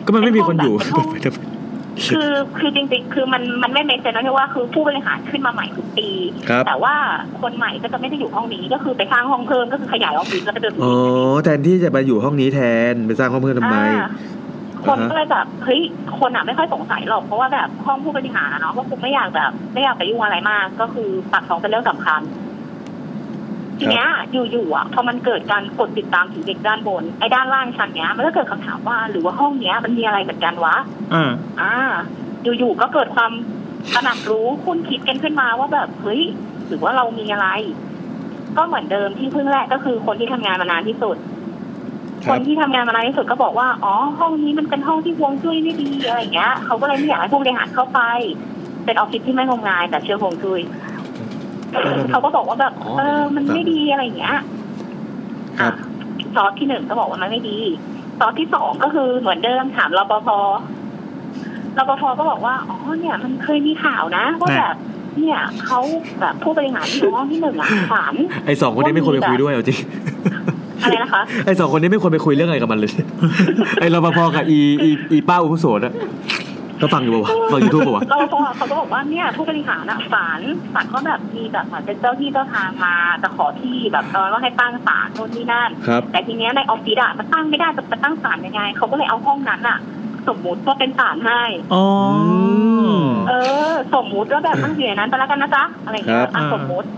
[0.05, 1.09] ก็มันไม่มีคนอยู่เป็นห้อง
[2.13, 6.09] คือคือจริงๆ คือมันมันไม่เมนเซนนะที่ว่าคือผู้บริหารขึ้นมาใหม่ทุกปี
[6.49, 6.95] ครับแต่ว่า
[7.41, 10.95] คนใหม่ก็จะไม่ได้อยู่ห้องนี้ก็คือไปสร้างห้องเพิ่มก็คือขยายออฟฟิศแล้วก็เดินอ๋อ
[11.45, 12.61] แทนที่จะมาอยู่ห้องนี้แท
[12.93, 14.09] นไปสร้างห้องเพิ่มทำไมอ่า
[14.87, 15.81] คนก็เลยแบบเฮ้ย
[16.19, 22.21] คนอะไม่ค่อยสงสัยหรอกเพราะว่าแบบห้องผู้บริหารอะเนาะก็คงไม่อยากแบบไม่อยากไปยุ่งอะไรมาก ก็คือปากท้องเป็นเรื่องสำคัญ
[23.79, 30.77] ทีเนี้ยอยู่ๆอะพอมันเกิดการกดติดตามถึงเด็กด้านบนไอ้ด้านล่างชั้นเนี้ยมันก็เกิดคำถามว่าหรือว่าห้องเนี้ย มันมีอะไรเหมือนกันวะ
[31.15, 31.75] อ่าอ่า
[32.59, 33.33] อยู่ๆก็เกิดความ
[33.95, 36.23] ตระหนักรู้คุณคิดกันขึ้นมาว่าแบบเฮ้ย
[36.69, 37.49] หรือว่าเรามีอะไร
[38.57, 41.17] ก็เหมือนเดิมที่เพิ่งแรกก็คือคนที่ทำงานมานานที่สุด
[42.27, 48.01] คครับนที่ทำงานมานานที่สุดก็บอกว่าอ๋อห้องนี้มันเป็นห้องที่ฮวงจุ้ยไม่ดีอะไรอย่างเงี้ยเขาก็เลยไม่อยากให้ผู้บริหารเข้าไป
[48.85, 50.61] เป็นออฟฟิศที่ไม่งมงายแต่เชื่อฮวงจุ้ย
[52.11, 54.37] เขาก็บอกว่าแบบอ๋อเออมันไม่ดีอะไรอย่างเงี้ย
[55.61, 57.59] ครับอะซอสที่หนึ่งก็บอกว่ามันไม่ดี
[58.19, 60.29] ซอสที่สองก็คือเหมือนเดิมถามรปภ
[61.79, 64.75] รปภก็บอกว่าอ๋อเนี่ย มันเคยมีข่าวนะว่าแบบ
[65.19, 65.81] เนี่ยเขา
[66.21, 68.15] แบบผู้บริหารที่อยู่ห้องที่หนึ่งอะฝัน
[68.47, 69.79] ไอสองคนนี้ไม่ควรไปคุยด้วยเอาจริง
[70.83, 72.93] อะไรนะคะไอสองคนนี้ไม่ควรไปคุยเรื่องอะไรกับมันเลย
[73.81, 75.95] ไอรปภกับอีอีอีป้าอุปโสนอะ
[76.83, 80.41] ก็ฟังอยู่ปะวะฟังยูทูบปะวะเราพอเขาก็บอกว่าเนี่ยผู้บริหารอะศาล
[80.75, 89.79] ศาลก็แบบมีแบบเหมือนเป็นเจ้าที่เจ้าทางมาจะขอที่แบบตอนว่าให้ตั้งศาลโน่นนี่นั่นครับแต่ทีเนี้ยในออฟฟิศอะมันตั้งไม่ได้จะจะตั้งศาลยังไงเขาก็เลยเอาห้องนั้นอะ
[90.29, 91.43] สมมุติว่าเป็นศาลให้
[91.75, 91.85] อ๋อ
[93.29, 93.33] เอ
[93.71, 96.89] อ สมมุติว่าแบบตั้งอยู่ในนั้นไปแล้วกันนะจ๊ะอะไรอย่างเงี้ยครับอะสมมุติ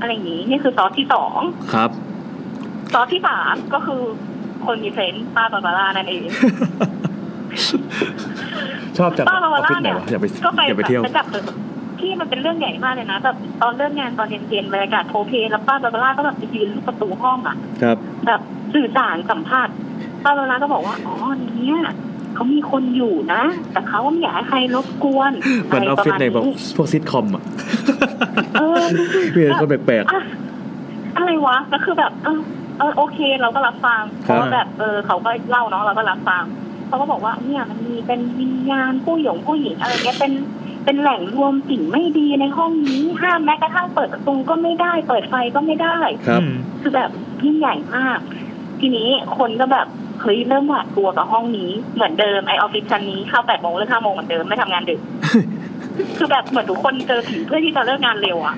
[0.00, 1.38] อะไรอย่างงี้นี่คือซอสที่สอง
[1.72, 1.90] ครับ
[2.92, 4.02] ซอสที่สามก็คือ
[4.66, 6.22] คนมี sense ป้าบาบาร่านั่นเอง
[8.98, 11.26] ชอบจังป้าบาอบาอฟฟิร่าศไหนเนี่ยวะอย่าไปก็ไปอย่าไปเที่ยวไปจับ
[12.00, 17.96] ที่มันเป็นเรื่องใหญ่มากเลยนะแบบตอนเลิกงานตอนเย็นๆบรรยากาศโพล้เพล้แล้วป้าบาบาร่าก็แบบไปยืนประตูห้องอะครับ
[18.26, 18.40] แบบ
[18.74, 19.74] สื่อสารสัมภาษณ์
[20.24, 21.14] ป้าบาบาร่าก็บอกว่าอ๋อ
[21.56, 21.80] เนี่ย
[22.34, 23.42] เขามีคนอยู่นะ
[23.72, 25.32] แต่เขาไม่อยากให้ใครรบกวน
[25.64, 26.44] เหมือนออฟฟิศในพวก
[26.76, 27.44] พวกซิทคอมอะ
[28.60, 28.84] เออ
[29.32, 30.22] เพื่อนคนแปลกอะ
[31.16, 32.12] อะไรวะก็คือแบบ
[32.78, 36.44] เออเออโอเค เราก็รับฟังเพครับราะว่าแบบเออเขาก็เล่าเนาะเราก็รับฟัง
[36.88, 40.32] เขาก็บอกว่าเนี่ยมันมีเป็นวิญญาณผู้หยงผู้หญิงอะไรเงี้ยเป็น
[40.84, 47.10] เป็นแหล่งรวมสิ่งไม่ดีในห้องนี้ห้ามแม้กระทั่งเปิดประตูก็ไม่ได้ เปิดไฟก็ไม่ได้ๆครับอืมคือแบบ
[47.44, 48.18] ยิ่งใหญ่มาก
[48.80, 49.08] ทีนี้
[49.38, 49.86] คนก็แบบ
[50.22, 55.00] เฮ้ยเริ่มหวาดกลัวกับห้องนี้เหมือนเดิมไอออฟฟิศชั้นนี้เข้าแปดโมงเลิกห้าโมงเหมือนเดิมไม่ทำงานดึก
[56.18, 58.54] คือแบบเหมือนทุกคนเจอผีเพื่อที่จะเลิกงานเร็วอะ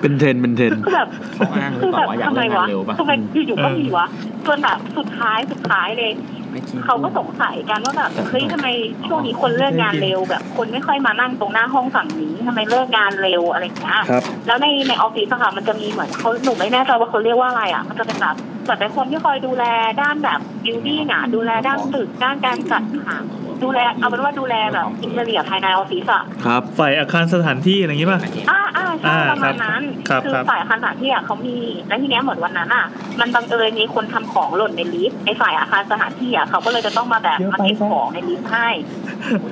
[0.00, 3.12] เป็นเทรนด์เป็นเทรนด์คือแบบเขาอ้างหรืคืออเปแบล่าบว่าอยากทำไมเลิกงานเร็ววะป่ะทำไม
[3.46, 4.06] อยู่ๆก็มีวะ
[4.46, 6.12] จนแบบสุดท้ายสุดท้ายเลย
[6.52, 8.66] ไม่คิดเขาก็สงสัยกันว่าแบบเฮ้ยทำไม
[9.06, 19.64] ช่วงนี้คนเลิกงานเร็วแบบ คนไม่ค่อยมานั่งตรงหน้าห้องฝั่งนี้ทำไมเลิกงานเร็วอะไรอย่างเงี้ยครับแล้วในในออฟฟิศอะค่ะมันจะมีเหมือนเขาหนูไม่แน่ใจว่าเขาเรียกว่าอะไรอะมันจะเป็นแบบเหมือนเป็นคนที่คอยดูแล
[20.02, 23.16] ด้านแบบ building อะดูแลด้านตึกด้านการจัดหา
[23.64, 28.20] ดูแลเอาเป็นว่าดูแลแบบ interior ภายในออฟฟิศอะครับฝ่ายอาคารสถานที่อะไรอย่างงี้ป่ะ
[28.50, 31.56] อ่าอ่าใช่อ่าประมาณนั้นครับคือครับ ฝ่ายอาคารสถานที่อะเขามี
[31.88, 32.86] แล้วทีเนี้ยเหมือนวันนั้นอะ
[33.20, 38.68] มันบังเอิญมีคนทำของหล่นในลิฟต์ไอ้ฝ่ายอาคารสถานที่อะเขาก็เลยจะต้องมาแบบมาเก็บของในลิฟต์ให้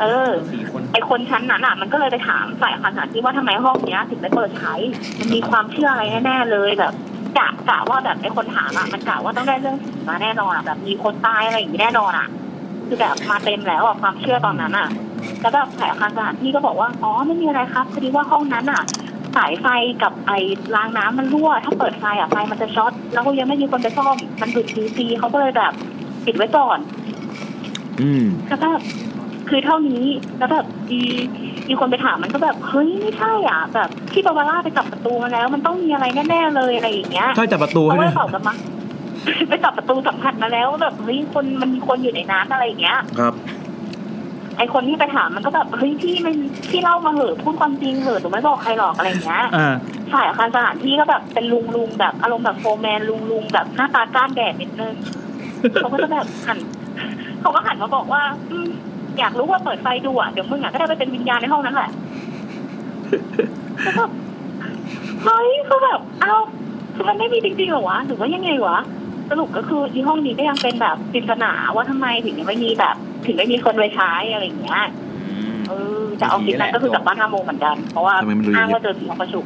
[0.00, 4.74] เออสี่คนไอคนชั้นนั้นอะ มันก็เลยไปถามฝ่ายอาคารสถานที่ว่าทำไมห้องเนี้ยถึงไม่เปิดใช้
[5.18, 6.92] มันมีความเชื่ออะไรแน่ๆเลยแบบ
[7.38, 12.28] กะกะว่าแบบไอคนถามอะมันกะว่าต้องได้เรื่องผีมาแน่นอนอะแบบมีคนตายอะไรอย่างนี้แน่นอนอะ
[12.88, 14.88] คือแบบมาเต็มแล้วอะความเชื่อตอนนั้นอะ
[15.40, 18.82] แล้วแบบฝ่ายอาคารสถานที่ก็บอกว่าอ๋อไม่มีอะไรครับพอดีว่าห้องนั้นอะ
[19.36, 19.66] สายไฟ
[20.02, 20.38] กับไอ้
[20.74, 25.72] รางน้ำมันรั่ว ถ้าเปิดไฟอะไฟมันจะช็อตแล้วก็ยังไม่มีคนไปซ่อมมันดูดทีซีเขาก็เลยแบบ
[26.24, 26.78] ปิดไว้ก่อน
[28.00, 28.80] อืมแล้วแบบ
[29.48, 30.02] คือเท่านี้
[30.38, 31.00] แล้วแบบมี
[31.68, 38.54] มีคนไปถามมันก็แบบเฮ้ยไม่ใช่อะแบบที่บาบาร่าไปจับประตูมาแล้ว มันต้องมีอะไรแน่ๆเลยอะไรอย่างเงี้ยถ้าจับประตูเขาให้ก็เลเนี่ยยตอบกลับมา
[39.48, 43.34] ไปจับประตูสัมผัสมาแล้วแบบเฮ้ยคนมันมีคนอยู่ในนั้นอะไรอย่างเงี้ย ครับ
[44.58, 46.34] ไอคนที่ไปถามมันก็แบบเฮ้ยพี่มัน
[46.70, 49.74] พี่เล่ามาเหอะพูดความจริงเหอะหนูไม่บอกใครหรอกอะไรอย่างเงี้ยอ่า
[50.12, 54.94] ฝ่ายอาคารสถานที่ก็แบบเป็นลุงลุงแบบอารมณ์แบบโฟร์แมนลุงลุงแบบหน้าตาก้านแดดนิดนึง
[55.74, 56.58] เขาก็จะแบบหัน
[57.40, 58.68] เขาก็หันมาบอกว่า อืม
[59.18, 61.90] อยากรู้ว่าเปิดไฟดูอะเดี๋ยวมึงอะก็ได้ไปเป็นวิญญาณในห้องนั้นแหละ
[63.82, 64.04] แล้วก็
[65.24, 66.34] เฮ้ยเขาแบบเอ้า
[66.94, 68.78] คือมันไม่มีจริงๆเหรอวะหรือว่ายังไงวะ
[69.30, 72.96] สรุปก็คือที่ห้องนี้ก็ยังเป็นแบบปริศนาว่าทำไมถึงยังไม่มีแบบ
[73.26, 74.82] ถึงไม่มีคนไปใช้อะไรอย่างเงี้ย
[75.68, 79.44] เออแต่เอาจริงนั้นก็คือกลับบ้านห้าโมงเหมือนกัน เพราะว่าทำไมมันดูอย่างอ้างเงี้ยว่าเจอผีห้องประชุม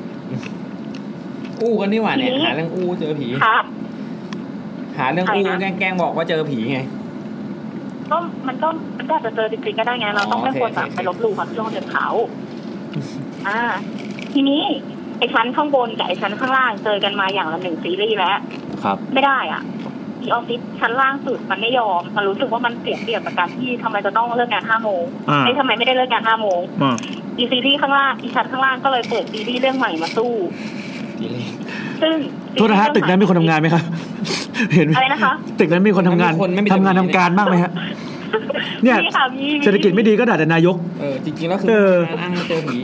[1.61, 3.65] อู้กันนี่หว่าเนี่ยผีหาเรื่องอู้เจอผีครับ
[4.99, 6.79] หาเรื่องอู้ใครนะแกล้งๆบอกว่าเจอผีไง
[8.11, 8.17] ก็
[8.49, 8.69] มันก็
[8.99, 12.09] มันก็อาจจะเจอจริงๆก็ได้ไง เราต้องอ๋อไม่ควรโอเคแบบโอเคไปลบหลู่ความเชื่อคนอื่นเขา
[13.49, 13.61] อ่า
[14.33, 14.63] ทีนี้
[15.19, 18.39] ไอ้ชั้นข้างบนกับไอ้ชั้นข้างล่างเจอกันมาอย่างละหนึ่งซีรีส์แล้ว
[18.85, 19.63] ครับ ไม่ได้อะ
[20.23, 26.97] ที่ออฟฟิศชั้นล่างสุดมันไม่ยอม มันรู้สึกว่ามันเสียเปรียบกับการที่ทำไมจะต้องเลิกงานห้าโมงอ่าไอ้ยทำไมไม่ได้เลิกงานห้าโมงอ่า
[27.39, 30.33] อีซีรีส์ข้างล่างอีชั้นข้างล่างก็เลยเปิดซีรีส์เรื่องใหม่มาสู้
[32.03, 32.15] ซึ่ง
[32.55, 33.83] โทษนะฮะตึกนั้นมีคนทำงานไหมครับ
[34.75, 37.73] เห็นไหมอะไรนะคะตึกนั้นมีคนทำงานไม่มีคนไม่มีทำงานจะมีทำการบ้างไหมฮะ
[38.85, 42.79] เนี่ยมีค่ะมีเศรษฐกิจไม่ดีก็ด่าแต่นายกเออจริงๆแล้วคือเอออ้างว่าเจอผี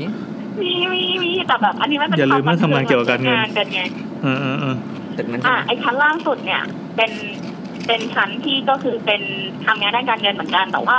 [0.60, 3.80] มีมีมีแต่แบบอันนี้ไม่เป็นอย่าลืมว่าทำงานเกี่ยวกับการเงินงานกันไง
[4.22, 4.76] เออเออเออ
[5.18, 6.62] ตึกนั้นใช่อ่าไหมไอ้ชั้นล่างสุดเนี่ย
[6.96, 7.12] เป็น
[7.86, 9.22] เป็นชั้นที่ก็คือเป็น
[9.66, 10.98] ทำงานด้านการเงินเหมือนกัน แต่ว่า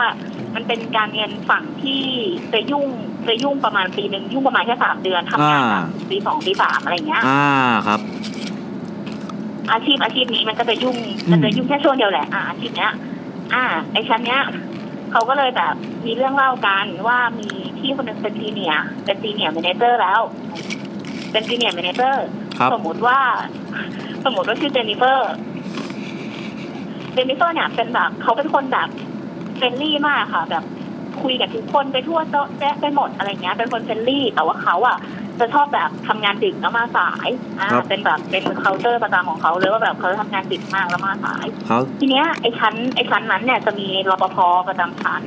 [0.55, 2.03] มันเป็นการเงินฝั่งที่
[2.53, 2.87] จะยุ่ง
[3.27, 7.45] จะยุ่งประมาณปีหนึ่งยุ่งประมาณแค่สามเดือนทำงานอ่าแบบปีสองปีสามอะไรเงี้ย อ่า
[7.87, 7.99] ครับ
[9.71, 12.93] อาชีพอาชีพนี้มันก็จะยุ่งอืม มันจะยุ่งแค่ช่วงเดียวแหละอ่าอาชีพเนี้ย
[13.53, 13.63] อ่า
[13.93, 14.41] ไอ้ชั้นเนี้ย
[15.11, 15.73] เขาก็เลยแบบ
[16.05, 20.21] มีเรื่องเล่ากันว่ามีพี่คนหนึ่งเป็น senior เป็น senior manager แล้ว
[21.31, 22.25] เป็น senior manager
[22.59, 23.19] ครับ สมมุติว่า
[24.25, 25.31] สมมุติว่าชื่อเจนนิเฟอร์
[27.13, 28.87] เจนนิเฟอร์เนี่ยเป็นแบบเขาเป็นคนแบบ
[29.57, 30.63] friendly มากค่ะ แบบ
[31.21, 34.97] คุยกับทุกคนไปทั่วโต๊ะแจ๊ะไปหมดอะไรเงี้ย เป็นคน friendly แต่ว่าเขาอะ
[35.39, 37.27] จะชอบแบบทำงานดึกแล้วมาสาย
[37.59, 44.37] อ่าครับเป็นแบบเป็น character ประจำของเขาเลยว่าแบบเขาทำงานดึกมากแล้วมาสายเขาทีเนี้ยไอ้ชั้นไอ้ชั้นนั้นเนี่ยจะมีรปภ
[44.67, 45.21] ประจำชั้น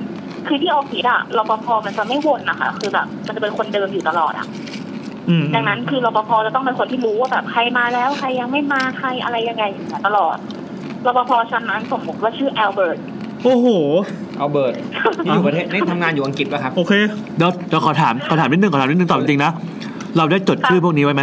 [0.47, 4.82] คือที่ออฟฟิศอะรปภมันจะไม่วนนะคะ คือแบบมันจะเป็นคนเดิมอยู่ตลอดอะอืม
[5.55, 10.37] ดังนั้นคือรปภจะต้องเป็นคนที่รู้ว่าแบบใครมาแล้วใครยังไม่มาใครอะไรยังไงอย่างเงี้ยตลอด
[11.07, 12.99] รปภชั้นนั้นสมมติว่าชื่อแอลเบิร์ต
[13.45, 13.67] โอ้โห
[14.39, 14.75] แอลเบิร์ต
[15.25, 16.93] นี่อยู่ประเทศนี่ทำงานอยู่อังกฤษป่ะครับ โอเค
[17.37, 19.51] เดี๋ยวเดี๋ยวขอถามขอถามนิดนึงขอถามนิดนึงตอบจริงๆนะ
[20.17, 21.23] เราได้จดชื่อพวกนี้ไว้ไหม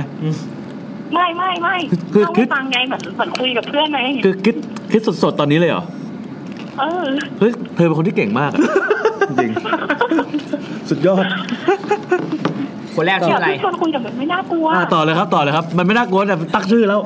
[1.14, 1.78] ไม่ไม่ไม่
[2.14, 4.56] คือเล่าคือให้ฟังไงเหมือนเหมือนคุยกับเพื่อนไงคือคิด
[4.92, 5.84] คิดสดๆตอนนี้เลยเหรอ
[6.80, 7.06] เออ
[7.40, 8.62] เฮ้ยเธอเป็นคนที่เก่งมากอะ
[9.42, 9.52] จริง
[10.90, 11.26] สุดยอด
[13.00, 17.00] คนแรกชื่ออะไรที่ชวนคุยแต่แบบไม่น่ากลัวอ่าต่อเลยครับ ต่อเลยครับ มันไม่น่ากลัวแต่ตั้งชื่อแล้ว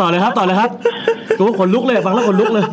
[0.00, 0.70] ต่อเลยครับ ต่อเลยครับ
[1.38, 2.64] ตัวขนลุกเลยฟังแล้วขนลุกเลย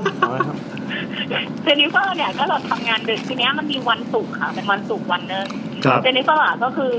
[1.63, 5.45] เจนนิเฟอร์เนี่ยก็เราทำงานดึกทีเนี้ยมันมีวันศุกร์ค่ะเป็นวันศุกร์วันหนึ่ง
[5.85, 6.93] ครับเจนนิเฟอร์อะก็คือ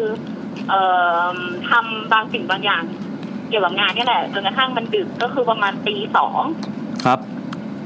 [0.69, 0.81] เอ่
[1.33, 1.35] อ
[1.71, 2.83] ทำบางสิ่งบางอย่าง
[3.49, 6.43] เกี่ยวกับงานเนี่ยแหละจนกระทั่งมันดึกก็คือประมาณตีสอง
[7.07, 7.19] ครับ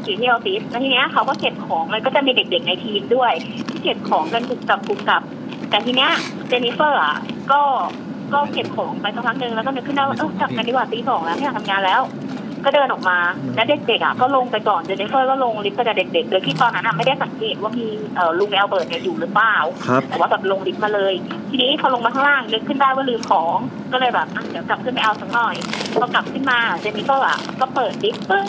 [0.05, 3.33] อยู่ที่ออฟฟิศแล้วทีเนี้ยเขาก็เก็บของมันก็จะมีเด็กๆในทีมด้วย
[3.71, 5.23] ที่เก็บของกันกุกกักกุกกัก
[5.71, 6.11] แต่ทีเนี้ย
[6.49, 7.17] เจนนิเฟอร์อะ
[7.53, 7.63] ก็
[8.35, 12.03] ก็เก็บของไปสักพักหนึ่งแล้วก็นึกขึ้นได้ว่าเออกลับกันดีกว่าตีสองแล้วไม่อยากทำงานแล้ว
[12.65, 13.19] ก็เดินออกมา
[13.55, 17.87] แล้วเด็กๆอะก็ลงไปก่อนเจนนิเฟอร์ก็ลงลิฟต์ไปกับเด็กๆโดยที่ตอนนั้นอะไม่ได้สังเกตว่ามี
[18.17, 19.57] เอ่อลุงแอลเบิร์ตเนี่ยอยู่หรือเปล่า
[19.87, 21.15] ครับแต่ว่าแบบลงลิฟต์มาเลย
[21.51, 23.57] ทีนี้พอลงมาข้างล่างนึกขึ้นได้ว่าลืมของ
[23.93, 25.55] ก็เลยแบบอะเดี๋ยวกลับขึ้นไปเอาสักหน่อย
[26.01, 28.47] พอกลับขึ้นมาเจนนิเฟอร์อะก็เปิดลิฟต์ปึ้ง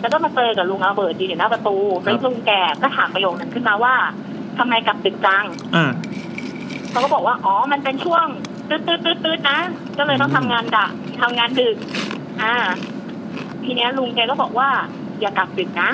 [0.00, 3.94] แล้วก็มาเจอกับลุงอัลเบิร์ตยืนอยู่หน้าประตูครับแล้วลุงแกก็ถามประโยคนึงขึ้นมาว่า
[4.58, 5.44] ทำไมกลับดึกจัง
[5.76, 5.90] อ่า
[6.90, 8.26] เขาก็บอกว่าอ๋อมันเป็นช่วง
[8.68, 9.58] ตืดตืดตืดตืดนะ
[9.98, 10.90] ก็เลยต้องทำงานดัก
[11.22, 11.76] ทำงานดึก
[12.42, 12.54] อ่า
[13.64, 14.68] ทีเนี้ยลุงแกก็บอกว่า
[15.20, 15.90] อย่ากลับดึกนะ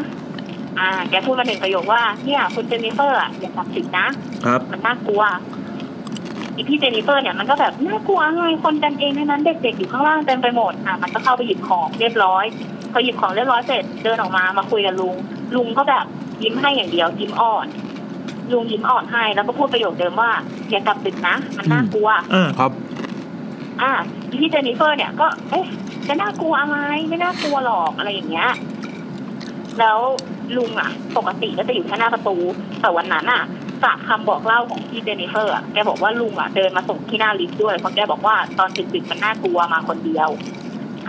[0.78, 4.06] อ่า แกพูดมาหนึ่งประโยคว่าเนี่ยคุณเจนนิเฟอร์อะอย่ากลับดึกนะ
[4.44, 5.22] ครับมันน่ากลัว
[6.54, 12.44] อีพี่เจนนิเฟอร์เนี่ยมันก็แบบน่ากลัวไงคนกันเองทั้งนั้นเด็กๆอยู่ข้างล่างเต็มไปหมดอะมันก็เข้าไปหยิบของเรียบร้อย
[12.92, 15.14] พอหยิบของเรียบร้อยเสร็จเดินออกมามาคุยกับลุง
[15.56, 16.04] ลุงก็แบบ
[16.42, 17.66] ยิ้มให้อย่างเดียวยิ้มอ่อน
[18.52, 20.30] ลุงยิ้มอ่อนให้แล้วก็พูดประโยคเดิมว่า
[20.70, 22.70] อย่ากลับดึกนะ มันน่ากลัวอ่าครับ
[23.82, 23.92] อ่า
[24.40, 25.66] พี่เจนนิเฟอร์เนี่ยก็ เอ๊ะ
[26.08, 26.78] จะน่ากลัวอะไร
[27.08, 28.50] ไม่น่ากลัวหรอกอะไรอย่างเงี้ย
[29.78, 29.98] แล้ว
[30.56, 32.36] ลุงอะ ปกติก็จะอยู่แค่หน้าประตู
[32.80, 33.42] แต่วันนั้นอะ
[33.84, 40.28] จากคำบอกเล่าของพี่เจนนิเฟอร์อะแกบอกว่าลุงอะเดินมาส่งที่หน้าลิฟต์ด้วยเพราะแกบอกว่าตอนดึกๆมันน่ากลัวมาคนเดียว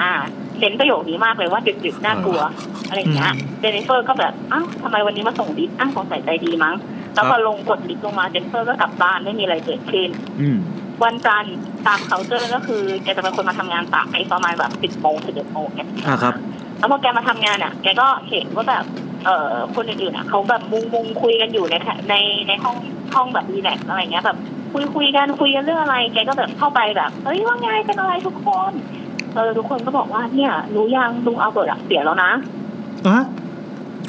[0.01, 0.11] อ่า
[0.59, 2.41] เน้นประโยคนี้มากเลยว่าดึกๆน่ากลัว
[2.89, 6.75] อะไรอย่างเงี้ยเจนนิเฟอร์ก็แบบอ้าวทำไมวันนี้มาส่งลิฟต์อ้าวสงสัยใจดีมั้ง
[7.17, 10.09] แล้วพอลงกดลิฟต์ลงมาเจนนิเฟอร์ก็กลับบ้านไม่มีอะไรเกิดขึ้น
[10.41, 10.57] อืม
[11.03, 11.55] วันจันทร์
[11.87, 16.33] ตาม character ก็คือแกจะเป็นคนมาทำงานสายประมาณแบบสิบโมงสิบเอ็ดโมงเนี่ยอ่าครับ
[16.79, 18.85] แล้วพอแกมาทำงานอะ แกก็เห็นว่าแบบ
[19.25, 22.15] เอ่อคนอื่นๆอะเขาแบบมุงมุงคุยกันอยู่ในแถใน
[22.47, 22.77] ในห้อง
[23.15, 24.37] ห้องแบบ relax อะไรเงี้ยแบบ
[24.73, 28.71] คุยคุยกันคุยกันเรื่องอะไร แกก็แบบเข้าไปแบบเฮ้ยว่าไงเป็นอะไรทุกคน
[29.35, 32.31] เออทุกคนก็บอกว่าเนี่ยรู้ยังลุงอัลเบิร์ตอะเสียแล้วนะ
[33.05, 33.17] อะ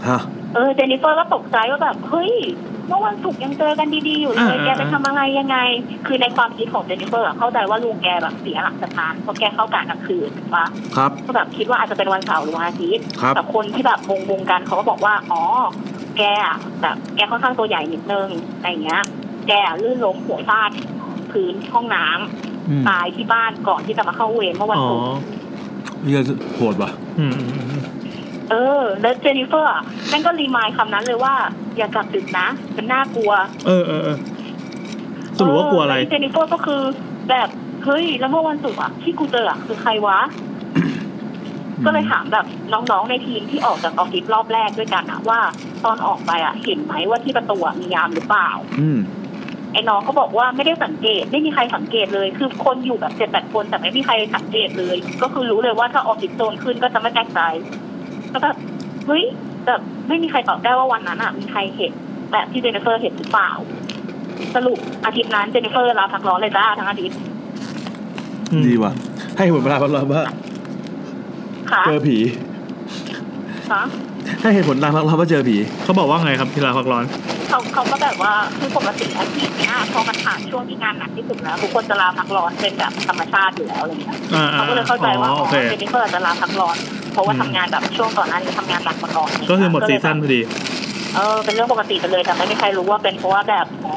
[0.06, 0.20] ฮะ
[0.54, 2.32] เออเจนนิเฟอร์ก็ตกใจว่าแบบเฮ้ย
[2.88, 5.56] เมื่อวันศุกร์ยังเจอกันดีๆอยู่เลยแกไปทำอะไรยังไง
[6.06, 10.66] คือในความคิดของเจนนิเฟอร์อะเข้าใจว่าลุงแกแบบเสียหลักสะพานเพราะแกเข้ากะกลางคืนถูกปะ
[10.96, 15.42] ครับก็แบบคิดว่าอาจจะเป็นวันเสาร์หรือวันอาทิตย์ครับแต่คนที่แบบวงวงๆกันเขาก็บอกว่าอ๋อ
[16.18, 19.02] แกอะแบบแกค่อนข้างตัวใหญ่นิดนึงอะไรเงี้ย
[19.48, 20.70] แกอะลื่นล้มหัวฟาด
[21.30, 25.06] พื้นห้องน้ำอืมตายที่บ้านก่อนที่จะมาเข้าเวรเมื่อวันอ๋อศุกร์
[26.02, 26.22] เหี้ย
[26.54, 27.82] โหดว่ะอืมอืมอืม
[28.50, 31.34] เออ แล้วเจนนิเฟอร์อะแม่งก็รีมายคำนั้นเลยว่า
[31.76, 32.46] อย่ากลับดึกนะ
[32.76, 33.32] มันน่ากลัว
[33.66, 34.18] เออเออเออ
[35.38, 36.82] สรุปว่ากลัวอะไรเแล้วเจนนิเฟอร์ก็คือ
[37.30, 37.48] แบบ
[37.84, 40.18] เฮ้ยแล้วเมื่อวันศุกร์อะที่กูเจออะคือใครวะ
[41.84, 45.40] ก็เลยถามแบบน้องๆในทีมที่ออกจากออฟฟิศรอบแรกด้วยกันอะว่า
[45.84, 48.50] ตอนออกไปอะเห็นไหมว่าที่ประตูอะมียามหรือเปล่า
[48.80, 48.98] อืม
[49.72, 57.40] ไอ้น้องก็บอกว่าไม่ได้สังเกต ไม่มีใครสังเกตเลย คือคนอยู่แบบเจ็ดแปดคนแต่ไม่มีใครสังเกตเลย ก็คือรู้เลยว่าถ้าออฟฟิศโซนขึ้นก็จะไม่แปลกใจ
[58.32, 58.56] ก็แบบ
[59.06, 59.24] เฮ้ย
[59.66, 61.92] แบบไม่มีใครตอบได้ว่าวันนั้นอะมีใครเห็น
[62.32, 63.50] แบบที่เจนนิเฟอร์เห็นหรือเปล่า
[64.54, 67.16] สรุปอาทิตย์นั้นเจนนิเฟอร์ลาพักร้อนเลยจ้าทั้งอาทิตย์
[68.50, 68.92] อืมดีว่ะ
[69.36, 70.22] ให้เหตุผลเวลาพักร้อนว่า
[71.72, 72.16] ค่ะเจอผี
[73.70, 73.82] คะ
[74.40, 77.04] ให้เหตุผลตามพักร้อนว่าเจอผีเขาบอกว่าไงครับที่ลาพักร้อน
[77.48, 86.76] เขาเขาก็แบบว่าคือปกติอาทิตย์เนี้ยพอมันผ่านช่วงที่งานหนักที่สุดแล้วทุกคนจะลาพักร้อนเป็นแบบธรรมชาติอยู่แล้วอะไรเงี้ยอ่าเขาก็เลยเข้าใจว่าอ๋ออ๋โออเคเจนนิเฟอร์จะลาพักร้อน
[87.12, 90.40] เพราะว่าทำงานแบบช่วงก่อนหน้านี้ทำงานหนักมาก่อนก็คือหมด season พอดี
[91.14, 93.94] เออเป็นเรื่องปกติไปเลยแต่ไม่มีใครรู้ว่าเป็นเพราะว่าแบบอ๋อ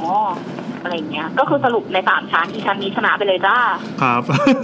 [0.84, 3.58] อะไรเงี้ย ก็คือสรุปในสามชั้นอีชั้นนี้ชนะไปเลยจ้า
[4.02, 4.22] ครับ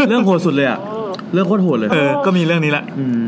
[0.10, 3.20] เรื่องโหดสุดเลยอะเออเรื่องโคตรโหดเลยเออก็มีเรื่องนี้แหละอืม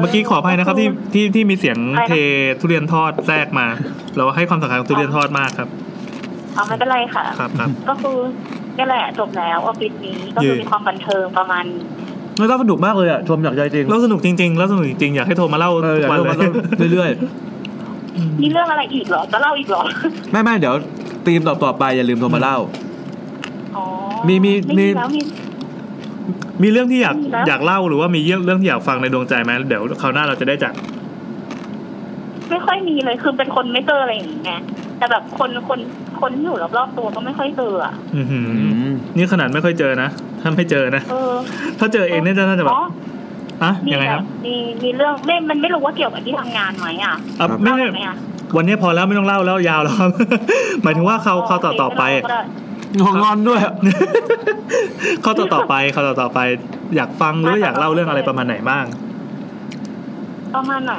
[0.00, 2.14] เมื่อกี้ขออภัยนะครับที่ที่ที่มีเสียงอะไรนะเท
[2.60, 3.66] ทุเรียนทอดแทรกมา
[4.16, 5.68] เราให้ความสำคัญกับทุเรียนทอดมากครับ
[6.54, 8.16] เอาไม่เป็นไรค่ะ ครับครับก็คือ
[8.76, 11.64] นี่แหละจบแล้วออฟฟิศนี้ก็คือเย่มีความบันเทิงประมาณ
[12.38, 17.10] แล้วก็สนุกมากเลยอะชมจากใจจริงแล้วสนุกจริงๆแล้วสนุกจริงๆอยากให้โทรมาเล่าเออทุอยากกวันให้เลมายเล่าเรื่อย
[18.42, 20.74] มีเรื่องอะไรอีกเหรอจะเล่าอีกเหรอๆไม่ไม่เดี๋ยว
[21.26, 22.56] ตีมต่อต่อไปอย่าลืมโทรมาเล่า
[23.76, 23.84] อ๋อ
[24.28, 25.10] มีมีไมีแล้ว
[26.28, 30.72] มีมีเรื่องที่อยากมีแล้วอยากเล่าหรือว่ามีเรื่องที่อยากฟังในดวงใจไหมเดี๋ยวคราวหน้าเราจะได้จัด
[32.50, 34.60] ไม่ค่อยมีเลยคือเป็นคนไม่เจออะไรอย่างเงี้ย
[34.98, 35.78] แต่แบบคนคน
[36.20, 38.48] คนที่อยู่รอบๆตัวก็ไม่ค่อยเจออะอือหือ
[38.88, 40.08] มนี่ขนาดไม่ค่อยเจอนะ
[40.42, 41.32] ถ้าไม่เจอนะเออ
[41.78, 42.84] ถ้าเจอเองเนี่ยน่าจะแบบอ๋อ
[43.62, 48.16] อะมียังไงแบครับบมีมีเรื่องไม่มันไม่รู้ว่าเกี่ยวกับที่ทำงานไหมอะอะไม่เล่าไม่ได้ไหมอะ
[48.56, 50.10] วันนี้พอแล้วไม่ต้องเล่าแล้วยาวแล้วครับ
[50.82, 52.02] หมายถึงว่าเขาเขาต่อต่อไป
[52.94, 53.60] ก็ด้งอนงอนด้วย
[55.22, 56.40] เขาต่อต่อไปเขาต่อต่อไป
[56.96, 58.84] อยากฟังหรือว่าอยากเล่าเรื่องอะไรประมาณไหนบ้าง
[60.54, 60.94] ประมาณไหน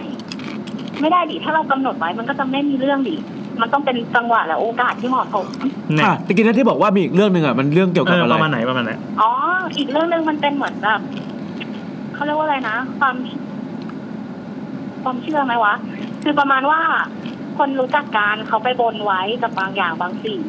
[1.02, 3.16] ไม่ได้ดิถ้าเรากำหนดไว้มันก็จะไม่มีเรื่องดิ
[3.62, 5.46] มันต้องเป็นจังหวะและโอกาสที่เหมาะสม
[5.96, 8.92] เนี่ยอะตะกี้นั้นที่บอกว่ามีอีกเรื่องหนึ่งอะมันเรื่องเกี่ยวเอกับออะไรประมาณไหนประมาณไหน
[9.22, 9.32] อ๋อ
[9.78, 11.00] อีกเรื่องหนึ่งมันเป็นเหมือนแบบ
[12.14, 13.16] เขาเรียกว่าอะไรนะความ
[15.04, 15.74] ความเชื่อไหมวะ
[16.24, 16.80] คือประมาณว่า
[17.58, 20.40] คนรู้จักการเขาไปบนไว้กับบางอย่างบางสิ่ง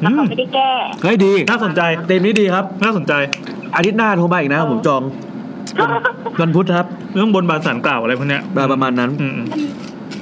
[0.00, 0.70] แล้วเขาอืมไม่ได้แก้
[1.02, 3.12] เฮ้ยดีน่าสนใจเต็มนี้ดีครับ น่าสนใจ
[3.76, 5.02] อาทิตย์หน้าโทรมาอีกนะผมจอง
[6.40, 8.42] วันพุธครับ เรื่องบนบานสารกล่าวอะไรพวกเนี้ย
[8.72, 9.46] ประมาณนั้นอืมอืม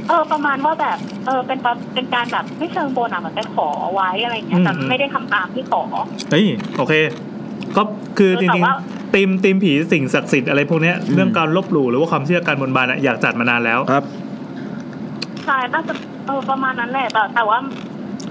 [0.09, 5.83] เออประมาณว่าแบบเออเป็นประเป็นการแบบไม่เชิงบนอะเหมันไปขอไว้อะไรอย่างเงี้ยแต่ไม่ได้ทำตามที่ขอ
[6.31, 6.95] เฮ้ยโอเค
[7.77, 7.83] ก็
[8.19, 14.05] คือจแต่ริงว่าๆตีมตีมผีสิ่งศักดิ์สิทธิ์อะไรพวกเนี้ยอืมเรื่องการลบหลู่หรือว่าความเชื่อการบนบานอะอยากจัดมานานแล้วครับ
[15.45, 15.93] ใช่น่าจะ
[16.27, 17.59] เออประมาณนั้นแหละแต่แต่ว่า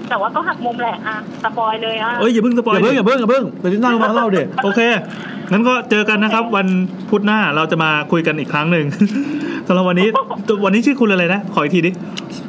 [0.08, 4.80] แต่ว่าก็หักมุมแหละอะ spoil เลยอะเอ้ยอย่าเพิ่ง spoil อย่าเพิ่งอย่าเพิ่งอย่าเพิ่งเดี๋ยว EP หน้ามาเล่าเด็โอเค
[5.52, 6.66] งั้นก็เจอกันนะครับ วัน
[7.10, 8.84] พุธหน้าเราจะมาคุยกันอีกครั้งหนึ่ง
[9.66, 10.08] สำหรับวันนี้
[10.64, 11.90] วันนี้ชื่อคุณอะไรนะ ขออีกทีดิ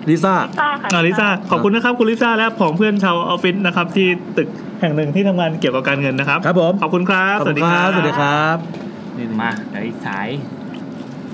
[0.09, 4.07] ลิซ่าลิซ่าค่ะอ่าลิซ่าขอบคุณนะครับคุณลิซ่าและผองเพื่อนชาวออฟฟิศนะครับ ที่
[4.37, 4.47] ตึก
[4.81, 8.57] แห่งหนึ่งที่ทำงานเกี่ยวกับการเงินนะครับครับผมขอบคุณครับขอบคุณครับสวัสดีครับ
[9.41, 10.27] มาเดี๋ยวอีกสาย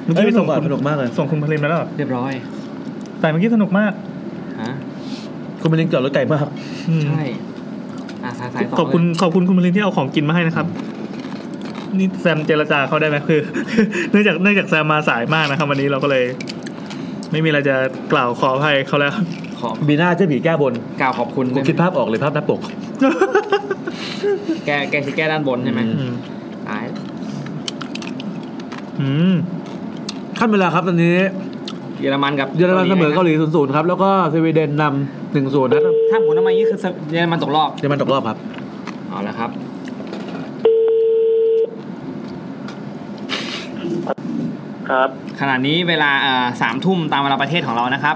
[0.04, 2.34] เมื่อเอ้กี้ยไปสส่งนุกคุณสนุกมากเลยส่งคุณพลินมาแล้วเหรอเรียบร้อย
[3.20, 3.92] แต่เมื่อกี้สนุกมาก
[4.62, 4.72] ฮะ
[5.64, 6.46] คุณเป็นลิงจอดรถไก่มาก
[6.90, 7.22] อืมใช่
[8.24, 10.68] อะสายสายสองขอบคุณเลยขอบคุณคุณพลินที่เอาของกินมาให้นะครับ
[11.98, 13.42] นี่แซมเจรจาเขาได้ไหมคือ
[14.12, 16.26] เนื่องจากเนื่องจากแซมมาสายมากนะครับ วันนี้เราก็เลย
[17.32, 17.76] ไม่มีอะไรจะ
[18.14, 19.14] กล่าวขออภัยเขาแล้ว
[19.60, 22.60] ขอบีน่าเจ้าผีแก้บนกล่าวขอบคุณผมคิดภาพออกเลยภาพหน้าปก
[24.66, 26.14] แกแกคือแก้ด้านบนใช่ไหมอือืม
[26.68, 26.84] ตาย
[29.00, 29.34] อืม
[30.40, 31.18] ขั้นเวลาครับตอนนี้
[32.04, 36.80] เยอรมันกับเยอรมันเสมอเกาหลีศูนย์ศูนย์ครับแล้วก็สวีเดนนำหนึ่งศูนย์นะครับถ้าผลออกมาอย่างนี้คือ
[37.12, 38.38] เยอรมันตกรอบเยอรมันตกรอบครับ
[39.10, 39.50] เอาละครับ
[44.08, 44.08] ค
[44.90, 45.10] ครับ
[45.40, 48.16] ขณะนี้เวลาเอ่อสามทุ่มตามเวลาประเทศของเรานะครับ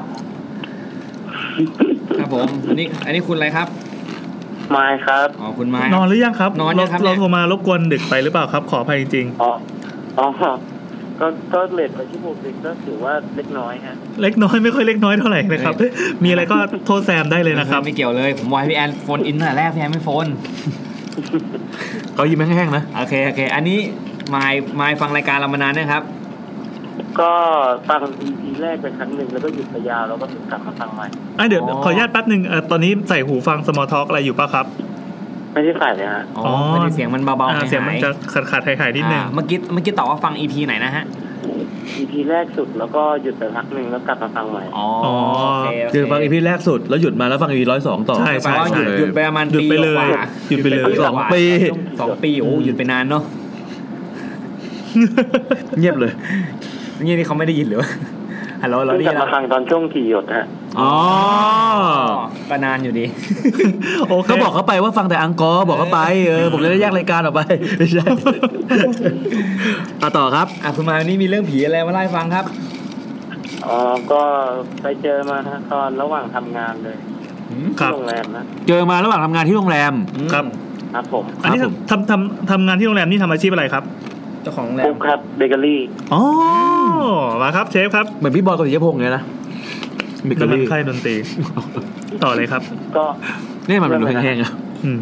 [2.20, 3.68] ครับผมอันนี้อันนี้คุณอะไรครับ
[4.72, 9.52] ไมค์ครับอ๋อคุณไมค์นอนหรือยังครับนอนยังครับเราเนี่ยโทรมารบกวนดึกไปหรือเปล่าครับ ขออภัยจริงอ๋อ
[10.18, 10.28] อ๋อ
[11.20, 15.76] ก็ก็ late ไปชั่วโมงนึงก็ถือว่าเล็กน้อยฮะๆเล็กน้อยไม่ค่อยเล็กน้อยเท่าไหร่นะครับ
[16.24, 20.28] มีอะไรก็โทษแซมได้เลยนะครับ ไม่เกี่ยวเลยผมวอยพี่แอน phone in ตั้งแต่แรกพี่แอนไม่ phone
[22.14, 23.78] เขายิ้มแห้งๆนะโอเคโอเค อันนี้
[24.30, 26.04] ไมค์ไมค์ฟังรายการเรามานานนะครับ
[27.20, 27.32] ก็
[27.90, 31.06] ฟัง EP แรกไปครั้งหนึ่งแล้วก็หยุดไปยาวแล้วก็ถึงกลับมาฟังใหม่
[31.40, 34.66] อะเดี๋ยวอ๋อขออนุญาตแป๊บหนึ่งเอ่อตอนนี้ใส่หูฟัง small talk อะไรอยู่ป่ะครับ
[35.58, 41.06] ไม่ได้ใส่เลยฮะอ๋ออ๋อพอดีเสียงมันเบาๆอ่าหายเสียงมันจะขาดขาดๆหายๆนิดนึงอ่าเมื่อกี้เมื่อกี้ตอบว่าฟัง EP ไหนนะฮะ
[42.02, 45.16] EP แรกสุดแล้วก็หยุดไปพักหนึ่งแล้วกลับมาฟังใหม่ อ๋ออ๋อ
[45.64, 51.42] โอเคโอเคคือฟังอีพีแรกสุดแล้วหยุดมาแล้วฟังอีพีร้อยสองต่อ ใช่ แปลว่าหยุดหยุดไปประมาณหยุดไปเลยกว่าหยุดไปเลย กว่าสองปี
[52.00, 53.24] สองปีโอ้หยุดไปนานเนาะ
[55.80, 56.12] เงียบเลย
[57.06, 57.90] นี่นี่เขาไม่ได้ยินหรือวะ
[58.62, 60.46] ฮัลโหลเราเพิ่งได้กลัยิบนมาฟังตอนช่วงขี่หยดฮะ
[60.80, 60.94] อ๋อ
[62.50, 63.06] ก็นานอยู่ดี
[64.08, 67.42] โอเคก็บอกเขาไปว่าฟังแต่อังกอร์บอกเขาไปเออผมจะได้แยกรายการออกไป
[67.78, 68.06] ไม่ใช่
[70.02, 72.46] อะต่อครับอะคุณมาวันนี้มีเรื่องผีอะไรมาเล่าให้ฟังครับ
[73.66, 73.78] อ๋อ
[74.12, 74.22] ก็
[74.82, 76.98] ไปเจอมาฮะตอนระหว่างทำงานเลย
[77.80, 79.94] ครับที่โรงแรมนะเจอมาระหว่างทำงานที่โรงแรม
[80.34, 80.46] ครับ
[80.94, 83.84] ครับผมอันนี้ครับผมทำทำทำงานที่โรงแรมนี่ทำอาชีพอะไรครับ
[84.42, 85.82] เจ้าของโรงแรปุ๊มบครับเบเกอรี่
[86.14, 86.22] อ๋อ
[87.42, 89.24] มาครับเชฟครับ เหมือนพี่บอยกับสิยพงษ์เลยนะ
[90.28, 91.16] มิกนั่นมันลี่ค่ายดนตรี
[92.24, 92.62] ต่อเลยครับ
[92.98, 93.06] ก็
[93.70, 94.52] นี่มันเป็นดูแห้งๆอะ
[94.84, 95.00] อืม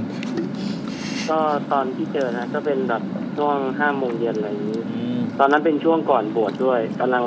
[1.29, 1.39] ก็
[1.71, 3.01] ตอนที่เจอนะ ก็เป็นแบบ
[3.37, 4.81] ช่วงห้าโมงเย็นอะไรอย่างนี้
[5.39, 7.23] ตอนนั้นเป็นช่วงก่อนบวชด้วยกำลัง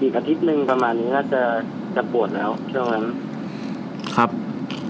[0.00, 1.42] อีกอาทิตย์หนึ่งประมาณนี้น่าจะ
[1.96, 3.04] จะบวชแล้วช่วงนั้น
[4.16, 4.30] ครับ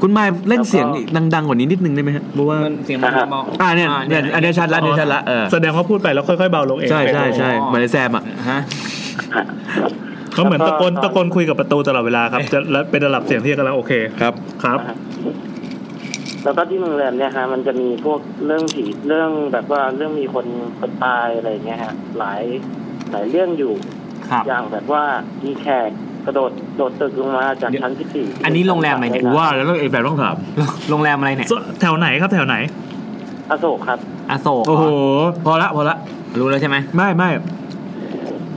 [0.03, 0.87] คุณไม้เล่นแล้วก็เสียง
[1.35, 8.61] ดังๆกว่านี้นิดนึงได้ไหมฮะเพราะว่ามันเสียงมันเบาๆอ่าเนี่ยเนี่ยอันเนี้ยชัดละอันเนี้ยชัดละเออแสดงว่าพูดไปแล้วค่อยๆเบาลงเองใช่ใช่ใช่เหมือนไอ้แซมอะฮะ
[10.33, 14.33] เขาเหมือนตะโกนตะโกนคุยกับประตูตลอดเวลาครับ จะและเป็นระดับเสียงที่กำลังโอเคครับ
[14.63, 14.79] ครับ
[16.45, 20.47] แล้วก็ที่โรงแรมเนี่ยฮะมันจะมีพวกเรื่องผีเรื่องแบบว่าเรื่องมีคน
[20.79, 22.43] คนตายอะไรอย่างเงี้ยฮะหลาย
[23.11, 23.73] หลายเรื่องอยู่
[24.29, 25.03] ครับอย่างแบบว่า
[25.45, 25.91] มีแขก
[26.27, 30.37] กระโดดโดดตึกลงมาจากชั้นที่สี่อันนี้โรงแรมไหนเนี่ยว่าแล้วต้องไอ้แฟนต้องถาม
[30.91, 31.49] โรงแรมอะไรเนี่ย
[31.81, 32.57] แถวไหนครับแถวไหน
[33.51, 33.99] อโศกครับ
[34.31, 34.85] อโศกโอ้โห
[35.45, 35.97] พอละพอละ
[36.39, 37.31] รู้แล้วใช่ไหมไม่ไม่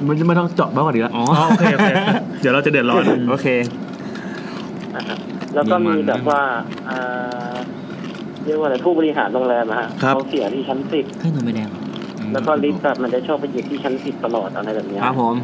[0.07, 1.89] มันจะไม่ต้องเจาะมากกว่านี้ละอ๋ออ๋อโอเคโอเค
[2.41, 3.47] เดี๋ยวเราจะเดือดร้อนโอเค
[4.95, 5.17] นะครับ
[5.55, 6.41] แล้วก็มีแบบว่า
[6.89, 7.53] อ่า
[8.45, 11.69] เรียกว่าอะไรผู้บริหารโรงแรมอะฮะเขาเสียที่ชั้นสิบให้หนูไม่แดง
[12.33, 15.35] แล้วก็ลิฟต์แบบมันจะชอบไปหยุดที่ชั้นสิบตลอดอะไรแบบเนี้ยครับผม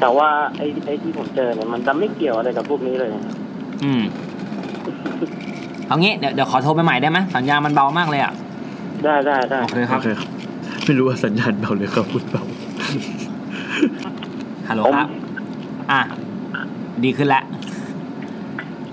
[0.00, 3.36] แต่ว่าไอ้ไอ้ที่ผมเจอเนี่ยมันจะไม่เกี่ยวอะไรกับพวกนี้เลยนะครับ
[3.84, 4.02] อืม
[5.88, 8.32] เอางี้เดี๋ยวเดี๋ยวขอโทรไปใหม่ได้ไหมสัญญาณมันเบามากเลยอะ
[9.04, 10.28] ได้ได้ได้โอเคครับโอเคครับ
[10.84, 12.42] ไม่รู้ว่าสัญญาณเบาเลยครับคุณเบา
[14.68, 15.08] ฮัลโหลครับ
[15.90, 16.00] อะ
[17.04, 17.44] ดีขึ้นแล้ว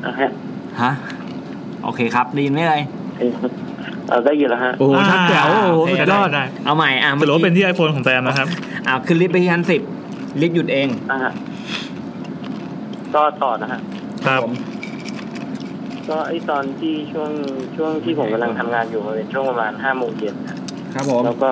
[0.05, 0.30] อะฮะ
[0.81, 0.91] ฮะ
[1.84, 2.81] โอเคครับ ได้ยินไหมเลย
[3.18, 3.30] เอ้ย
[4.09, 8.47] เอาได้ยินแล้วฮะ โอ้โหชัดแจ๋วโอ้โหโอเคสุดยอดได้เอาใหม่ อะสรุปว่าเป็นที่ไอโฟนของแซมนะครับ
[8.88, 9.81] อะ ขึ้นลิฟต์ไปที่ชั้นสิบ
[10.41, 11.31] ลิฟต์หยุดเอง อะฮะ
[13.15, 13.80] ก็ต่อนะฮะ
[14.27, 14.41] ครับ
[16.09, 17.31] ก็ไอ้ตอนที่ช่วง
[17.76, 20.56] ช่วงที่ผมกำลังทำงานอยู่มันเป็นช่วงประมาณห้าโมงเย็นนะ
[20.93, 21.51] ครับผมแล้วก็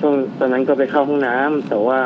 [0.00, 2.00] ช่วงตอนนั้นก็ไปเข้าห้องน้ำแต่ว่า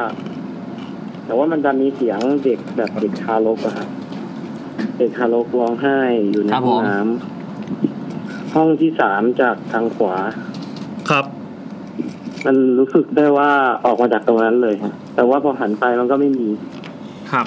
[1.27, 3.89] แต่ว่ามันจะมีเสียงเด็กแบบเด็กทารกอะครับ
[4.99, 5.99] เด็กทารกร้องไห้
[6.31, 10.17] อยู่ในห้องน้ำห้องที่สามจากทางขวา
[11.11, 11.25] ครับ
[12.47, 13.51] มันรู้สึกได้ว่า
[13.85, 16.49] ออกมาจากตรงนั้นเลยฮะแต่ว่าพอหันไปมันก็ไม่มี
[17.33, 17.47] ครับ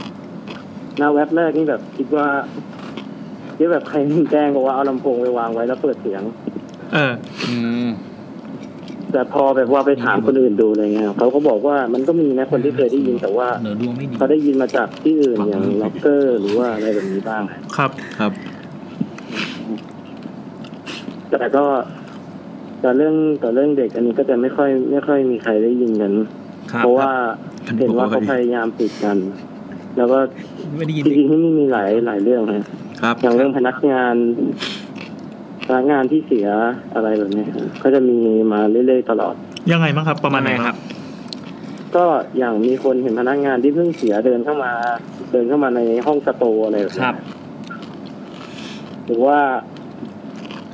[0.97, 2.27] หน้าแว็บแรกนี่แบบคิดว่า
[3.57, 3.97] คิดแบบใคร
[4.31, 6.23] แจ้งบอกว่าเอาลำโพงไปวางไว้แล้วเปิดเสียง
[6.93, 7.13] เออ
[7.47, 7.55] อื
[7.87, 7.89] ม
[9.11, 17.43] แต่พอแบบว่าไปถามคนอื่นดูอะไรเงี้ยเขาก็บอกว่ามันก็มีนะคนที่เคยได้ยินแต่ว่าเหนือดวงไม่ดีเขาได้ยินมาจากที่อื่นอย่างล็อกเกอร์หรือว่าอะไรแบบนี้บ้าง
[17.77, 18.31] ครับครับ
[21.29, 21.65] แต่ก็
[22.81, 26.13] แต่เรื่องแต่เรื่องเด็กอันนี้ก็จะไม่ค่อย ไม่ค่อยมีใครได้ยินกัน
[26.71, 27.11] ครับเพราะว่า
[27.65, 29.17] ครับเห็นว่าเขาพยายามปิดกัน
[29.97, 30.19] แล้วก็
[30.77, 32.65] ไม่ได้ยินจริงๆที่นี่มีหลายหลายเรื่องนะ
[33.01, 34.15] ครับอย่างเรื่องพนักงาน
[35.65, 36.47] พนักงานที่เสีย
[36.95, 37.45] อะไรแบบนี้
[37.83, 38.17] ก็จะมี
[38.51, 39.35] มาเรื่อยๆตลอด
[39.71, 40.75] ยังไงบ้างครับ ประมาณไหนครับ
[41.95, 42.05] ก็
[42.37, 44.71] อย่างมีคนเห็นพนักงานที่เพิ่งเสียเดินเข้ามา
[45.31, 47.15] เดินเข้ามาในห้องสตูอะไรแบบคเนี้ยรับ
[49.05, 49.39] หรือว่า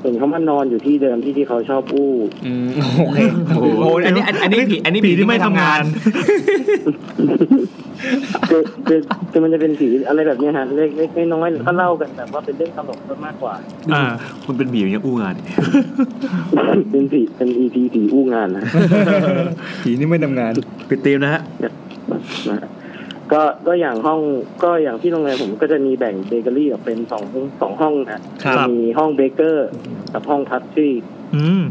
[0.02, 2.12] เห็นเขามานอนอยู่ที่เดิมที่ที่เขาชอบอู้
[2.46, 2.68] อืม
[2.98, 5.84] โอเคโอ้โหอันนี้อันอันนี้ผีอันนี้ผีที่ไม่ทำงาน
[8.50, 9.00] คือคือ
[9.32, 13.54] คือมันจะเป็นผีอะไรแบบเนี้ยฮะเล็กเล็กน้อยๆก็เล่ากันแบบว่าเป็นเรื่องตลกมากกว่า
[13.94, 14.04] อ่า
[14.46, 15.34] คุณเป็นผีอย่างเงี้ยอู้งาน
[16.92, 18.64] เป็นผีเป็นอีพีผีอู้งานนะ
[19.84, 20.52] ผีนี่ไม่ทำงาน
[20.90, 21.42] ปิดตีมนะฮะ
[22.50, 22.68] นะฮะ
[23.34, 24.20] ก็ก็อย่างห้อง
[24.64, 27.24] ก็อย่างที่โรงแรมผมก็จะมีแบ่งเบเกอรี่ออกเป็นสอง
[27.62, 29.68] สองห้องนะครับมีห้อง baker
[30.14, 30.90] กับห้อง pastry
[31.36, 31.62] อืม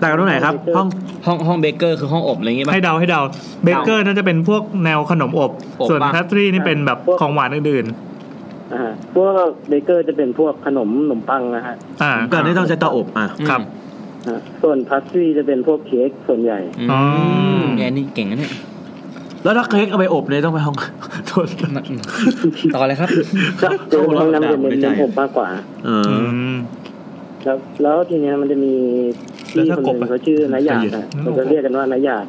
[0.00, 0.88] ต่างกันตรงไหนครับ ห้อง
[1.26, 3.20] ห้องห้อง baker คือห้องอบอะไรอย่างงี้ป่ะให้เดาให้เดา
[3.64, 7.86] bakerน่าจะเป็นพวกแนวขนมอบอบส่วนปะ pastry นี่เป็นแบบของหวานอื่น
[8.74, 13.60] อ่าพวก baker จะเป็นพวกขนมขนมปังนะฮะๆอ่าก่อนที่ต้องใช้เตาอบอะครับ
[14.26, 17.00] อ่าส่วน pastry จะเป็นพวกเค้กส่วนใหญ่อือ๋อ
[17.62, 18.52] มแกนี่เก่งนะเนี่ย
[19.44, 20.76] แล้วถ้าเค้กเอาไปอบเนี่ยต้องไปห้อง
[21.28, 21.46] โทษ
[22.74, 23.08] ต่อเลยครับ
[23.60, 25.48] ก็เป็นห้องน้ำเย็นไม่เป็นใจน้ำผมมากกว่า
[25.84, 26.16] เอออื
[26.54, 26.56] ม
[27.44, 28.72] แล้วแล้วทีเนี้ยมันจะมี
[29.52, 32.26] แล้วพี่ถ้าคนหนึ่งกบอะเขาชื่อนายหยาดอะอืมเราจะเรียกกันว่านายหยาด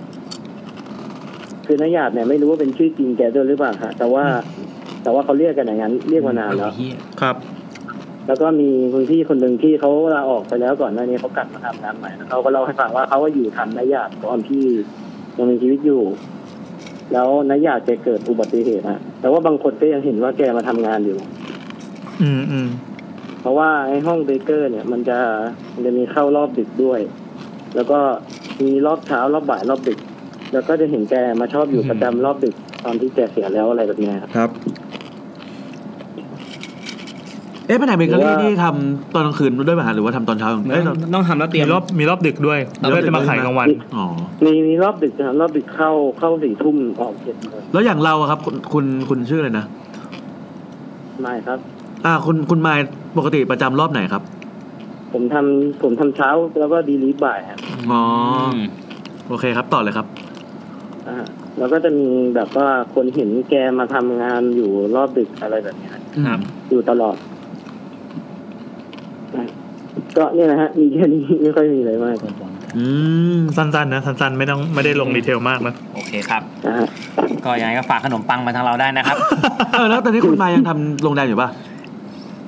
[1.66, 4.24] คือนายหยาดเนี่ยไม่รู้ว่าเป็นชื่อจริงแกด้วยหรือเปล่าฮะแต่ว่า
[5.04, 7.36] แต่ว่าเขาเรียกกันอย่างนั้น เรียกมานานแล้วเหี้ยครับ
[8.28, 14.64] แล้วก็มีคุณพี่คนหนึ่งที่เขาลาออกไปแล้วก่อนหน้านี้เขากลับมาทำงานใหม่แล้วเขาก็เล่าให้ฟังว่าเขาก็อยู่ทันนายหยาดตอนที่
[15.38, 16.02] ยังมีชีวิตอยู่
[17.14, 21.18] แล้วนายหยาดแกเกิดอุบัติเหตุฮะแต่ว่าบางคนก็ยังเห็นว่าแกมาทำงานอยู่
[22.22, 22.70] อืมอืม
[23.42, 25.18] เพราะว่าไอ้ห้องเบเกอร์ เนี่ย มันจะ
[25.74, 27.00] มันจะมีเข้ารอบดึกด้วย
[27.76, 28.00] แล้วก็
[28.62, 30.00] มีรอบเช้ารอบบ่ายรอบดึก
[30.54, 32.56] แล้วก็จะเห็นแกมาชอบอยู่ประจำรอบดึก
[32.86, 34.50] ตอนที่แกเสียแล้วอะไรแบบเนี้ยครับครับ
[37.68, 44.06] เอ๊ะแผนกเบเกอรี่นี่ทำตอนกลางคืนด้วยป่ะฮะหรือว่าทำตอนเช้าเอ้ยตอนต้องทำแล้วเตรีมียมรอบมีรอบดึกด้วยรอบดึกเพื่อจะมาขายกลางวันอ๋อ
[44.46, 49.66] มีมีรอบดึกนะครับรอบดึกเข้าเข้าสี่ทุ่มออกเจ็ดโมงแล้วอย่างเราอะครับคุณคุณคุณชื่ออะไรนะ
[51.22, 51.60] ไม่ครับ
[52.06, 52.80] อ่าคุณคุณมาย
[53.18, 54.24] ปกติประจำรอบไหนครับ
[55.14, 56.30] ผมทำผมทำเช้า
[56.60, 57.60] แล้วก็ดีลีฟบ่ายครับ
[57.92, 58.04] อ๋อ
[58.54, 58.68] อืม
[59.28, 60.08] โอเคครับต่อเลยครับ
[61.08, 61.18] อ่า
[61.58, 65.96] แล้วก็จะมีแบบว่าคนเห็นแกมาทำงานอยู่รอบดึกอะไรแบบเนี้ย
[66.28, 66.40] ครับ
[66.72, 67.33] อยู่ตลอดอะ
[70.18, 72.16] ก็เนี่ยนะฮะมีแค่นี้ไม่ค่อยมีอะไรมาก
[72.78, 72.86] อื
[73.36, 76.88] มสั้นๆนะสั้นๆไม่ต้องไม่ได้ลงดีเทลมากนะโอเคครับนะฮะ
[77.46, 79.18] ก็ยังไงก็ฝากขนมปังมาทางเราได้นะครับ
[79.74, 81.50] เออแล้วตอนนี้คุณมายยังทำโรงแรมอยู่ป่ะ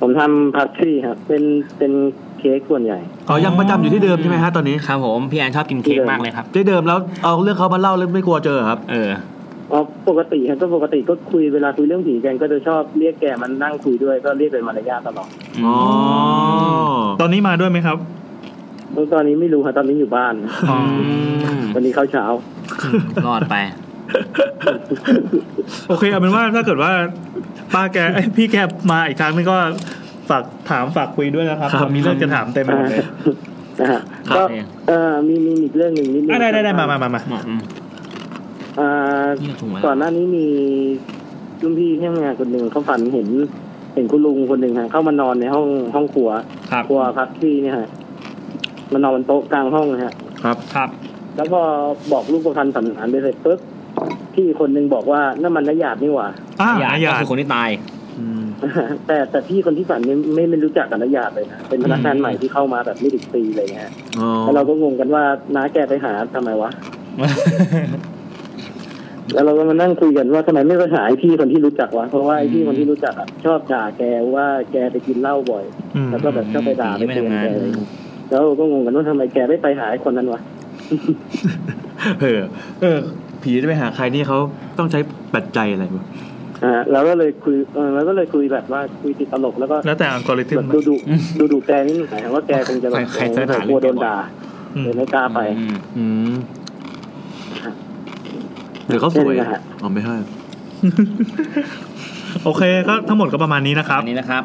[0.00, 1.42] ผมทำพัตทรีครับเป็น
[1.78, 1.92] เป็น
[2.38, 2.98] เค้กส่วนใหญ่
[3.28, 9.08] อ๋อยังประจำอยู่ที่เดิมใช่ไหมฮะตอนนี้ครับผมพี่แอนชอบกินเค้กมากเลยครับที่เดิมแล้วเอาเรื่องเขามาเล่าแล้วไม่กลัวเจอเหรอครับ เออ
[9.72, 15.28] อ๋อปกติครับก็ปกติก็คุยเวลาคุยเรื่องผีกันก็จะชอบเรียกแกมันนั่งคุยด้วยก็เรียกเป็นมารยาทตลอด
[15.64, 15.76] อ๋อ
[17.20, 17.98] ตอนนี้มาด้วยไหมครับ
[18.92, 20.34] แล้วตอนนี้ไม่รู้ครับตอนนี้อยู่บ้าน
[20.70, 20.78] อ๋อ
[21.74, 22.24] วันนี้เข้าเช้า
[23.26, 23.54] รอดไป
[25.88, 26.92] โอเคเอาเป็นว่าถ้าเกิดว่า
[27.74, 28.56] ป้าแกเอ้ยพี่แก
[28.90, 29.56] มาอีกครั้งนึงก็
[30.30, 33.04] ฝากถามฝากคุยด้วยนะครับครับมีเรื่องจะถามเต็มไปหมดเลย
[33.80, 34.42] นะฮะครับก็
[34.88, 37.20] เอ่อมีมีอีกเรื่องหนึ่งนิดนึงอะได้ได้ได้มามามามา
[39.86, 40.46] ก่อนหน้านี้มี
[41.62, 43.28] รุ่นพี่ที่ทำงานคนหนึ่งเขาฝันเห็น
[43.94, 46.30] เห็นคุณลุงคนหนึ่งฮะเข้ามานอนในห้องห้องครัว
[46.70, 47.88] ครับครัวพักที่เนี่ยฮะ
[48.92, 50.12] มานอนบนโต๊ะกลางห้องนะฮะ
[50.44, 50.88] ครับครับ
[51.36, 51.62] แล้วพอ
[52.12, 53.58] บอกลูกประพันธ์สันฐานไปเสร็จปุ๊บ
[54.34, 56.28] พี่คนหนึ่งบอกว่านั่นมันนายหยาดนี่หว่า
[56.60, 57.70] อ่าหยาดหยาก็ดคือคนที่ตาย
[58.18, 58.44] อืม
[59.06, 65.22] แต่แต่พี่คนที่ฝันนี่ไม่ไม่รู้จักกับนายหยาดเลยนะเป็นพนักงานใหม่ที่เข้ามาแบบไม่ถึงปีอะไรเงี้ยอ๋อแล้วเราก็งงกันว่า
[65.54, 66.70] น้าแกไปหาทำไมวะ
[69.32, 74.02] แล้วเราก็มานั่งคุยกันว่าทำไมไม่ไปหาไอ้พี่คนที่รู้จักวะเพราะว่าไอ้พี่คนที่รู้จักอะชอบด่าแก
[74.34, 75.64] ว่าแกไปกินเหล้าบ่อย
[75.96, 77.90] อืมแล้วก็แบบชอบไปด่าไปไม่เตือนทำงานแกอะไรเงี้ย
[78.30, 80.40] แล้วเราก็งงกันว่าทำไมแกไม่ไปหาไอ้คนนั้นวะ
[82.22, 82.40] เออ
[82.82, 82.98] เออ
[83.42, 84.38] ผีจะไปหาใครนี่เขา
[84.78, 85.00] ต้องใช้
[85.34, 86.06] ปัจจัยอะไรวะ
[86.64, 90.94] อ่าเราก็เลยคุยเออเราก็เลยคุยแบบว่าคุยติดตลกแล้วก็แล้วแต่อัลกอริทึแบมบดูดู
[91.38, 94.16] ดูดูแกนี่หมายถึงว่าแกคงจะแบบใครใครจะด่ากลัวโดนด่า
[94.76, 95.40] อืมเลยไม่กล้าไป
[95.98, 96.34] อืม
[98.88, 100.16] อืมหรือเขาสวยแค่นี้นะฮะ อ๋อไม่ใช่
[102.44, 104.42] โอเคก็ทั้งหมดก็ประมาณนี้นะครับ อันนี้นะครับ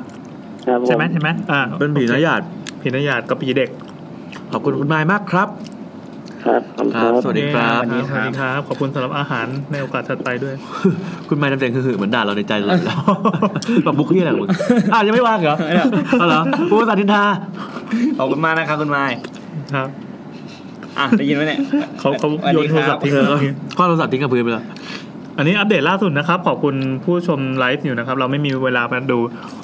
[0.67, 2.41] ครับผใช่ไหมใช่ไหมอ่าเป็นผีนายาด
[2.81, 3.69] ผีนายหยาดกับผีเด็ก
[4.51, 5.49] ขอบคุณคุณมายมากครับ
[6.45, 8.01] ครับขอบคุณคครัรับ บ สวัสดีครับสวัสดี
[8.39, 10.55] ครับ ขอบคุณสำหรับอาหารในโอกาสถัดไปด้วย
[11.29, 12.79] คุณมายทำเสียงคือๆเหมือนด่าเราในใจเลย
[13.83, 14.49] แบบบุกที่อะไรของมึง
[14.93, 15.57] อะยังไม่ว่างเหรอ
[16.19, 17.23] เอาเหรอพูดภาษาทินทา
[18.17, 19.03] ขอบคุณมากนะครับคุณไม้
[19.75, 19.87] ครับ
[20.97, 21.59] อะได้ยินไหมเนี่ย
[21.99, 23.45] เขาเขาสวัสโยดีนโทรศัพท์ทิ้งเอแล้วอ
[23.77, 24.65] ข้อโทรศัพท์ทิ้งกับพื้นไปแล้ว
[25.37, 29.19] อันนี้อัปเดตล่าสุดนะครับ ขอบคุณผู้ชมไลฟ์อยู่นะครับ เราไม่มีเวลามาดู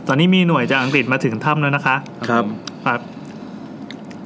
[0.08, 1.96] ตอนนี้มีหน่วยจากอังกฤษมาถึงถ้ำแล้วนะคะ
[2.30, 2.44] ครับ
[2.86, 3.00] ครับ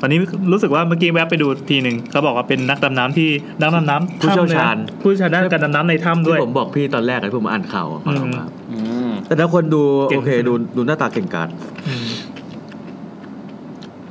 [0.02, 0.20] ตอนนี้
[0.52, 3.30] รู้สึกว่าเมื่อกี้แวะไปดูทีหนึ่งเขาบอกว่าเป็นนักดำน้ำที่
[3.62, 11.50] นักดำน้ำผู้เชี่ยวชาญถ้ำลยนะผู้เชี่ยวชาญด้านการดำน้ำในถ้ำด้ที่วยผมบอกพี่ตอนแรกไอ้ผมมาอ่านข่าวอะฟังออกมาอืมแต่ถ้าคนดูเก่งโอเคดูดูหน้าตาเก่งกาจ
[11.88, 12.11] อืม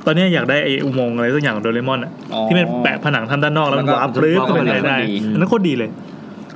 [0.05, 4.97] ตอนนี้อยากได้ไอ้อุโมงค์อะไรสักอย่างของโดเรมอนอะอ๋อที่มันแปะผนังถ้ำด้านนอกแล้วมันแล้วก็วาร์ปปลื้มเข้าไปเข้าไปได้ได้
[5.33, 5.89] อันนั้นโคตรดีเลย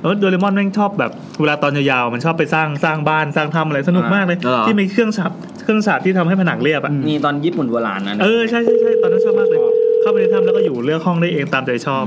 [0.02, 5.32] เออโดเรมอนแม่งชอบแบบเวลาตอนยาวๆมันชอบไปสร้างสร้างบ้านสร้างถ้ำอะไรสนุกมากเลยเหรอ ที่มีเครื่องฉาบ
[5.62, 9.60] เครื่องฉาบที่ทำให้ผนังเรียบอะ นี่ตอนญี่ปุ่นโบราณนะเออใช่ใช่ใช่ตอนนั้นชอบมากเลย
[10.02, 12.04] เข้าไปในถ้ำแล้วก็อยู่เลือกห้องได้เองตามใจชอบ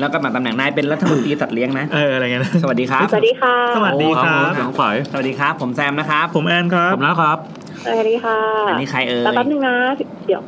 [0.00, 7.38] แล้วก็มาตำแหน่งนายเป็นรัฐมนตรีสัตว์เลี้ยงนะ เอออะไรเงี้ยนะ สวัสดีครับ สวัสดีค่ะ สวัสดีครับเสียงฝ่าย สวัสดีครับ ผมแซมนะครับ ผมแอนครับ ผมนะครับ
[7.84, 8.38] สวัสดีค่ะ
[8.68, 9.76] อันนี้ใครเอ่ยแล้วแป๊บนึงนะ
[10.26, 10.42] เดี๋ยว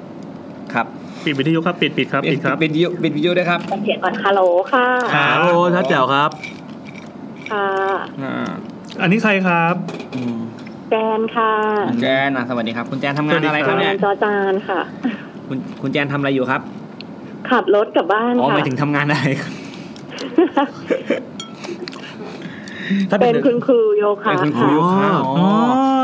[0.75, 0.87] ครับ
[1.25, 4.41] ปิดวิทยุครับปิดปิดครับปิดครับเป็นวิดีโอเป็นวิดีโอด้วยครับเขียนก่อนฮัลโหล
[4.73, 6.31] ค่ะครับโอ้ทัดแจ๋วครับ
[7.51, 7.69] ค่ะ
[8.23, 8.51] อ่า
[9.03, 9.75] อันนี้ใครครับ
[10.91, 11.53] แจนค่ะ
[11.89, 14.81] คุณแจนนะสวัสดีครับ คุณแจนทำงานอะไรครับแจเนี่ยนจอจานค่ะ
[15.49, 16.61] คุณคุณแจนทำอะไรอยู่ครับ
[17.51, 19.53] ขับรถกลับบ้านอ๋อหค่ะมายถึงทำงานอะไรครับ
[23.11, 25.47] ถ้าเป็เป็นนคุณครูโยคะเป็นคุณครูค่ะโยคะอ๋ออ๋อ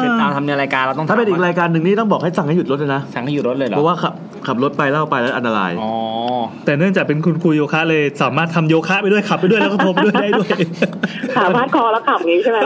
[0.05, 3.97] ติดตามทำในรายการเราต้องถ้าเป็นอีกถมว่รายการหนึ่งนี่ต้องบอกให้สั่งให้หยุดรถเลยนะสั่งให้อยู่รถเลยเหรอเพราะว่า
[4.49, 5.93] ขับขับรถไปแล้วไปแล้วอันตรายอ๋อ
[6.65, 10.49] แต่เนื่องจากเป็นคุณครูโยคะเลยสามารถทำโยคะไปด้วยขับไปด้วยแล้วก็โทรไปด้วยได้ด้วย
[11.35, 12.59] ขาพาดคอแล้วขับอย่างนี้ใช่ไหม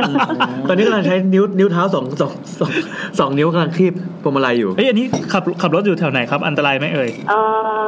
[0.68, 2.70] ตอนนี้กำลังใช้นิ้วนิ้วเท้าสองสองสอง
[3.18, 3.92] สองนิ้วกำลังคีบ
[4.22, 7.34] พวงมาลัยอยู่เอ้ยอันนี้ขับขับรถอยู่แถวไหนครับอันตรายไหมเอ่ยเอ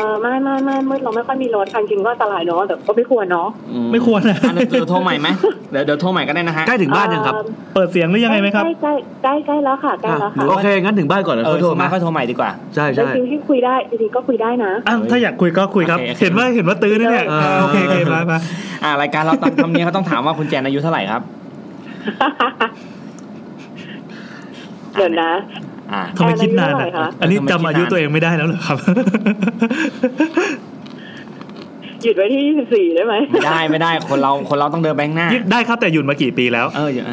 [0.04, 5.28] อไม่ไม่ไม่ไม่เราไม่ค่อยมีรถคันจริงก็อันตรายเนาะแต่ก็ไม่ควรเนาะอืไม่ควรนะอันนี้เดี๋ยวโทรใหม่ไหม
[5.72, 7.34] เดี๋ยวเดี๋ยวโทรใหม่ก็ได้นะฮะใกล้ถึงบ้านยังครับ
[7.74, 18.38] เปิดเสียงหรือยังไงไหมครับใกล้ใกล้ใกล้ใกล้แล้วค่ะใกล้แล้วค่ะโอเคงั้นถึงบ้านก่อนแล้วเออค่อยโทโทรรมามาค่อยโทรใหม่ดีกว่าใช่แต่ใช่จริงๆที่คุยได้จริงๆก็คุยได้นะอ้าวถ้าอยากคุยก็คุยครับโอเคโอเคเห็นว่าเห็นว่าตื้อนี่เนี่ยเออโอเคโอเคมามา
[18.84, 21.22] อ่ารายการเราตามคำนี้เขาต้องถามว่าคุณแจนอายุเท่าไหร่ครับ
[24.96, 25.30] เดี๋ยวนะ
[25.92, 28.78] อ่าทำไมคิดนานแอนอายุเท่าไหร่อะคะอันนี้ทำไมคิดจำอายุนานตัวเองไม่ได้แล้วเหรอครับ
[32.02, 37.04] หยุดไว้ที่24ได้ไหมไม่ได้ไม่ได้คนเราคนเราต้องเดินไปข้างหน้าได้ครับแต่หยุดมากี่ปีแล้ว เออหยุด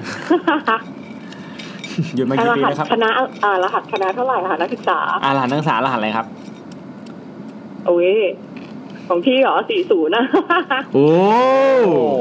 [2.15, 3.10] หยุดมารกี่ปีหัสแล้วครับคณะ
[3.43, 6.26] อ่ารหัสคณะเท่าไหร่คะนักศึกษาอ่ารหัสนักศึกษารหัสอะไรครับ
[7.86, 8.12] โอ้ย
[9.10, 9.56] ของพี่เหรอ
[9.86, 10.24] 40นะ
[10.94, 11.06] โอ้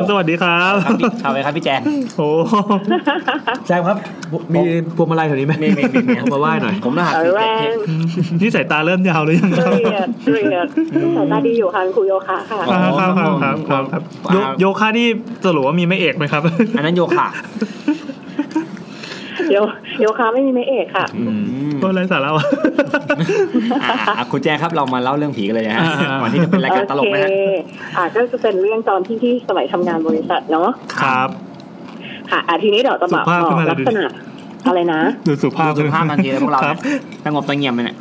[0.08, 1.80] สวัสดีครับครับพี่เอาไปครับพี่แจน
[2.16, 2.28] โอ้
[3.66, 3.96] แซมครับ
[4.54, 4.60] มี
[4.96, 7.72] พวงมาลัยแถวนี้ไหมมีมีมีมีเอามาไหว้หน่อย ผมรหัสเออสี่แรเจ็ด
[8.36, 10.66] งนี่สายตาเริ่มยาวหรือยังเกครับลียดเกลียด
[11.16, 12.58] สายตาดีอยู่ค่ะเป็นครูโยคะค่ะ
[12.98, 15.06] ครับครับครับครับครับโยโยคะนี่
[15.44, 16.42] สรุปว่ามีไม่เอกไหมครับ
[16.76, 17.26] อันนั้นโยคะ
[19.52, 19.56] โย
[20.00, 21.24] โยคะไม่มีไม่เอกค่ะอื
[21.70, 22.46] มก็ไรสาระวะ
[23.82, 27.42] อ่าอ่าคุณแจนครับเรามาเล่าเรื่องผีกันเลยนะฮะอ่าอ่าก่อนที่จะเป็นรายการตลกนะฮะโอเค
[27.96, 30.68] อ่าก็จะเป็นเรื่องตอนที่ที่สมัยทำงานบริษัทเนาะ
[31.02, 31.28] ครับ
[32.30, 34.04] ค่ะอ่าทีนี้เดี๋ยวจะบอกสุภาพขึ้นมาเลยลักษณะ
[34.66, 36.78] อะไรนะดูสุภาพสุภาพทันทีเลยพวกเราครับ
[37.24, 37.98] สงบตังเงียบเลยเนี่ย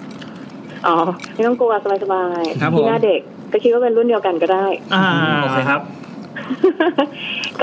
[0.88, 0.96] อ๋อ
[1.34, 1.74] ไม่ต้องกลัว
[2.04, 3.20] สบายครับๆผมที่หน้าเด็ก
[3.52, 5.06] ก็คิดว่าเป็นรุ่นเดียวกันก็ได้ อ่า
[5.42, 5.82] โอเคครับ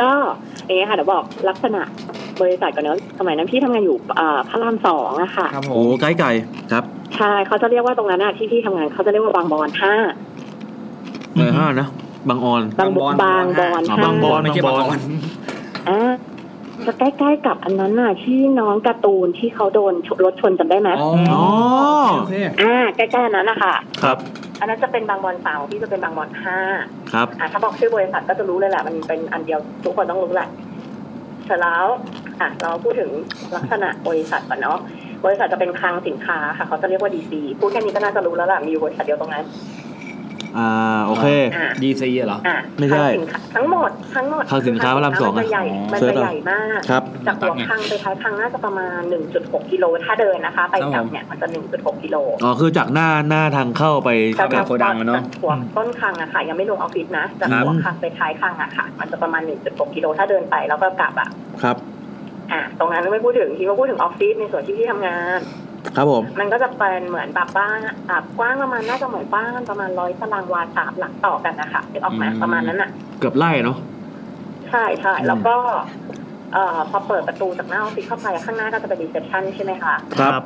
[0.01, 0.11] ก็
[0.65, 1.83] อย่างเงี้ยค่ะเดี๋ยวบอกลักษณะ
[2.43, 6.31] บริษัทก่อนเนอะสมัยนั้นพี่ทำงานอยู่อ่าพระรามสองอะค่ะครับผโอ้มไกลไก่
[6.73, 6.85] ครับ
[7.17, 9.95] ใช่เขาจะเรียกว่าตรงนั้นอะที่พี่ทำงานเขาจะเรียกว่าบางบอนห้า
[11.35, 11.89] เบอร์ห้านะ
[12.29, 14.99] บางออนบางบอนบางบอนอ๋อห้าบางบอนไม่ใช่บางบอน
[15.89, 16.13] อ่า
[16.87, 19.93] จะใกล้ๆกับอันนั้นน่ะที่น้องการ์ตูนที่เขาโดน
[20.25, 21.45] รถชนจำได้ไหมอ๋ออ๋อ
[22.19, 24.17] โอเคอ่าใกล้ๆอันนั้นนะคะครับ
[24.61, 26.59] อันนั้นจะเป็นบางบอนสาวที่จะเป็นบางบอนห้า
[27.13, 30.49] ครับอะถ้าบอกชื่อบริษัทก็จะรู้เลยแหละมันเป็นอันเดียวทุกคนต้องรู้แหละ
[31.47, 31.87] เสร็จแล้ว
[32.41, 33.11] อะเราพูดถึง
[33.57, 34.79] ลักษณะบริษัทก่อนเนาะ
[35.25, 39.45] บริษัทจะเป็นคลังสินค้าค่ะ เขาจะเรียกว่าดีซีพูดแค่นี้ก็น่าจะรู้แล้วแหละมีอยู่บริษัทเดียวตรงนั้น
[40.59, 40.71] อ่า
[41.07, 41.27] โอเค
[41.57, 49.01] อะดีซีเหรออะไม่ใช่คลังสินค้าทั้งหมดทั้งหมดคลังสินค้าพระรามสองมันอะจะใหญ่มันเสิร์จะชเอาใหญ่มากครับจากหัวคลังไปท้ายคลังน่าจะประมาณ
[49.37, 51.47] 1.6กิโลถ้าเดินนะคะ ไปกลับเนี่ยมันจะ
[51.77, 61.29] 1.6กิโลอ๋อคือจากหน้าหน้าทางเข้าไปเข้าไปโกดังอะเนอะจากหัวต้นคลังอะค่ะ ยังไม่ลงออฟฟิศนะจากครับหัวคลังไปท้ายคลังอะค่ะ มันจะประมาณ 1.6กิโลถ้าเดินไปแล้วก็กลับอะ
[61.63, 61.77] ครับ
[62.53, 65.41] อะตรงนั้นไม่พูดถึงที่ว่าพูดถึงออฟฟิศในส่วนที่พี่ทำงาน
[65.97, 67.95] ครับผม มันก็จะเป็นเหมือนแบบบ้านอะ
[68.39, 72.91] กว้างประมาณน่าจะเหมือนบ้านประมาณร้อยตารางวาสามหลังต่อกันนะคะนึกออกไหมอืมประมาณนั้นอะ
[73.21, 73.77] เกือบไล่เนาะ
[74.71, 75.57] ใช่ใช่แล้วก็
[76.53, 80.43] เอ่อพอเปิดประตูจากหน้าออฟฟิศเข้าไปข้างหน้าก็จะเป็น reception ใช่ไหมคะครับ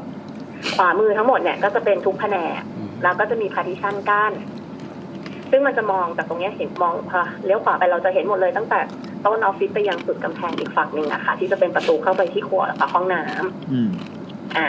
[0.77, 2.61] ขวามือทั้งหมดเนี่ยก็จะเป็นทุกแผนก
[3.03, 4.33] แล้วก็จะมี partition กั้น
[5.51, 8.79] ซึ่งมันจะมองจากตรงเนี้ยเห็นมองพอเลี้ยวขวาไปเราจะเห็นหมดเลยตั้งแต่
[9.27, 13.91] ต้นออฟฟิศไปยังสุดกำแพงอีกฝั่งหนึ่งอะค่ะ ที่จะเป็นประตูเข้าไปที่ครัวกับห้องน้ำอืม
[14.57, 14.69] อะ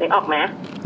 [0.00, 0.36] นึกออกไหม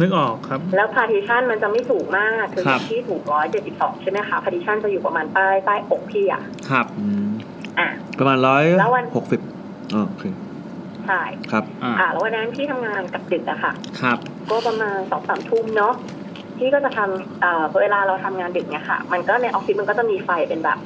[0.01, 7.29] นึกออกครับ แล้ว partition มันจะไม่สูงมากคือครับพี่สูงร้อยเจ็ดสิบสองใช่ไหมคะ partition จะอยู่ประมาณใต้ใต้อกพี่อะครับอืม
[7.79, 7.89] อะ
[8.19, 9.41] ประมาณร้อยแล้ววันหกสิบ
[9.95, 10.25] อ๋อโอเค
[11.07, 14.19] ใช่ครับ อ่าอะแล้ววันนั้นที่ทำงานกลับดึกอะค่ะ ครับ
[14.51, 15.95] ก็ประมาณสองสามทุ่มเนาะ
[16.59, 20.79] พี่ก็จะทำเอ่อเวลาเราทำงานดึกเนี่ยค่ะ มันก็ในออฟฟิศมันก็จะมีไฟเป็นแบบ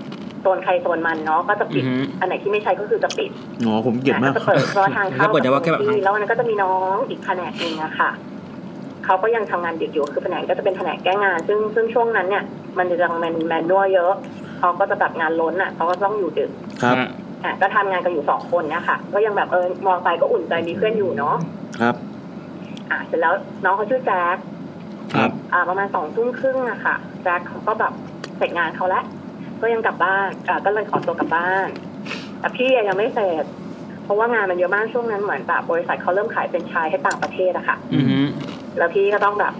[0.44, 3.30] โซนใครโซนมันเนาะก็จะปิด อือฮึ อันไหนที่ไม่ใช่ก็คือจะปิด
[3.66, 8.10] อ๋อผมเกลียดมากอะก็จะเปิดเพราะทางเข้าแล้วเปิดเฉพาะแค่แบบที่แล้ววันนั้นก็จะมีน้องอีกแผนกหนึ่งอะค่ะ
[9.04, 12.44] เขาก็ยังทำงานดึกอยู่คือแผนกก็จะเป็นแผนกแก้งาน ซึ่งซึ่งช่วงนั้นเนี่ย
[12.78, 14.12] มันจะยังแมนแมนนวลเยอะ
[14.58, 16.50] เขาก็จะแบบงานล้นอะเขาก็ต้องอยู่ดึก
[16.82, 17.08] ครับอะ
[17.44, 21.36] อะก็ทำงานกันอยู่สองคนเนะคะก็ยังแบบเออมองไปก็อุ่นใจมีเพื่อนอยู่เนาะ
[21.80, 21.94] ครับ
[22.90, 23.34] อะเสร็จแล้ว
[23.64, 24.36] น้องเขาชื่อแจ็ค
[25.14, 27.92] ครับ อ่าประมาณสองทุ่มครึ่งอะค่ะแจ็คเขาก็แบบ
[28.36, 29.04] เสร็จงานเขาแล้ว
[29.64, 31.68] ก็ยังกลับบ้านอ่าก็เลยขอตัวกลับบ้าน
[32.40, 33.44] แต่พี่อะยังไม่เสร็จ
[34.04, 38.18] เพราะว่างานมันเยอะมากช่วงนั้นเหมือนแบบบริษัทเขาเริ่มขายเป็นไชายให้ต่างประเทศอะค่ะอือฮึ
[38.78, 39.54] แล้วพี่ก็ต้องแบบ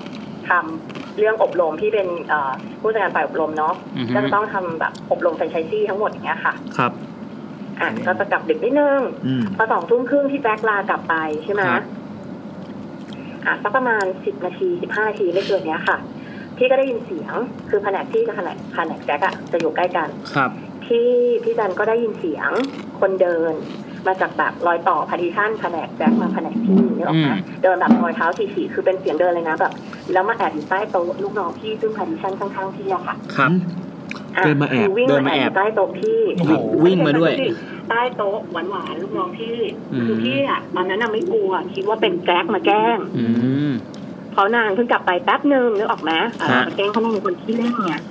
[0.49, 6.93] ทำเรื่องอบรมพี่เป็นเอ่อผู้จัดการฝ่ายอบรมเนาะอือฮึก็จะต้องทำแบบอบรมแฟรนไชส์ซี่ทั้งหมดอย่างเงี้ยค่ะ ครับ
[7.81, 11.15] อะก็จะกลับดึกนิดนึงอืมพอสองทุ่มครึ่งที่แจ็คลากลับไป
[11.45, 11.85] ใช่ไหมครับ
[13.47, 15.97] อะสักประมาณสิบนาทีสิบห้านาทีไม่เกินเนี้ยค่ะ
[16.57, 17.35] พี่ก็ได้ยินเสียง
[17.69, 20.51] คือแผนกพี่กับแผนกแผนกแจ็คอะจะอยู่ใกล้กัน ครับ
[20.87, 21.09] ที่
[21.45, 22.51] พี่จันก็ได้ยินเสียง
[23.01, 23.55] คนเดิน
[24.07, 29.73] มาจากแบบรอยต่อพาริชันแผนกแจ็คมาแผนกพี่นึกออกไหมอืมเดินแบบรอยเท้าถี่ๆคือเป็นเสียงเดินเลยนะแบบ
[30.13, 33.53] แล้วมาแอบอยู่ใต้โต๊ะลูกน้องพี่ซึ่งพาริชันข้างๆพี่อะค่ะครับ
[34.37, 36.53] อะเดินมาแอบคือวิ่งเดินมามาแอแอบบอยู่ใต้โต๊ะพี่โอ้โห
[36.85, 37.33] วิ่งมาด้วย
[37.91, 39.57] ใต้โต๊ะหวานๆลูกน้องพี่
[39.93, 43.27] อืมคือพี่อะตอนนั้นน่ะไม่กลัว คิดว่าเป็นแจ็คมาแกล้งอื
[43.71, 43.73] ม
[44.35, 48.03] เพราะนางเพิ่งกลับไปแป๊บนึงนึกออกไหมอ่าฮะมาแกล้งเขานางเป็นคนขี้เล่นเนี่ย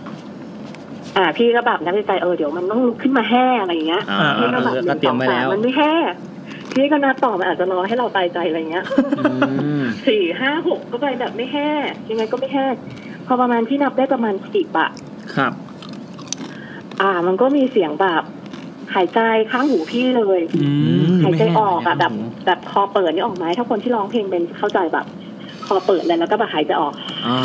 [1.18, 5.94] อ่าพี่ก็แบบนักใจเออเดี๋ยวมันต้องลุกขึ้นมาแห่อะไรอย่างเงี้ยอ่าพี่ก็แบบเออก็เตรียมไว้แล้วมันไม่แห่
[6.74, 8.86] พี่ก็นับต่อมันอาจจะรอให้เราตายใจอะไรเงี้ย
[9.20, 9.34] อื
[9.80, 11.70] มสี่ห้าหกก็ไปแบบไม่แห่
[12.10, 12.66] ยังไงก็ไม่แห่
[13.26, 14.90] พอประมาณที่นับได้ประมาณสิบอะ
[15.36, 15.54] ครับ
[17.02, 18.24] อ่า มันก็มีเสียงแบบ
[18.96, 19.20] หายใจ
[19.52, 20.68] ข้างหูพี่เลยอื
[21.02, 25.06] มหายใจออกอะไม่แบบให้แบบคอเปิดนี่ออกไหมถ้าคนที่ร้องเพลงเป็นเข้าใจแบบ
[25.66, 26.94] คอเปิดเลยแล้วก็แบบหายใจออก
[27.28, 27.40] อ่า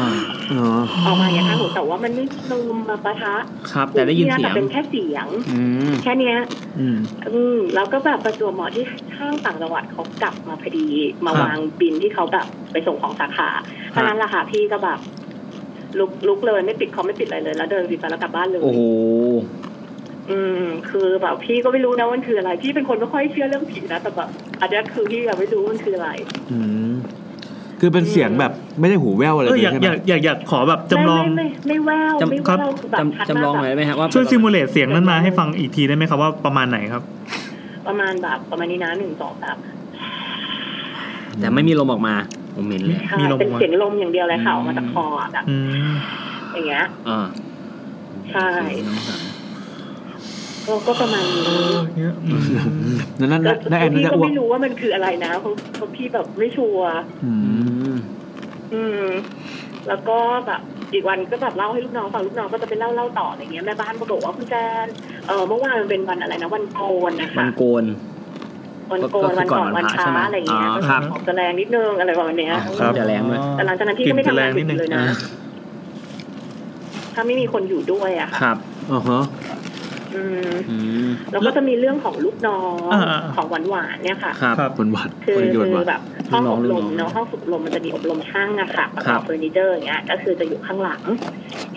[0.52, 0.66] อ๋อ
[1.06, 3.34] ออกมาอย่างข้างหูแต่ว่ามันไม่ลมมาปะทะ
[3.72, 6.36] ครับ แต่ได้ยินเสียแต่งเป็นแค่เสียงอืมแค่เนี้ย
[6.78, 6.98] อืม
[7.34, 10.86] อืมแล้วก็แบบประจวบเหมาะที่ช่างต่างจังหวัดเขากลับมาพอดี
[11.24, 13.48] มาครับวางบินที่เขาแบบไปส่งของสาขา
[13.88, 14.98] เพราะฉะนั้นแหละค่ะพี่ก็แบบ
[15.98, 18.80] ลุกลุกเลยไม่ปิดคอมไม่ปิดอะไรเลย แล้วเดินบินไปแล้วกลับบ้านเลยโอ้โห
[20.30, 24.30] อืมคือแบบพี่ก็ไม่รู้นะว่ามันคืออะไร พี่เป็นคนไม่ค่อยเชื่อเรื่องผีนะแต่แบบ
[24.60, 26.10] อันเนี้ยคือพี่ยังไม่รู้ว่ามันคืออะไร
[26.50, 26.58] อื
[26.90, 26.92] ม
[27.80, 37.02] คือเป็นเสียงแบบไม่ได้หูแว่วอะไรเอเลอยอยากใช่ไหอมยากอยากอยากขอแบบจำลองไม่ไม่ไม่ไม่แววจำไม่ครัแวบวคือแบบชัดจำจำลองหน่อยมากได้ไหมฮะว่าช่วยซิมูเลตเสียงนั้นมาให้ฟังอีกทีได้ไหมครับว่าประมาณไหนครับ
[37.86, 39.56] ประมาณแบบประมาณนี้นะหนึ่งสองสาม
[41.40, 42.14] แต่ไม่มีลมออกมา
[42.56, 45.56] ผมเห็นเลยใช่มีลมเป็นออกมาเสียงลมอย่างเดียวเลยค่ะออกมาจากคออะแบบอื
[45.88, 45.90] ม
[46.54, 47.26] อย่างเงี้ยอ่า
[48.32, 48.48] ใช่
[50.68, 51.42] ก็ก็ประมาณนี้
[53.20, 56.90] นั่นนั่นก็นั่นแอนนั่นพี่จะก็อ้วกไม่รู้ว่ามันคืออะไรนะเพราะเพราะพี่แบบไม่ชัวร์
[57.24, 57.34] อือื
[57.92, 57.96] มม
[58.72, 59.04] อืม
[59.88, 60.16] แล้วก็
[60.46, 60.60] แบบ
[60.92, 64.54] อีกวันก็แบบเล่าให้ลูกน้องฟังลูกน้องก็จะไปเล่าเล่าต่ออะไรเงี้ยแม่บ้านก็บอกว่าคุณแจ
[64.84, 64.86] น
[65.26, 67.84] เออเมื่อวานมันเป็นวันอะไรนะวันโกนนะมัคะนโกน
[68.92, 75.04] วันโกนก็คือวันก่อนก่อนวัวันนพระช้าใช่ไหมอะไรเงี้ยอ๋อก็ครับออกจะแรงนิดนึงอะไรประมาณเนี้ยครับจะแรงด้วยแต่หลังจากนั้นพี่ก็ไม่ทำงานดึกเลยนะ
[77.14, 78.56] ถ้าไม่มีคนอยู่ด้วยอะค่ะครับ
[78.92, 79.22] อ๋อฮะ
[80.14, 80.76] อืมอื
[81.06, 86.02] มแล้วก็จะมีเรื่องของลูกน้องอ่าๆของหวานหวานๆเนี่ยค่ะครับครับคนหวัดคือคนโยนคือหวัดแบบ
[86.32, 91.02] ห้องอบรมลูกน้องเนาะห้องฝึกอบรมมันจะมีอบรมช่างอะค่ะประกครัอบบเฟอร์นิเจอร์อย่างเงี้ยก็คือจะอยู่ข้างหลัง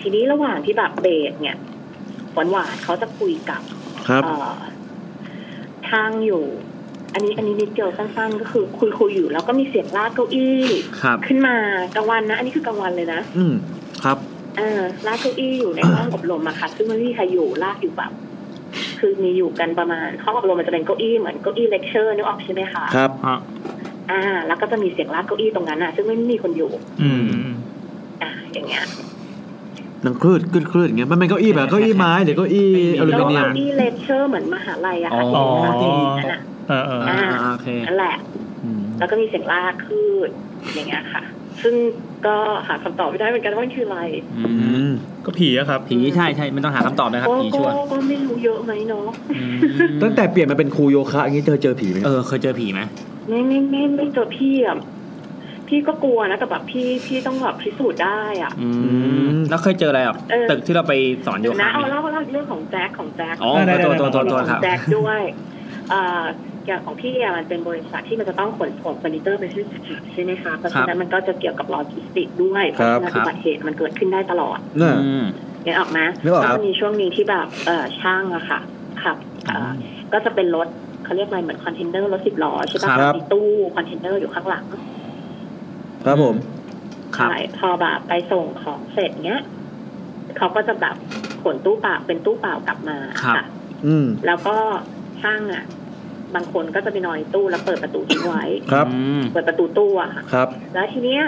[0.00, 1.56] ทีนี้ระหว่างที่แบบเบรกเนี่ย
[2.34, 3.62] หวานหวานๆเขาจะคุยกับ
[4.08, 4.58] ครับเอ่อ
[5.90, 6.44] ทางอยู่
[7.14, 10.60] อันนี้อันนี้นิดเดียวสั้นๆ ก็คือคุยคุยๆอยู่แล้วก็มีเสียงลากเก้าอี้
[11.02, 11.54] ครับขึ้นมา
[11.94, 13.54] กลางวันนะ อันนี้คือกลางวันเลยนะ อืม
[14.04, 14.18] ครับ
[14.56, 18.12] เออลากเก้าอี้อยู่ในห้องอบรมอะค่ะ ซึ่งไม่มีใครอยู่ลากอยู่แบบ
[19.00, 23.10] คือมีอยู่กันประมาณห้องอบรมมันจะเป็นเก้าอี้เหมือนเก้าอี้เลคเชอร์นึกออกใช่ไหมคะครับ
[24.10, 26.70] อ่า แล้วก็จะมีเสียงลากเก้าอี้ตรงนั้นอะซึ่งไม่มีคนอยู่
[27.02, 27.22] อืม
[28.22, 28.84] อ่าอย่างเงี้ย
[30.04, 35.44] นังคลืดคลืดคลืดอย่างเงี้ยมันเป็นเก้าอี้แบบเก้าอี้ไม้หรือเก้าอี้อลูแล้วมิเนียมเก้าอี้เลคเชอร์เหมือนมหาลัยอะค่ะอ๋อ
[35.80, 38.16] ที่มีนั่นอะเออเอออ่าอ่าโอเคนั่นแหละ
[38.64, 40.28] อืมแล้วก็มีเสียงลากขึ้น
[40.74, 41.22] อย่างเงี้ยค่ะ
[41.62, 41.74] ซึ่ง
[42.26, 42.36] ก็
[42.68, 44.00] หาคำตอบไม่ได้เหมือนกันว่ามันคืออะไร
[44.38, 44.90] อือืมม
[45.24, 49.06] ก็ผีอะครับ ผีใช่ใช่ไม่ต้องหาคำตอบนะครับก็ผีชัวร์ก็ก็ไม่รู้เยอะไหมเนาะ
[49.38, 49.58] อืม
[50.02, 52.80] ตั้งแต่เปลี่ยนมาเป็นครูโยคะอย่างนี้เจอเจอผีไหมเออเคยเจอผีไหม
[53.28, 54.78] ไม่ไม่ไม่ไม่เจอพี่อะ
[55.68, 58.70] พี่ก็กลัวนะแต่แบบพี่พี่ต้องแบบพิสูจน์ได้อะ อื
[59.34, 60.92] มแล้วเคยเจออะไรแบบเออตึกที่เราไป
[61.26, 65.20] สอนโยเดี๋ยวคะนะไหเอามเล่าเล่าเรื่องของแจ็คของแจ็คอ๋อได้ได้ตัวตัวตัวได้ตัวขคอรังบแจ็คด้วย
[65.90, 66.22] เอ่อ
[66.66, 69.64] อย่างของพี่อะมันเป็นบริษัทที่มันจะต้องขนส่งเฟอร์นิเจอร์ไปที่
[70.12, 75.24] ใช่ไหมคะเพราะฉะนั้นมันก็จะเกี่ยวกับโลจิสติกส์ด้วยเพราะฉะนั้นอุบัติเหตุมันเกิดขึ้นได้ตลอดน่ะอืม
[75.64, 78.60] เนี่ยออกไหมนึกออกครับแล้วมีช่วงนี้ที่แบบเออช่างอะค่ะ
[79.02, 79.68] ขับเอ่ออ
[80.12, 80.68] ก็จะเป็นรถ
[81.04, 84.64] เขาเรียกอะไรเหมือนคอนเทนเนอร์รถสิบล้อใช่ปะครับมีตู้คอนเทนเนอร์อยู่ข้างหลัง
[86.04, 86.36] ครับผม
[87.16, 89.40] ครับใช่พอแบบไปส่งของเสร็จเนี้ย
[90.38, 90.96] เขาก็จะแบบ
[91.42, 93.44] ขนตู้เปล่าเป็นตู้เปล่ากลับมาครับค่ะ
[93.86, 94.56] อืมแล้วก็
[95.22, 95.64] ช่างอะ
[96.34, 101.22] บางคนก็จะไปนอนในตู้แล้วเปิดประตูทิ้งไว้ครับอืมเปิดประตูตู้อะค่ะครับ แล้วทีเนี้ย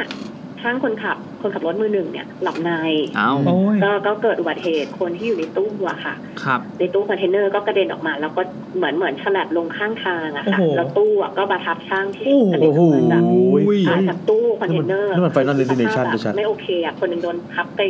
[0.63, 2.71] ช่างคนขับคนขับรถมือหนึ่งเนี่ยหลับใน
[3.17, 8.43] เอาโอ้ยก็ก็เกิดอุบัติเหตุคนที่อยู่ในตู้อะค่ะครับในตู้คอนเทนเนอร์ก็กระเด็นออกมา แล้วก็
[8.77, 13.23] เหมือนเหมือนฉลับลงข้างทางอะค่ะโอ้โหแล้วตู้อะก็มาทับช่างที่โอ้กระเด็นโอ้อโหอกมาจาก
[13.89, 17.81] อ่าจากตู้คอนเทนเนอร์นั่นมัน Final Destination ภาพแบบชัดๆไม่โอเคอะคนหนึ่งโดนพับไป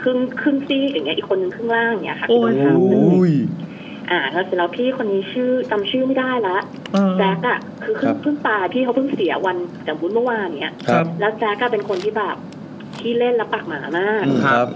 [0.00, 2.40] ครึ่งครึ่งซีกอย่างเงี้ยอีกคนหนึ่งครึ่งล่างอย่างเงี้ยค่ะโอ้
[3.28, 3.32] ย
[4.10, 6.56] โดนทับโอ้ยอ่าแล้วเสร็จแล้วพี่คนนี้ชื่อจำชื่อไม่ได้ละ
[6.92, 9.56] เออแจ็คอะคือครับเพิ่งตายพี่เขาเพิ่งเสียวัน
[9.86, 12.36] จากบุญเมื่อวานเนี้ยครับแล้วแจ็คก็เป็นคนที่แบบ
[13.00, 14.66] ที่เล่นแล้วปากหมามากครับ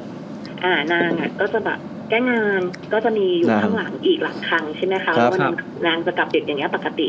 [0.65, 2.61] อ่านางอะก็จะแบบแก้งาน
[2.93, 5.55] ก็จะมีอยู่นางข้างหลังอีกหลังคังใช่ไหมคะครับว่านาง
[5.87, 7.07] นางจะกลับดึกอย่างเงี้ยปกติ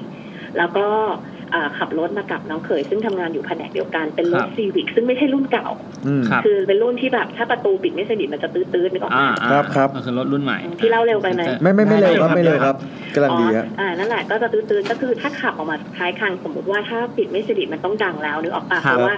[0.57, 1.34] แล้วก็อ่า
[1.77, 5.67] ขับรถมากับน้องเขยซึ่งทำงานอยู่แผนกเดียวกันเป็นรครัถบซีวิกซึ่งไม่ใช่รุ่นเก่า
[6.07, 12.75] อืมครับคือเป็นรุ่นที่แบบถ้าประตูปิดไม่สนิทมันจะตื้อๆนึกออกไหมอ่าอ่าครับครับก็คือรถรุ่นใหม่ที่เล่าเร็วไปไหมไม่ไม่ไม่เร็วครับไม่เร็วครับ
[13.15, 19.15] กำลังดีฮะอ๋ออ่านั่นแหละก็จะตื้อๆก็คือถ้าขับออกมาท้ายคังสมมติว่าถ้าปิดไม่สนิทมันต้องดังแล้วนึกออกปะครับเพราะว่า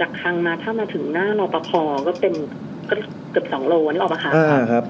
[0.00, 1.70] จากคังมาถ้ามาถึงหน้ารปภ
[2.06, 2.34] ก็เป็น
[2.90, 2.94] ก็
[3.30, 4.84] เกือบสองโลนึกออกปะคะอ่าครับ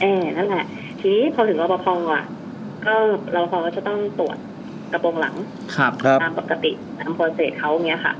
[0.00, 0.64] แอบนั่นแหละ
[1.00, 2.24] ทีนี้พอถึงรปภอะ
[2.86, 2.94] ก็
[3.34, 4.36] รปภก็จะต้องตรวจ
[4.92, 5.34] กระโปรงหลัง
[5.76, 8.14] ครับครับตามปกติตามโปรเซสเขาเงี้ยค่ะ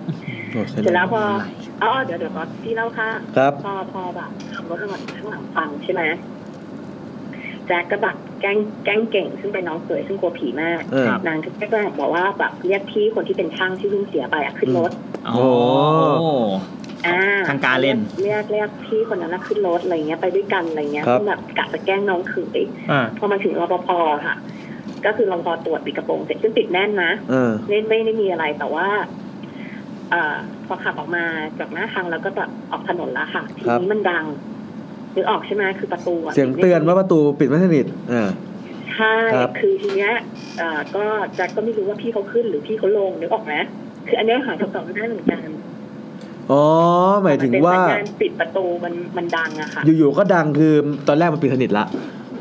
[0.52, 1.22] โอ้เสร็จเสร็จแล้แล้ววพอ
[1.82, 6.02] อ๋อเดี๋ยวเดี๋ยวก่อนที่เล่าค่ะครับพอพอแบบขับรถมาถึงข้างหลังฟังใช่ไหม
[7.66, 14.90] แจ็คก็แบบแกล้งแกล้งเก่ง ซึ่งเป็นน้องเขยซึ่งกลัวผีมากเออนางก็แกล้งบอกว่าแบบเรียกพี่คนที่เป็นช่างที่เพิ่งเสียไปอะขึ้นรถ
[15.26, 15.46] โอ้
[16.20, 16.30] โอ้
[17.06, 23.88] อ่าทางการเล่นเรียกเรียกพี่คนนั้นน่ะขึ้นรถอะไรเงี้ยไปด้วยกันอะไรเงี้ยครับซึ่งแบบกะจะแกล้งน้องเขยอ่าพอมาถึงรปภ
[24.26, 24.36] ค่ะ
[25.06, 28.88] ก็คือรปภตรวจปิดกระโปรงเสร็จซึ่งติดแน่นนะเออไม่ไม่ได้มีอะไรแต่ว่า
[30.10, 31.24] เอ่อพอขับออกมา
[31.58, 34.24] จากหน้าทางแล้วก็แบบออกถนนแล้วค่ะทีครับนี้มันดัง
[35.14, 38.30] นึกออกใช่ไหมคือประตูอะเสียงเตือนว่าประตูปิดไม่สนิทอ่า
[38.96, 40.12] ใช่ครับคือทีเนี้ย
[40.58, 43.54] เอ่อก็แจ็คก็ไม่รู้ว่าพี่เขาขึ้นหรือพี่เขาลงนึกออกไหม
[44.08, 45.48] คืออันเนี้ยหาคำตอบไม่ได้เหมือนกัน
[46.50, 46.62] อ๋อ
[47.22, 50.74] หมายถึงว่านเป็นสัญญณปิดประตูมันมันดังอะค่ะอยู่ๆก็ดังคือ
[51.08, 51.86] ตอนแรกมันปิดสนิทละ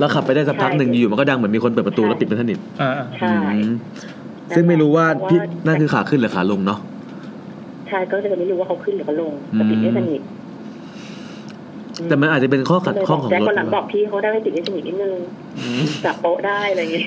[0.02, 3.70] แล้วขับไปได้สักพักหนึ่งใช่อยู่ๆมันก็ดังเหมือนมีคนเปิดประตูใช่แล้วปิดไม่สนิทอ่าใช่อืม
[4.56, 6.80] ซึ่งไม่รู้ว่าพี่เพราะว่านั่นคือขาขึ้นหรือขาลงเนาะ
[7.88, 10.22] ใช่ก็จะไม่รู้ว่าเขาขึ้นหรือเขาลงแต่ปิดไม่สนิท
[12.08, 15.16] แต่มันอาจจะเป็นข้อขัดข้องของแจ็ครถคนหลังบอกพี่เขาได้ไม่ปิดไม่สนิทนิดนึง
[16.06, 17.06] จับโป๊ะได้อะไรอย่างเงี้ย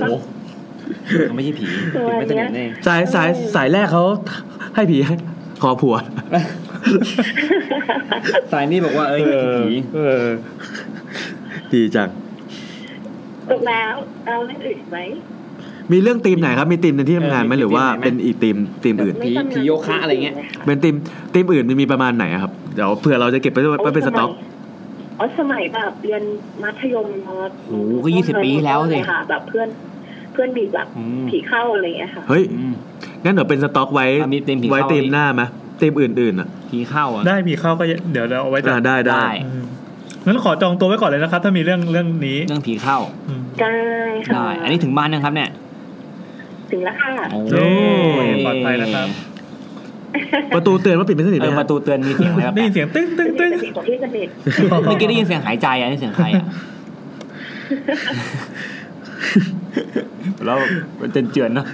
[0.00, 1.64] โอ้โหไม่ใช่ผี
[1.96, 4.04] ตัวผีไม่สนิทเนี้ยแน่สายสายสายแรกเขา
[4.74, 5.14] ให้ผีให้
[5.62, 5.96] ขอผัว
[8.52, 10.26] สายนี่บอกว่าเอ้ยไม่ใช่ผีเออ
[11.72, 12.08] ดีจัง
[13.50, 13.94] ตกแล้ว
[14.26, 14.98] เอาเรื่องอื่นไหม
[15.92, 20.34] มีเรื่องธีมไหนครับ มีธีมในที่ทำงานไหมหรือว่าเป็นอีกธีมธีมอื่นผีผีโยคะอะไรเงี้ย
[20.66, 20.94] เป็นธีม
[21.34, 24.30] ธีมอื่นมันมีประมาณไหนอะครับเดี๋ยวเผื่อเราจะเก็บไปด้วยไว้เป็นสต็อก
[25.18, 26.22] อ๋อสมัยแบบเรียน
[26.62, 27.28] มัธยมม
[27.66, 29.68] โอ้โหก็20ปีที่แล้วสิค่ะ แบบเพื่อน
[30.32, 32.74] เพื่อนบีบแบบอืมผีเข้าอะไรอย่างเงี้ยค่ะเฮ้ยอืม
[33.24, 35.42] งั้นเดี๋ยวเป็นสต็อกไว้อะมีธีมผีเข้าไว้ธีมหน้าไหม
[35.80, 39.67] ธีมอื่นๆอะผีเข้าอะได้มีเข้าก็เดี๋ยวเราเอาไว้จัอ่าได้ได้ได้อืม
[40.28, 42.98] งั้นขอจองตัวไว้ก่อนเลยนะครับ ถ้ามีเรื่องเรื่องนี้เรื่องผีเข้า
[43.28, 43.72] อืมได้
[44.26, 45.48] ค่ะได้อันนี้ถึงบ้านยังครับเนี่ย
[46.70, 49.08] ถึงแล้วค่ะโอ้โอ้ยปลอดภัยนะครับ
[50.54, 54.28] ประตูเตือนว่าปิดไม่สนิทเอไหมอฮะประตูเตือนมีเสียงอะไรแบบได้ยินเสียงตึ้งตึ้งตึ้งสนิทของพี่สนิท
[54.86, 56.46] เมื่อกี้ได้ยินเสียงหายใจอะนี่เสียงใครอะ
[60.44, 60.58] แล้ว
[61.00, 61.66] มันเจือนๆเนาะ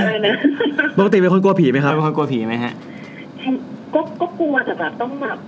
[0.00, 0.34] อะไรนะ
[0.98, 2.72] ปกติเป็นคนกลัวผีไหมครับเป็นคนกลัวผีไหมฮะ
[3.94, 5.38] ก็ก็กลัวแต่แบบต้องแบบ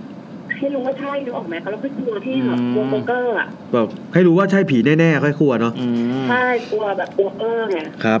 [0.61, 5.87] ให้รู้ว่าใช่นึกออกไหมแล้วก็กลัวที่แบบกลัวโป๊กเกอร์อะแบบให้รู้ว่าใช่ผีแน่ๆค่อยกลัวเนาะอื
[6.23, 8.19] มใช่กลัวแบบกลัวเออไงครับ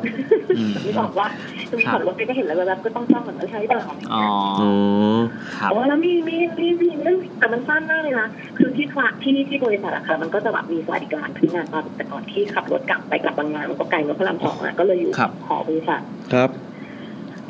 [0.57, 1.27] อืมนึกออกว่า
[1.69, 3.81] คือขับรถไปก็เห็นแล้วแบบก็ต้องจ้องเหมือนว่าใช่เปล่า
[4.13, 4.25] อ๋อ
[4.59, 4.71] อ๋อ
[5.57, 16.01] ครับอ๋อแล้วมีมีมีมีเรื่องแต่มันสั้นมากเลยนะคือที่คลาที่ที่บริษัทอะค่ะมันก็จะแบบมีสวัสดิการพนักงานตอนแต่ก่อนที่ขับรถกลับไปกลับบางงานมันก็ไกลเนอะพระรามสองอะก็เลยอยู่ครับหอบริษัท
[16.33, 16.49] ครับ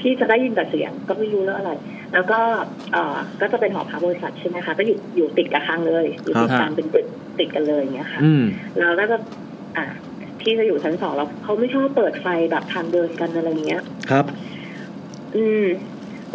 [0.01, 1.71] พี่จะได้ยินแต่เสียงก็ไม่รู้เรื่องอะไร
[2.13, 2.39] แล้วก็
[2.91, 7.07] เอ่อก็จะเป็นหอพักบริษัทใช่ไหมคะก็อยู่อยู่ติดกับทางเลยอยู่ติดครับกันเป็นตึก
[7.39, 8.43] ติดกันเลยอย่างเงี้ยค่ะอืม
[8.77, 9.17] แล้วก็จะ
[9.77, 9.85] อะ
[10.41, 14.25] พี่จะอยู่ชั้นสองแล้วเขาไม่ชอบเปิดไฟแบบทางเดินกันอะไรเงี้ยครับ
[15.35, 15.65] อืม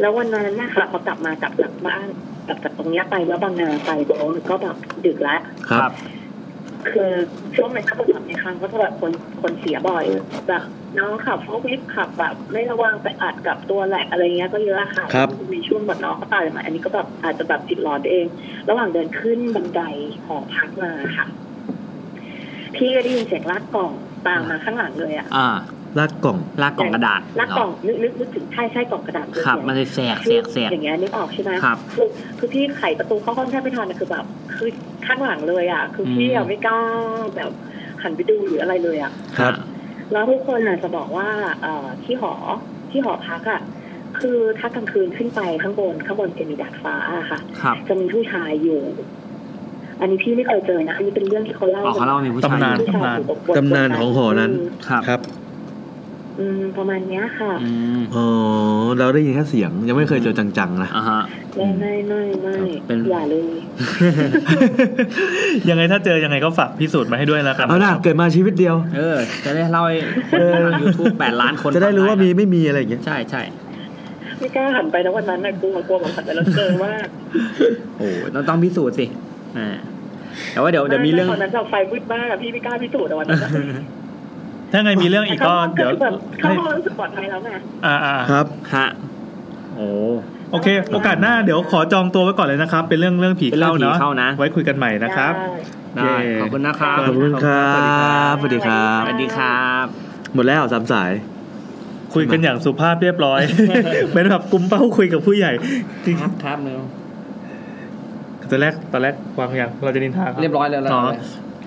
[0.00, 2.06] แล้ววันนั้นนะคะพอกลับมาจากหลังบ้าน
[2.48, 5.92] กลับจากตรงเนี้ยไปแล้วบางนาไปโอ้ก็แบบดึกแล้วครับ
[6.92, 7.10] คือ
[7.56, 10.04] ช่วงนั้นก็แบบในครั้งก็จะแบบคนคนเสียบ่อย
[10.48, 10.62] แบบ
[10.98, 18.26] น้องขับฟอวิฟขับแบบไม่ระวังไปอัดกับตัวแหลกอะไรเงี้ยก็เยอะค่ะครับมีช่วงแบบน้องก็ตายมาอันนี้ก็แบบอาจจะแบบจิตหลอนไปเอง
[18.68, 19.82] ระหว่างเดินขึ้นบันได
[20.24, 21.26] หอพักมาค่ะ
[22.76, 23.92] พี่ก็ได้ยินเสียงลากกล่อง
[24.26, 25.48] ตามมาข้างหลังเลยอะอ่า
[25.98, 32.08] ลากกล่องลากกล่องกระดาษลากกล่องนึกนึกนึกถึงใช่ใช่กล่องกระดาษเลยครับเนี่ยมันเลยแสกแสกแสกอย่างเงี้ยนึกออกใช่ไหมครับคือ
[32.38, 34.24] คือพี่ไขประตูเข้าห้องแทบไม่ทันนะคือแบบ
[34.56, 34.68] คือ
[35.06, 36.78] ข้างหลังเลยอะ คือพี่อือะมไม่กล้า
[37.36, 37.52] แบบ
[38.02, 39.54] หันไปดูหรืออะไรเลยอะครับ
[40.12, 41.28] แล้วทุกคนอะจะบอกว่า
[41.62, 42.34] เอ่อที่หอ
[42.90, 43.60] ที่หอพักอะ
[44.18, 48.82] คือถ้ากลางคืนขึ้นไปข้างบนข้างบนจะมีดาดฟ้าอะค่ะครับจะมีผู้ชายอยู่
[50.00, 54.52] อันนี้พี่ไม่เคยเจอนะ อันนี้เป็นเรื่องที่เขาเล่าอ๋อเขาเล่ามีผู้ชายตำนานผู้ชายถูกบตำนานของหอนั้น
[54.88, 55.20] ครับครับ
[56.40, 58.26] อืมประมาณเนี้ยค่ะอืมอ๋อ
[58.98, 61.20] เราได้ยินแค่เสียงยังไม่เคยเจอจังๆนะอ่าฮะ
[61.56, 62.54] ไม่ไม่ไม่ไม่
[62.86, 63.56] เป็น อย่าเลย
[65.68, 69.96] ยังไงถ้าเจอยังไงก็ฝากพิสูจน์มาให้ด้วยแล้วกันเอาหน้าเกิดมาชีวิตเดียว เออ จะได้เล่าให้
[70.30, 73.42] คนทางยูทูบแปดล้านคนจะได้รู้ว่ามีไม่มีอะไรอย่างเงี้ยใช่ใช่
[74.38, 77.06] ไม่กล้าหันไปนะวันนั้นนะกลัวกลัวแบบหันไปแล้วเจอมาก
[77.98, 79.06] โอ้ต้องต้องพิสูจน์สิ
[79.58, 79.76] อ่า
[80.52, 83.50] แต่ว่าเดี๋ยวเดี๋ยวมีเรื่องตอนนั้นเราไฟมืดมากอะพี่ไม่กล้าพิสูจน์อะวันนั้นอะ
[84.72, 87.50] ถ้าไงมีเรื่องอีกก็เดี๋ยวแบบเข้าให้ห้องรู้สึกปลอดภัยแล้วไง
[87.86, 88.86] อ่าอ่าครับฮะ
[89.76, 89.88] โอ้
[90.52, 95.34] โอเค โอกาสหน้าเดี๋ยวขอจองตัวไว้ก่อนเลยนะครับ เป็นเรื่องเรื่องผีเป็นเรื่เข้าองผีเนาะเข้านะไว้คุยกันใหม่นะครับ
[95.96, 97.76] ได้ขอบคุณนะครับขอบคุณครั
[98.32, 99.86] บสวัสดีครับสวัสดีครับ
[100.34, 101.12] หมดแล้วสามสาย
[102.14, 103.40] คุยกันอย่างสุภาพเรียบร้อย
[104.14, 105.52] เป็นแบบกลุ่มเป้าคุยกับผู้ใหญ่
[106.06, 106.80] จริงครับครับเร็ว
[108.50, 111.02] ตอนแรกตอนแรกวางอย่างเราจะนินทาขาเรียบร้อยแล้วอ๋อ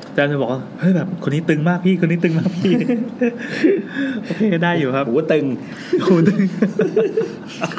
[0.09, 2.73] อาจารย์จะบอกว่าเฮ้ยแบบคนนี้ตึงมากพี่คนนี้ตึงมากพี่
[4.23, 5.45] โอเคได้อยู่ครับหูตึง
[6.05, 6.39] หูตึง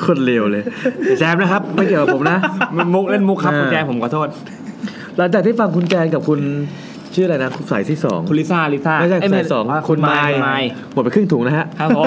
[0.05, 0.63] คนเลวเลย
[1.19, 2.39] แซมนะครับไม่เกี่ยวกับผมนะ
[2.77, 4.29] มันมุกเล่นมุกครับอ่าคุณแจงผมขอโทษ
[5.17, 6.41] หลังจากที่ฟังคุณแจนกับคุณ
[7.15, 10.11] ชื่ออะไรนะคุณสายที่สองคุณลิซ่าลิซ่าไม่ใช่เยสายสองว่าคุณไม
[10.43, 12.05] ไมล์ล์หมดไปครึ่งถุงนะฮะครับผม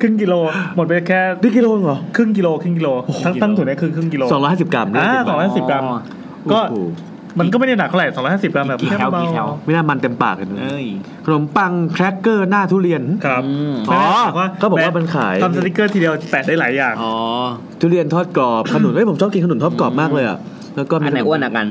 [0.00, 0.34] ครึ่งกิโล
[0.76, 2.88] หมดไปแค่นี่กิโลเหรอครึ่งกิโลครึ่งกิโล
[3.24, 5.98] ทั้งตั้งถุงนี้คือครึ่งกิโลสองร้อยห้าสิบกรัมอ่านะสองร้อยสิบกรัมอ๋อ
[6.52, 6.76] ก็โอ้โห
[7.38, 10.86] มันก็ไม่ได้หนักเท่าไหร่สองร้อยห้าสิบกรัมแบบกี่แคลเบากี่แคลไม่น่ามันเต็มปากเลยนะเอ้ย
[11.24, 14.02] ขนมปังแครกเกอร์หน้าทุเรียนครับอืมอ๋อ
[14.36, 17.14] แม่เขาบอกว่ามันขายทำสติกเกอร์ทีเดียวแปะได้หลายอย่างอ๋อ
[17.80, 20.38] ทุเรียนทอดกรอบขนุนเฮ้ยผมชอบกินขนุนทอดกรอบมากเลยอะ
[20.76, 21.66] แล้วก็มีอันไหนอ้วนอะกัน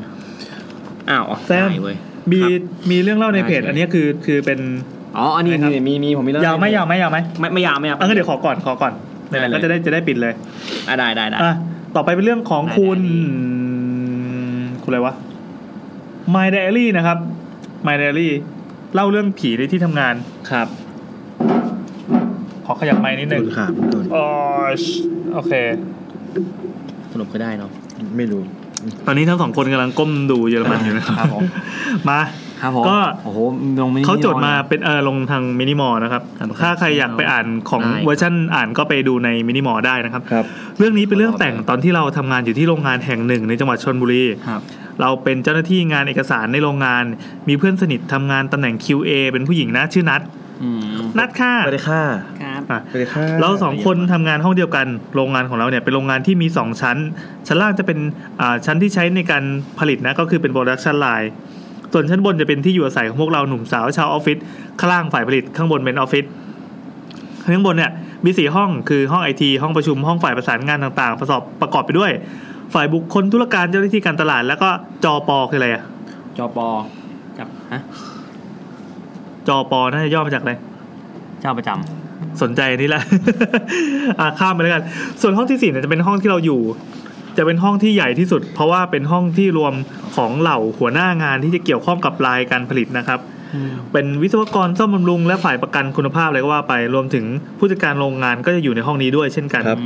[1.09, 1.95] อ้าวแซมหายเว้ย
[2.31, 4.59] มีครับมีเรื่องเล่าในเพจได้อันนี้คือคือเป็น
[5.17, 8.93] อ๋ออันนี้ครับมีมีมีผมมีเรื่องยาวไหมยาวไหมยาวไหมไม่ไม่ยาวไม่ยาวอะงั้นเดี๋ยวขอก่อนขอก่อน
[9.29, 10.33] ได้เลยก็จะได้จะได้ปิดเลย
[10.87, 11.55] อะได้ได้ได้อะ
[11.95, 15.13] ต่อไปเป็นเรื่องของได้คุณได้คุณอะไรวะ
[16.33, 17.17] My Diary นะครับ
[17.87, 18.29] My Diary
[18.93, 20.15] เล่าเรื่องผีในที่ทำงาน
[20.51, 20.67] ครับ
[22.65, 24.25] ขอขยับไม้นิดนึงคุณขาคุณต้นอ๋อ
[25.33, 25.53] โอเค
[27.11, 27.71] สรุปก็ได้เนาะ
[28.17, 28.41] ไม่รู้
[29.07, 31.43] ตอนนี้ทั้งสองคนกำลังก้มดูเยอรมันอยู่นะครับครับผม
[32.09, 32.21] มา
[32.61, 33.39] ครับผมก็โอ้โห
[33.81, 36.23] ลงมินิเขาจดมาอลเป็นเออลงทางมินิมอลนะครับ
[36.63, 40.45] ถ้าใครอยากไปอ่านของได้เวอร์ชันอ่านก็ไปดูในมินิมอลได้นะครับครับ
[40.77, 44.61] เรื่องนี้เป็นเรื่องตั้งแต่ตอนที่เราทำงานอยู่ที่โรงงานแห่งหนึ่งในจังหวัดชนบุรีครับ
[45.01, 47.03] เราเป็นเจ้าหน้าที่งานเอกสารในโรงงาน
[47.47, 50.21] มีเพื่อนสนิททำงานตำแหน่ง QA เป็นผู้หญิงนะชื่อนัท
[50.63, 52.03] อืมนัทค่ะสวัสดีค่ะ
[52.41, 56.97] ครับอะสวัสดีค่ะเราสองคนทำงานห้องเดียวกัน โรงงานของเราเนี่ยเป็นโรงงานที่มีสองชั้น
[57.47, 57.99] ชั้นล่างจะเป็น
[58.39, 59.43] อ่าชั้นที่ใช้ในการ
[59.79, 61.31] ผลิตนะ ก็คือเป็น production line
[61.93, 64.37] ส่วนชั้นบนจะเป็นที่อยู่อาศัยของพวกเราหนุ่มสาวชาวออฟฟิศ
[64.79, 66.25] ข้างล่างฝ่ายผลิตข้างบนเป็นออฟฟิศ
[67.43, 67.91] ข้างบนเนี่ย
[68.25, 72.11] มีสี่ห้องคือห้องไอทีห้องประชุมห้องฝ่ายประสานงานต่างๆ ประกอบประกอบไปด้วย
[72.73, 74.69] ฝ่ายบุคคลธุรการเจ้าหน้าที่การตลาด แล้วก็
[75.03, 75.83] จอปอคืออะไรอะ
[76.37, 76.67] จอปอ
[77.37, 77.81] กับฮะ
[79.47, 80.53] จอปอน่าจะย่อมาจากอะไร
[81.41, 83.03] เจ้าประจำสนใจนี่แหละ
[84.19, 84.83] อะข้ามไปแล้วกัน
[85.21, 86.61] ส่วนห้องที่สี่เนี่ยจะเป็นห้องที่เราอยู่
[87.37, 89.73] จะเป็นห้องที่ใหญ่ที่สุด เพราะว่าเป็นห้องที่รวม
[90.15, 93.19] ของเหล่าหัวหน้างานที่จะเกี่ยวข้องกับรายการผลิตนะครับ
[93.93, 97.25] เป็นวิศวกรซ่อมบำรุงและฝ่ายประกันคุณภาพอะไรก็ว่าไป รวมถึง
[97.59, 99.79] ผู้จัดการโรงงานก็จะอยู่ในห้องนี้ด้วยเช่นกันครับ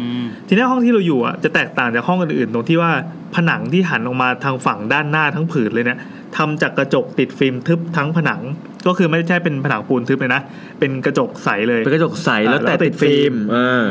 [0.48, 2.92] ทีนี้ห้องที่เราอยู่อะจะแตกต่างจากห้องอื่นๆ ตรงที่ว่า
[3.36, 6.00] ผนังที่หันออกมาทางฝั่งด้านหน้าทั้งผืนเลยเนี่ย
[6.38, 8.42] ทำจากกระจกติดฟิล์มทึบทั้งผนัง
[8.88, 10.42] ก็คือไม่ใช่เป็นผนังปูนทึบเลยนะ
[10.80, 13.84] เป็นกระจกใสเลย เป็นกระจกใสแล้วแต่ติดฟิล์มอ่า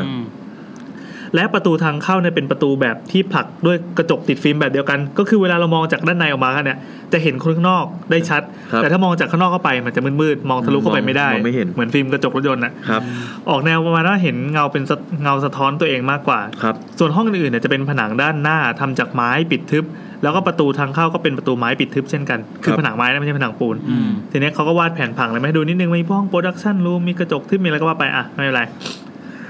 [1.35, 6.77] และประตูทางเข้าเนี่ยเป็นประตูแบบที่ผลักด้วยกระจกติดฟิล์มแบบเดียวกัน ก็คือเวลาเรามองจากด้านในออกมาเนี่ย
[7.13, 8.41] จะเห็นคนข้างนอกได้ชัด
[8.71, 13.01] ครับแต่ถ้ามองจากข้างนอกเข้าไปมันจะมืดๆมองทะลุเข้าไปไม่ได้มองไม่เห็นเหมือนฟิล์มกระจกรถยนต์นะครับ
[13.49, 19.85] ออกแนวประมาณว่าเห็นเงาเป็นสะเงาสะท้อนตัวเองมากกว่าครับส่วนห้องอื่นๆเนี่ยจะเป็นผนังด้านหน้าทำจากไม้ปิดทึบ
[20.23, 28.63] แล้วก็ประตูทางเข้าก็เป็นประตูไม้ปิดทึบเช่นกัน คือครับผนังไม้นะไม่ใช่ผนังปูนอืมทีนี้เขาก็วาดแผนผังเลยมาให้ดูนิดนึงมีห้อง production room มีกระจกทึบมีอะไรก็ว่าไปอะไม่เป็นไร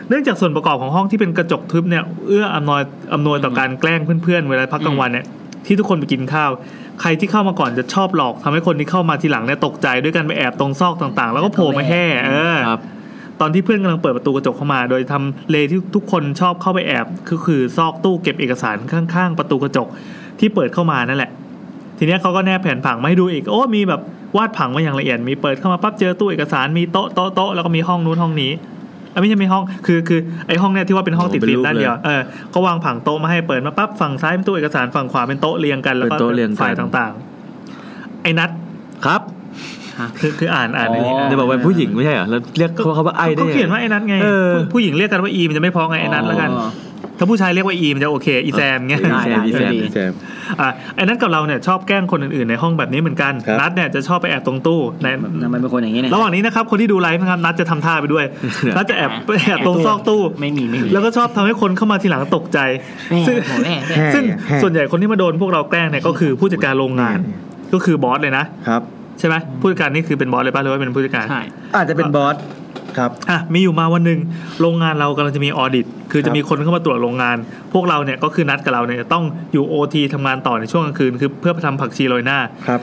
[0.09, 2.81] เนื่องจากส่วนประกอบของห้องที่เป็นกระจกทึบเนี่ยเอื้ออำนวย
[3.13, 5.25] อำนวยต่อการแกล้งเพื่อนๆเวลาพักกลางวันเนี่ย
[5.65, 6.51] ที่ทุกคนไปกินข้าว
[7.01, 12.81] ใครที่เข้ามาก่อนจะชอบหลอกทำให้คนที่เข้ามาทีหลังเนี่ยตกใจด้วยกันไปแอบตรงซอกต่างๆ แล้วก็โผล่มาแห่เออครับ
[13.39, 19.87] ตอนที่เพื่อนกำลังเปิดประตูกระจกเข้ามา โดยทำเลที่ทุกคนชอบเข้าไปแอบก็คือซอกตู้เก็บเอกสารข้างๆ ประตูกระจก
[20.39, 21.31] ที่เปิดเข้ามานั่นแหละ
[21.97, 24.01] ทีเนี้ยเขาก็แนบแผนผังมาให้ดูอีกโอ้มีแบบ
[24.37, 28.78] วาดผังมาอย่างละเอียดมีเปิดเข้ามาปั๊บเจอตู้เอกสารมีโต๊ะโต๊ะโต๊ะแล้วก็มีห้องนู้นห้องนี้เอ้ย
[29.19, 32.21] ไม่ใช่ไม่ห้องคือคือไอห้องเนี้ยที่ว่าเป็นห้องโอ้ติดเป็นฟิล์รูมปด้านเดียวเลยเออ
[32.53, 38.49] ก็วางผังโต๊ะมาให้เปิดมาปั๊บฝั่งซ้ายเป็นตู้เอกสารฝั่งขวาเป็นโต๊ะเรียงกันแล้วก็เป็นโต๊ะเรียงกันฝ่ายต่างๆ ไอ้นัท
[39.05, 39.21] ครับ
[40.19, 46.69] คือคืออ่านอ่านในนี้จะบอกว่าผู้หญิงไม่ใช่เหรอแล้วเรียกเขาเขาว่าไอ้ได้ก็ไงเขียนว่าไอ้นัทไงเออผู้ผู้หญิงเรียกกันว่าอีมันจะไม่พ้องไงไอ้นัทแล้วกันอ๋อ
[47.19, 50.13] ถ้าผู้ชายเรียกว่าอีมันจะโอเค อีแซมเงี้ยอีแซมอีแซมได้อีแซม
[50.61, 55.07] อะไอ้นัทกับเราเนี่ยชอบแกล้งคนอื่นๆในห้องแบบนี้เหมือนกันครับนัทเนี่ยจะชอบไปแอบตรงตู้ใน
[55.43, 58.25] ทำไมเป็นคนอย่างนี้เนี่ยระหว่างนี้นะครับคนที่ดูไลฟ์นะครับนัทจะทำท่าไปด้วย
[58.77, 62.59] นัทจะแอบไปแอบตรงซอกตู้ไม่มีไม่มีแล้วก็ชอบทำให้คนเข้ามาทีหลังตกใจ
[63.09, 67.17] แม่ซึ่งโหแม่แม่แห่ซึ่งแห่ส่วนใหญ่คนที่มาโดนพวกเราแกล้งเนี่ยก็คือผู้จัดการโรงงาน
[67.73, 68.81] ก็คือบอสเลยนะครับ
[69.19, 71.41] ใช่ไหมผู้จัดการนี่คือเป็นบอสเลยป่ะหรือว่าเป็นผู้จัดการใช่
[71.75, 72.35] อาจจะเป็นบอส
[72.97, 74.19] ครับอะมีอยู่มาวันหนึ่ง
[74.61, 77.37] โรงงานเรากำลังจะมีออดิต คือจะมีคนเข้ามาตรวจโรงงาน
[77.73, 82.81] พวกเราเนี่ยก็คือนัดกับเราเนี่ยจะต้องอยู่โอทีทำงานต่อในช่วงกลางคืนคือเพื่อไปทำผักชีโรยหน้าครับ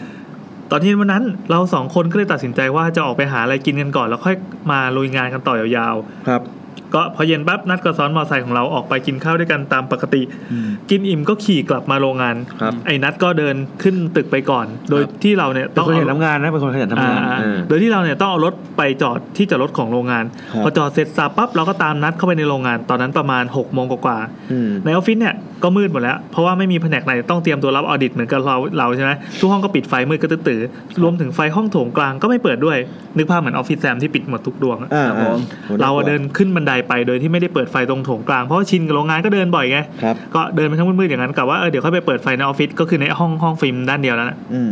[0.71, 4.37] ตอนที่วันนั้นเราสองคนก็เลยตัดสินใจว่าจะออกไปหาอะไรกินกันก่อน แล้วค่อย
[4.71, 5.97] มาลุยงานกันต่อยาว
[6.29, 6.66] ครับๆ
[6.97, 24.19] ก็พอเย็นปั๊บนัดกับซ้อนมอเตอร์ไซค์ของเราออกไปกินข้าวด้วยกันตามปกติอืมกินอิ่มก็ขี่กลับมาโรงงานครับไอ้นัดก็เดินขึ้นตึกไปก่อน โดยที่เราเนี่ยเป็นต้องคนขยันเอาทำงานนะเป็นคนขยันทำงานอ่าเออโดยที่เราเนี่ยต้องเอารถไปจอดที่จอดรถของโรงงานครับพอจอดเสร็จสับปั๊บเราก็ตามนัดเข้าไปในโรงงาน ตอนนั้นประมาณ6กโมงกว่า
[24.53, 29.11] อืมๆในออฟฟิศเนี่ยก็มืดหมดแล้ว เพราะว่าไม่มีแผนกไหนต้องเตรียมตัวรับ audit เหมือนกับเราเราใช่ไหม
[29.41, 32.79] ทุกห้องก็ปิดไฟมืดก็ตื้อๆรวมถึงไฟห้องโถงกลางก็ไม่เปิดด้วย
[33.17, 44.71] นึกภาพเหมือนออฟฟิศแซมที่ปิดหมดทุกดวงอะอ่าครับผมอ่เราอะเดินขึ้นบันไดไปโดยที่ไม่ได้เปิดไฟตรงโถงกลางเพราะว่าชินกับโรงงานก็เดินบ่อยไงครับก็เดินไปทั้งมืดๆอย่างนั้นกับว่าเออเดี๋ยวค่อยไปเปิดไฟในออฟฟิศก็คือในห้องห้องฟิล์มด้านเดียวแล้วนะอืม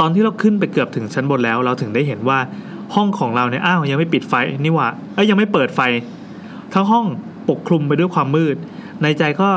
[0.00, 2.38] ตอนที่เราขึ้นไปเกือบถึงชั้นบนแล้ว เราถึงได้เห็นว่า
[2.94, 5.80] ห้องของเราเนี่ยอ้าวยังไม่ปิดไฟนี่หว่าเอ้ยยังไม่เปิดไฟ
[6.74, 7.04] ทั้งห้อง
[7.48, 8.56] ปกคลุมไปด้วยความมืด
[9.02, 9.48] ในใจก็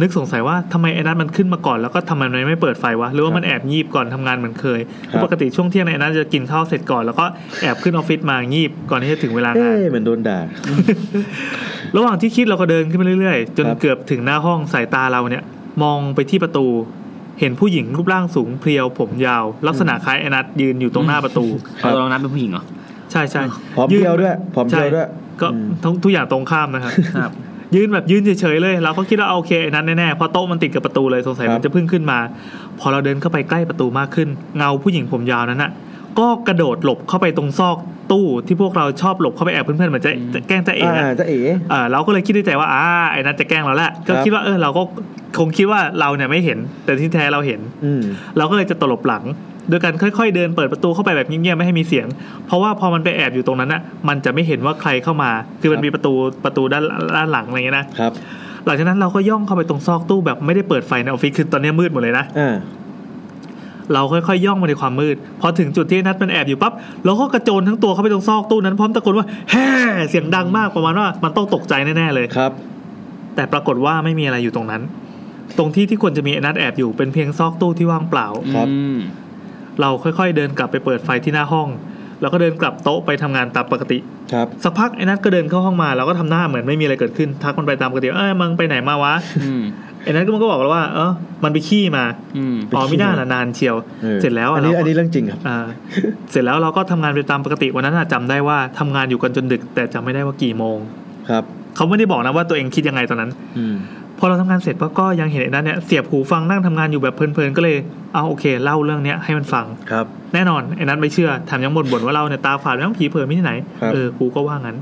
[0.00, 7.24] นึกสงสัยว่าทำไมไอ้นัทมันขึ้นมาก่อนแล้วก็ทำไมมันไม่เปิดไฟวะหรือว่ามันแอบงีบก่อนทำงานเหมือนเคยครับปกติช่วงเที่ยงในยไอ้นัทจะกินข้าวเสร็จก่อนแล้วก็
[7.62, 10.38] แอบขึ้นออฟฟิศมางีบก่อนที่จะถึงเวลางาเอ๊นะเหมือนโดนด่า
[11.96, 15.44] ระหว่างที่คิดเราก็เดินขึ้นไปเรื่อยๆ จนครับเกือบถึงหน้าห้องสายตาเราเนี่ย
[15.82, 16.66] มองไปที่ประตู
[17.40, 21.46] เห็นผู้หญิงรูปร่างสูงเพรียวผมยาว ลักษณะคล้ายไอ้นัทยืนอยู่ตรงหน้าประตู
[21.78, 22.64] เขาลองนับเป็นผู้หญิงเหรอ
[23.12, 23.42] ใช่ใช่
[23.76, 26.92] ผอมเพรียวด้วยผอมเพรียวด้วยใช่ก็อืมทั้งทุกอย่างตรงข้ามนะครับ
[27.22, 27.32] ครับ
[27.74, 32.18] ยืนแบบยืนเฉยๆเลย เราก็คิดว่าเอาโอเคไอ้นัทแน่ๆเพราะโต๊ะมันติดกับประตูเลยสงสัยครับมันจะเพิ่งขึ้นมา
[32.80, 35.70] พอเราเดินเข้าไปใกล้ประตูมากขึ้น เงาผู้หญิงผมยาวนั้นน่ะ
[36.18, 37.76] ก็กระโดดหลบเข้าไปตรงซอก
[38.12, 41.40] ตู้ที่พวกเราชอบหลบเข้าไปแอบเพื่อนๆเหมือนจะจะแกล้งจะเอ๋อ่าอะจะเอ๋
[41.72, 44.82] อ่าเราก็เลยคิดในใจว่าอ่าไอ้นัทจะแกล้งเราแหละก็ครับคิดว่าเออเราก็
[45.38, 48.02] คงคิดว่าเราเนี่ยไม่เห็น แต่ที่แท้เราเห็นอืม
[48.36, 49.24] เราก็เลยจะตลบหลัง
[49.68, 52.06] โดยการค่อยๆ เดินเปิดประตูเข้าไปแบบเงียบๆไม่ให้มีเสียง
[52.46, 55.30] เพราะว่าพอมันไปแอบอยู่ตรงนั้นน่ะมันจะไม่เห็นว่าใครเข้ามา
[55.60, 56.12] คือมันครับมีประตู
[56.44, 56.84] ประตูด้าน
[57.16, 58.20] ด้านหลังอะไรเงี้ยนะครับครั
[58.62, 62.54] บ หลังจากนั้นเราก็ย่องเข้าไปตรงซอกตู้แบบไม่ได้เปิดไฟในออฟฟิศคือตอนนี้มืดหมดเลยนะอ่า
[63.92, 66.72] เราค่อยๆย่องมาในความมืด พอถึงจุดที่นัดมันแอบอยู่ปั๊บ
[67.04, 69.66] เราก็กระโจนทั้งตัวเข้าไปตรงซอกตู้นั้นพร้อมตะโกนว่าแฮ่
[70.08, 72.52] เสียงดังมากประมาณว่ามันต้องตกใจแน่ๆเลยครับ
[73.34, 74.82] แต่ปรากฏว่าไม่มีอะไรอยู่ตรงนั้น
[75.58, 78.96] ตรงที่ที่ควรจะมีไอ้นัดแอบอยู่เป็นเพียงซอกตู้ที่ว่างเปล่าครับอืม
[79.80, 81.68] เราค่อยๆ เดินกลับไปเปิดไฟที่หน้าห้อง
[82.20, 83.98] แล้วก็เดินกลับโต๊ะไปทำงานตามปกติ
[84.32, 89.14] ครับสักพักไอ้นัทก็เดินเข้าห้องมาเราก็ทำหน้าเหมือนไม่มีอะไรเกิดขึ้นทักมันไปตามปกติเอ้ยมึงไปไหนมาวะ
[89.44, 89.64] อืม
[90.02, 91.10] ไอ้นัทก็มันก็บอกเราว่า เออ
[91.44, 92.04] มันไปขี้มา
[92.36, 95.58] อืมอ๋อไม่น่าละนานเชียวออเสร็จแล้วอัอะนนี้เราอันนี้เรื่องจริงครับอ่า
[96.30, 100.78] เสร็จแล้วเราก็ทำงานไปตามปกติวันนั้นอะจำได้ว่าทำงานอยู่กันจนดึก แต่จำไม่ได้ว่ากี่โมง
[101.30, 101.44] ครับ
[101.76, 103.76] เขาไม่ได้บอกนะว่าตัวเองคิดยังไงตอนนั้นอืม
[104.18, 107.76] พอเราทำงานเสร็จปั๊บก็ยังเห็นไอ้นัทเนี่ยเสียบหูฟังนั่งทำงานอยู่แบบเพลินๆก็เลย
[108.14, 114.76] เอาโอเคเล่าเรื่องเนี้ยให้มันฟังครับ แน่นอนไอ้นัทไม่เชื่อแถมยังบ่นบ่นว่าเราเนี่ยตาฝาดทั้งผีเผลอไม่ที่ไหนครับเออกูก็ว่างั้น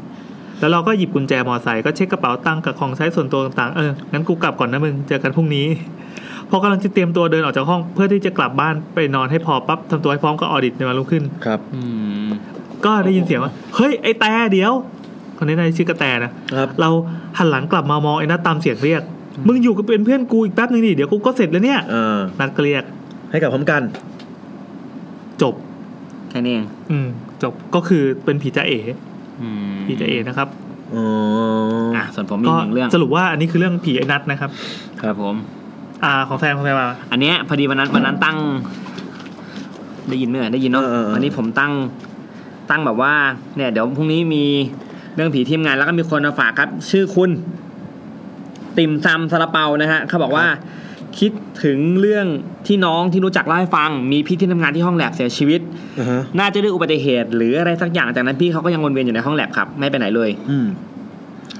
[0.61, 5.67] แล้วเราก็หยิบกุญแจมอไซค์ก็เช็คกระเป๋าตังค์กับของใช้ส่วนตัวต่างๆเอองั้นกูกลับก่อนนะมึงเจอกันพรุ่งนี้
[6.51, 11.83] พอกำลังจะเตรียมตัวเดินออกจากห้องเพื่อที่จะกลับบ้านไปนอนให้พอปั๊บทำตัวให้พร้อมก็ออดิตในวันรุ่งขึ้นครับอื
[12.27, 12.29] ม
[12.85, 14.73] ก็ได้ยินเสียงว่าเฮ้ยไอ้แต่เดี๋ยว
[15.39, 16.89] คนนี้นายชื่อกระแตนะครับเรา
[17.39, 19.03] หันหลังกลับมามองไอ้นัทตามเสียงเรียก
[19.47, 22.85] มึงอยู่กับเป็นเพื่อนกูอีกแป๊บนึงดิเดี๋ยวกูก็เสร็จแล้วเนี่ยเออ นัทก็เรียก
[23.31, 23.83] ให้กลับพร้อมกัน
[25.43, 25.55] จบ
[26.31, 27.07] แค่นี้เองอืม
[27.43, 28.79] จบก็คือเป็นผีจ้าเอ๋
[29.41, 30.49] อืมผีจ้าเอ๋นะครับ
[30.95, 31.05] อ๋อ
[31.97, 34.51] อะส่วนผมมีอีกหนึ่งเรื่องสรุปว่าอันนี้คือเรื่องผีไอ้นัทนะครับ
[35.03, 35.35] ครับผม
[36.05, 38.37] อ่าของแซมของแซมมา อันเนี้ยพอดีวันนั้นวันนั้นตั้ง
[40.09, 41.73] ได้ยินไหมเอ่ยได้ยินเนาะเออเออเออ วันนี้ผมตั้ง
[42.71, 43.13] ตั้งแบบว่า
[43.57, 44.45] เนี่ย เดี๋ยวพรุ่งนี้มี
[45.15, 47.31] เรื่องผีทีมงานแล้วก็มีคนมาฝากครับ ชื่อคุณ
[48.79, 50.47] ติ่มซำซาลาเปานะฮะเขาบอกว่า
[51.19, 51.33] คิด
[51.65, 52.27] ถึงเรื่อง
[52.67, 55.61] ที่น้องที่รู้จักเล่าให้ฟัง มีพี่ที่ทำงานที่ห้องแลบเสียชีวิต
[55.99, 60.67] อ่าฮะน่าจะด้วยอุบัติเหตุ หรืออะไรสักอย่างจากนั้นพี่เขาก็ยังวนเวียนอยู่ในห้องแลบครับ ไม่ไปไหนเลยอืม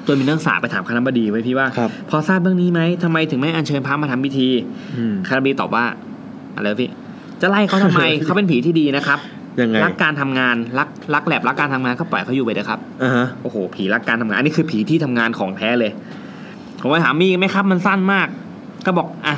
[0.07, 4.49] จนมีนักศึกษาไปถามคณะบดีไว้พี่ว่าครับพอทราบเรื่องนี้ไหมทำไมถึงไม่อัญเชิญพระมาทำพิธี
[4.99, 5.85] อืมคาราบีตอบว่า
[6.57, 6.91] อะไรวะพี่
[7.41, 9.19] จะไล่เขาทำไมเขาเป็นผีที่ดีนะครับ
[9.61, 15.93] ยังไงรักการทำงานรักรักแลบรักการทำงานก็ปล่อยเขาอยู่ไปเถอะครับอ่าฮะโอ้โห ผีรักการทำงานอันนี้คือผีที่ทำงานของแท้เลย
[16.85, 18.27] ผมไปถามมีไหมครับ มันสั้นมาก
[18.87, 19.37] ก็บอกอะ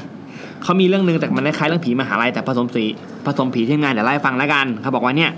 [0.63, 2.85] เขามีเรื่องนึงแต่มันคล้ายๆเรื่องผีมหาลัยแต่ผสมสี
[3.27, 5.31] ผสมผีที่งานเดี๋ยวไล่าให้ฟังแล้วกันเขาบอกว่าเนี่ย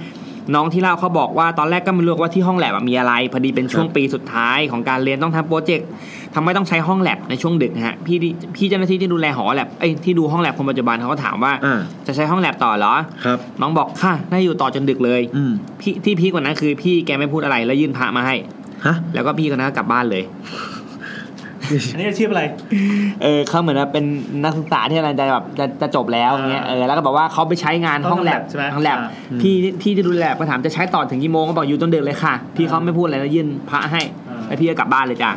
[0.55, 5.89] น้องที่เล่าเขาบอกว่าตอนแรกก็ไม่รู้ว่าที่ห้องแลบอะมีอะไร พอดีเป็นช่วงปีสุดท้ายของการเรียนต้องทำโปรเจกต์
[6.35, 18.35] ทำให้ต้องใช้ห้องแลบในช่วงดึกนะฮะพี่ที่พี่เจ้าหน้าที่ที่ดูแลหอแลบเอ้ยที่ดูห้องแลบคนปัจจุบันเขาก็ถามว่าอ่าจะใช้ห้องแลบต่อเหรอครับน้องบอกค่ะได้อยู่ต่อจนดึกเลยอืมพี่ที่พีคกว่านั้นคือพี่แกไม่พูดอะไรแล้วยื่นพระมาให้
[18.87, 20.23] ฮะแล้วก็พี่คนนั้นก็กลับบ้านเลย
[21.93, 22.43] อันนี้อาชีพอะไร
[23.23, 24.05] เออเขาเหมือนว่าเป็น
[24.45, 29.09] นักศึกษาที่กำลังจะแบบจะจะจบแล้วอย่างเงี้ยเออแล้วก็บอกว่าเขาไปใช้งานห้องแลบใช่ไหมห้องแลบอ่า
[29.41, 34.03] พี่พี่ที่ดูแลก็ถามจะใช้ต่อถึงกี่โมงก็บอกอยู่จนดึกเลยค่ะ พี่เขาไม่พูดอะไรแล้วยื่นพระให้
[34.47, 35.31] แล้วพี่ก็กลับบ้านเลยจ้ะ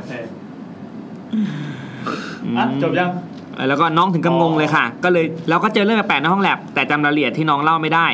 [2.57, 3.09] อะจบยัง
[3.55, 8.07] เออแล้วก็น้องถึงกับงงเลยค่ะ ก็เลยเราก็เจอเรื่องแปลกๆในห้องแลบแต่จำรายละเอียดที่น้องเล่าไม่ได้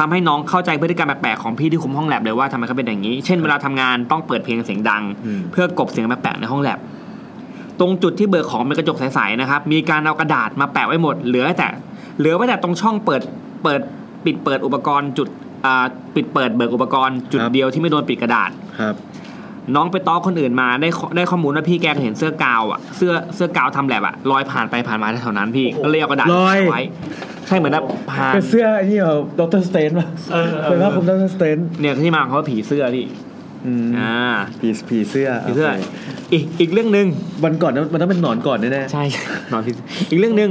[0.00, 6.78] ทำให้น้องเข้าใจพฤติกรรมแปลกๆของพี่ที่คุมห้องแลบเลยว่าทำไมเขาเป็นอย่างนี้ เช่นเวลาทำงานต้องเปิดเพลงเสียงดังอืมเพื่อกลบเสียงแปลกๆในห้องแลบ
[7.80, 11.68] ตรงจุดที่เบิกของเป็นกระจกใสๆนะครับ มีการเอากระดาษมาแปะไว้หมด เหลือแต่
[12.18, 13.22] เหลือไว้แต่ตรงช่องเปิด
[13.62, 13.80] เปิด
[14.24, 15.28] ปิดเปิดอุปกรณ์จุด
[15.66, 18.94] อ่าปิดเปิดเบิกอุปกรณ์จุดครับเดียวที่ไม่โดนปิดกระดาษครับ
[19.76, 26.82] น้องไปต้อคนอื่นมาได้ข้อได้ข้อมูลว่าพี่แกเห็นเสื้อกาวอะเสื้อเสื้อกาวทำแลบอะลอยผ่านไปผ่านมาแถวๆนั้นพี่ก็เลยเอากระดาษลอย ไว้
[27.46, 33.06] ใช่เหมือนแบบผ่านเป็นเสื้อไอ้นี่เหรอดรสเตนป่ะเออเออ เป็นผ้าคลุมดรสเตนเนี่ยที่มาของเขาว่าผีเสื้อพี่
[33.66, 34.14] อืมอ่า
[34.60, 35.82] ผีผีเสื้อผีเสื้อโค
[36.32, 37.06] อีกอีกเรื่องหนึ่ง
[37.44, 39.04] วันก่อนนั้นมันต้องเป็นหนอนก่อนแน่ใช่
[39.52, 39.74] นอนพิษ
[40.10, 40.50] อีกเรื่องหนึ่ง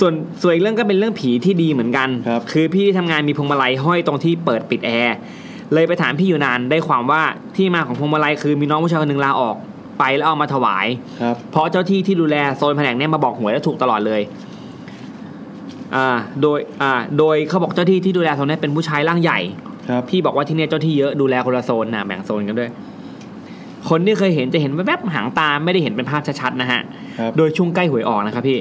[0.00, 0.12] ส่วน
[0.42, 5.16] ส่วนอีกเรื่องก็เป็นเรื่องผีที่ดีเหมือนกันครับคือพี่ที่ทำงานมีพวงมาลัยห้อยตรงที่เปิดปิดแอร์
[5.74, 7.22] เลยไปถามพี่อยู่นานได้ความว่า
[7.56, 9.56] ที่มาของพวงมาลัยคือมีน้องผู้ชายคนหนึ่งลาออก
[9.98, 14.20] ไปแล้วเอามาถวายๆครับ เพราะเจ้าที่ที่ดูแลโซนแผนกเนี่ยมาบอกหวยแล้วถูกตลอดเลย
[15.96, 16.08] อ่า
[16.42, 19.38] โดย อ่า โดยเขาบอกเจ้าที่ที่ดูแลโซนเนี้เป็นผู้ชายร่างใหญ่
[19.88, 22.70] ครับ พี่บอกว่าที่เนี่ยเจ้าที่เยอะดูแลคนละโซนนะแบ่งโซนกันด้วย
[23.88, 26.80] คนที่เคยเห็นจะเห็นแวบๆหางตาไม่ได้เห็นเป็นภาพชัดๆนะฮะ
[27.18, 28.58] ครับ โดยช่วงใกล้หวยออกนะครับพี่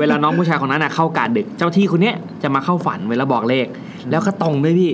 [0.00, 3.66] เวลาน้องผู้ชายคนนั้นนะเข้ากาดดึก เจ้าที่คนเนี้ยจะมาเข้าฝันเวลาบอกเลข
[4.10, 4.92] แล้วก็ตรงด้วยพี่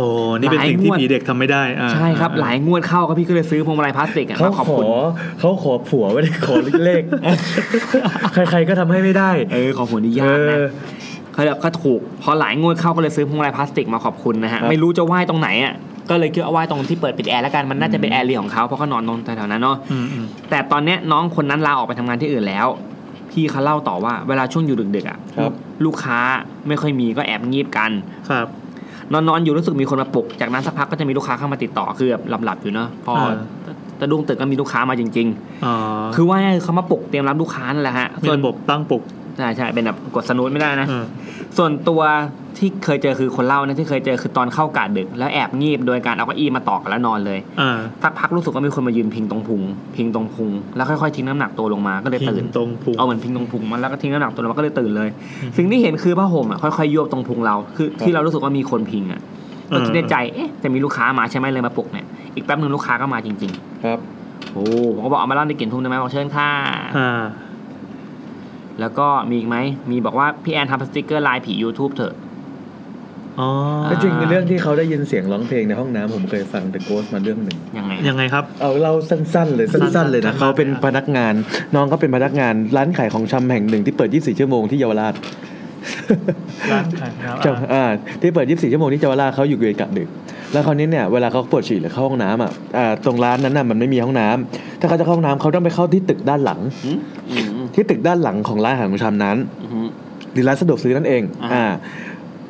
[0.00, 4.86] โอ้นี่เป็นสิ่งที่ผีเด็กทำไม่ได้อ่าใช่ครับ หลายงวดเข้าครับพี่ก็เลยซื้อพวงมาลัยพลาสติกอะเขามาขอบขอคุณ
[5.38, 6.54] เขาขอผัวไม่ได้ขอ
[6.84, 7.02] เลข
[8.50, 10.66] ใครๆก็ทำให้ไม่ได้ เออขอบคุณนี่ยากนะเออ
[11.32, 15.74] เขาแบบก็ถูก พอหลายงวดเข้าก็เลยซื้อพวงมาลัยพลาสติกมาขอบคุณนะฮะครับไม่รู้จะไหว้ตรงไหนอะ
[16.10, 22.66] ก็เลยคิดว่าไหว้ตรงที่เปิดปิดแอร์แล้วกันมันน่าจะเป็นแอร์เรียของเขาเพราะเขานอนตรงแถวๆนั้นเนาะอืมอืมแต่ตอนเนี้ยน้องคนนั้นลาออกไปทำงานที่อื่นแล้ว
[23.30, 25.52] พี่เขาเล่าต่อว่าเวลาช่วงอยู่ดึกๆอะครับ
[25.84, 26.18] ลูกค้า
[26.68, 27.90] ไม่ค่อยมีก็แอบงีบกัน
[28.30, 28.46] ครับ
[29.12, 33.34] นอนนอนๆอยู่รู้สึกมีคนมาปลุก จากนั้นสักพักก็จะมีลูกค้าเข้ามาติดต่อคือแบบหลับๆอยู่เนอะพออ่า
[34.00, 35.26] ตะดุ้งตึกก็มีลูกค้ามาจริง
[35.64, 39.02] อ๋อๆคือว่าเขามาปลุกเตรียมรับลูกค้านั่นแหละฮะมีส่วนระบบตั้งปลุก
[39.38, 41.04] ใช่ใช่เป็นแบบกดสนุนไม่ได้นะเออ
[41.56, 42.02] ส่วนตัว
[42.58, 49.62] ที่เคยเจอคือคนเล่านะที่เคยเจอคือตอนเข้ากาดดึก แล้วแอบงีบโดยการเอาเก้าอี้มาตอกกันแล้วนอนเลยอ่าสักพักรู้สึกว่ามีคนมายืนพิงตรงพุง
[49.96, 55.08] พิงตรงพุง แล้วค่อยๆทิ้งน้ำหนักตัวลงมาก็เลยพิตื่นงตรงพุงเอาเหมือนพิงตรงพุงมันแล้วก็ทิ้งน้ำหนักตัวลงมาก็เลยตื่นเลย
[55.42, 59.20] อืมสิ่งที่เห็นคือผ้าห่มอะค่อยๆยวบตรงพุงเราคือที่เรารู้สึกว่ามีคนพิงอะ
[59.74, 63.52] ก็คิดในใจเอ๊ะจะมีลูกค้ามาใช่ไหมเลยมาปลุกเนี่ยอีกแป๊บหนึงลูกค้าก็มาจริง
[63.84, 64.64] ครับๆโอ้
[64.94, 66.50] ผมก็บอกเอามาเล่าในกลิ่นทุ่งได้ไหมบอกเชิญค่ะ
[66.98, 67.22] อ่า
[68.80, 69.56] แล้วก็มีอีกไหม
[69.90, 72.14] มีบอกว่าพี่แอนทำสติกเกอร์ลายผี YouTube เถอะ
[73.40, 73.48] อ๋อ
[73.84, 81.34] แล้วจริงในเรื่องที่เขาได้ยินเสียงร้องเพลงในห้องน้ำผมเคยฟัง The Ghost มาเรื่องหนึ่งยังไงยังไงครับ เอาเราสั้นๆเลยสั้นๆเลยนะสั้นๆเขาเป็นพนักงาน
[81.74, 85.14] น้องก็เป็นพนักงานร้านขายของชำแห่งหนึ่งที่เปิด 24 ชั่วโมงที่เยาวราช
[86.72, 87.84] ร้านขายครับจำอ่า
[88.20, 90.08] ที่เปิด 24 ชั่วโมงที่เยาวราชเขาอยู่เวรกะดึก
[90.52, 96.98] แล้วคราวนี้เนี่ยเวลาเขาปวดฉี่หรือเข้าห้องน้ำอะอ่าตรงร้านนั้นน่ะมันไม่มีห้องน้ำถ้าเขาจะเข้าห้องน้ำเขาต้องไปเข้าที่ตึกด้านหลังอืม
[97.30, 99.88] อืมอืม ที่ตึกด้านหลังของร้านอาหารของชำนั้นอืม
[100.32, 101.66] หรือร้านสะดวกซื้อนั่นเองอ่าอ่า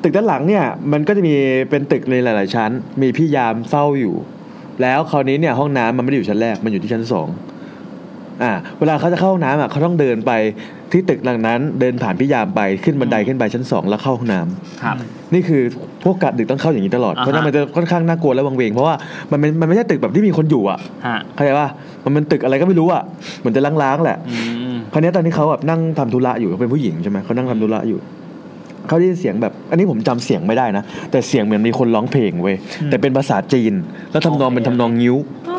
[0.03, 1.35] ตึกด้านหลังเนี่ยมันก็จะมี
[1.71, 2.71] เป็นตึกในหลาย ๆ ชั้น
[3.03, 4.15] มีพี่ยามเฝ้าอยู่
[4.83, 7.29] แล้วคราวนี้เนี่ยห้องน้ำมันไม่ได้อยู่ชั้นแรกมันอยู่ที่ชั้นสอง
[8.43, 10.33] อ่า เวลาเขาจะเข้าห้องน้ำอะเขาต้องเดินไป
[10.93, 14.97] ที่ตึกหลังนั้นเดินผ่านพี่ยามไปขึ้นบันไดขึ้นไปชั้นสองแล้วเข้าห้องน้ำครับ
[15.35, 15.63] นี่คือ
[16.05, 18.95] พวกกะดึกต้องเข้าอย่างนี้ตลอด อ่าฮะเพราะฉะนั้นมันจะค่อนข้างน่ากลัวและวังเวงเพราะว่า
[19.31, 21.69] มันเป็นมันไม่ใช่ตึกแบบที่มีคนอยู่อะฮะ เข้าใจป่ะ
[22.05, 23.03] มันเป็นตึกอะไรก็ไม่รู้อะ
[23.39, 24.35] เหมือนจะล้างๆแหละ อื
[24.73, 27.99] ม คราวนี้ตอนที่เขาแบบนั่งทำธุระอยู่เขาเป็นผู้หญิงใช่ไหมเขานั่งทำธุระอยู่
[28.89, 33.73] เขาได้ยินเสียงแบบ อันนี้ผมจำเสียงไม่ได้นะ แต่เสียงเหมือนมีคนร้องเพลงเว้ยแต่เป็นภาษาจีน
[34.13, 35.17] แล้วทำนองเป็นทำนองงิ้ว
[35.49, 35.57] อ่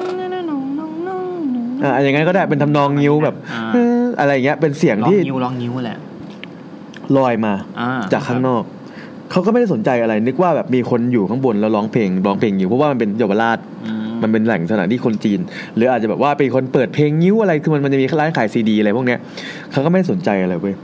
[1.88, 5.98] าอย่างงั้นก็ได้เป็นทำนองงิ้วแบบอ่าเอ่ออะไรอย่างเงี้ยเป็นเสียงร้องที่นิ้วร้องนิ้วแหละ
[7.18, 8.64] ลอยมาอ่าจากข้างนอก
[9.32, 15.40] เขาก็ไม่ได้สนใจอะไร นึกว่าแบบมีคนอยู่ข้างบนแล้วร้องเพลงร้องเพลงอยู่เพราะว่ามันเป็นเยาวราชอืมมันเป็นแหล่งสถานที่คนจีน
[15.76, 19.20] หรืออาจจะแบบว่าเป็นคนเปิดเพลงนิ้วอะไรคือมันมันจะมีร้านขายซีดีอะไรพวกเนี้ย
[19.72, 20.76] เขาก็ไม่ได้สนใจอะไรเว้ย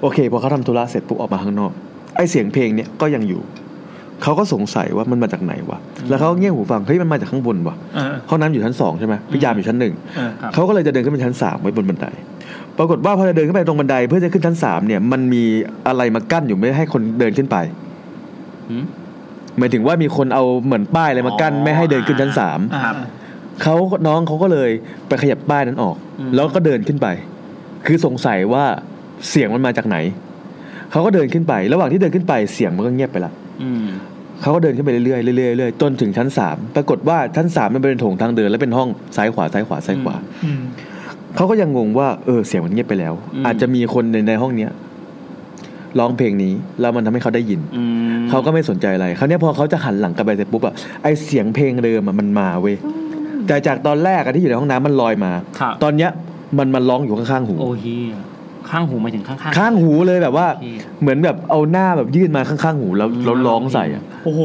[0.00, 1.72] โอเคพอเขาทำธุระเสร็จปุ๊บออกมาข้างนอก
[2.16, 3.40] ไอเสียงเพลงเนี้ยก็ยังอยู่
[4.22, 12.06] เขาก็สงสัยว่ามันมาจากไหนวะ แล้วเขาก็เงี่ยหูฟัง เฮ้ยมันมาจากข้างบนวะเออห้องน้ำอยู่ชั้นสองใช่ไหมพี่ยามอยู่ชั้นหนึ่งเออครับเขาก็เลยจะเดินขึ้นไปชั้นสามไว้บนบันได
[12.78, 15.44] ปรากฏว่าพอจะเดินขึ้นไปตรงบันไดเพื่อจะขึ้นชั้นสามเนี่ย มันมี
[15.86, 17.56] อะไรมากั้นอยู่ไม่ให้คนเดินขึ้นไป
[18.70, 18.84] หืม
[19.58, 22.96] หมายถึงว่ามีคนเอาเหมือนป้ายอะไรมากั้นอ๋อไม่ให้เดินขึ้นชั้นสามอ่าครับ
[23.62, 23.74] เขา
[24.06, 24.70] น้องเขาก็เลย
[25.08, 27.06] ไปขยับป้ายนั้นออกอืมแล้วก็เดินขึ้นไป
[27.86, 28.64] คือสงสัยว่า
[29.28, 29.96] เสียงมันมาจากไหน
[30.90, 33.32] เขาก็เดินขึ้นไป ระหว่างที่เดินขึ้นไปเสียงมันก็เงียบไปละ
[33.62, 33.86] อืม
[34.42, 40.60] เขาก็เดินขึ้นไปเรื่อยๆเรื่อยๆเรื่อยๆจนถึงชั้นสามปรากฏว่าชั้นสามมันเป็นโถงทางเดิน และเป็นห้องซ้ายขวาซ้ายขวาซ้ายขวาอืม
[41.36, 44.70] เขาก็ยังงงว่าเออเสียงมันเงียบไปแล้วอืมอาจจะมีคนในในห้องเนี้ย
[45.98, 47.82] ร้องเพลงนี้แล้วมันทำให้เขาได้ยินอื
[48.18, 52.76] มเขาก็ไม่สนใจอะไรคราวเนี้ยพอเขาจะหันหลังกลับไปเสร็จปุ๊บอะไอเสียงเพลงเดิมอะมันมาเว้ย
[53.46, 56.10] แต่จากตอนแรกอะที่อยู่ในห้องน้ำมันลอยมาครับตอนเนี้ย
[56.58, 58.14] มันมันร้องอยู่ข้างๆหูโอ้เฮีย
[58.70, 64.42] ข้างหูหมายถึงข้างๆข้างหูเลยแบบว่าเหี้ยเหมือนแบบเอาหน้าแบบยื่นมาข้างๆหูแล้วแล้วร้องใส่อะโอ้โห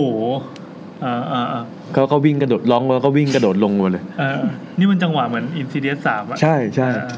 [1.03, 1.61] อ่าอ่าอ่า
[1.93, 4.41] เขาก็วิ่งกระโดดร้องแล้วก็วิ่งกระโดดลงมาเลยเออ
[4.79, 7.09] นี่มันจังหวะเหมือนอินซิเดียสสามอะใช่ใช่อ่า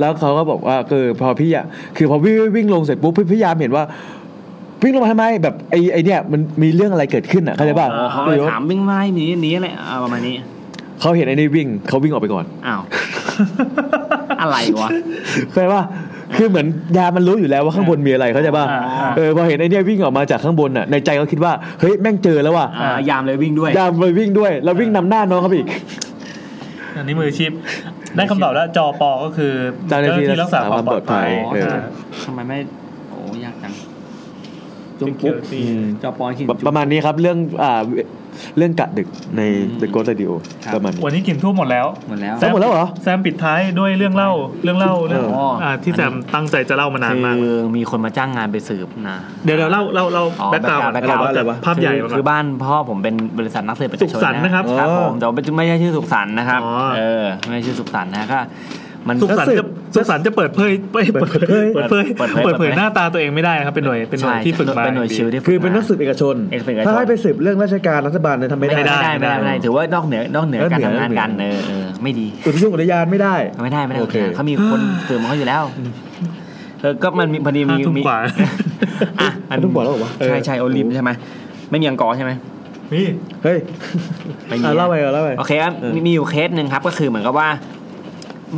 [0.00, 3.84] แล้วเขาก็บอกว่าเออพอพี่อะคือพอวิ่งวิ่งลงเสร็จปุ๊บพี่พยายามเห็นว่า
[4.82, 10.34] วิ่งลงมาทำไมแบบไอไอเนี่ยมันมีเรื่องอะไรเกิดขึ้นอะเข้าใจป่ะอ๋อเขาเลยถามวิ่งไล่หนีหนีอะไรอ่าประมาณนี้
[11.00, 12.82] เขาเห็นไอ้นี่วิ่งเขาวิ่งออกไปก่อนอ้าว
[14.40, 14.88] อะไรวะ
[15.50, 15.82] เข้าใจป่ะ
[16.36, 16.66] คือเหมือน
[16.98, 25.68] ยามันรู้อยู่แล้วว่าข้างบนมีอะไรเข้าใจป่ะอ่าอ่าเออพอเห็นไอ้เนี่ยวิ่งออกมาจากข้างบนอะในใจเขาคิดว่าเฮ้ยแม่งเจอแล้วว่ะอ่ายามเลยวิ่งด้วยยามไปวิ่งด้วย แล้ววิ่งนำหน้าน้องเขาไปอีก
[26.96, 27.50] อันนี้มืออาชีพ
[28.16, 29.52] ได้คำตอบแล้วจอปอก็คือ
[29.88, 31.82] เจ้าหน้าที่รักษาความปลอดภัยรักษาความปลอดภัยเอออ่า
[32.24, 32.83] ทำไมไม่โอ้ยากจัง
[35.00, 35.60] Security
[36.02, 37.80] จอปอนขีดประประมาณนี้ครับเรื่องอ่า
[38.56, 39.42] เรื่องกะดึกใน
[39.80, 40.30] The Ghost Radio
[40.64, 44.30] ครับประมาณนี้วันนี้กินทุ่มหมดแล้วหมดแล้วแซมหมดแล้วเหรอแซมปิดท้ายด้วยเรื่องเล่า
[44.64, 58.38] เรื่องเล่าเรื่องอ๋ออ่าที่แซมตั้งใจจะเล่ามานานมากคือมีคนมาจ้างงานไปสืบนะเดี๋ยวเดี๋ยวเล่าเล่าเล่าอ๋อแบ็กกราวด์ background อะไรวะภาพใหญ่คือมาก่คืออนบ้านพ่อผมเป็นบริษัทนักสืบประชาชนสุขสันต์นะครับครับอ๋อผมแต่ว่าไม่ใช่ชื่อสุขสันต์นะครับอ๋อเออไม่ใช่ชื่อสุขสันต์นะก็
[59.08, 75.62] มันสุขสันต์จะสุขสันต์จะเปิดเผยเปิดเปิดเผยเปิดเผยเปิดเผยเปิดเผยหน้าตาตัวเองไม่ได้นะครับเป็นหน่วยเป็นหน่วยใช่ที่ฝึกมาเป็นหน่วยชิวที่ฝึกคือเป็นนักสืบเอกชนเอกชนถ้าให้ไปสืบเรื่องราชการรัฐบาลเนี่ยทำไม่ได้ไม่ได้ไม่ได้ไม่ได้ไม่ได้ถือว่านอกเหนือนอกเหนือการทำงานกันนอกเหนืเอออเออไม่ดีอุทยานอุทยานไม่ได้ไม่ได้ไม่ได้โอเคเขามีคนสืบมาเขาอยู่แล้ว
[76.80, 78.18] เออก็มันมีพอดีมีห้าทุ่มมีกว่า
[79.20, 81.10] อะอันต้องบอกแล้วเหรอวะใช่ใช่โอลิมใช่ไหม
[81.70, 82.32] ไม่มีอังกอร์ใช่ไหม
[82.94, 83.06] นี่
[83.44, 83.58] เฮ้ย
[84.48, 87.48] ไม่มีอะเล่าไปก่อนเล่าไปโอเคครับเออมีมีอยู่เคสหนึ่งครับก็คือเหมือนกับว่า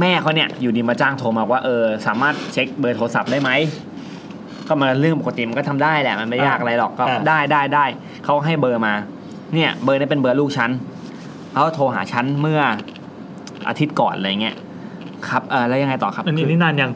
[0.00, 3.50] แม่เขาเนี่ยอยู่ดีมาจ้างโทรมาว่าเออสามารถเช็คเบอร์โทรศัพท์ได้ไหม
[4.68, 7.84] ก็มาเรื่องปกติมันก็ทำได้แหละมันไม่ยากอะไรหรอกก็อ่าได้ได้ได้
[8.24, 8.94] เขาให้เบอร์มา
[9.54, 10.70] เนี่ย เบอร์นี้เป็นเบอร์ลูกฉัน
[11.52, 12.60] เขาโทรหาฉันเมื่อ
[13.68, 14.56] อาทิตย์ก่อนอะไรเงี้ย
[15.28, 16.90] ครับเออแล้วยังไงต่อครับอันนี้นี่นานยัง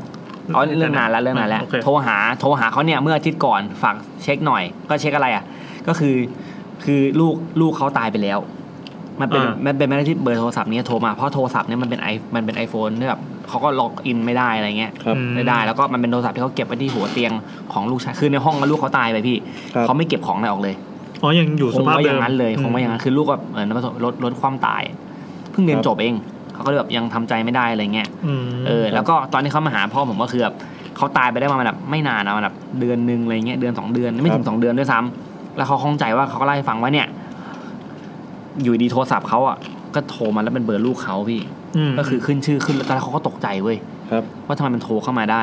[0.54, 5.44] อ๋อเรื่องนานแล้วเรื่องนานแล้วโอเคโทรหาโทรหาเขาเนี่ยเมื่ออาทิตย์ก่อนฝากเช็คหน่อย ก็เช็คอะไรอะ
[5.88, 6.16] ก็คือ
[6.84, 8.38] คือลูกลูกเขาตายไปแล้ว
[9.20, 17.32] มันเป็นอ่ามันเป็นไม่ได้ที่เบอร์โทรศัพท์เนี้โทรมาเพราะโทรศัพท์เนี่ยมันเป็นไอมันเป็น iPhone เนี่ยแบบเขาก็ login ไม่ได้อะไรเงี้ยครับอืมไม่ได้แล้วก็มันเป็นโทรศัพท์ที่เขาเก็บไว้ที่หัวเตียง
[17.72, 19.36] ของลูกชายคือในห้องลูกเขาตายไปพี่
[19.74, 20.74] ครับเขาไม่เก็บของอะไรออกเลย
[21.22, 24.82] อ๋อยังอยู่คสงภาพไว้อเดิมย่างนั้นเลยคงไว้อย่างนั้นคือลูกก็เหมือนประสบรถรถความตาย
[25.50, 26.14] เพิ่งเรียนครับจบเอง
[26.54, 28.08] เขาก็เลยแบบยังทำใจไม่ได้อะไรเงี้ย
[28.40, 30.54] มเออ แล้วก็ตอนที่เขามาหาพ่อผมก็คือแบบ
[30.96, 37.06] เขาตายไปได้ประมาณแบบไม่นานนะประมาณแบบเดือนหนึ่งอะไรเงี้ยเดือนสองเดือนไม่ถึงสองเดือนด้วยซ้ำแล้วเขาข้องใจว่าเขาก็เล่าให้ฟังว่าเนี่ย
[38.62, 39.56] อยู่ดีโทรศัพท์เขาอะ
[39.94, 41.40] ก็โทรมาแล้วเป็นเบอร์ลูกเขาพี่
[41.90, 43.76] มก็คือขึ้นชื่อขึ้นแล้วตอนแรกเขาก็ตกใจเว้ย
[44.10, 45.42] ครับ ว่าทำไมมันโทรเข้ามาได้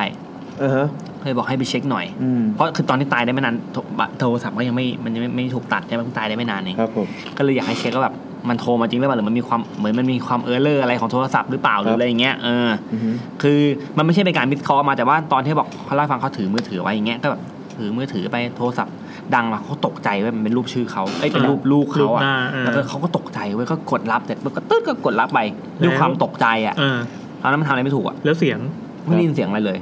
[0.62, 0.86] อ่าฮะ
[1.22, 3.80] เลยบอกให้ไปเช็คหน่อยอืมเพราะคือตอนที่ตายได้ไม่นานโทร
[4.18, 7.06] โทรศัพท์ก็ยังไม่มันยังไม่ไม่ถูกตัดใช่ไหมเพิ่งตายได้ไม่นานเองครับผม
[7.36, 8.14] ก็เลยอยากให้เช็คว่าแบบ
[8.48, 13.10] มันโทรมาจริงหรือเปล่าหรือมันมีความเหมือนมันมีความ error อะไรของโทรศัพท์หรือเปล่าหรืออะไรอย่างเงี้ยเอออือฮึ
[13.42, 13.60] คือ
[13.96, 17.42] มันไม่ใช่เป็นการมิสคอลมาแต่ว่าตอนที่บอกเขาเล่าให้ฟังเขาถือมือถือไว้อย่างเงี้ยก็แบบ
[17.76, 18.94] ถือมือถือไปโทรศัพท์
[19.34, 25.40] ดังแล้วเขาตกใจเว้ยมันเป็นรูปชื่อเขาเอ้ยเป็นรูปลูกรูเขาปอะหน้าเออแล้วก็เขาก็ตกใจเว้ยก็กดรับเสร็จปุ๊บก็ตึ๊ดก็กดรับไป
[25.82, 26.98] ด้วยความตกใจอะเออ
[27.42, 28.58] ตอนนั้นมันทำอะไรไม่ถูกอะแล้วเสียง
[29.06, 29.78] ไม่ได้ยินเสียงอะไรเลย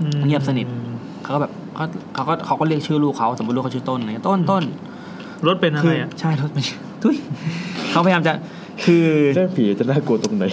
[0.00, 0.66] อืมเงียบสนิท
[1.22, 4.62] เขาก็แบบเขาเขาก็เขาก็เรียกชื่อลูกเขาสมมติลูกเขาชื่อต้นอะไรเงี้ยต้นต้น
[5.46, 7.16] รถเป็นอะคืไรออะใช่รถไม่ใช่ทุย
[7.90, 8.32] เขาพยายามจะ
[8.84, 9.04] คือ
[9.34, 10.44] เรื่องผีจะน่ากลัวตรงไหน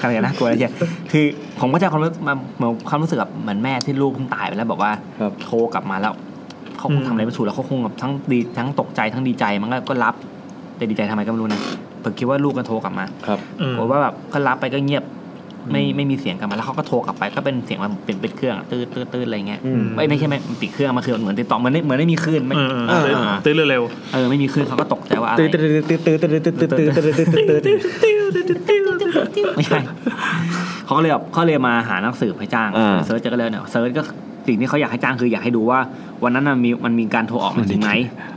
[0.00, 0.72] ขนาดนะกลัวอะไรเชีย
[1.12, 1.24] คือ
[1.60, 6.14] ผมก็จะความรู้มาเหมือนความรู้สึกแบบเหมือนแม่ที่ลูกเพิ่งตายไปแล้วบอกว่าครับโทรกลับมาแล้ว
[6.82, 10.14] เขาคงทำอะไรไม่ถูกแล้วเขาคงแบบทั้งดีทั้งตกใจทั้งดีใจมันก็ก็รับ
[10.76, 11.60] แต่ดีใจทำไมก็ไม่รู้นะ
[12.02, 15.04] ผมคิดว่าลูกก็โทรกลับมาครับเออผมว่าแบบก็รับไปก็เงียบ
[15.70, 23.82] ไม่ไม่มีเสียงกลับมาแล้วเขาก็โทรกลับไปก็เป็นเสียงมันเป็นเป็นเครื่องอะตื้อตื้อตื้ออะไรเงี้ยอืมไม่ไม่ใช่ไม่ปิดเครื่องมาคือเหมือนติดต่อเหมือนไม่เหมือนไม่มีคลื่นไม่เออเออเออเออตื้อเร็ว
[24.12, 29.80] เออไม่มีคลื่นเขาก็ตกใจว่าอะไรตื่นตื่นตื่นตื่นตื่นตื่นตื่นตื่นตื่นตื่นตื่นตื่นไม่ใช่
[30.84, 34.02] เขาก็เลยแบบเขาเลยมาหานักสืบให้จ้างอ่า search เจอก็เลยเนี่ย search ก็
[34.46, 35.78] สิ่งที่เขาอยากให้จ้างคืออยากให้ดูว่า
[36.22, 37.92] วันนั้นน่ะมีมันมีการโทรออกมาจริงไหม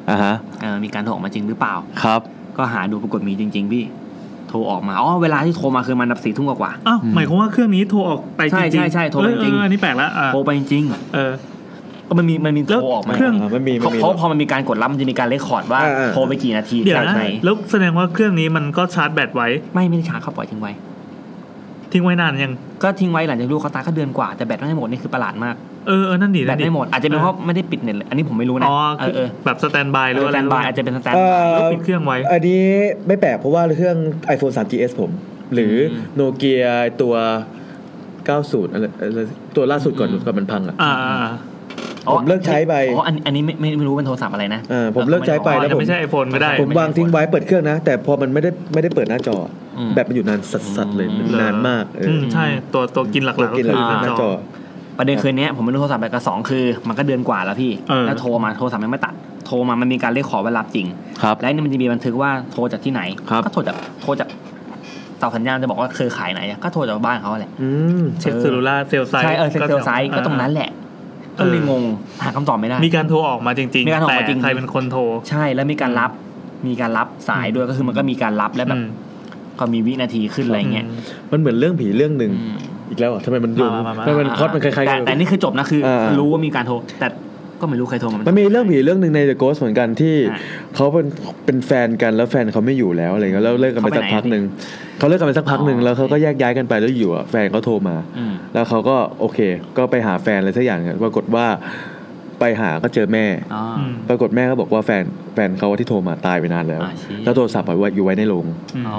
[0.10, 2.22] อ่าฮะเออมีการโทรออกมาจริงหรือเปล่าครับ
[2.58, 4.05] ก็หาดูปรากฏมีจริงๆพี่โทร
[4.56, 10.84] รออกมาอ๋อเวลาที่โทรมาคือมันดับสี่ทุ่มกว่าอ้าวหมายความว่าเครื่องนี้โทรออกไปจใช่ริงๆใช่ใช่โทรไปจริงเออเอออันนี้แปลกแล้วอ่าๆโทรไปจริง
[11.16, 20.72] เออๆก็มันมีมันมีแล้วโทรออกมาเครื่องอ่ามันมีมัเขานมีเขาพอมันมีการกดรับมันจะมีการเลคคอร์ดว่าอ่าอ่าโทรไปกี่นาทีเดี๋ยวจากนะไหนแล้วแสดงว่าเครื่องนี้มันก็ชาร์จแบตไว้ไม่ไม่ได้ชาร์จเขาปล่อยทิ้งไว้
[21.92, 25.56] ทิ้งไว้นานยัง ก็ทิ้งไว้หลังจากลูกเขาตายก็เดือนกว่าแต่แบตไม่หมดนี่คือประหลาดมาก
[25.88, 32.62] เออเออนั่นดีแบนั่ตนดีไม่หมดอาจจะเป็นเพราะไม่ได้ปิดเน็ตเลยอันนี้ผมไม่รู้นะ อ๋อเออเออแบบสแตนบายหรือสอะไรแตนบายอาจจะเป็นสแตนเอ่บายอแล้วปิดเครื่องไว้ อันนี้
[33.08, 33.98] ไม่แปลกเพราะว่าเครื่อง
[34.36, 35.12] iPhone 3 GS ผม
[35.54, 36.66] หรืออมโนเกีย
[37.02, 37.16] ตัว
[38.30, 39.20] 90อะไรอะไร
[39.56, 41.32] ตัวล่าสุดก่อนก่อนมันพังอะอ่าอ่าอ่า
[42.14, 49.36] ผมเลิกใช้ไปอ๋ออันอันนี้ไม่ไม่ไม่รู้เป็นโทรศัพท์อะไรนะเออผมเลิกใช้ไปอ๋อแล้วจะผมไม่ใช่ไอโฟนก็ได้ ผมวางทิ้งไว้เปิดเครื่องนะ แต่พอมันไม่ได้ไม่ได้เปิดหน้าจอ
[49.78, 54.34] อมแบตมันอยู่นานสัสๆเลยอืมนานมากเอออืมใช่ตัวตัวกินหลักๆตัวก็กินคือหลังหหน้าน้าจจออ
[54.98, 59.14] ประเด็นคืนนี้ผมไม่รู้โทรศัพท์ไปกับสองคือ มันก็เดือนกว่าแล้วพี่เออแล้วโทรมาโทรศัพท์ยังไม่ตัด
[59.46, 60.88] โทรมามันมีการเรียกขอเวลาจริง
[61.22, 64.30] ครับและนี่มันจะมีบันทึกว่าโทรจากที่ไหนครับก็โทรจากโทรจาก
[65.20, 67.70] เสาสัญญาณจะบอกว่าเครือข่ายไหนอะก็โทรจากบ้านเขาแหละอื
[68.02, 70.70] มเช็ค cellular cell site ใช่เออ cell site ก็ตรงนั้นแหละ
[71.40, 71.84] ก็เลยงง
[72.24, 76.12] หาคำตอบไม่ได้ มีการโทรออกมาจริงมีการโทรออกแต่มาจริงใครเป็นคนโทร ใช่แล้วมีการรับ
[76.68, 78.90] มีการรับสายด้วยก็คือมันก็มีการรับและแบบอืม
[79.60, 80.86] ก็มีวินาทีขึ้นอะไรเงี้ย
[81.32, 82.56] มันเหมือนเรื่องผีเรื่องหนึ่งอืม
[82.90, 87.08] อีกแล้วเหรอทำไมมันโยงมามามาทำไมมันพล็อตมันคล้ายๆแต่กันแต่นี่คือจบนะคืออ่ารู้ว่ามีการโทรแต่
[87.62, 90.38] ก็ไม่รู้ใครโทรมา มันมีเรื่องผีเรื่องหนึ่งใน The Ghost เหมือนกันที่อะ
[90.76, 91.08] เขาเป็น
[91.46, 94.44] เป็นแฟนกันแล้วแฟนเขาไม่อยู่แล้วอะไรเงี้ยแล้วเลิกกันไปเขาไปสักไหนพักหนึ่ง
[94.98, 99.40] เขาเลิกกันไปสักพักหนึ่งอ๋อแล้วเขาก็แยกย้ายกันไปแล้วอยู่อะแฟนเขาโทรมาอืมแล้วเขาก็โอเค
[99.78, 101.46] ก็ไปหาแฟนอะไรสักอย่างเนี่ยปรากฏว่า
[102.42, 105.04] ไปหาก็เจอแม่อ๋ออืมปรากฏแม่ก็บอกว่าแฟน
[105.34, 108.46] แฟนเขาที่โทรมาตายไปนานแล้วอ่าชี้แล้วโทรศัพท์อะไว้อยู่ไว้ในโรง
[108.88, 108.98] อ๋อ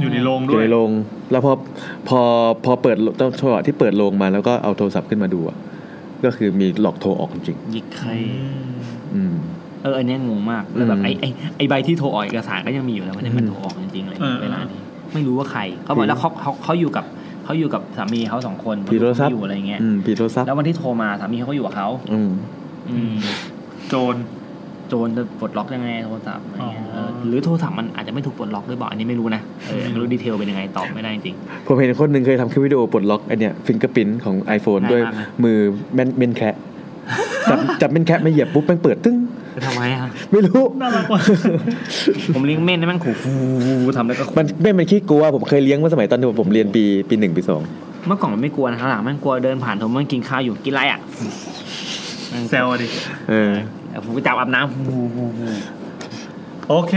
[0.00, 0.90] อยู่ในโรงอด้วยู่ยในโรง
[1.30, 1.52] แล้วพอ
[2.08, 2.20] พอ
[2.64, 5.56] พอเปิดต้องจังหวะที่เปิดโรงมาแล้วก็เอาโทรศัพท์ขึ้นมาดูอะ
[6.24, 9.34] ก็คือมีหลอกโทรออกจริงยิกใครๆอืม
[9.82, 14.80] เอออันเนี้ยงงมากแล้วแบบอืมไอ้ไอ้ไอ้ใบที่โทรออกเอกสารก็ยังมีอยู่แล้วไม่ได้มันโทรออกจริงๆเลยเออเวลานี้
[15.14, 17.04] ไม่รู้ว่าใครเขาบอกแล้วเขาเขาเขาอยู่กับ
[17.44, 22.30] เขาอยู่กับสามีเขาสองคนผีโทรศัพท์เขาอยู่อะไรเงี้ยอืมผีโทรศัพท์แล้ววันที่โทรมาสามีเขาก็อยู่กับเขาอืม
[22.90, 23.12] อืม
[23.88, 24.14] โจร
[24.90, 31.36] โจรจะปลดล็อกยังไงโทรศัพท์อะไรเงี้ยอ๋อเออหรือโทรศัพท์มันอาจจะไม่ถูกปลดล็อกหรือเปล่าอันนี้ไม่รู้นะเออไม่รู้ดีเทลเป็นยังไงตอบไม่ได้จริง
[31.66, 35.58] ผมเห็นคนหนึ่งเคยทำคลิปวิดีโอปลดล็อกไอเนี่ยฟิงเกอร์พินของ iPhone ง่ายมากด้วยนะมือ
[35.94, 36.54] แมนเมนแคะ
[37.50, 39.16] จับจับเมนแคะมาเหยียบปุ๊บแม่งเปิดตึ้ง
[39.56, 40.00] จะทำไมอะ
[40.32, 41.20] ไม่รู้น่ารักว่ะ
[42.34, 43.32] ผมเลี้ยงเม่นให้มันขู่ฟู
[43.96, 47.62] ทำแล้วก็มันไม่มันขี้กลัวผมเคยเลี้ยงเมื่อสมัยตอนที่ผมเรียนปีปีหนึ่งปีสอง
[48.06, 51.00] เมื่อก่อนมันไม่กลัวนะครับหลังมันกลัวเดินผ่านผมมันกินข้าวอยู่กินอะไรอะ
[52.50, 52.86] แซวอะดิ
[53.30, 53.52] เออ
[54.04, 56.94] ผมไปจับอาบน้ำโอเค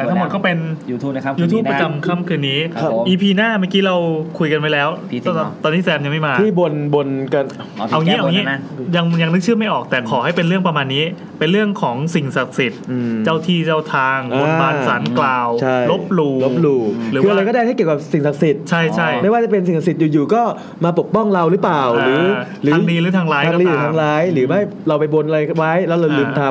[0.00, 0.58] แต่ทั้งหมดก็เป็น
[0.90, 3.96] ยูทูบนะครับ YouTube คืนปนี้ระนจำค่ำคืนนี้ครับผม EP หน้าเมื่อกี้เรา
[4.38, 7.44] คุยกันไปแล้วพี่ติ๊กตอนเหรอตอนที่แซมยังไม่มา ที่บนบนกัน
[7.92, 8.58] เอางี้เอางี้แก้บนนะ
[8.96, 11.04] ยังยังนึกชื่อไม่ออก แต่ขอให้เป็นเรื่องประมาณนี้
[11.38, 20.42] เป็นเรื่องของสิ่งศักดิ์สิทธิ์อืมเจ้าที่เจ้าทางอ่าบนบานสารกล่าวใช่ลบหลู่ลบหลู่หรือคือว่าอะไรก็ได้ที่เกี่ยวกับสิ่งศักดิ์สิทธิ์ใช่ใช่ไม่ว่าจะเป็นสิ่งศักดิ์สิทธิ์อยู่ๆก็
[20.84, 26.42] มาปกป้องเราหรือเปล่าหรือทางดีหรือทางร้ายทางก็ดีหรือตามทางร้ายหรือไม่เราไปบนอะไรไว้แล้วเราลืมท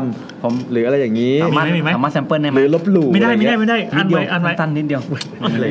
[0.44, 5.02] ผมำหรืออะไรอย่างนี้สามารถมีไหมมีไหมสามารถแซมเปิลได้ไหหมรือลบหลู่ไม่ได้อะรไม่ได้เงี้ยไม่ได้อันนิดเดีไว้ยวอันไว้สั้นๆนิดเดียว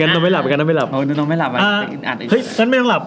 [0.00, 1.72] งั้นเราไม่หลับกันเราไม่หลับโอ้ยน้องไม่หลับอะอ่า
[2.06, 3.02] อ่านอีกเฮ้ยงั้นไม่ต้องหลับ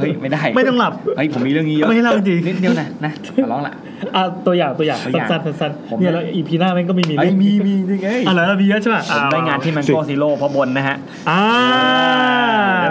[0.00, 3.12] เฮ้ยไม่ได้ไม่ต้องหลับเฮ้ยผมมีเรื่องนี้เยอะไม่ให้เล่าจริงนิดเดียวนะนะ
[3.44, 3.74] ขอร้องละ
[4.16, 10.96] อะตัวอย่างตัวอย่างตัวอย่างสั้นๆสั้นผมๆเนี่ยแล้ว EP หน้ามันก็ไม่มีไอ้เรื่องมีมีจริงไงอะแล้วมีเยอะใช่ป่ะผมได้งานที่แมงโกซิโร่เพราะบนนะฮะ
[11.30, 11.42] อ่า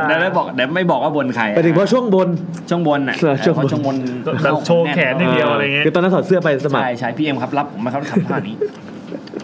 [0.07, 2.29] เดี๋ยวไม่บอกเดี๋ยวไม่บอกว่าบนใครไปถึงเพราะช่วงบน
[2.69, 3.95] ช่วงบนอะเออช่วงบนเพราะช่วงบน
[4.43, 8.55] แบบโชว์แขนอย่างเดียวอะไรเงี้ยคือตอนนั้นถอดเสื้อไปสมัครใช่ใช่พี่เอ็มครับรับผมมาครับทำท่านี้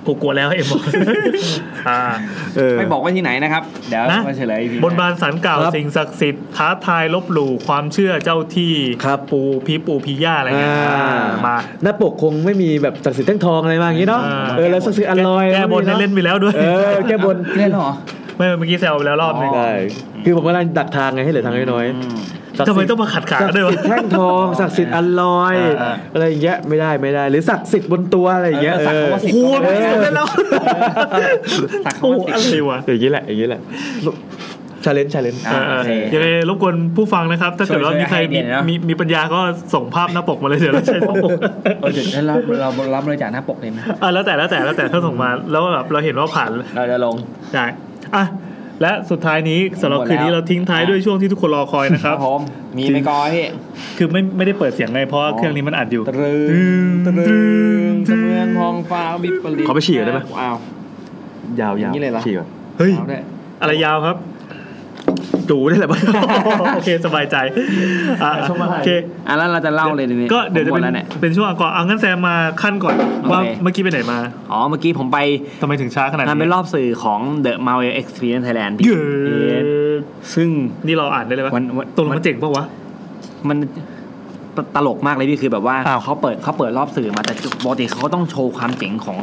[0.10, 0.82] กูกลัวแล้วเอ็มบอก
[1.90, 2.02] อ่า
[2.58, 8.74] เออไม่บอกว่าที่ไหนนะครับ เดี๋ยวนะมาเฉลยอีกทีบนบานสารกล่าวครับสิ่งศักดิ์สิทธิ์ท้าทายลบหลู่ความเชื่อเจ้าที่
[9.06, 17.92] ครับปูพีปูพีย่าอะไรเงี้ยอ่าอ่ามาหน้าปกคงไม่มีแบบศักดิ์สิทธิ์แท่งทองอะไรมาอย่างนี้เนาะอ่าเออแล้วศักดิ์สิทธิ์อันลอยแก้บนเนี่ยเล่นไปแล้วด้วยเออแก้บนเล่นเหรอ
[18.38, 19.74] ไม่เมื่อกี้แซวไปแล้วรอบหนึงใช่
[20.26, 30.28] คือผมกำลังดักทางไงให้เหลือทางน้อยอืมๆศักดิ์ ทำไมสิทธิ์ต้องมาขัดขาศักด้วยดิ์วะ สิทธิ์แท่งทองศักดิ์สิทธิ์อันลอย อ่า อะไรอย่างเงี้ยไม่ได้ไม่ได้ หรือศักดิ์สิทธิ์บนตัวอะไรอย่างเงี้ยเออศักดิ์เออว่าสิทโอ้ธิ์โหไม่ได้เล่นแล้ว
[31.86, 33.62] สักโอ้คำว่าสิอะไรวะอย่างนี้แหละอย่างนี้แหละ
[34.86, 39.40] ชาเลนจ์ชาเลนจ์ อ่าเออโอเคยังไงรบกวนผู้ฟังนะครับ ถ้าเกิดว่าช่วยมีใครให้ไอเดีมียหน่อยนะ มีมีปัญญาก็
[39.74, 41.32] ส่งภาพหน้าปกมาเลยเดี๋ยวเราใช้หน้าปก
[41.80, 47.16] เออเดี๋ยวจะรับเรารับบริจาคหน้าปกเลยนะอะแล้วแต่แล้วแต่แล้วแต่ถ้าส่งมาแล้วแบบเราเห็นว่าผ่านเราจะลง
[47.54, 47.66] ได้
[48.16, 48.24] อะ
[48.82, 52.40] และสุดท้ายนี้สำหรับหมดแล้วคืนนี้เราทิ้งท้ายด้วยช่วงที่ทุกคนรอคอยนะครับผม
[52.78, 53.46] มีไปกอยพี่
[53.98, 56.34] คือไม่ไม่ได้เปิดเสียงเลยเพราะว่าเครื่องนี้มันอัดอยู่ตรึ
[56.88, 57.42] งตรึ
[57.92, 60.56] งเสมือนทองฟ้าบิบปริขอไปฉี่ก่อนได้ไหมว้าว
[61.62, 63.22] ยาวอย่ายางนี้เลยเหรอฉี่ก่อนเฮ้ยเอาด้วย
[63.62, 64.16] อะไรยาวครับ
[65.50, 66.02] จูนี่แหละบ้าง
[66.76, 67.36] โอเคสบายใจ
[68.24, 68.90] อะชมอะไรโอเค
[69.28, 72.96] อะแล้วเราจะเล่าเลยทีนี้ก็เดี๋ยวจะผมหมเป็นแล้วเนี่ยเป็นช่วงก่อนเอางั้นแซมมาขั้นก่อน
[73.32, 74.20] ว่าโอเคเมื่อกี้ไปไหนมา
[74.52, 75.20] อ๋อ เมื่อกี้ผมไป
[75.62, 79.58] ทำไมถึงช้าขนาดงานนี้เป็นรอบสื่อของ The Marvel Experience Thailand พี่เย้
[80.34, 80.50] ซึ่ง
[80.88, 82.66] นี่เราอ่านได้เลยปะวันวันตกลงมันเจ๋งปะวะ
[83.50, 83.58] มัน
[84.58, 87.34] ตตลกมากเลยพี่คือแบบว่าอ้าวเขาเปิดเขาเปิดรอบสื่อมาแต่
[87.64, 89.18] ปกติเขาก็ต้องโชว์ความเจ๋งของ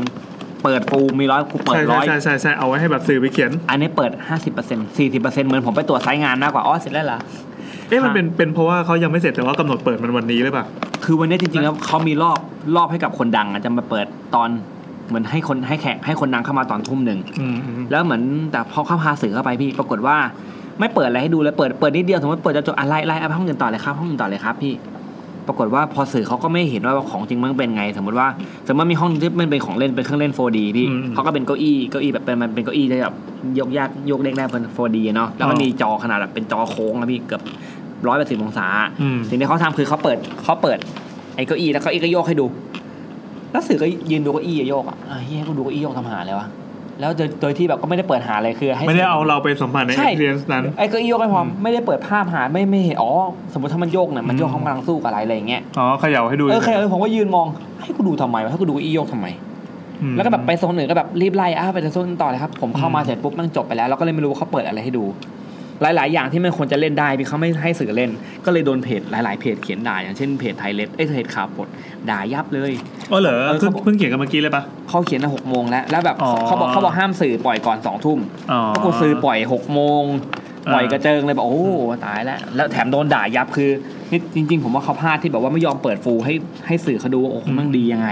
[0.67, 4.11] เปิดฟูลมีร้อยกูเปิดใช่ร้อยใช่ใช่ใช่เอาไว้ให้แบบสื่อไปเขียน อันนี้เปิด
[4.59, 7.19] 50% 40%เหมือนผมไปตรวจไซต์งานมากกว่าอ๋อเสร็จแล้วเหรอ
[7.89, 10.65] เอ๊ะมันเป็นเป็นเพราะว่าเขายังไม่เสร็จแต่ว่ากำหนดเปิดมันวันนี้หรือเปล่า
[11.05, 12.39] คือวันนี้จริงๆแล้วเขามีรอบ
[12.77, 14.49] รอบให้กับคนดังอะจะมาเปิดตอน
[15.09, 18.23] เหมือนให้คนให้แขกให้คนดังเข้ามาตอนทุ่มหนึ่งอืมอืมแล้วเหมือน
[18.53, 20.17] แต่พอเข้าพาสื่อเข้าไปพี่ปรากฏว่า
[20.81, 24.73] ไม่เปิดอะไรให้ดูเลยเปิดเปิดนิดเดียวสมมติเปิดจะจบอะไรไล่เอาไปห้องอื่นต่อเลยครับห้องอื่นต่อเลยครับพี่
[25.47, 28.29] ปรากฏว่าพอสื่อเขาก็ไม่เห็นว่าของจริงมันเป็นไง สมมติว่า
[28.67, 33.15] สมมติว่ามีห้องที่มันเป็นของเล่นเป็นเครื่องเล่น 4D พี่เขาก็เป็นเก้าอี้เก้าอี้แบบเป็นมันเป็นเก้าอี้ที่แบบ
[33.59, 37.43] ยกยากยกเด้งได้เป็น 4D เนาะแล้วมันมีจอขนาดแบบเป็นจอโค้งนะพี่เกือบ
[38.07, 38.67] ร้อยแปดสิบองศา
[39.01, 40.79] อืมสิ่งที่เขาทำคือเขาเปิดเขาเปิด
[41.37, 42.47] ไอ้เก้าอี้แล้วเก้าอี้ก็โยกให้ดู
[43.53, 46.47] แล้วสื่อก็ยืนดูเก้าอี้โยกอะเฮ้ยให้กูดูเก้าอี้โยกทำหาเลยวะ
[47.01, 53.11] แล้วโดยโดยที่แบบก็ไม่ได้เปิดหาอะไรคือให้ไม่ได้เอาเราไปสัมผัสในใช่ experience นั้นไอ้เก้าอี้โยกไม่พอไม่ได้เปิดภาพหาไม่ไม่เห็นอ๋อ
[53.53, 57.47] สมมติถ้ามันโยกเนี่ยมันโยกเขากำลังสู้กับอะไรอะไรอย่างเงี้ยอ๋อเขย่าให้ดูเออใครเออผมก็ยืนมอง
[57.83, 59.27] ให้กูดูทำไมวะให้กูดูเก้าอี้โยกทำไม
[60.03, 65.05] อืมแล้วก็แบบไปโซนหนึ่งก็แบบรีบไล่อ้าวไปโซนต่อเลยครับผมเข้ามาเสร็จปุ๊บมันจบไปแล้วเราก็เลยไม่รู้ว่าเขาเปิดอะไรให้ดู
[65.83, 68.11] หลาย ๆ อย่างที่มันควรจะเล่นได้พี่เขาไม่ให้สื่อเล่น
[68.45, 71.69] ก็เลยโดนเพจหลาย ๆ เพจเขียนด่าอย่างเช่นเพจไทยเลสเอ้ยเพจข่าวปลด
[72.11, 72.73] ด่ายับเลย
[73.13, 78.19] อ๋อเหรอเออเพิ่งเขาบอกเพิ่งเขียนกันเมื่อกี้เลยปะเขาเขียนตั้งหกโมงแล้วแล้วแบบอ๋อเขาบอกเขาบอกห้ามสื่อปล่อยก่อนสองทุ่ม
[78.53, 80.05] อ๋อปรากฏสื่อปล่อยหกโมง
[80.67, 81.65] อ่าปล่อยกระเจิงเลยบอกโอ้
[82.07, 83.71] ตายแล้วแล้วแถมโดนด่ายับคือ
[84.11, 86.35] นี่จริง ๆ ผมว่าเขาพลาดที่แบบว่าไม่ยอมเปิดฟูลให้
[86.67, 88.09] ให้สื่อเขาดูว่าโอ้มันดียังไง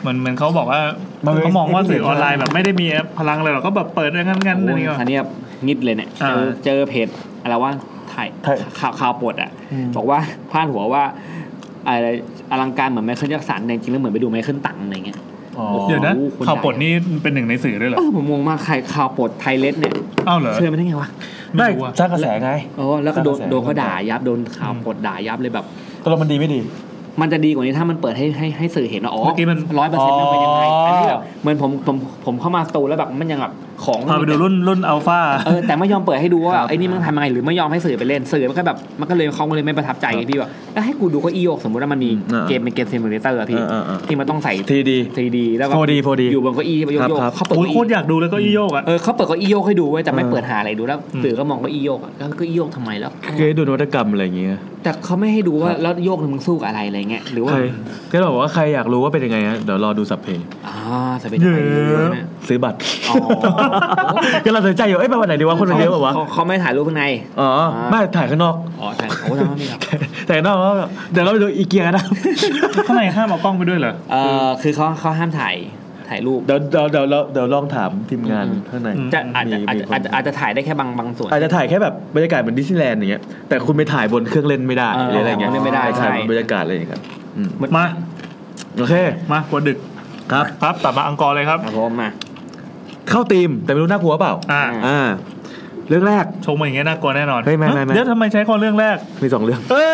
[0.00, 0.80] เหมือนเหมือนเขาบอกว่า
[1.24, 2.86] มันเป็นเขามองว่าสื่อออนไลน์แบบไม่ได้มี
[3.18, 5.30] พลังอะไรหรอกก็แบบเปิดงั้นงั้นโอ้ๆนี่ยก็คันนี้แบบ
[5.66, 7.08] งิดเลยเนี่ยอ่าเจอเจอเพจ
[7.42, 7.70] อะไรว่า
[8.12, 10.18] ถ่ายถ่ายข่าวข่าวปลดอะอืมบอกว่า
[10.50, 11.02] พาดหัวว่า
[11.86, 12.08] อะไร
[12.50, 15.18] อลังการเหมือนไมเคิลแจ็คสันแต่จริงๆแล้วเหมือนไปดูไมเคิลตังอะไรเงี้ย
[15.58, 16.90] อ๋อเดี๋ยวนะโอ้โหคนข่าวปลดใหญ่นี่
[17.22, 19.94] เป็นหนึ่งในสื่อด้วยเหรอเออผมงงมากใครข่าวปลดไทยเลสเนี่ย
[20.28, 21.08] อ้าวเหรอเชื่อไม่ได้ไงวะ
[21.56, 25.64] ไม่ไม่รู้อะสร้างกระแสไงโอ้แล้วก็โดนสร้างกระแสโดนเขาด่ายับโดนข่าวปลดด่ายับเลยแบบ
[26.02, 26.60] ตกลงมันดีไม่ดี
[27.20, 33.52] มันจะดีกว่านี้ถ้ามันเปิดให้ให้ให้สื่อเห็นว่าอ๋อเมื่อกี้มันร้อยเปอร์เซ็นต์มันเป็นยังไงอ๋ออัอันนี้แบบเหมือนผมผมผมเข้ามาสตูแล้วแบบมันยังแบบ
[33.84, 54.50] ของพาไปดูรุ่นรุ่นอัลฟาเออแต่ไม่ยอมเปิดให้ดูว่าครับไอ้นี่มันทำยังไงหรือไม่ยอมให้สื่อไปเล่นสื่อมันก็แบบมันก็เลยเขาก็เลยไม่ประทับใจไงพี่ว่าแล้วให้กูดูเก็อีโยกสมมติว่ามันมีอ่าเกมเป็นเกมซิมูเลเตอร์อะพี่อ่าอ่าที่มันต้องใส่ทีดีทีดีแล้วก็ 4D 4D อยู่บนเก้าอี้โยกครับโยกครับเขาเปิดโอ้ยเก้าโคอี้ตรอยากดูเลยก็อีโยกอะเออเขาเปิดเก้าอี้โยกให้ดูไว้ยแต่ไม่เออเปิดหาอะไรดูแล้วอืมสื่อก็มองเก้าอี้โยกอะแล้วเก็อีโยกทำไมแล้วเคยดูนวัตกรรมอะไรอย่างเงี้ย
[54.82, 57.60] แต่เขาไม่ให้ดูว่าแล้วโยกเนี่ยมึงสู้กับอะไรอะไรเงี้ยหรือว่าใคร
[58.10, 60.76] ก็บอกว่าใครอยากรู้ว่าเป็นยังไงฮะเดี๋ยวรอดูสับเพลงอ่า
[61.22, 63.16] จะเป็นยังไงเยอะเนี่ยซื้อบัตรอ๋อ
[64.44, 67.04] ก็เราสนใจอยู่เอ้ยไปวันไหนดีวะคนมันเยอะป่าวะเขาเขาไม่ถ่ายรูปข้างใน
[67.40, 67.48] อ๋อ
[67.90, 69.80] ไม่ถ่ายข้างนอกอ๋อถ่ายโอ้ทำไมไม่ครับ
[70.26, 72.04] แต่ข้างนอกก็แบบเดี๋ยวเราไปดูอีเกียกันนะ
[72.86, 75.56] ข้างในห้ามเอากล้องไปด้วยเหรอเออคือเขาเขาห้ามถ่าย
[76.08, 87.02] ถ่ายรูปเดี๋ยวเดี๋ยวเดี๋ยวเราเดี๋ยวลองถามทีมงานอืมข้างในจะอาจจะมีอาจมีจะคนอาจจะอาจจะถ่ายได้แค่บางบางส่วนอาจจะถ่ายแค่แบบบรรยากาศเหมือนดิสนีย์แลนด์อย่างเงี้ยแต่คุณไปถ่ายบนเครื่องเล่นไม่ได้เออหรืออะไรเงี้ยเล่นไม่ได้ถ่ายใช่บนบรรยากาศอะไรอย่างเงี้ย
[87.36, 87.84] อืมมา
[88.78, 88.94] โอเค
[89.32, 89.78] มาหัวดึก
[90.32, 92.08] ครับครับตัดมาอังกอร์เลยครับครับผมมา
[93.10, 95.00] เข้าธีมแต่ไม่รู้น่ากลัวเปล่าอ่า อ่า
[95.88, 99.86] เรื่องแรกชงมาอย่างเงี้ยน่ากลัวแน่นอนเฮ้ยไม่ไม่ไม่ เดี๋ยวทำไมใช้ข้อเรื่องแรกมีสองเรื่องเอ้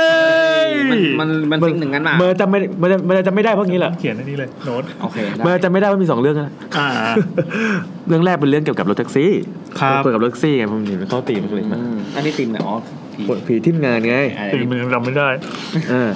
[0.66, 6.88] ยมันมันมันซิงค์หนึ่งกันมาเมื่อจำไม่มันจะมันจะไม่ได้เพราะงี้แหละเขียนอันนี้เลยโน้ตโอเคได้เมื่อจำไม่ได้ว่ามีสองเรื่องนะ อ่า
[8.08, 9.30] เรื่องแรกเป็นเรื่องเกี่ยวกับรถแท็กซี่
[9.80, 12.74] ครับ เกี่ยวกับรถแท็กซี่ไงผมเห็นเข้าธีมเลยมาอืมอันนี้ติมเนี่ยอ๋อ
[13.26, 15.28] ผีผีทีมงานไง อะไร ตีมือจำไม่ได้
[15.92, 16.10] อ่า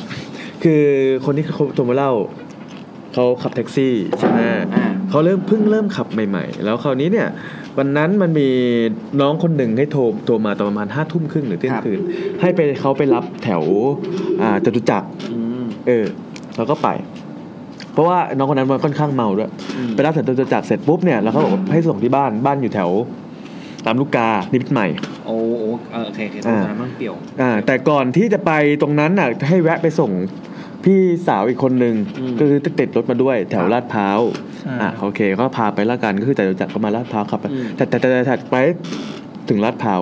[0.63, 0.83] คือ
[1.25, 2.13] คนที่เขาโทรมาเล่า
[3.19, 4.39] เขาขับแท็กซี่ใช่ไหม
[4.75, 7.29] อ่าเขาเริ่มเพิ่งเริ่มขับใหม่ ๆ แล้วคราวนี้เนี่ย
[7.79, 8.49] วันนั้นมันมี
[9.21, 12.01] น้องคนหนึ่งให้โทรโทรมาตอนประมาณห้าทุ่มครึ่งหรือเที่ยงคืน
[12.41, 13.63] ให้ไปเขาไปรับแถว
[14.43, 16.07] อ่าจตุจักรอืมเออ
[16.57, 16.89] เราก็ไป
[17.93, 22.91] เพราะว่าน้องคนนั้นมันค่อนข้างเมาด้วยอืมไปรับแถวจตุจักรเสร็จปุ๊บเนี่ยแล้วเขาบอกว่าให้ส่งที่บ้านบ้านอยู่แถว
[23.87, 24.87] ตามลูกกานิมิตรใหม่
[25.27, 30.11] โอ้โอ้เออโอเคโอเคตอ่าอนนั้นมันเปรี้ยวอ่าแต่ก่อนที่จะไปตรงนั้นน่ะให้แวะไปส่ง
[30.87, 31.95] พี่สาวอีกคนหนึ่ง
[32.39, 34.21] ก็คือติดรถมาด้วยแถวลาดพร้าว
[34.69, 37.41] อ่าอ่าโอเคก็พาไปละกันก็คือแต่จากก็มาลาดพร้าวครับ
[37.77, 38.57] แต่แต่แต่แต่ถัดไป
[39.49, 40.01] ถึงลาดพร้าว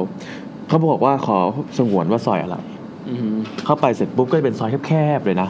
[0.68, 1.38] เขาบอกว่าขอ
[1.78, 2.56] สงวนว่าซอยอะไร
[3.08, 5.48] อืมเข้าไปเสร็จปุ๊บก็จะเป็นซอยแคบๆเลยนะ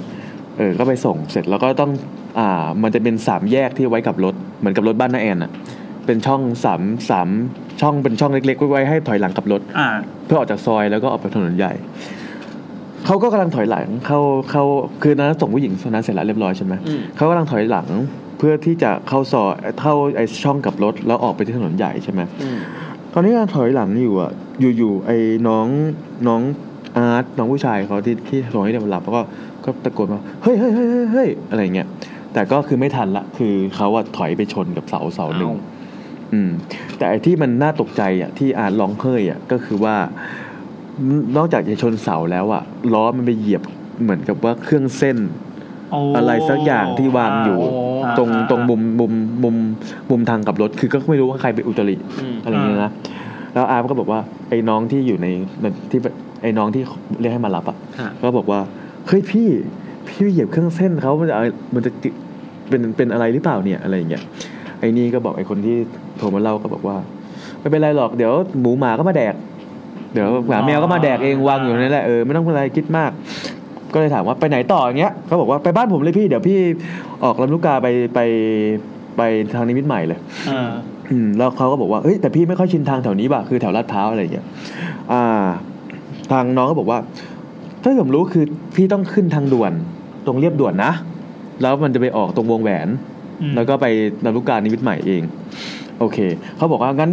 [0.58, 1.90] เออก็ไปส่งเสร็จแล้วก็ต้อง
[2.38, 5.50] อ่ามันจะเป็นสามแยกที่ไว้กับรถเหมือนกับรถบ้านน้าแอนอะ
[6.06, 6.80] เป็นช่องสาม
[7.10, 7.28] สาม
[7.80, 9.88] ช่องเป็นช่องเล็กๆไว้ให้ถอยหลังกับรถอ่า
[10.26, 11.72] เพื่อออกจากซอยแล้วก็ออกไปถนนใหญ่
[13.06, 14.64] เขาก็กำลังถอยหลังเข้าเข้า
[15.02, 17.88] คือนั้นส่งผู้หญิงคนนั้นเสร็จแล้วเรียบร้อยใช่ไหมอืม เขากำลังถอยหลัง
[18.38, 22.58] เพื่อที่จะเข้าซอยเข้าไอช่องกับรถแล้วออกไปที่ถนนใหญ่ใช่ไหม อืม
[23.12, 24.32] ตอนนี้ถอยหลังอยู่อะ
[24.76, 25.16] อยู่ๆ ไอ้
[25.48, 25.66] น้อง
[26.28, 26.42] น้อง
[26.96, 29.22] อาร์ตน้องผู้ชายเขาที่ที่ถอยเนี่ยมันหลับแล้วก็
[29.64, 31.88] ก็ตะโกนมาเฮ้ยเฮ้ยเฮ้ยเฮ้ยเฮ้ยอะไรเงี้ย
[32.32, 35.58] แต่ก็คือไม่ทันละ คือเขาอะถอยไปชนกับเสาเสาหนึ่งอ้าว
[36.32, 36.50] อืม
[36.98, 39.96] แต่ไอ้ที่มันน่าตกใจอะที่อาร์ตร้องเฮ้ยอะก็คือว่า
[41.36, 42.62] นอกจากจะชนเสาแล้วอะ
[42.94, 43.62] ล้อมันไปเหยียบ
[44.02, 45.18] เหมือนกับว่าเครื่องเส้น
[45.90, 47.58] โอะไรสักอย่างที่วางอยู่
[48.04, 49.56] อ่าตรงอ่าตรงมุมมุมมุม
[50.10, 52.92] มุมทางกลับรถ คือก็ไม่รู้ว่าใครไปอุตริอืมอะไรอย่างเงี้ยนะ
[53.54, 55.26] แล้วอาร์มก็บอกว่าไอ้น้องที่อยู่ใน
[55.90, 56.00] ที่
[56.42, 56.82] ไอ้น้องที่
[57.20, 58.60] เรียกให้มารับอะฮะก็บอกว่า
[59.08, 59.48] เฮ้ยพี่
[60.08, 62.08] พี่ไปเหยียบเครื่องเส้นเขามันจะอะไรมันจะติ
[62.68, 64.22] เป็นเป็นอะไรหรือเปล่าเนี่ยอะไรอย่างเงี้ย
[64.80, 65.76] ไอ้นี่ก็บอกไอ้คนที่
[66.18, 66.96] โทรมาเล่าก็บอกว่า
[67.60, 69.34] ไม่เป็นไรหรอกเดี๋ยวหมูหมาก็มาแดก
[70.14, 73.10] เดี๋ยวหมาแมวก็มาแดกเองวางอยู่นั่นแหละเออไม่ต้องเป็นอะไรคิดมาก
[73.92, 76.58] ก็เลยถามว่าไปไหนต่ออย่างเงี้ยเขาบอกว่าไปบ้านผมเลยพี่เดี๋ยวพี่
[77.24, 78.20] ออกลำลูกกาไปไป
[79.16, 79.22] ไป
[79.54, 80.18] ทางนิมิตรใหม่เลย
[80.50, 80.70] อ่า
[81.10, 84.46] อืมแล้วเขาก็บอกว่าเฮ้ยแต่พี่ไม่ค่อยชินทางแถวนี้ป่ะคือแถวลาดพร้าวอะไรอย่างเงี้ย
[85.12, 85.24] อ่า
[86.32, 86.98] ทางน้องก็บอกว่า
[87.82, 88.44] ถ้าผมรู้คือ
[88.76, 89.72] พี่ต้องขึ้นทางด่วน
[90.26, 90.92] ตรงเรียบด่วนนะ
[91.62, 92.88] แล้วมันจะไปออกตรงวงแหวน
[93.42, 93.86] อืมแล้วก็ไป
[94.24, 95.22] ลำลูกกานิมิตรใหม่เอง
[95.98, 96.18] โอเค
[96.56, 97.10] เขาบอกว่างั้น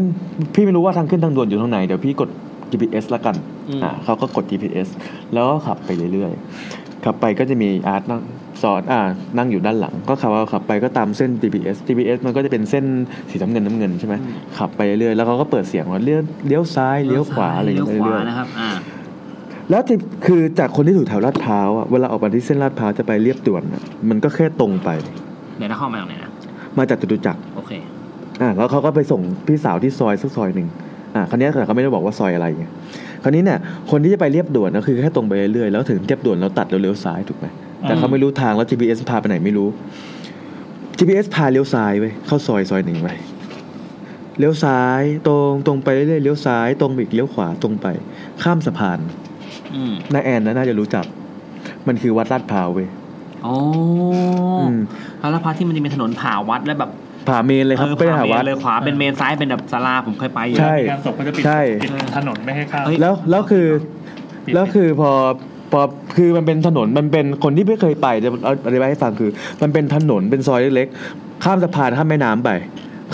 [0.55, 2.29] พี่ไม่รู้ว่าทางขึ้นทางด่วนอยู่ตรงไหน เดี๋ยวพี่กด
[2.71, 3.35] GPS ละกัน
[3.69, 4.87] อืมอ่าเขาก็กด GPS
[5.33, 8.21] แล้วก็ขับไปเรื่อยๆ ขับไปก็จะมีอาร์ตนั่ง
[8.63, 9.01] สอนอ่า
[9.37, 12.85] นั่งอยู่ด้านหลัง ก็ขับเอาขับไปก็ตามเส้น GPS GPS มันก็จะเป็นเส้น
[13.29, 14.15] สีน้ำเงินน้ำเงินใช่ไหม
[14.57, 24.89] ขับไปเรื่อยๆแล้วเขาก็เปิดเสียงว่าเลี้ยวเลี้ยวซ้ายเลี้ยวขวาอะไรอย่างเลี้ยวเงี้ยขวาเรื่อยนะครับอ่าๆแล้วที่คือจากคนที่อยู่แถวลาดพร้าวอะเวลาออกมาที่เส้นลาดพร้าวจะไปเรียบด่วนอะมันก็แค่ตรงไป
[25.57, 26.31] เดี๋ยวนะเข้ามาตรงไหนนะ
[26.77, 27.71] มาจากจตุจักรโอเค
[28.41, 30.67] อ่าแล้วเขาก็ไปส่งพี่สาวที่ซอยสักซอยหนึ่ง
[31.15, 32.65] อ่าคราวนี้แต่เขาไม่ได้บอกว่าซอยอะไรไง
[33.23, 33.59] คราวนี้เนี่ย
[33.91, 37.45] คนที่จะไปเรียบด่วนก็คือแค่ตรงไปเรื่อยๆแล้วถึงเรียบด่วนแล้วตัดแล้วเลี้ยวซ้ายถูกไหม
[37.81, 39.69] แต่เขาไม่รู้ทางแล้ว GPS พาไปไหนไม่รู้
[40.97, 43.09] GPS พาเลี้ยวซ้ายไปเข้าซอยซอยหนึ่งไป
[44.39, 47.87] เลี้ยวซ้ายตรงตรงไปเรื่อยๆเลี้ยวซ้ายตรงไปอีกเลี้ยวขวาตรงไป
[48.43, 48.99] ข้ามสะพาน
[49.75, 51.05] อืมน้าแอนนะน่าจะรู้จัก
[51.87, 52.87] มันคือวัดลาดพร้าวเว้ย
[53.43, 53.55] โอ้
[54.61, 54.81] อืม
[55.19, 56.91] แล้วละพักที่มันจะมีถนนผ่าวัดแล้วแบบ
[57.27, 63.65] ผ่าเมนเลยครับออไปหาผ่าเมวัดนเลยขวาเป็นเมนซ้ายเป็นแบบศาลาผมเคยไปอยู่ใช่งานศพก็จะปิดใช่ปิดถนนไม่ให้เข้าเฮ้ยแล้วแล้วคือ
[64.45, 65.11] ปิดแล้วคือพอ
[65.71, 65.81] พอ
[66.17, 69.29] คือมันเป็นถนนมันเป็นคนที่ไม่เคยไปจะเอาอธิบายให้ฟังคือ
[69.61, 72.49] มันเป็นถนนเป็นซอยเล็กๆข้ามสะพานข้ามแม่น้ำไป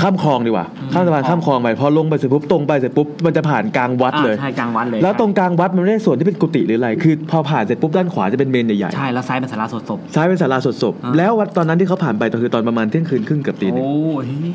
[0.01, 13.95] ข้ามคลองดีกว่าข้ามสะพานข้ามคลองไปพอลงไปเสร็จปุ๊บตรงไปเสร็จปุ๊บมันจะผ่านกลางวัดเลยอ่าใช่กลางวัดเลย แล้วตรงกลางวัดมันไม่ได้ส่วนที่เป็นกุฏิหรืออะไร คือพอผ่านเสร็จปุ๊บด้านขวาจะเป็นเมนใหญ่ใช่แล้วซ้ายเป็นศาลาสดศพๆซ้ายเป็นศาลาสดศพอ่าแล้ววัดตอนนั้นที่เขาผ่านไปก็คือตอนประมาณเที่ยงคืนครึ่งเกับตีหนึ่งโอ้
[14.25, 14.53] เฮ้ย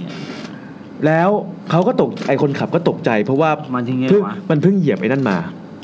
[1.07, 1.31] แล้ว
[1.71, 5.39] เขาก็ตกไอคนขับก็ตกใจ เพราะว่ามันจริงไงเพิ่งวะมันเพิ่งเหยียบไอ้นั่นมา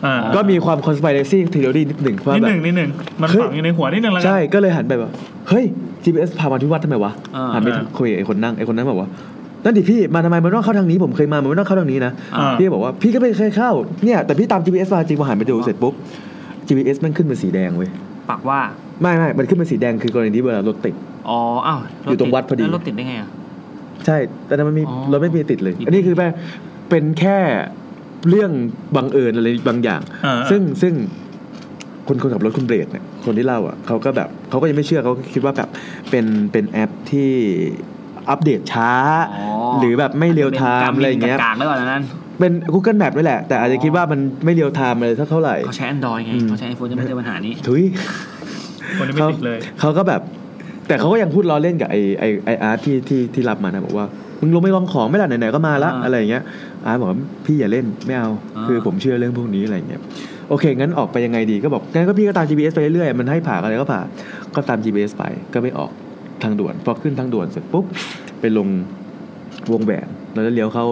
[0.07, 5.11] อ่าก็มีความ conspiracy theory นิดหนึ่งว่านิดแบหบนึ่งนิดหนึ่งมันเฮ้ยฝังอยู่ในหัวนิดหนึ่งแล้วกันใช่ก็เลยหันไปแบบ
[5.49, 5.65] เฮ้ย
[6.05, 9.09] GPS พามาที่วัดทำไมวะอ่าหันไปอ่าคุยกับไอ้คนนั่งไอ้คนนั้นบอกว่า
[9.65, 13.71] นั่นดิพี่มาทำไมมันต้องเข้าทางนี้ผมเคยมามันไม่ต้องเข้าทางนี้นะอ่า พี่ก็บอกว่าพี่ก็ไม่เคยเข้า
[14.05, 15.95] เนี่ยแต่พี่ตาม GPS มาจริงพอหันไปดูเสร็จปุ๊บ
[16.69, 17.91] GPS มันขึ้นเป็นสีแดงเว้ย
[18.31, 18.61] ปักว่า
[19.03, 20.95] ไม่ไม่มันขึ้นเป็นสีแดงคือกรณีที่เวลารถติด
[21.29, 23.29] อ๋อ อ้าวอยู่ตรงวัดพอดี แล้วรถติดได้ไงอะ
[24.07, 26.33] ใช่แต่นั้นมันมีอ๋อรถไม่มีติดเลยอีกอันนี้คือแบบ
[26.91, 27.39] เป็นแค่
[28.29, 28.51] เรื่อง
[28.97, 30.95] บังเอิญอะไรบางอย่างอ่าซึ่งซึ่ง
[32.09, 35.69] คนคนขับรถคุณเบรดเนี่ยคนที่เล่าอะเขาก็แบบเขาก็ยังไม่เชื่อเขาก็คิดว่าแบบ
[36.11, 37.31] เป็นเป็นแอปที่
[38.31, 38.91] อัปเดตช้า
[39.33, 39.47] อ๋อ
[39.79, 42.03] หรือแบบไม่ real time อะไรอย่างเงี้ยกากๆแล้วก่อนนั้น
[42.39, 47.83] เป็น Google Map ด้วยแหละ แต่อาจจะคิดว่ามันไม่ real timeอะไรเท่าเท่าไหร่เขาใช้ Android ไงอืมเขาใช้ iPhone จะไม่เจอปัญหานี้ทุย
[48.99, 50.21] คนนี้ไม่ติดเลยเขาก็แบบ
[50.89, 54.07] แต่เขาก็ยังพูดล้อเล่นกับไอไอไออาร์ตที่ที่ที่รับมานะบอกว่า
[54.41, 56.43] มึงลงไม่ลองของไม่ล่ะไหนๆก็มาละอ่าอะไรอย่างเงี้ย
[56.87, 60.01] อาร์ตบอกว่าพี่อย่าเล่นไม่เอาอ่าคือผมเชื่อเรื่องพวกนี้อะไรอย่างเงี้ย
[60.49, 64.01] โอเค งั้นออกไปยังไงดีก็บอกงั้นก็พี่ก็ตาม GPS ไปเรื่อยๆมันให้ผ่าอะไรก็ผ่า
[64.55, 65.25] ก็ตาม GPS ไป
[65.55, 65.91] ก็ไม่ออก
[66.43, 67.85] ทางด่วน พอขึ้นทางด่วนเสร็จปุ๊บ
[68.41, 68.69] ไปลง
[69.73, 70.87] วงแหวนแล้วก็เลี้ยวเข้า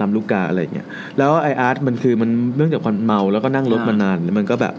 [0.00, 0.86] ลำลูกกาอะไรอย่างเงี้ย
[1.18, 4.74] แล้วไออาร์ตมันคือมันเนื่องจากความเมาแล้วก็นั่งรถมานานแล้วมันก็แบบ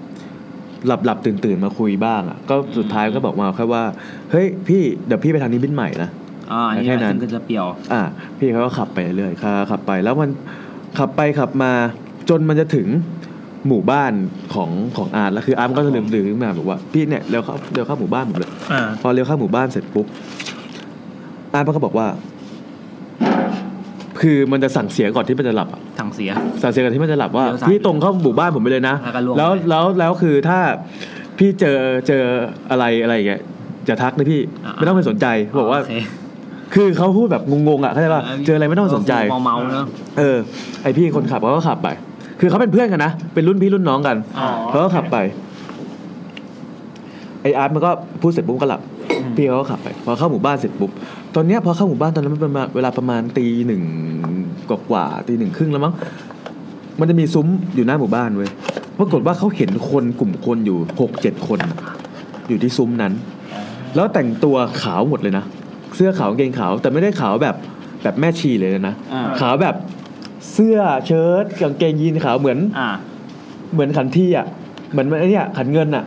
[0.88, 3.83] หลับหลับตื่นตื่นๆมาคุยบ้างอะก็สุดท้ายก็บอกมาแค่ว่า
[4.31, 6.09] เฮ้ยพี่เดี๋ยวพี่ไปทางนี้บินใหม่นะ
[6.51, 8.01] อ่านี่แค่นั้นซึ่งก็จะเปรียว อ่า
[8.38, 10.30] พี่เขาก็ขับไปเรื่อยๆขับไป แล้วมัน
[10.98, 11.72] ขับไปขับมา
[12.30, 12.88] จนมันจะถึง
[13.67, 14.14] หมู่บ้าน
[14.53, 20.06] ของของอาร์ตแล้วคืออาร์ตมันก็จะลืมลืมมาบอกว่าพี่เนี่ยเร็วเข้าเร็วเข้าหมู่บ้านผมเลยอ่า พอเร็วเข้าหมู่บ้านเสร็จปุ๊บ
[21.53, 22.07] อาร์ตมันก็บอกว่า
[24.22, 26.31] คือมันจะสั่งเสียก่อนที่มันจะหลับอะถังเสีย
[26.61, 30.59] สั่งเสียก่อนที่มันจะหลับว่าเลี้ยวซ้ายพี่ตรงเข้าหมู่บ้านผมไปเลยนะแล้วก็ล่วงแล้วไปแล้วแล้วคือถ้า
[31.38, 32.23] พี่เจอเจอ
[32.72, 33.41] อะไรอะไรอย่างเงี้ย
[33.88, 35.25] จะทักนะพี่อ่าไม่ต้องไปสนใจ
[35.59, 35.93] บอกว่า โเค
[36.73, 39.14] คือเขาพูดแบบงงๆอะเข้าใจป่ะเจออะไรไม่ต้องสนใจ
[39.45, 39.85] เมาๆเนอะ
[40.17, 40.38] เออ
[40.83, 41.90] ไอพี่คนขับเขาก็ขับไป
[42.42, 45.18] คือเขาเป็นเพื่อนกันนะ เป็นรุ่นพี่รุ่นน้องกันอ๋อ เขาก็ขับไป
[47.42, 48.82] ไออาร์ตมันก็พูดเสร็จปุ๊บก็หลับ
[49.36, 50.92] พี่เขาก็ขับไป พอเข้าหมู่บ้านเสร็จปุ๊บ
[51.36, 53.84] ตอนเนี้ยพอเข้าหมู่บ้านตอนนั้นมันประมาณเวลาประมาณตีหนึ่ง
[54.70, 55.94] กว่าๆตีหนึ่งครึ่งแล้วมั้ง
[57.00, 58.50] มันจะมีซุ้มอยู่หน้าหมู่บ้านเว้ย
[58.98, 61.60] ปรากฏว่าเขาเห็นคนกลุ่มคนอยู่หกเจ็ดคน
[62.48, 63.14] อยู่ที่ซุ้มนั้น
[63.95, 65.45] แล้วแต่งตัวขาวหมดเลยนะ
[65.95, 67.56] เสื้อขาวกางเกงขาว แต่ไม่ได้ขาวแบบ
[68.03, 69.76] แบบแม่ชีเลยนะ อ่า ขาวแบบ
[70.53, 72.90] เสื้อเชิ้ตกางเกงยีนขาวเหมือน อ่า
[73.74, 74.45] เหมือนขันที่อะ
[74.92, 76.03] เหมือนไอ้เนี่ยขันเงินอะ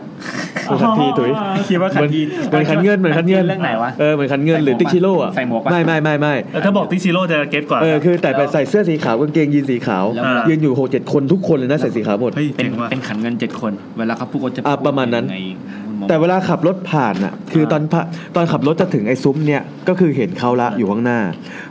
[0.65, 1.29] เหมือนขันทีถุย
[1.69, 15.39] คิดว่าขันทีเหมือนขันเงินเหมือนขันเงินเรื่องไหนวะเออเหมือนขันเงินหรือใส่หมวกติ๊กชิโร่อะใส่หมวกปะไม่ไม่ไม่ไม่แล้วถ้าบอกติชิโร่จะเก็ตกว่าเออคือแต่ไปใส่เสื้อสีขาวกางเกงยีนสีขาวแล้วเวลายืนอยู่หกเจ็ดคนทุกคนเลยนะใส่สีขาวหมดเฮ้ยเป็นเจ๋งว่ะเป็นขันเงินเจ็ดคน เวลาเขาพูดก็จะอะประมาณนั้นพูดยังไง
[15.85, 18.01] คุณหมอแต่เวลาขับรถผ่านอะ คือตอนพะ
[18.35, 21.19] ตอนขับรถจะถึงไอ้ซุ้มเนี่ยก็คือเห็นเขาละอยู่ข้างหน้า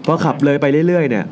[0.07, 1.25] พอขับเลยไปเรื่อยๆเนี่ย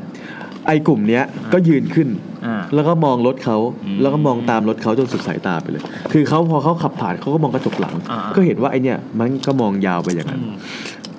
[0.67, 2.09] ไอ้กลุ่มเนี้ยก็ยืนขึ้น
[2.47, 5.83] อ่า แล้วก็มองรถเขาอืมแล้วก็มองตามรถเขาจนสุดสายตาไปเลย
[6.13, 10.55] คือเขาพอเขาขับผ่านเขาก็มองกระจกหลัง อ่า ก็เห็นว่าไอเนี่ยมันก็มองยาวไปอย่างนั้น อืม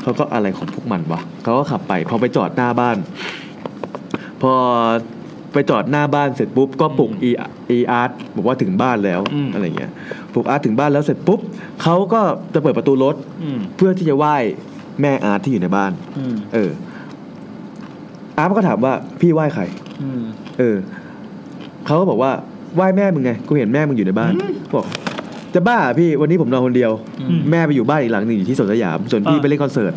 [0.01, 2.97] เขาก็อะไรของพวกมันวะเขาก็ขับไป พอไปจอดหน้าบ้าน
[4.41, 4.53] พอ
[5.53, 7.31] ไปจอดหน้าบ้านเสร็จปุ๊บก็ปลุกอี
[7.69, 9.91] อีอาร์ตบอกว่าถึงบ้านแล้วอืม อะไรเงี้ย
[10.33, 11.39] ปลุกอาร์ตถึงบ้านแล้วเสร็จปุ๊บ
[11.83, 12.22] เขาก็
[12.53, 14.35] จะเปิดประตูรถอืมเพื่อที่จะไหว้
[15.01, 16.72] แม่อาร์ตที่อยู่ในบ้าน อืม เออ
[18.37, 19.63] อาร์ตก็ถามว่าพี่ไหว้ใคร
[20.01, 20.23] อืม
[20.59, 20.77] เออ
[21.85, 22.31] เขาก็บอกว่า
[22.75, 24.31] ไหว้แม่มึงไงกูเห็นแม่มึงอยู่ในบ้าน
[24.75, 24.85] บอก
[25.55, 29.93] จะบ้าเหรอพี่วันนี้ผมนอนคนเดียวอืมแม่ไปอยู่บ้านอีกหลังหนึ่งอยู่ที่สวนสยามส่วนพี่อ่าไปเล่นคอนเสิร์ต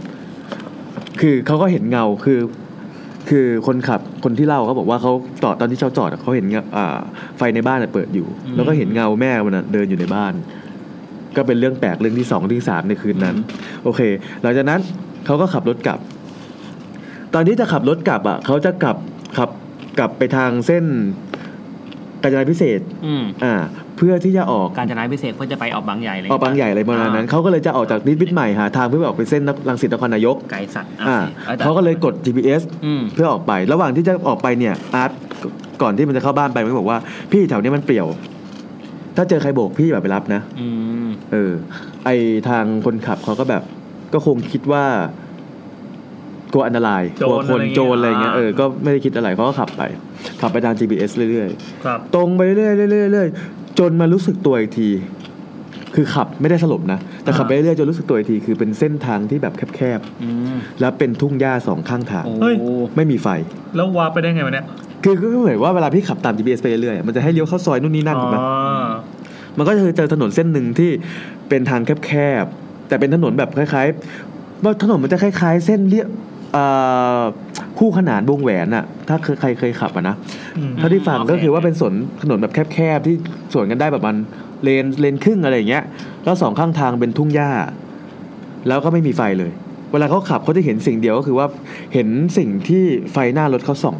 [1.20, 2.38] คือเขาก็เห็นเงาคือ
[3.28, 6.96] คือคนขับคนที่เล่าเขาบอกว่าเขาจอดตอนที่เขาจอดอะเขาเห็นเงาอ่า
[7.38, 10.32] ไฟในบ้านอะเปิดอยู่ แล้วก็เห็นเงาแม่มันอะเดินอยู่ในบ้าน
[11.36, 13.36] ก็เป็นเรื่องแปลกเรื่องที่สองที่สามในคืนนั้น
[13.84, 14.00] โอเค
[14.42, 14.80] หลังจากนั้น
[15.26, 15.98] เขาก็ขับรถกลับ
[17.38, 18.96] ตอนที่จะขับรถกลับอะเขาจะกลับ
[19.36, 19.50] ขับ
[19.98, 20.84] กลับไปทางเส้น
[22.22, 23.54] กาญจนาพิเศษกอืมอ่า
[23.96, 35.10] เพื่อที่จะออกการจนาพิเศษกเพื่อจะไปออกบางใหญ่เลยออกบางใหญ่อะไรประมาณนั้นเขาก็เลยจะออกจากนิดวิทย์ใหม่หาทางเพื่อไปออกไปเส้นรังสิตนครนายกไกลสัตว์อ่าโอคเขาก็เลยกด GPS อืมเพื่อออกไป ระหว่างที่จะออกไปเนี่ยอาร์ต
[35.82, 36.98] ก่อนที่มันจะเข้าบ้านไปมันก็บอกว่า
[37.32, 38.06] พี่แถวนี้มันเปลี่ยว
[39.16, 40.68] ถ้าเจอใครโบกพี่แบบไปรับนะอื
[41.06, 41.52] มเออ
[42.04, 42.10] ไอ
[42.48, 43.62] ทางคนขับเขาก็แบบ
[44.12, 44.84] ก็คงคิดว่า
[45.25, 45.25] ก
[46.56, 49.82] ลัวอันตรายโจกลัวรคนอะไรเงี้ยโจรอะไรเงี้ยอ่าเออก็ไม่ได้คิดอะไรเขาก็ขับไป
[50.40, 51.48] ขับไปทาง GPS เรื่อย
[51.84, 54.90] ครับๆตรงไปเรื่อยๆเรื่อยๆเรื่อยๆจนมารู้สึกตัวอีกที
[55.94, 62.56] คือขับไม่ได้สลบนะ แต่ขับไปเรื่อยๆจนรู้สึกตัวอีกทีคือเป็นเส้นทางที่แบบแคบอืมๆแล้วเป็นทุ่งหญ้าสองข้างทางโอ้เฮ้ย
[62.96, 63.28] ไม่มีไฟ
[63.76, 64.66] แล้ววาร์ปไปได้ไงวะเนี่ย
[65.04, 68.42] คือก็เหมือนว่าเวลาพี่ขับตาม GPS ไปเรื่อยๆมันจะให้เลี้ยวเข้าซอยนู่นนี่นั่นอ๋ถูกไหมอ
[69.56, 70.90] มันก็จะเจอถนนเส้นหนึ่งที่
[71.48, 72.12] เป็นทางแค
[72.42, 76.35] บๆแต่เป็นถนนแบบคล้ายๆว่าถนนมันจะคล้ายๆ เส้นเลียบเอ่อ
[77.78, 80.16] คู่ขนานวงแหวนอะถ้าเคยใครเคยขับอะนะ
[80.58, 83.16] อืมเท่าที่ฟังก็คือว่าเป็นสวนถนนแบบแคบๆที่
[83.52, 84.16] สวนกันได้แบบมัน
[84.62, 85.84] เลนเลนครึ่งอะไรอย่างเงี้ย
[86.24, 87.50] แล้วสองข้างทางเป็นทุ่งหญ้า
[88.68, 89.52] แล้วก็ไม่มีไฟเลย
[89.92, 91.46] เวลาเขาขับเขาจะเห็นสิ่งเดียวก็คือว่า
[91.94, 92.08] เห็น
[92.38, 93.96] สิ่งที่ไฟหน้ารถเขาส่อง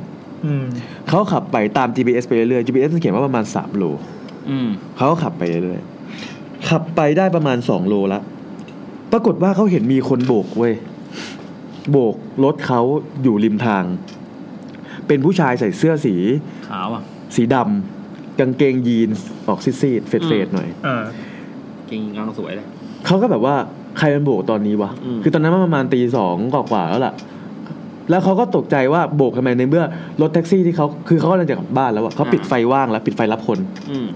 [0.47, 0.65] อืม
[1.09, 3.85] เขาขับไปตาม GPS ไปเรื่อยๆ GPS มันเขียนว่าประมาณ3โล
[4.51, 8.21] อืมเขาก็ขับไปเรื่อยๆขับไปได้ประมาณสองโลละ
[9.13, 10.75] ปรากฏว่าเขาเห็นมีคนโบกเว้ย
[11.91, 12.81] โบกรถเขา
[13.23, 13.85] อยู่ริมทาง
[15.07, 16.15] เป็นผู้ชายใส่เสื้อสี
[16.69, 17.03] ขาวอะ
[17.37, 21.05] สีดำกางเกงยีนส์ออกซีดๆเฟดๆหน่อย เออ
[21.87, 22.67] เก่งกำลังสวยเลย
[23.07, 23.55] เขาก็แบบว่า
[23.99, 27.15] ใครมันโบกตอนนี้วะ อืม คือตอนนั้นมันประมาณตีสองกว่าๆแล้วล่ะ
[28.11, 29.85] แล้วเขาก็ตกใจว่าโบกทำไมในเมื่อ
[30.21, 33.59] รถแท็กซี่ที่เขาคือเขากำลังจะกลับบ้านแล้วอะเขาปิดไฟว่างแล้วปิดไฟรับคน
[33.91, 34.07] อืม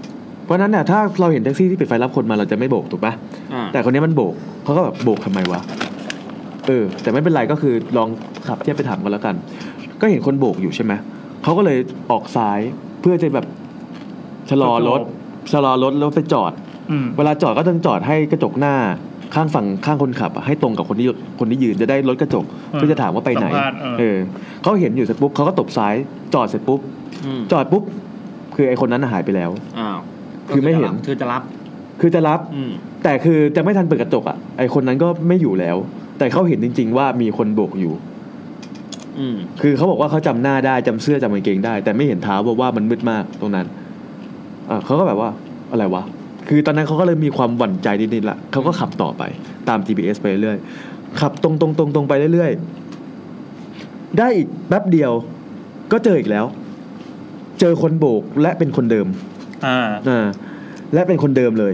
[0.45, 3.13] เพราะฉะนั้นเนี่ยถ้าเราเห็นแท็กซี่ที่ปิดไฟรับคนมาเราจะไม่โบกถูกปะ
[3.53, 4.33] อ่าแต่คนนี้มันโบก
[4.63, 5.61] เขาก็แบบโบกทำไมวะ
[6.67, 8.09] เออ แต่ไม่เป็นไรก็คือลอง
[8.47, 9.35] ขับเทียบไปถามกันแล้วกัน
[10.01, 10.93] ก็เห็นคนโบกอยู่ใช่ไหม
[11.43, 11.77] เขาก็เลย
[12.11, 12.59] ออกซ้าย
[13.01, 13.45] เพื่อจะแบบ
[14.49, 14.99] ชะลอรถ
[15.53, 16.51] ชะลอรถแล้วไปจอด
[16.91, 18.75] อืมเวลาจอดก็ต้องจอดให้กระจกหน้า
[19.35, 21.07] ข้างฝั่งข้างคนขับอะให้ตรงกับคนที่
[21.39, 24.17] คนที่ยืนจะได้ลดกระจกอืมเพื่อจะถามว่าไปไหนสัมภาษณ์เออเออ
[24.61, 25.93] เขาเห็นอยู่เสร็จปุ๊บเขาก็ตบซ้าย
[26.33, 26.79] จอดเสร็จปุ๊บ
[27.25, 27.83] อืมจอดปุ๊บ
[28.55, 29.49] คือไอคนนั้นน่ะหายไปแล้ว
[29.79, 29.99] อ้าว
[30.49, 31.41] คือไม่เห็นคือจะรับ
[32.01, 32.71] คือจะรับอืม
[33.03, 35.77] แต่คือจะไม่ทันเปิดกระจกอะไอคนนั้นก็ไม่อยู่แล้ว
[36.21, 37.93] แต่เขาเห็นจริง ๆ ว่ามีคนโบกอยู่
[39.19, 43.67] อืม คือเขาบอกว่าเขาจำหน้าได้จำเสื้อจำกางเกงได้ แต่ไม่เห็นเท้าเพราะว่ามันมืดมากตรงนั้น
[44.69, 45.29] อ่าเขาก็แบบว่า
[45.71, 46.03] อะไรวะ
[46.47, 49.23] คือตอนนั้นเขาก็เลยมีความหวั่นใจนิดๆละเขาก็ขับต่อไป
[49.69, 50.57] ตาม GPS ไปเรื่อย
[51.21, 55.11] ขับตรงตรงตรงตรงไปเรื่อยๆ ได้อีกแป๊บเดียว
[55.91, 56.45] ก็เจออีกแล้ว
[57.59, 59.07] เจอคนโบกและเป็นคนเดิม
[59.65, 60.25] อ่า อ่า
[60.93, 61.73] และเป็นคนเดิมเลย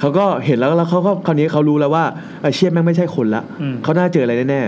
[0.00, 2.04] เขาก็เห็นแล้วแล้วเขาก็คราวนี้เขารู้แล้วว่า
[2.42, 4.60] ไอ้เชี่ยแม่งไม่ใช่คนละอืม เขาน่าเจออะไรแน่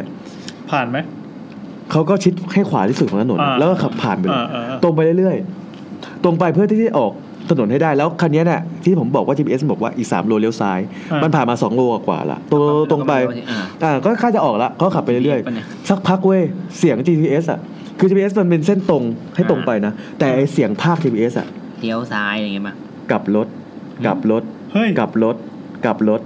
[0.70, 0.99] ผ่านไหม
[1.44, 7.12] ๆเขาก็ชิดให้ขวาที่สุดของถนนอ่า แล้วก็ขับผ่านไปเลยอ่าอ่าอ่าตรงไปเรื่อยๆ ตรงไปเพื่อที่จะออก
[7.51, 10.81] ถนนให้ได้แล้วคันนี้เนี่ยที่ผมบอกว่า GPS บอกว่าอีกสามโลเลี้ยวซ้าย
[11.12, 13.12] อ่ามัมันผ่านมาสองโลกว่าละตรงตรงไป
[13.51, 16.43] อ่า อ่าก็ค่าจะออกละเขาขับไปเรื่อยปะเนี่ย ๆ สักพักเว้ย
[16.78, 17.59] เสียง GPS อะ
[17.99, 19.02] คือ TBS มันเป็นเส้นตรง
[19.35, 21.47] ให้ตรงไปนะ แต่ไอเสียงภาค TBS อะ
[21.81, 22.75] เลี้ยวซ้ายอย่างเงี้ยป่ะ
[23.11, 23.47] กลับรถ
[24.07, 25.36] กลับรถ เฮ้ย กลับรถ
[25.84, 26.20] กลับรถ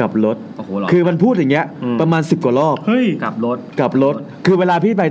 [0.00, 4.14] กลับรถ โอ้โหหรอ คือมันพูดอย่างเงี้ย อืม ประมาณสิบกว่ารอบ เฮ้ย กลับรถ กลับรถ
[4.46, 5.02] คือเวลาพี่ไป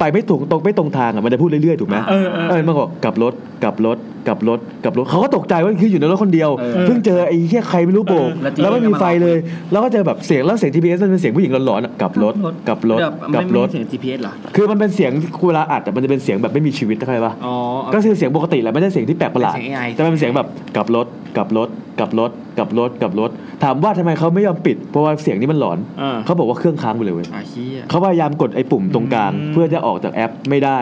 [0.00, 3.32] ไปไม่ถูกตรงไม่ตรงทางอะมันจะพูดเรื่อยๆถูกไหม เออเออ เออมันบอกกลับรถ
[3.64, 9.38] กลับรถกลับรถกลับรถเขาก็ตกใจว่าคืออยู่ในรถคนเดียว เออเพิ่งเจอไอ้เหี้ยใครไม่รู้โบกเออแล้วแล้วไม่มีไฟ GPS เลย
[9.72, 12.34] แล้วก็เจอแบบเสียงแล้วเสียง TBS มันเป็นเสียงผู้หญิงหลอนๆอะกลับรถ
[12.68, 15.12] กลับรถเดี๋ยวกลัไม่บไม่รถมีเสียง GPS เหรอ คือมันเป็นเสียง
[15.46, 17.54] เวลาอัดอะมันจะเป็นเสียงแบบไม่มีชีวิตเข้าใจปะอ๋อ
[17.94, 21.06] ก็คือเสียงปกติแหละไม่ใช่เสียงที่แปลกประหลาดเป็นเสียง AI แต่มันเป็นเสียงแบบกลับรถ
[21.36, 23.30] กลับรถกลับรถกลับรถกลับรถ
[23.64, 30.78] ถามว่าทำไมเขาไม่ยอมปิด เพราะว่าเสียงนี้มันหลอนอ่า เขาบอกว่าเครื่องค้างไปเลยเว้ย อาชี้ยเขาพยายามกดไอ้ปุ่มตรงกลาง อืมเพื่อจะออกจากแอปไม่ได้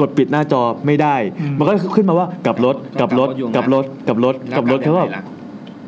[0.00, 5.24] กดปิดหน้าจอไม่ได้ อืม มันก็ขึ้นมาว่ากลับรถกลับรถกลับรถกลับรถกลับรถเขาก็แล้ว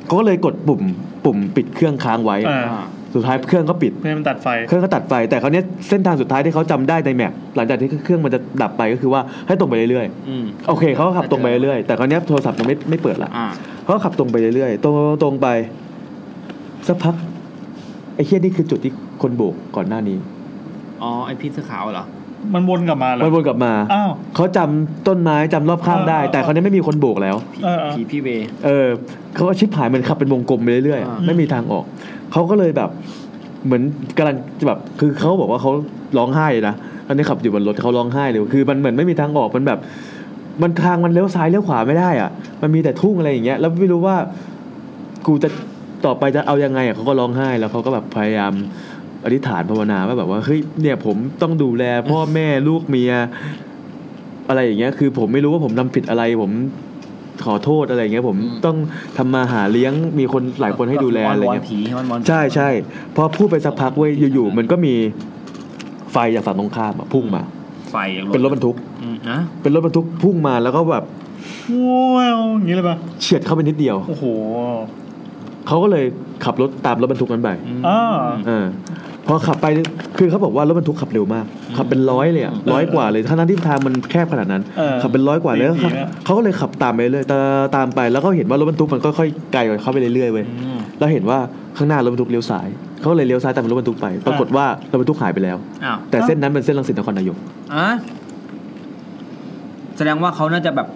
[0.06, 0.82] เขาก็เลยกดปุ่ม
[1.24, 13.48] ปุ่มปิดเครื่องค้างไว้อ่าอ่า สุดท้ายเครื่องก็ปิด เพื่อให้มันตัดไฟ เครื่องก็ตัดไฟแต่คราวเนี้ยเส้นทางสุดท้ายที่เขาจำได้ในแมปหลังจากที่เครื่องมันจะดับไปก็คือว่าให้ตรงไปเรื่อยอืมๆโอเคเขาก็ขับตรงไปเรื่อยๆแต่คราวเนี้ยโทรศัพท์มันไม่ไม่เปิดละ อ่า
[13.88, 15.48] เขาก็ขับตรงไปเรื่อยๆตรงตรงไป
[16.86, 17.14] สักพัก
[18.14, 18.92] ไอ้เฮี้ยนี่คือจุดที่
[19.22, 20.16] คนโบกก่อนหน้านี้
[21.02, 22.04] อ๋อไอพี่เสื้อขาวเหรอ
[22.54, 28.28] มันวนกลับมาเหรอมันวนกลับมาอ้าวเขาจำต้นไม้จำรอบข้างได้เออแต่คราวนี้ไม่มีคนโบกแล้ว เออเออผีพี่เว
[28.64, 28.86] เออ
[29.34, 31.84] เขาก็ชิบหายมันขับเป็นวงกลมไปเรื่อยอ่า ๆ ไม่มีทางออก
[32.32, 32.90] เขาก็เลยแบบ
[33.64, 33.82] เหมือน
[34.16, 35.70] กำลังจะแบบคือเขาบอกว่าเขา
[36.18, 36.74] ร้องไห้เลยนะ
[37.06, 39.78] ตอนนี้ขับอยู่บนรถเขาร้องไห้เลยคือมันเหมือนไม่มีทางออกมันแบบ
[40.62, 42.30] มันทางมันเลี้ยวซ้ายเลี้ยวขวาไม่ได้อะ
[42.62, 44.16] มันมีแต่ทุ่งอะไรอย่างเงี้ย แล้วไม่รู้ว่า
[45.26, 45.48] กูจะ
[46.06, 48.52] ต่อไปจะเอายังไงอะเขาก็ร้องไห้แล้วเขาก็แบบพยายาม
[49.24, 53.12] อธิษฐานภาวนาว่าแบบว่าเฮ้ยเนี่ยผมต้องดูแลพ่อแม่ลูกเมีย
[54.48, 56.52] อะไรอย่างเงี้ย คือผมไม่รู้ว่าผมทำผิดอะไร ผม
[57.44, 58.76] ขอโทษอะไรอย่างเงี้ย ผมต้อง
[59.18, 62.68] ทำมาหาเลี้ยงมีคนหลายคนให้ดูแลอะไรวอนเงี้ยผีวอนวอนผีใช่ใช่
[63.16, 64.94] พอพูดไปสักพักเว้ยอยู่ๆมันก็มี
[66.12, 67.42] ไฟจากฝั่งตรงข้ามอะพุ่งมา
[67.90, 71.04] ไฟอย่างเป็นรถบรรทุก อืมนะเป็นรถบรรทุกพุ่งมาแล้วก็แบบ
[72.14, 74.24] ว้าวอย่างนี้เลยปะเฉียดเข้าไปนิดเดียว โอ้โห
[75.66, 76.04] เขาก็เลย
[76.44, 77.50] ขับรถตามรถบรรทุกนั้นไป
[77.88, 78.00] อ่า
[78.46, 78.66] เออ
[79.26, 79.66] พอขับไป
[80.18, 81.44] คือเขาบอกว่ารถบรรทุกขับเร็วมาก
[81.76, 87.38] ขับเป็นร้อยเลยอะร้อยกว่าเลยทั้งนั้นที่ทางมันแคบขนาดนั้นเออขับเป็นร้อยกว่าเลยแล้วดีเขาๆนะเขาก็เลยขับตามไปเรื่อยๆตา
[87.76, 91.38] ตามไปแล้วก็เห็นว่ารถบรรทุกมันก็ค่อยไกลกว่าเขาไปเรื่อยๆเว้ยอืมแล้วเห็นว่า
[91.76, 92.68] ข้างหน้ารถบรรทุกเลี้ยวซ้าย
[93.00, 97.36] เขาก็เลยเลี้ยวซ้ายตามรถบรรทุกไป ปรากฏว่ารถบรรทุกหายไปแล้ว อ้าวแต่เส้นนั้นเป็นเส้นรังสิตนครนายก
[97.74, 97.88] อะ
[99.96, 100.88] แสดงว่าเขาน่าจะแบบ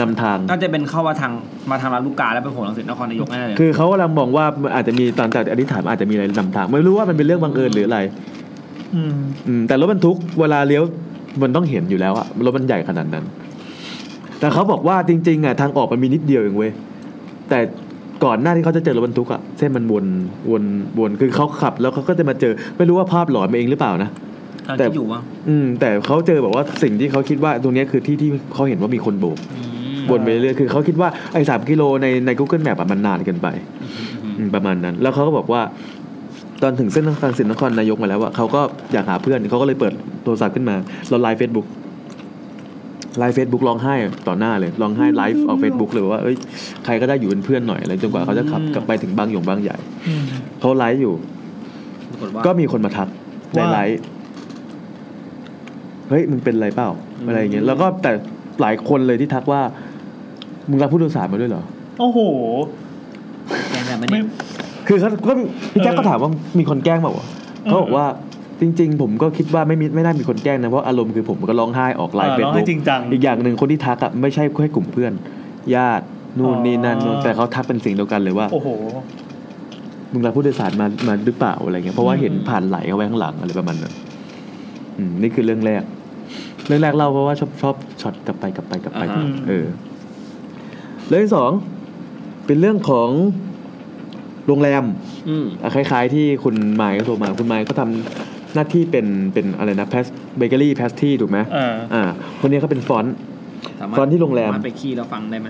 [0.00, 1.32] นำทาง น่าจะเป็นเข้ามาทาง
[1.70, 7.98] มาทางลำลูกกาแล้วไปโผล่ลังสิตนครนายกแน่เลยคือเขากำลังมองว่ามันอาจจะมีตอนจากอธิษฐานมันอาจจะมีอะไรนำทาง ไม่รู้ว่ามันเป็นเรื่องบังเอิญหรืออะไร
[8.94, 9.16] อืม
[9.48, 10.82] อืมแต่รถบรรทุกเวลาเลี้ยว
[11.42, 13.24] มันต้องเห็นอยู่แล้วอะรถมันใหญ่ขนาดนั้น
[14.40, 16.70] แต่เขาบอกว่าจริงๆอะทางออกมันมีนิดเดียวเองเว้ย
[17.48, 17.58] แต่
[18.24, 20.06] ก่อนหน้าที่เขาจะเจอรถบรรทุกอะเส้นมันวน
[20.50, 20.62] วน
[20.98, 24.10] วนคือเขาขับ แล้วเขาก็จะมาเจอ ไม่รู้ว่าภาพหลอนมาเองหรือเปล่านะ
[24.66, 29.62] ทางแต่ที่อยู่วะอืม แต่เขาเจอแบบว่าสิ่งที่เขาคิดว่าตรงเนี้ยคือที่ที่เขาเห็นว่ามีคนโบกอื
[30.08, 33.48] มวนไปเรื่อยๆคือเขาคิดว่าไอ้สามกิโลในใน Google Map อะมันนานเกินไป
[34.38, 35.62] อืมประมาณนั้น แล้วเขาก็บอกว่า
[36.62, 38.60] ตอนถึงเส้นทางสินนครนายกมาแล้วอะเขาก็
[38.92, 39.92] อยากหาเพื่อนเขาก็เลยเปิด
[40.24, 40.76] โทรศัพท์ขึ้นมา
[41.08, 41.66] เราไลฟ์เฟซบุ๊ก
[43.18, 43.94] ไลฟ์เฟซบุ๊กร้องไห้
[44.28, 46.36] ต่อหน้าเลยร้องไห้ไลฟ์ออกเฟซบุ๊กเลยว่าเอ้ย
[46.84, 49.76] ใครก็ได้อยู่เป็นเพื่อนหน่อยอะไรจนกว่าเขาจะขับกลับไปถึงบางหยงบางใหญ่
[50.08, 50.22] อืม
[50.60, 51.14] เขาไลฟ์อยู่
[52.10, 53.08] ปรากฏว่าก็มีคนมาทัก
[53.54, 53.98] ในว่าไลฟ์
[56.08, 56.90] เฮ้ยมึงเป็นอะไรเปล่า
[57.26, 58.10] อะไรอย่างเงี้ยแล้วก็แต่
[58.60, 59.60] หลายคนเลยที่ทักว่า
[60.70, 61.64] มึงรับผู้โดยสารมาด้วยเหรอ
[62.00, 62.18] โอ้โห
[63.70, 64.24] แกงแบบไม่ไม่เนี่ย
[64.88, 65.32] คือเขาก็
[65.72, 67.26] พี่แจ๊คเออก็ถามว่ามีคนแกล้งเปล่าวะ
[67.64, 68.06] เขาบอกว่า
[68.60, 75.12] จริง ๆ ผมก็คิดว่าไม่มีไม่น่ามีคนแกล้งนะเพราะอารมณ์คือผมก็ร้องไห้ออกไลน์อ่าเฟซร้องให้บุ๊กจริงจังอีกอย่างหนึ่งคนที่ทักอะไม่ใช่แค่กลุ่มเพื่อน
[75.74, 76.04] ญาติ
[76.38, 78.68] นู่นนี่นั่นนู่นแต่เขาทักเป็นสิ่งเดียวกันเลยว่าโอ้โห
[80.12, 83.94] มึงรับผู้โดยสารมามาหรือเปล่าอะไรเงี้ยเพราะว่าเห็นผ่านไหลเข้าไปข้างหลังอะไรประมาณนั้น
[84.98, 85.82] อืมนี่คือเรื่องแรก
[86.66, 89.66] เรื่องแรกเล่าเพราะว่าชอบชอบช็อตกลับไปกลับไปกลับไปอ่าฮะเออ
[91.08, 91.50] เรื่องที่สอง
[92.46, 93.10] เป็นเรื่องของ
[94.46, 94.84] โรงแรม
[95.28, 100.04] อืมอะคล้ายๆ ที่คุณไมค์ก็โทรมาคุณไมค์ก็ทำ หน้าที่เป็นเป็นอะไรนะแพส
[100.36, 102.02] เบเกอรี่แพสที่ถูกไหมอ่าอ่า
[102.40, 103.14] คนนี้เขาเป็นฟอนต์
[103.80, 105.48] สามารถตอนที่โรงแรม สาารถไปขี้แล้วฟังได้ไหม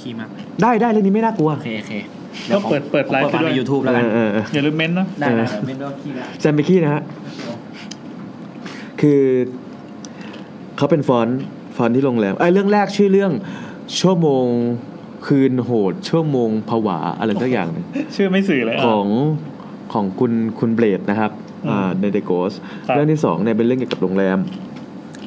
[0.00, 0.28] ขี้มาก
[0.62, 1.92] ได้ได้เรื่องนี้ไม่น่ากลัวโอเคโอเค
[2.52, 7.02] ก็เปิดเปิดไลฟ์ผมฟังไปด้ในวยยูทูบแล้วกันเออเออเออ อย่าลืมเม้นต์นะได้เออได้ไม่ต้องขี้แล้วแซมเบกี้นะฮะ
[9.00, 9.20] คือ
[10.76, 11.40] เขาเป็นฟอนต์
[11.76, 13.32] ฟอนต์ที่โรงแรมไอ้ยเรื่องแรกชื่อเรื่อง
[14.00, 14.46] ชั่วโมง
[15.26, 17.84] คืนโหด ชั่วโมงผวาอะไรสักอย่างหนึ่ง
[18.16, 19.06] ชื่อไม่สื่อเลยอะของ
[19.92, 21.45] ของคุณคุณเบลดนะครับอ่า
[22.00, 22.52] ใน The Ghost
[22.88, 24.38] ครับเรื่องที่สองเนี่ยเป็นเรื่องเกี่ยวกับโรงแรม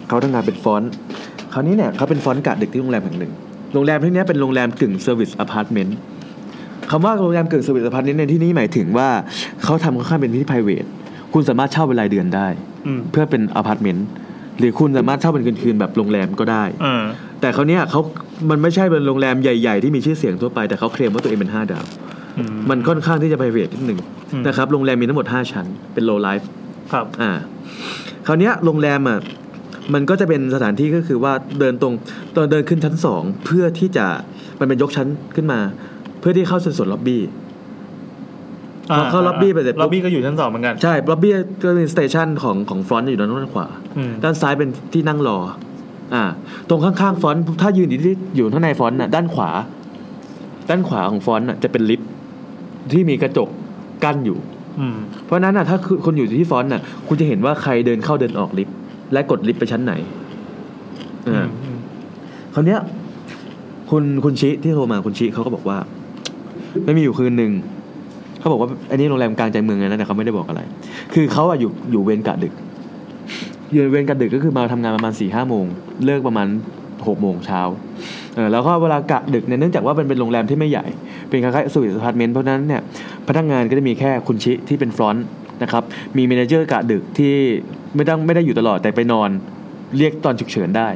[0.08, 0.92] เขาทำงานเป็น front
[1.54, 3.32] คราวนี้เนี่ยเขาเป็น front กะดึกที่โรงแรมแห่งหนึ่ง
[3.74, 5.98] โรงแรมที่เนี้ยเป็นโรงแรมกึ่ง service apartment
[6.92, 9.10] คำว่าโรงแรมกึ่ง service apartment ในที่นี้หมายถึงว่า
[9.64, 10.86] เขาทำค่อนข้างเป็นที่ p r i v a t
[11.34, 12.48] คุณสามารถเช่าเป็นรายเดือนได้
[12.88, 14.08] อืมเพื่อเป็นอพาร์ตเมนต์
[14.60, 17.04] หรือคุณสามารถเช่าเป็นคืนๆแบบโรงแรมก็ได้เออ
[17.42, 18.02] แต่เขาวเนี้ยเขา
[18.50, 22.19] มันไม่ใช่เป็นโรงแรมใหญ่ ๆ ที่มีชื่อเสียงทั่วไปแต่เขาเคลมว่าตัวเองเป็นห้าดาวอื
[22.70, 24.00] มันค่อนข้างที่จะ private นิดหนึ่ง
[24.34, 26.46] อืมนะครับโรงแรมมีทั้งหมด 5 ชั้น เป็น low life
[26.94, 27.32] ครับอ่า
[28.28, 29.20] คราวเนี้ยโรงแรมอะ
[29.94, 31.94] มันก็จะเป็นสถานที่ก็คือว่าเดินตรง
[32.36, 34.06] ตอนเดินขึ้นชั้นสองเพื่อที่จะ
[34.60, 35.60] มันเป็นยกชั้นขึ้นมา
[36.20, 37.22] เพื่อที่เข้าส่วนล็อบบี้
[38.98, 45.38] พอเข้าล็อบบี้ไปเสร็จปุ๊บล็อบบี้ก็อยู่ชั้นสองเหมือนกัน ใช่ล็อบบี้ก็เป็น station ของของ front อยู่ด้านด้านขวาอืมด้านซ้ายเป็นที่นั่งรอ
[46.14, 46.24] อ่า
[46.70, 49.50] ตรงข้างๆ front ถ้ายืนอยู่ที่อยู่ข้างใน front น่ะด้านขวา
[50.70, 52.10] ด้านขวาของ front น่ะจะเป็นลิฟต์
[52.94, 53.50] ที่มีกระจก
[54.04, 54.38] กั้นอยู่
[54.80, 58.76] อืมเพราะฉะนั้นน่ะถ้าคือคนอยู่ที่ front น่ะ คุณจะเห็นว่าใครเดินเข้าเดินออกลิฟต์
[59.14, 59.94] และกดลิฟต์ไปชั้นไหน
[61.28, 61.48] อือ่าม
[62.54, 62.80] คราวเนี้ย
[63.90, 65.78] คุณคุณชิที่โทรมาคุณชิเขาก็บอกว่า
[66.86, 67.52] ไม่มีอยู่คืนหนึ่ง
[68.40, 70.62] เขาบอกว่าอันนี้โรงแรมกลางใจเมืองเลยนะแต่เขาไม่ได้บอกอะไร
[71.14, 72.54] คือเขาอะอยู่อยู่เวรกะดึก
[73.72, 75.66] อยู่เวรกะดึกก็คือมาทำงานประมาณสี่ห้าโมง
[76.06, 76.48] เลิกประมาณ
[77.08, 80.86] หกโมงเช้าเออแล้วก็เวลากะดึกเนี่ยเนื่องจากว่ามันเป็นโรงแรมที่ไม่ใหญ่
[81.30, 82.82] เป็นคล้ายๆ suite apartment เพราะฉะนั้นเนี่ย
[83.28, 85.26] พนักงานก็จะมีแค่คุณชิที่เป็น front
[85.64, 85.84] นะครับ
[86.18, 87.34] มี manager กะดึกที่
[87.96, 89.30] ไม่ต้องไม่ได้อยู่ตลอดแต่ไปนอน
[89.98, 90.90] เรียกตอนฉุกเฉินได้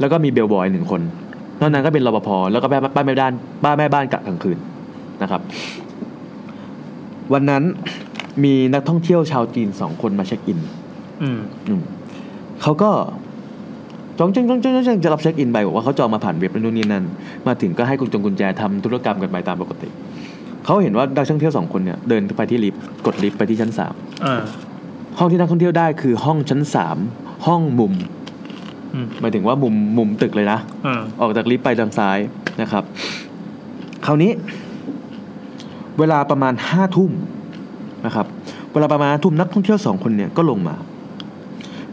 [0.00, 1.00] แล้วก็มี bellboy หนึ่งคน
[1.60, 3.32] นอกนั้นก็เป็นรปภแล้วก็ป้าป้าแม่บ้าน
[3.64, 4.58] ป้าแม่บ้านกะกลางคืน
[5.22, 5.40] นะครับ
[7.32, 7.62] วันนั้น
[8.44, 10.58] มีนักท่องเที่ยวชาวจีนสองคนมาเช็คอิน
[11.22, 11.38] อืม
[11.68, 11.82] อืม
[12.62, 12.90] เขาก็
[14.22, 17.04] จ้องจ้องจ้องจ้องจ้องจะรับเช็คอินไปบอกว่าเขาจองมาผ่านเว็บนู่นนี่นั่น
[17.46, 19.88] มาถึงก็ให้กุญจงกุญแจทำธุรกรรมกันไปตามปกติ
[20.64, 23.94] เขาเห็นว่านักท่องเที่ยวสองคนเนี่ยเดินไปที่ลิฟต์กดลิฟต์ไปที่ชั้นสาม
[25.18, 26.96] ห้องที่นักท่องเที่ยวได้คือห้องชั้นสาม
[27.46, 27.92] ห้องมุม
[29.20, 30.58] หมายถึงว่ามุมมุมตึกเลยนะ
[31.20, 32.18] ออกจากลิฟต์ไปทางซ้าย
[32.60, 32.84] นะครับ
[34.06, 34.30] คราวนี้
[35.98, 37.10] เวลาประมาณห้าทุ่ม
[38.06, 38.26] นะครับ
[38.72, 40.76] เวลาประมาณทุ่มนักท่องเที่ยวสองคนเนี่ยก็ลงมา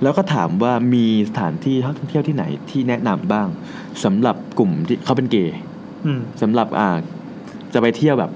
[0.03, 3.47] แล้วก็ถามว่ามีสถานที่ท่องเที่ยวที่ไหนที่แนะนำบ้าง
[4.03, 5.57] สำหรับกลุ่มที่เขาเป็นเกย์
[6.05, 6.89] อืมสำหรับอ่า
[7.73, 8.31] จะไปเที่ยวแบบ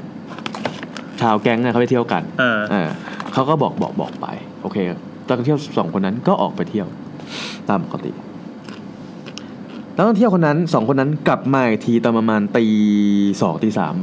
[1.21, 2.89] ชาวแก๊งเนี่ยเขาไปเที่ยวกันอ่าเออ
[3.33, 4.27] เขาก็บอกบอกบอกไป
[4.61, 4.77] โอเค
[5.27, 6.87] นักท่องเที่ยวสองคนนั้นก็ออกไปเที่ยว
[7.69, 8.11] ตามปกติ
[9.95, 12.65] นักท่องเที่ยวคนนั้นสองคนนั้นกลับมาอีกทีตอนประมาณตี
[13.41, 13.95] สองตีสาม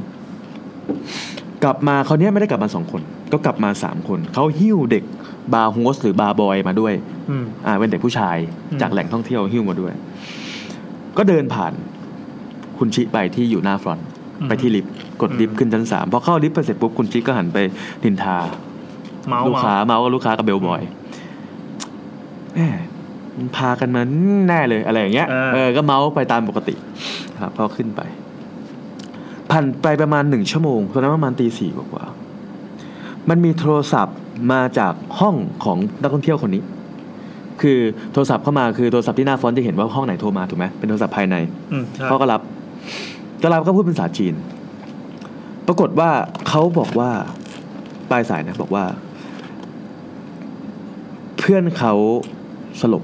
[1.65, 5.05] กลับมาเขาวเนี้ยไม่ได้กลับมาสองคน ก็กลับมาสามคนเขาหิ้วเด็ก
[5.55, 6.95] บาร์โฮสหรือบาร์บอยมาด้วย
[7.31, 8.37] อืมอ่าเป็นเด็กผู้ชาย
[8.71, 9.93] อืมจากแหล่งท่องเที่ยวหิ้วมาด้วย
[11.19, 11.73] ก็เดินผ่าน
[12.79, 14.07] คุณชิไปที่อยู่หน้าฟรอนต์
[14.49, 17.59] ไปที่ลิฟต์กดลิฟต์ขึ้นชั้นสามพอเข้าลิฟต์ไปเสร็จปุ๊บคุณชิก็หันไป
[18.05, 18.37] นินทา
[19.29, 20.83] เมาท์ลูกค้าเมาท์กับลูกค้ากับ bellboy
[22.57, 22.77] แหม
[23.37, 24.03] มันพากันมา
[24.49, 26.75] แน่เลยอะไรอย่างเงี้ยเออเออก็เมาท์ไปตามปกติ
[27.41, 28.01] ครับพอขึ้นไป
[29.51, 34.17] ผ่านไปประมาณหนึ่งชั่วโมงตอนนั้นประมาณตีสี่กว่าๆมันมีโทรศัพท์
[34.53, 36.63] มาจากห้องของนักท่องเที่ยวคนนี้
[37.63, 37.79] คือ
[38.13, 41.37] โทรศัพท์เข้ามาคือโทรศัพท์ที่หน้า front จะเห็นว่าห้องไหนโทรมาถูกไหมเป็นโทรศัพท์ภายใน
[42.07, 42.41] เขาก็รับ
[43.43, 44.35] ก็รับก็พูดเป็นภาษาจีน
[45.67, 46.11] ปรากฏว่า
[46.49, 47.11] เขาบอกว่า
[48.11, 48.85] ปลายสายนะบอกว่า
[51.39, 51.95] เพื่อนเขา
[52.81, 53.03] สลบ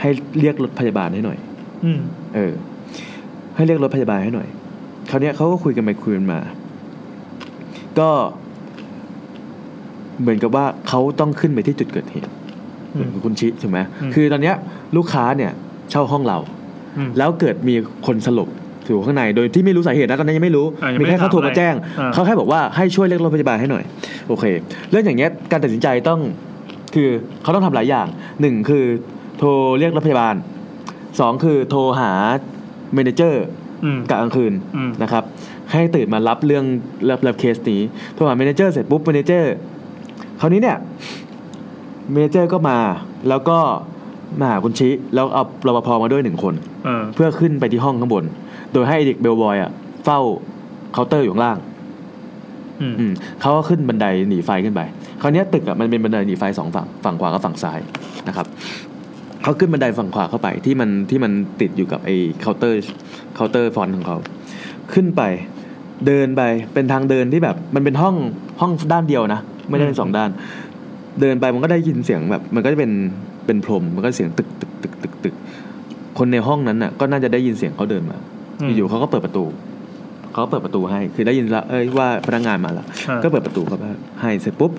[0.00, 1.38] ให้เรียกรถพยาบาลให้หน่อย
[1.84, 1.86] อ
[2.34, 2.52] เออ
[3.56, 4.48] ให้เรียกรถพยาบาลให้หน่อย
[5.10, 6.40] คราวนี้เขาก็คุยกันไปคุยกันมา
[7.98, 8.10] ก็
[10.20, 12.30] เหมือนกับว่าเขาต้องขึ้นไปที่จุดเกิดเหตุ
[12.94, 14.54] อืมคุณชิถูกไหมอืมคือตอนเนี้ย
[14.96, 15.52] ลูกค้าเนี่ย
[15.90, 16.38] เช่าห้องเรา
[16.98, 17.74] อืมแล้วเกิดมี
[18.06, 18.48] คนสลบ
[18.86, 23.84] อยู่ข้างในโดยที่ไม่รู้สาเหตุนะตอนนั้นยังไม่รู้อ่ายังมีไม่ได้แค่เขาโทรมาแจ้งอ่าเขาแค่บอกว่าให้ช่วยเรียกรถพยาบาลให้หน่อย
[24.28, 24.44] โอเค
[24.90, 26.20] เรื่องอย่างเงี้ยการตัดสินใจต้อง
[26.94, 27.08] คือ
[27.42, 28.06] เขาต้องทำหลายอย่าง
[28.40, 28.84] หนึ่งคือ
[29.38, 30.34] โทรเรียกรถพยาบาล
[31.20, 32.12] สองคือโทรหา
[32.94, 33.44] manager
[33.84, 35.24] อืมกะกลางคืนอืมนะครับ
[35.72, 36.64] ให้ตื่นมารับเรื่อง
[37.10, 37.80] รับรับเคสนี้
[38.14, 39.54] โทรหา manager เสร็จปุ๊บ manager
[40.40, 40.76] คราวนี้เนี่ย
[42.10, 42.78] manager ก็มา
[43.28, 43.58] แล้วก็
[44.40, 48.24] มาหาคุณชิแล้วเอารปภมาด้วยหนึ่งคนเออเพื่อขึ้นไปที่ห้องข้างบน
[48.72, 49.70] โดยให้เด็ก bellboy อะ
[50.04, 50.20] เฝ้า
[50.92, 51.58] เคาน์เตอร์อยู่ข้างล่าง
[52.80, 54.80] อืมอืมเขาก็ขึ้นบันไดหนีไฟขึ้นไป
[55.22, 57.80] คราวเนี้ยตึกอะมันเป็นบันไดหนีไฟสองฝั่งฝั่งขวากับฝั่งซ้าย
[58.28, 58.46] นะครับ
[59.42, 62.78] เขาขึ้นบันไดฝั่งขวาเข้าไปที่มันที่มันติดอยู่กับไอ้เคาน์เตอร์
[63.34, 64.16] เคาน์เตอร์ front ของเขา
[64.92, 65.22] ขึ้นไป
[66.06, 66.42] เดินไป
[66.74, 68.16] เป็นทางเดินที่แบบ มันเป็นห้อง
[68.60, 70.30] ห้องด้านเดียวนะ ไม่ได้เป็นสองด้าน
[71.20, 72.92] เดินไปมันก็ได้ยินเสียงแบบ มันก็จะเป็น
[73.46, 75.34] เป็นพรมมันก็เสียงตึกตึกตึกตึกตึก
[76.18, 78.18] คนในห้องนั้นน่ะ ก็น่าจะได้ยินเสียงเขาเดินมา
[78.60, 79.44] อืมอยู่ๆเขาก็เปิดประตู
[80.32, 83.84] เขาก็เปิดประตูให้ คือได้ยินแล้วเอ้ยว่าพนักงานมาแล้วอ่าก็เปิดประตูเข้าไป
[84.22, 84.72] ให้เสร็จปุ๊บ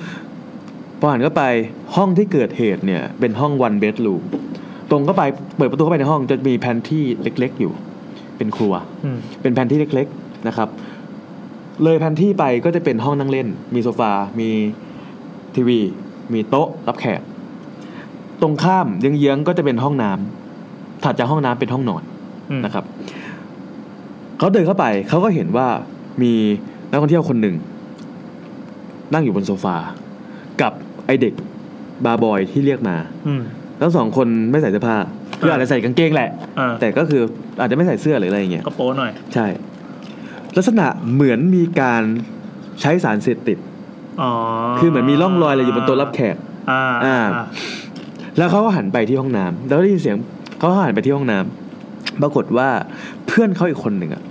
[1.00, 1.44] พอหันเข้าไป
[1.96, 4.24] ห้องที่เกิดเหตุเนี่ย เป็นห้อง one bedroom
[4.92, 5.24] ตรงเข้าไป
[5.58, 7.74] เปิดประตูเข้าไปในห้องจะมีแพนที่เล็ก ๆ อยู่
[8.38, 8.74] เป็นครัว
[9.06, 10.70] อืมเป็นแพนที่เล็ก ๆ นะครับ
[11.84, 14.50] เลยแพนที่ไปก็จะเป็นห้องนั่งเล่น มีโซฟา มี
[15.56, 15.80] ทีวี
[16.34, 17.22] มีโต๊ะรับแขก
[18.42, 22.04] ตรงข้ามเยื้องๆก็จะเป็นห้องน้ำถัดจากห้องน้ำเป็นห้องนอน
[22.52, 22.86] อืมนะครับ
[24.38, 25.68] เขาเดินเข้าไปเขาก็เห็นว่า
[26.22, 26.34] มี
[26.90, 27.56] นักท่องเที่ยวคนหนึ่ง
[29.14, 29.78] นั่งอยู่บนโซฟา
[30.62, 30.74] กับ
[31.06, 31.34] ไอเด็ก
[32.06, 32.96] บาร์บอยที่เรียกมา
[33.28, 33.42] อืม
[33.82, 34.98] ทั้งสองคนไม่ใส่เสื้อผ้า
[35.42, 37.22] คืออาจจะใส่กางเกงแหละอ่าแต่ก็คือ
[37.60, 39.46] อาจจะไม่ใส่เสื้อหรืออะไรอย่างเงี้ยก็โป้หน่อย ใช่
[40.58, 42.04] ลักษณะเหมือนมีการ
[42.82, 43.58] ใช้สารเสพติด
[44.22, 44.32] อ๋อ
[44.80, 46.36] คือเหมือนมีร่องรอยอะไรอยู่บนโต๊ะรับแขก
[46.72, 47.46] อ่าอ่าอ่า
[48.38, 50.16] แล้วเขาก็หันไปที่ห้องน้ำแล้วได้ยินเสียง
[50.58, 52.70] เขาก็หันไปที่ห้องน้ำปรากฏว่า
[53.28, 54.22] เพื่อนเขาอีกคนหนึ่งอะ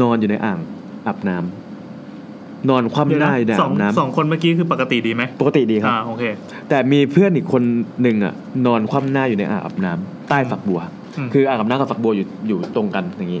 [0.00, 0.58] นอนอยู่ในอ่าง
[1.06, 6.22] อาบน้ำนอนคว่ำเดี๋ยวหนะน้าอยู่ในสออ่างงน้สองคนเมื่อกี้คือปกติดีไหมำปกติดีครับอ่าโอเค
[6.68, 7.62] แต่มีเพื่อนอีกคน
[8.02, 8.34] หนึ่งอะ
[8.66, 10.80] นอนคว่ำหน้าอยู่ในอ่างอาบน้ำใต้ฝักบัว
[11.18, 13.40] อืมคืออ่างอาบน้ำกับฝักบัวอยู่อยู่ตรงกันอย่างนี้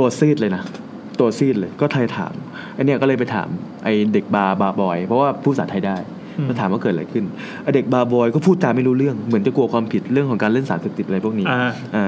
[0.00, 0.62] ตัวซีดเลยนะ
[1.20, 2.32] ตัวซีดเลยก็ไทยถาม
[2.74, 3.48] ไอเนี่ยก็เลยไปถาม
[3.84, 5.96] ไอเด็ก bar bar boy เพราะว่าพูดภาษาไทยได้
[6.38, 7.24] อืมแล้วถามว่าเกิดอะไรขึ้น
[7.62, 12.06] ไอเด็ก bar boy ก็พูดจาไม่รู้เรื่องเหมือนจะกลัวความผิดเรื่องของการเล่นสารเสพติดอะไรพวกนี้อ่าอ่า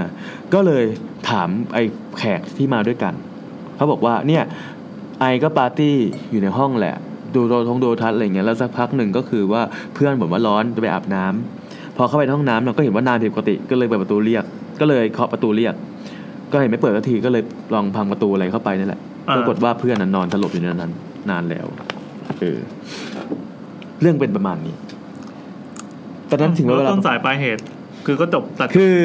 [0.54, 0.84] ก็เลย
[1.30, 1.82] ถามไอ้
[2.18, 3.14] แขกที่มาด้วยกัน
[3.76, 4.42] เขาบอกว่าเนี่ย
[5.20, 5.94] ไอก็ปาร์ตี้
[6.30, 6.94] อยู่ในห้องแหละ
[7.34, 9.62] ดูโทรทงโดทัศน์อะไรเงี้ยแล้วสักพักหนึ่งก็คือว่า
[9.94, 14.44] เพื่อนบ่นว่าร้อนจะไปอาบน้ำพอเข้าไปในห้องน้ำเราก็เห็นว่านานผิดปกติก็เลยเปิดประตูเรียก
[14.80, 15.74] ก็เลยเคาะประตูเรียก
[16.52, 17.42] ก็เห็นไม่เปิดสักทีก็เลย
[17.74, 20.92] ลองพังประตูอะไรเข้าไปนี่แหละอ่าปรากฏว่าเพื่อนนั้นนอนสลบอยู่ในนั้น
[21.30, 21.66] นานแล้ว
[22.40, 22.58] เออ
[24.00, 24.74] เรื่องเป็นประมาณนี้
[26.30, 27.62] ตอนนั้นถึงเวแล้วลาต้นสายปลายเหตุ
[28.06, 28.96] คือก็จบตัดคือ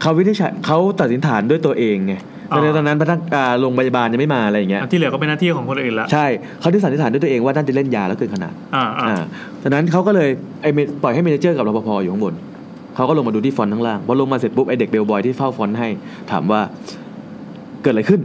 [0.00, 2.14] เขาวินิจฉัยเขาตัดสินฐานด้วยตัวเองไง
[2.52, 6.26] อ๋อตอนนั้นพนักอ่าโรงพยาบาลยังไม่มาอะไรอย่างเงี้ยที่เหลือก็เป็นหน้าที่ของคนอื่นละใช่
[6.60, 9.24] เขาที่สันนิษฐานด้วยตัวเองว่าน่าจะเล่นยาแล้วเกินขนาดอ่าอ่าอ่า
[9.62, 10.28] ฉะนั้นเขาก็เลย
[10.62, 12.34] ไอ้เมปล่อยให้ manager กับรปภอยู่ข้างบน
[12.94, 15.88] เขาก็ลงมาดูที่ front ข้างล่างพอลงมาเสร็จปุ๊บไอ้เด็ก bellboy ที่เฝ้า front ให้
[16.30, 16.60] ถามว่า
[17.82, 18.20] เกิดอะไรขึ้น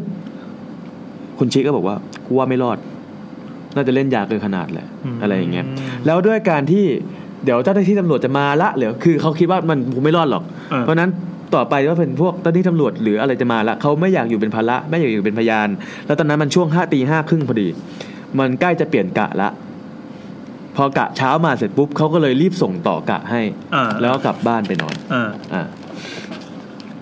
[1.39, 1.95] คุณชิก็บอกว่า
[2.25, 2.77] กูว่าไม่รอด
[3.75, 5.65] น่าจะเล่นยาเกินขนาดแหละมอะไรอย่างเงี้ย
[6.05, 6.85] แล้วด้วยการที่
[7.43, 11.09] เดี๋ยวเจ้าหน้าที่ตำรวจจะมาละเหรือคือเขาคิดว่ามันคงไม่รอดหรอกเออเพราะฉะนั้น
[11.55, 15.69] ต่อไปก็เป็นพวกเจ้าหน้าที่ตำรวจหรืออะไรจะมาละเขาไม่อยากอยู่เป็นภาระไม่อยากอยู่เป็นพยาน
[16.05, 17.67] แล้วตอนนั้นมันช่วงห้าตีห้าครึ่งพอดี
[18.39, 19.49] มันใกล้จะเปลี่ยนกะละ
[20.75, 23.41] พอกะเช้ามาเสร็จปุ๊บเขาก็เลยรีบส่งต่อกะให้
[23.75, 25.63] อ่า แล้วก็กลับบ้านไปนอนอ่าอ่า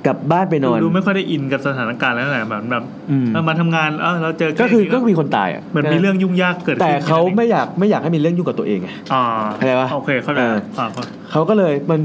[0.08, 9.24] กลับบ้านไปนอน ดูไม่ค่อยได้อินกับสถานการณ์แล้วแหละแบบแบบอืม เออมาทำงานเออเราเจอก็คือนี้ก็มีคนตายอะเหมือนมีเรื่องยุ่งยากเกิดขึ้นแต่เขาไม่อยากไม่อยากให้มีเรื่องยุ่งกับตัวเองไง อ่า
[9.58, 10.88] เข้าใจปะโอเคเข้าใจเออ อ่า
[11.32, 12.00] เขาก็เลยมัน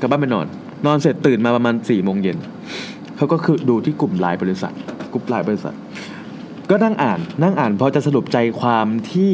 [0.00, 0.46] กลับบ้านไปนอน
[0.86, 2.36] นอนเสร็จตื่นมาประมาณสี่โมงเย็น
[3.16, 4.72] เขาก็คือดูที่กลุ่มไลน์บริษัท
[5.12, 5.74] กลุ่มไลน์บริษัท
[6.70, 9.32] ก็นั่งอ่านนั่งอ่านพอจะสรุปใจความที่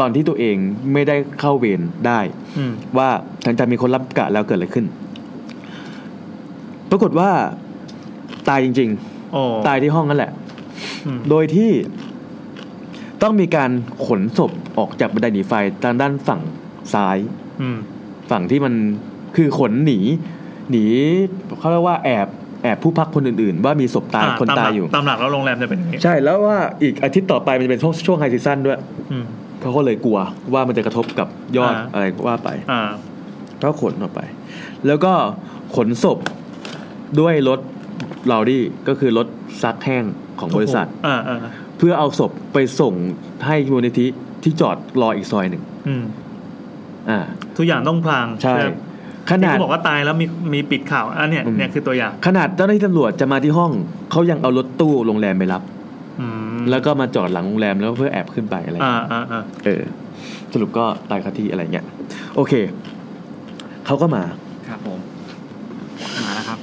[0.00, 0.56] ตอนที่ตัวเอง
[0.92, 2.20] ไม่ได้เข้าเวรได้
[2.58, 3.08] อืมว่า
[3.44, 4.86] หลังจากมีคนรับกะแล้วเกิดอะไรขึ้น
[6.90, 7.30] ปรากฏว่า
[8.48, 8.90] ตายจริง
[9.32, 10.32] โอ้ๆตายที่ห้องนั่นแหละ
[11.06, 11.70] อืมโดยที่
[13.22, 13.70] ต้องมีการ
[14.06, 15.52] ขนศพออกจากบันไดหนีไฟ
[15.84, 16.40] ทางด้านฝั่ง
[16.94, 17.18] ซ้าย
[17.62, 17.78] อืม
[18.30, 18.74] ฝั่งที่มัน
[19.36, 19.98] คือขนหนี
[20.70, 20.84] หนี
[21.58, 22.28] เขาเรียกว่าแอบ
[22.62, 28.78] แอบผู้พักคนอื่นๆ ว่ามีศพตายอ่คนมหตาลัยกอยู่ ตามหลักแล้วโรงแรมจะเป็นอย่างนี้ ใช่แล้วว่าอีกอาทิตย์ต่อไปมันจะเป็นช่วงช่วงไฮซีซั่นด้วย
[29.12, 29.24] อืม
[29.62, 30.18] เขาก็เลยกลัว
[30.52, 32.82] ว่ามันจะกระทบกับยอดอ่า อะไรก็ว่าไปอ่า
[33.62, 34.20] ก็ขนออกไป
[34.86, 35.12] แล้วก็
[35.76, 36.18] ขนศพ
[37.20, 37.60] ด้วยรถ
[38.26, 39.26] เราดี้ก็คือรถ
[39.62, 40.04] ซักแห้ง
[40.38, 41.38] ของบริษัท อ่าอ่า
[41.78, 42.94] เพื่อเอาศพไปส่ง
[43.46, 44.06] ให้มูลนิธิ
[44.42, 46.04] ที่จอดรออีกซอยหนึ่งอืม
[47.10, 47.18] อ่า
[47.56, 48.62] ทุกอย่างต้องพลางใช่ ไหม
[49.30, 53.72] ขนาดที่บอกว่าตายแล้วมีมีปิดข่าวอันเนี้ยอืม เนี่ยคือตัวอย่าง ขนาดเจ้าหน้าที่ตำรวจจะมาที่ห้อง
[54.10, 55.81] เขายังเอารถตู้โรงแรมไปรับอืม
[56.70, 59.82] แล้วก็มาจอดหลังโรงแรมแล้วเพื่อแอบขึ้นไปอะไรอ่าอ่าอ่าเออ
[60.52, 61.86] สรุปก็ตายคาที่อะไรเงี้ย
[62.36, 62.52] โอเค
[63.86, 64.24] เขาก็มา
[64.68, 64.98] ครับผม
[66.24, 66.58] มาแล้วครับ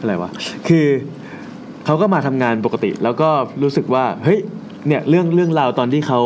[0.00, 0.30] อะไรวะ
[0.68, 0.86] คือ
[1.86, 3.28] เขาก็มาทำงานปกติ แล้วก็
[3.62, 4.38] รู้สึกว่า เฮ้ย
[4.88, 6.20] เนี่ยเรื่องเรื่องราวตอนที่เขา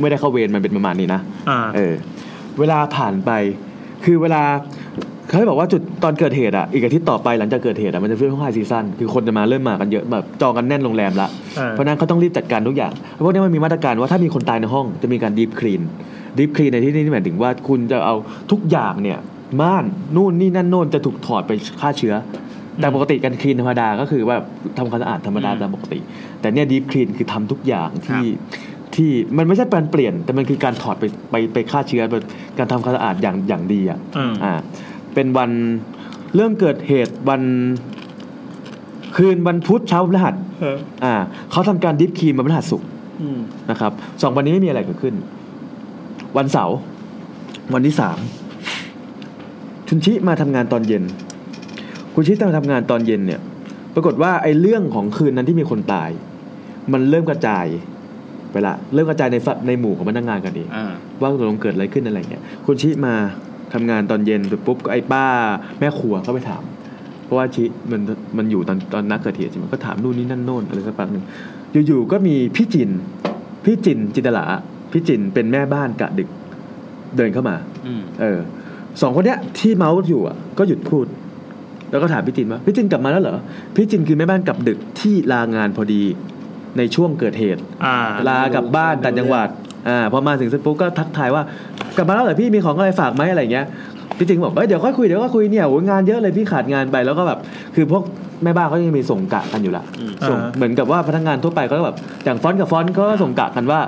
[0.00, 1.94] ไม่ได้เข้าเวรมันเป็นประมาณนี้นะอ่าเออ
[2.58, 3.30] เวลาผ่านไป
[4.04, 4.42] คือเวลา
[5.28, 12.92] เขาบอกว่าจุดตอนเกิดเหตุอะอีกอาทิตย์ต่อไปหลังจากเกิดเหตุอะมันจะเป็นช่วงไฮซีซั่นคือคนจะมาเริ่มมากันเยอะแบบจองกันแน่นโรงแรมละเออเพราะฉะนั้นเขาต้องรีบจัดการทุกอย่าง
[13.24, 15.82] พวกนี้มันมีมาตรการว่าถ้ามีคนตายในห้องจะมีการดีฟคลีน
[16.38, 18.14] ดีฟคลีนในที่นี้หมายถึงว่าคุณจะเอา
[18.50, 19.18] ทุกอย่างเนี่ย
[19.60, 19.84] ม่าน
[20.16, 22.14] นู่นนี่นั่นโน่นจะถูกถอดไปฆ่าเชื้อ
[22.80, 24.36] แต่ปกติการคลีนธรรมดาก็คือว่า
[24.76, 25.98] ทำความสะอาดธรรมดาอืมตามปกติ
[26.40, 28.24] แต่เนี่ยดีฟคลีนคือทำทุกอย่างที่
[28.94, 32.22] ที่มันไม่ใช่การเปลี่ยนแต่มันคือการถอดไปไปไปฆ่าเชื้อเป็น
[32.58, 34.54] การทำความสะอาดอย่างอย่างดีอะอืมอ่า
[35.14, 35.50] เป็นวัน
[36.34, 37.42] เรื่องเกิดเหตุวัน
[39.16, 41.14] คืนวันพุธเช้าพฤหัสเอออ่า
[41.50, 42.88] เขาทำการดิฟครีมวันพฤหัสศุกร์
[43.20, 43.38] อืม
[43.70, 45.14] นะครับสองวันนี้ไม่มีอะไรเกิดขึ้น
[46.36, 46.76] วันเสาร์
[47.74, 48.18] วันที่สาม
[49.88, 51.02] คุณชิมาทำงานตอนเย็น
[52.14, 53.40] คุณชิมาทำงานตอนเย็นเนี่ย
[53.94, 56.10] ปรากฏว่าไอ้เรื่องของคืนนั้นที่มีคนตาย
[56.92, 57.66] มันเริ่มกระจาย
[58.50, 63.14] ไปละ เริ่มกระจายในฝัในหมู่ของพนักงานกันเองอ่าว่าตกลงเกิดอะไรขึ้นอะไรเงี้ย คุณชิมา
[63.74, 65.26] ทำงานตอนเย็นเสร็จปุ๊บก็ไอ้ป้า
[65.78, 66.62] แม่ครัวก็ไปถาม
[67.24, 68.00] เพราะว่าชิมัน
[68.36, 71.24] มันอยู่ตอนตอนนักเกิดเหตุใช่ไหมก็ถามนู่นนี่นั่นโน่นอะไรสักพักหนึ่ง
[71.86, 72.90] อยู่ๆก็มีพี่จิน
[73.64, 74.46] พี่จินจินตลา
[74.92, 76.28] พี่จินเป็นแม่บ้านกะดึก
[77.16, 78.38] เดินเข้ามาอืมเออ
[79.00, 81.06] สองคนเนี้ยที่เมาส์อยู่อะ ก็หยุดพูด
[81.90, 83.36] แล้วก็ถามพี่จินว่าพี่จินกลับมาแล้วเหรอ
[83.76, 86.02] พี่จินคือแม่บ้านกลับดึกที่ลางานพอดี
[86.78, 87.96] ในช่วงเกิดเหตุอ่า
[88.28, 89.48] ลากลับบ้านต่างจังหวัด
[89.88, 91.42] อ่าพอมาถึงเสร็จปุ๊บก็ทักทายว่า
[91.96, 93.66] กลับมาแล้วเหรอพี่มีของอะไรฝากไหมอะไรเงี้ย
[94.18, 97.38] พี่จริงบอกเอ้ยเดี๋ยวค่อยคุยเดี๋ยวก็คุยเนี่ยโอ้ยงานเยอะเลยพี่ขาดงานไปแล้วก็แบบ
[97.74, 98.02] คือพวก
[98.44, 103.80] แม่บ้านเขายังมีส่งกะกันอยู่ละอืมส่งอ่าเหมือนกับว่าพนักงานทั่วไปก็แบบอย่างฟอนต์กับฟอนต์เขาก็ส่งกะกันว่า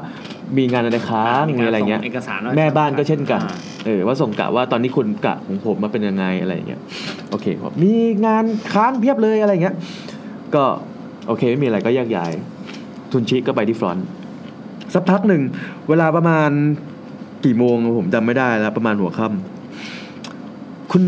[0.58, 6.80] มีงานอะไรค้างมีอะไรเงี้ยส่เอกสารว่แม่บ้านก็เช่นกันอ่าเออว่าส่งกะว่าตอนนี้คุณกะของผมมาเป็นยังไงอะไรอย่างเงี้ย
[7.30, 7.94] โอเคบอกมี
[8.26, 8.44] งาน
[8.74, 9.74] ค้างเพียบเลยอะไรเงี้ย
[10.54, 10.64] ก็
[11.26, 12.32] โอเคไม่มีอะไรก็แยกย้าย
[13.12, 14.06] ทุนชิก็ไปที่ฟรอนต์
[14.94, 15.42] สักพักหนึ่ง
[15.88, 16.50] เวลาประมาณ
[17.44, 21.04] กี่โมงผมจำไม่ได้แล้ว ประมาณหัวค่ำคุณ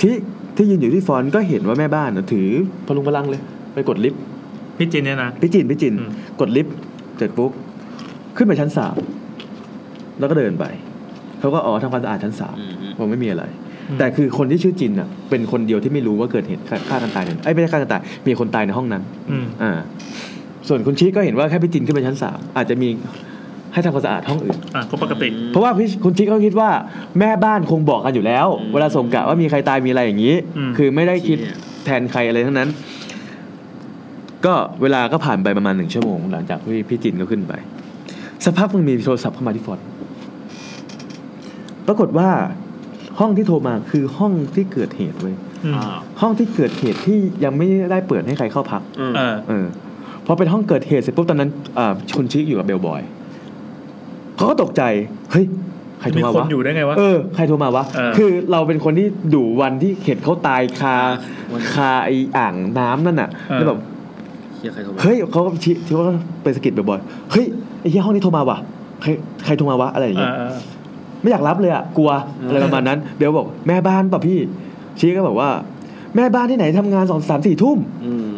[0.00, 0.14] ที่
[0.56, 2.48] ที่ยืนอยู่ที่ฟรอนต์ก็เห็นว่าแม่บ้านน่ะถือ
[2.86, 3.40] พลุงพลังเลย
[3.74, 4.20] ไปกดลิฟต์
[4.78, 6.74] พี่จินเนี่ยนะพี่จินพี่จินอืมกดลิฟต์
[7.16, 7.50] เสร็จปุ๊บ
[8.36, 8.96] ขึ้นไปชั้นสาม
[10.18, 10.64] แล้วก็เดินไป
[11.40, 13.44] เขาก็อ๋อทำความสะอาดชั้นสามอืมอืมผมไม่มีอะไร
[13.88, 19.72] อืมแต่คือคนที่ชื่อจินอะ เป็นคนเดียวที่ไม่รู้ว่าเกิดเหตุฆ่าฆ่ากันตายเนี่ยไอ้ยไม่ใช่ฆ่ากันตายมีคนตายในห้องนั้นอืมอ่า
[20.68, 22.88] ส่วนคุณชี้ก็เห็นว่าแค่พี่จินขึ้นไปชั้นสามอาจจะมี
[23.72, 26.70] ให้ทำความสะอาดห้องอื่น อ่าก็ปกติ เพราะว่าพี่คุณชี้ก็คิดว่า
[27.18, 31.38] แม่บ้านคงบอกกันอยู่แล้ว เวลาส่งกะว่ามีใครตายมีอะไรอย่างนี้ อืม คือไม่ได้คิด
[31.84, 32.68] แทนใครอะไรทั้งนั้น
[34.46, 37.52] ก็เวลาก็ผ่านไปประมาณหนึ่งชั่วโมง หลังจากที่พี่จินก็ขึ้นไป
[38.44, 39.86] สักพักมันมีโทรศัพท์เข้ามาที่ฟอนต์
[41.86, 42.30] ปรากฏว่า
[43.18, 49.66] ห้องที่โทรมาคือห้องที่เกิดเหตุเว้ยอืมอ่าห้องที่เกิดเหตุที่ยังไม่ได้เปิดให้ใครเข้าพัก อืมเออ เออ
[50.28, 53.02] พอเป็นห้องเกิดเหตุเสร็จปุ๊บตอนนั้นอ่าคุณชิคอยู่กับเบลบอย
[54.36, 54.82] เขาก็ตกใจ
[55.32, 55.44] เฮ้ย
[56.00, 60.94] ใครโทรมีมาคนวะอยู่ได้ไงวะเออใครโทรมาวะเออคือเราเป็นคนที่ดูวันที่เห็นเขาตายคา
[61.72, 63.78] คาไออ่างน้ำนั่นน่ะแล้วแบบ
[64.56, 66.06] เฮียใครโทรมาเฮ้ยเขาก็ชี้ที่ว่า
[66.42, 67.46] ไปสะกิดบ่อยๆเฮ้ย
[67.80, 68.58] ไอ้ที่ห้องนี้โทรมาวะ
[69.02, 69.08] ใคร
[69.44, 70.56] ใครโทรมาวะอะไรอย่างเอเงี้ยอเออ
[71.22, 72.10] ไม่อยากรับเลยอะกลัว
[72.46, 74.38] อะไรประมาณนั้นเบลบอกแม่บ้านป่ะพี่
[74.98, 75.50] ชี้ก็บอกว่า
[76.16, 78.28] แม่บ้านที่ไหนทำงานสองสามสี่ทุ่มอืม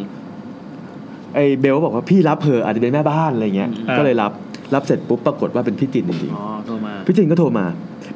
[1.35, 4.33] ไอ้เบลก็บอกว่าพี่รับเพอะอาจจะเป็นแม่บ้านอะไรเงี้ยอ่าก็เลยรับ
[4.75, 7.65] รับเสร็จปุ๊บปรากฏว่าเป็นพี่จินจริงอ๋อโทรมาๆพี่จินก็โทรมา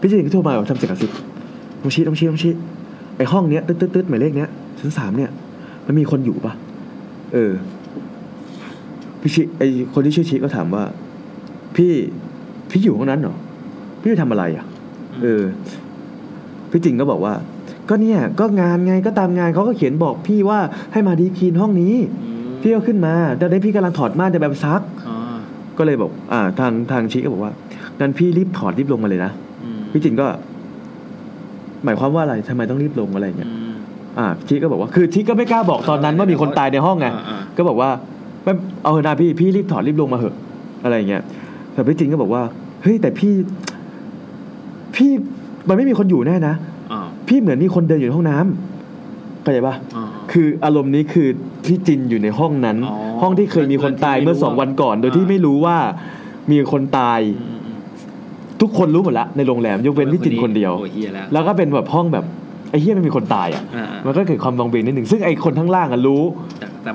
[0.00, 1.10] พี่จินก็โทรมาบอกทำเสียงกระซิบ
[1.82, 2.52] ต้องชี้ต้องชี้ต้องชี้
[3.16, 5.30] ไอ้ห้องเนี้ยตึ๊ดตึ๊ดตึ๊ดหมายเลขเนี้ยชั้นสามเนี่ย
[5.86, 6.52] มันมีคนอยู่ปะ
[7.34, 7.52] เออ
[9.20, 9.62] พี่ชิไอ
[9.94, 10.84] คนที่ชื่อชิก็ถามว่า
[11.76, 11.92] พี่
[12.70, 13.36] พี่อยู่ห้องนั้นเหรอ
[14.00, 14.64] พี่ไปทำอะไรอะ
[15.22, 15.44] เออ
[16.70, 17.34] พี่จิงก็บอกว่า
[17.88, 20.58] ก็เนี่ย ก็งานไงก็ตามงานเขาก็เขียนบอกพี่ว่า
[20.92, 21.94] ให้มาดีคีนห้องนี้
[22.64, 25.16] พี่ก็ขึ้นมาตอนนี้พี่กำลังถอดม่านจะแบบซักอ๋อ
[25.78, 27.52] ก็เลยบอก อ่า ทางทางชิก็บอกว่า
[28.00, 29.32] งั้นพี่รีบถอดรีบลงมาเลยนะ
[29.64, 30.26] อืมพี่จินก็
[31.84, 33.74] หมายความว่าอะไรทำไมต้องรีบลงอะไรอย่างเงี้ยอืม
[34.18, 37.90] อ่าชิก็บอกว่าคือชิก็ไม่กล้าบอกตอนนั้นว่ามีคนตายในห้องไงอ่าอ่าก็บอกว่า
[38.44, 38.52] ไม่
[38.82, 40.34] เอาเถอะนะพี่พี่รีบถอดรีบลงมาเถอะ
[40.84, 41.22] อะไรอย่างเงี้ย
[41.72, 42.42] แต่พี่จินก็บอกว่า
[42.82, 43.32] เฮ้ยแต่พี่
[44.96, 45.10] พี่
[45.68, 46.54] มันไม่มีคนอยู่แน่นะ
[46.92, 50.03] อ่าพี่เหมือนมีคนเดินอยู่ในห้องน้ำเข้าใจปะอ่า
[50.34, 51.28] คืออารมณ์นี้คือ
[51.66, 55.76] พี่จินอยู่ในห้องนั้น อ๋อห้องที่เคยมีคนตายเมื่อสองวันก่อน โดยที่ไม่รู้ว่า
[56.50, 57.76] มีคนตายอืมอืม
[58.60, 62.24] ทุกคนรู้หมดละในโรงแรมยกเว้นพี่จินคนเดียว โอ้เฮียแล้วแล้วก็เป็นแบบห้องแบบ
[62.70, 66.22] ไอ้เฮียไม่มีคนตายอะอ่าอ่ามันก็เกิดความวังเวงนิดหนึ่งซึ่งไอ้คนข้างล่างอะรู้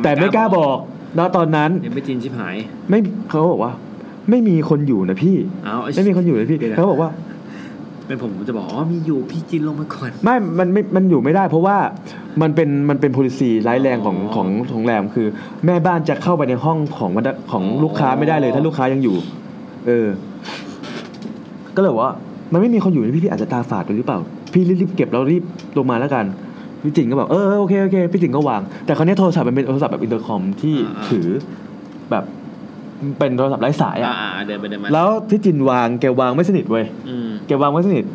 [0.03, 0.77] แต่ไม่กล้าบอก
[1.17, 2.55] ณตอนนั้นเดี๋ยวไม่จินชิบหาย
[2.89, 3.71] ไม่เขาบอกว่า
[4.29, 5.35] ไม่มีคนอยู่นะพี่
[5.65, 7.09] เอาอ้ ไม่มีคนอยู่นะพี่เดี๋ยวนะ เขาบอกว่า
[8.09, 11.77] เป็นผมผมจะบอกอ๋อมีอยู่พี่จินลงมาก่อนไม่มันไม่มันอยู่ไม่ได้ เพราะว่า
[12.41, 15.27] มันเป็นมันเป็น policy ร้ายแรงของอของโรงแรมคือ
[15.65, 17.11] แม่บ้านจะเข้าไปในห้องของ
[17.51, 19.15] ของลูกค้าไม่ได้เลย ถ้าลูกค้ายังอยู่
[19.87, 20.07] เออ
[21.75, 22.13] ก็เลยว่า
[22.53, 24.19] มันไม่มีคนอยู่นี่พี่พี่อาจจะตาฝาดไปหรือเปล่า
[24.53, 25.43] พี่รีบๆเก็บแล้วรีบ
[25.77, 26.25] ลงมาแล้วกัน
[26.83, 30.75] พี่จิงก็บอกเออเออโอเคโอเคพี่จิงก็วาง แต่คราวนี้โทรศัพท์มันเป็นโทรศัพท์แบบอินเตอร์คอมที่
[31.09, 31.27] ถือ
[32.11, 32.23] แบบ
[33.19, 38.05] เป็นโทรศัพท์ไร้สายอ่าอะอ่าเดินไปเดินมาแล้วพี่จินวางแกวางไม่สนิทเว้ยอืมแกวางไม่สนิท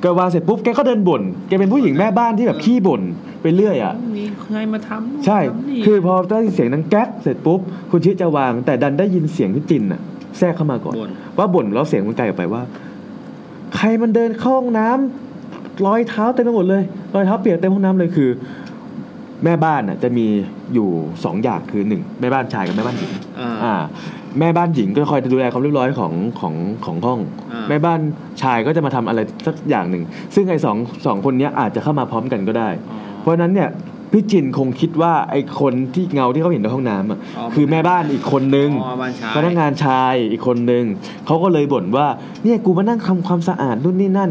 [0.00, 3.02] แกวางเสร็จปุ๊บแกก็เดินบ่นแกเป็นผู้หญิงแม่บ้านที่แบบขี้บ่น
[3.42, 10.00] ไปเรื่อยอะมีใครมาทำนู่นใช่ทำนี่คือพอได้ยินเสียงดังแก๊กเสร็จปุ๊บคุณชิจะวาง แต่ดันได้ยินเสียงพี่จินอะ
[10.38, 12.62] แทรกเข้ามาก่อนบ่นว่าบ่นแล้วเสียงมันไกลออกไปว่า
[13.76, 16.82] ใครมันเดินเข้าห้องน้ำรอยเท้าเต็มไปหมดเลย
[17.14, 18.30] รอยเท้าเปียกเต็มห้องน้ำเลยคือ
[19.44, 20.26] แม่บ้านอะจะมี
[20.74, 20.88] อยู่
[21.24, 23.74] สองอย่างคือหนึ่งแม่บ้านชายกับแม่บ้านหญิงอ่าอ่า
[24.38, 26.54] แม่บ้านหญิงก็คอยดูแลความเรียบร้อยของของ
[26.84, 27.18] ของห้อง
[27.52, 28.00] อ่าแม่บ้าน
[28.42, 30.02] ชายก็จะมาทำอะไรสักอย่างหนึ่ง
[30.34, 33.68] ซึ่งไอ้สองสองคนเนี้ยอาจจะเข้ามาพร้อมกันก็ได้อ๋อเพราะฉะนั้นเนี่ย
[34.12, 40.84] พี่จินคงคิดว่าไอ้คนที่เงาที่เขาเห็นในห้องน้ำอะอ๋อคือแม่บ้านอีกคนนึงอ๋อบ้านชายพนักงานชายอีกคนนึง
[41.26, 42.06] เขาก็เลยบ่นว่า
[42.44, 44.30] เนี่ยกูมานั่งทำความสะอาดนู่นนี่นั่น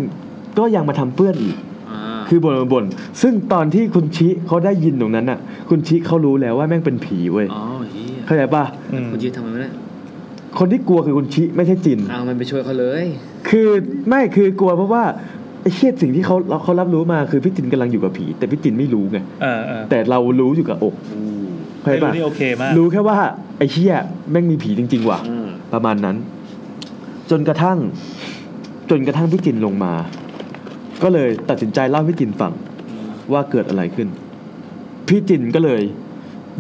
[0.58, 1.56] ก็ยังมาทำเปื้อนอีก
[1.92, 2.86] อ่าคือบ่นบ่นบ่น
[3.22, 5.40] ซึ่งตอนที่คุณชิเขาได้ยินตรงนั้นอะ
[5.70, 9.70] คุณชิเขารู้แล้วว่าแม่งเป็นผีเว้ยอ๋อเฮียเข้าใจปะอืมคุณยืดทำไมไม่ได้
[10.60, 13.04] คนที่กลัวคือคุณชิไม่ใช่จิน เอามันไปช่วยเขาเลย
[13.50, 13.68] คือ
[14.10, 15.04] ไม่คือกลัวเพราะว่า
[15.62, 20.96] ไอ้เชี่ยสิ่งที่เขาเขารับรู้มาคือพี่จินกำลังอยู่กับผี แต่พี่จินไม่รู้ไงเออเออแต่เรารู้อยู่กับอก
[21.82, 23.18] เข้าใจไม่รู้ปะนี่โอเคมาก รู้แค่ว่า
[23.58, 23.94] ไอ้เชี่ย
[24.32, 26.16] แม่งมีผีจริง ๆ ว่ะ อืม ประมาณนั้น
[27.30, 27.78] จนกระทั่ง
[28.90, 29.94] จนกระทั่งพี่จินลงมา
[31.04, 32.52] ก็เลยตัดสินใจเล่าให้พี่จินฟัง
[33.32, 34.08] ว่าเกิดอะไรขึ้น
[35.08, 35.82] พี่จินก็เลย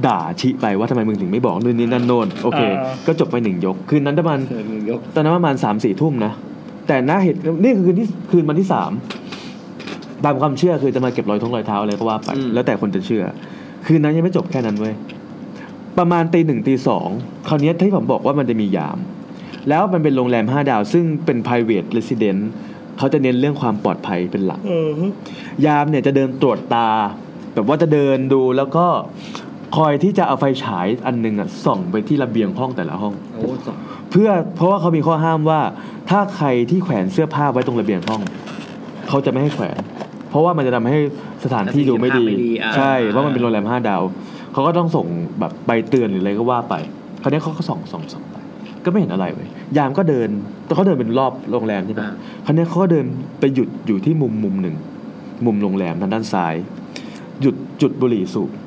[0.05, 6.31] ด่าชิไปว่าทำไมมึงถึงไม่บอกนู่นนี่นั่นโน่นโอเคอ่าก็จบไปหนึ่งยก คืนนั้นประมาณเออมึงยกตอนนั้นประมาณสามสี่ทุ่มนะ
[6.87, 8.91] แต่หน้าเหตุนี่คือคืนที่คืนวันที่สาม
[10.23, 13.23] ตามความเชื่อคือจะมาเก็บรอยท้องรอยเท้าอะไรก็ว่าไปอืมแล้วแต่คนจะเชื่อ
[13.85, 14.93] คืนนั้นยังไม่จบแค่นั้นเว้ย
[15.97, 17.07] ประมาณตีหนึ่งตีสอง
[17.47, 18.97] คราวเนี้ยที่ผมบอกว่ามันจะมียาม
[19.69, 22.41] แล้วมันเป็นโรงแรมห้าดาว ซึ่งเป็น private resident
[22.97, 24.89] เขาจะเน้นเรื่องความปลอดภัยเป็นหลักเออ
[25.65, 26.89] ยามเนี่ยจะเดินตรวจตา
[27.53, 28.85] แบบว่าจะเดินดูแล้วก็
[29.77, 33.77] คอยที่จะเอาไฟฉายอันหนึงอะส่องไปที่ระเบียงห้องแต่ละห้อง โอ้สอง
[34.11, 35.59] เพื่อเพราะว่าเขามีข้อห้ามว่า
[36.09, 38.21] ถ้าใครที่แขวนเสื้อผ้าไว้ตรงระเบียงห้อง
[39.09, 39.79] เขาจะไม่ให้แขวน
[40.29, 40.99] เพราะว่ามันจะทำให้
[41.43, 42.25] สถานที่ดูไม่ดี
[42.63, 44.01] อ่าใช่เพราะมันเป็นโรงแรมห้าดาว
[44.53, 45.07] เขาก็ต้องส่ง
[45.39, 46.75] แบบใบเตือนหรืออะไรก็ว่าไป
[47.21, 48.35] คราวนี้เขาก็ส่องส่องส่องไป
[48.85, 50.29] ก็ไม่เห็นอะไรเลยยามก็เดิน
[50.65, 52.11] แต่เขาเดินเป็นรอบโรงแรมใช่ไหมอ่า
[52.45, 53.05] คราวนี้เขาก็เดิน
[53.39, 54.75] ไปหยุดอยู่ที่มุมมุมหนึ่ง
[55.45, 56.55] มุมโรงแรมทางด้านซ้าย
[57.41, 58.60] หยุดจุดบุหรี่สูบอืม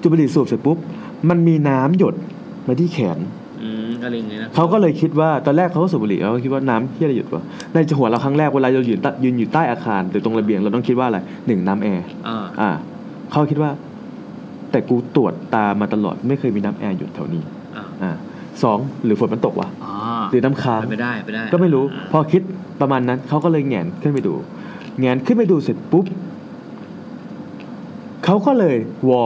[0.00, 0.78] จุดบุหรี่สูบเสร็จปุ๊บ
[1.28, 2.14] มันมีน้ำหยด
[2.66, 3.18] มาที่แขน
[3.62, 12.70] อืมก็เลยอย่างเงี้ยนะเขาก็เลยคิดว่าตอนแรกเขาก็สูบบุหรี่เขาก็คิดว่าน้ำที่อะไรหยุดวะในหัวเราครั้งแรกเวลาเรายืนใต้ยืนอยู่ใต้อาคารหรือตรงระเบียงเราต้องคิดว่าอะไรหนึ่งน้ำแอร์อ่าอ่า
[13.32, 13.70] เขาคิดว่า
[14.70, 17.42] แต่กูตรวจตามาตลอดไม่เคยมีน้ำแอร์หยุดแถวนี้
[17.76, 18.12] อ่าอ่า
[18.62, 19.94] สองหรือฝนมันตกวะอ่า
[20.30, 22.42] หรือน้ำค้างไปได้ไปได้ ก็ไม่รู้าพอคิด
[22.80, 24.34] ประมาณนั้นเขาก็เลยแหงนขึ้นไปดู
[24.98, 26.06] แหงนขึ้นไปดูเสร็จปุ๊บ
[28.24, 28.76] เขาก็เลย
[29.10, 29.24] วอ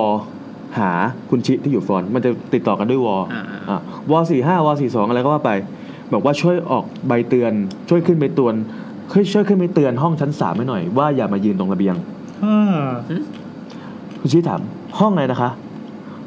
[0.79, 0.91] หา
[1.31, 3.81] คุณชิที่อยู่ฟรอนต์มันจะติดต่อกันด้วยวออ่าอ่าอะ
[4.11, 5.51] วอสี่ห้าวอสี่สองอะไรก็ว่าไป
[6.13, 7.53] บอกว่าช่วยออกใบเตือน
[7.89, 8.55] ช่วยขึ้นไปเตือน
[9.13, 11.95] ช่วยช่วยขึ้นไปเตือนห้องชั้นสามให้หน่อย ว่าอย่ามายืนตรงระเบียง
[12.45, 12.89] อ่า
[14.21, 14.61] คุณชี้ถาม
[15.01, 15.51] ห้องไหนนะคะ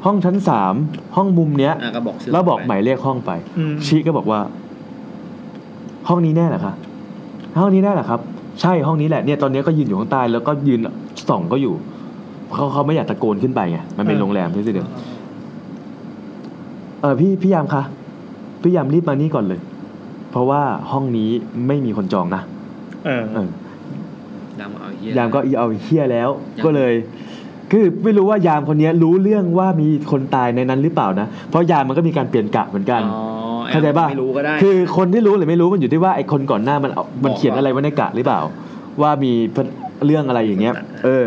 [0.04, 0.74] ห้องชั้นสาม
[1.16, 4.40] ห้องมุมเนี้ยอ่าก็บอกชื่อแล้วบอกหไปมายเลขห้องไปอืมชี้ก็บอกว่า
[6.08, 6.74] ห้องนี้แน่เหรอคะ
[7.60, 8.20] ห้องนี้แน่เหรอครับ
[8.60, 10.80] ใช่ห้องนี้แหละเนี่ยตอนนี้ก็ยืนอยู่ข้างใต้แล้วก็ยืน
[11.28, 11.74] ส่องก็อยู่
[12.54, 14.88] เขาเขาไม่อยากตะโกนขึ้นไปไงมันเป็นโรงแรมที่สิเดียว
[17.00, 17.82] เออพี่พี่ยามคะ
[18.62, 19.60] พี่ยามรีบมานี่ก่อนเลย
[20.30, 20.62] เพราะว่า
[20.92, 21.30] ห้องนี้
[21.66, 22.42] ไม่มีคนจองนะ
[23.06, 23.48] เออเออ
[24.60, 26.92] ยามเอาเหี้ยยามก็อีเอาเฮี้ยแล้วยามก็เลย
[27.72, 33.22] คือไม่รู้ว่ายามคนนี้รู้เรื่องว่ามีคนตายในนั้นหรือเปล่านะเพราะยามมันก็มีการเปลี่ยนกะเหมือนกันอ๋อ
[33.70, 38.40] เข้าใจป่ะไม่รู้ก็ได้คือคนที่รู้หรือไม่รู้มันอยู่ที่ว่าไอ้คนก่อนหน้ามันเอามันเขียนอะไรไว้ในกะหรือเปล่า
[39.02, 39.32] ว่ามี
[40.06, 41.24] เรื่องอะไรอย่างเงี้ย เออ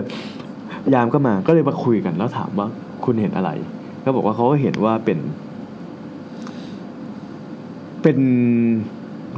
[0.93, 2.68] ยามก็มาก็เลยมาคุยกันแล้วถามว่า
[3.06, 3.50] คุณเห็นอะไร
[4.03, 5.19] ก็บอกว่าเขาก็เห็นว่าเป็น
[8.01, 8.18] เป็น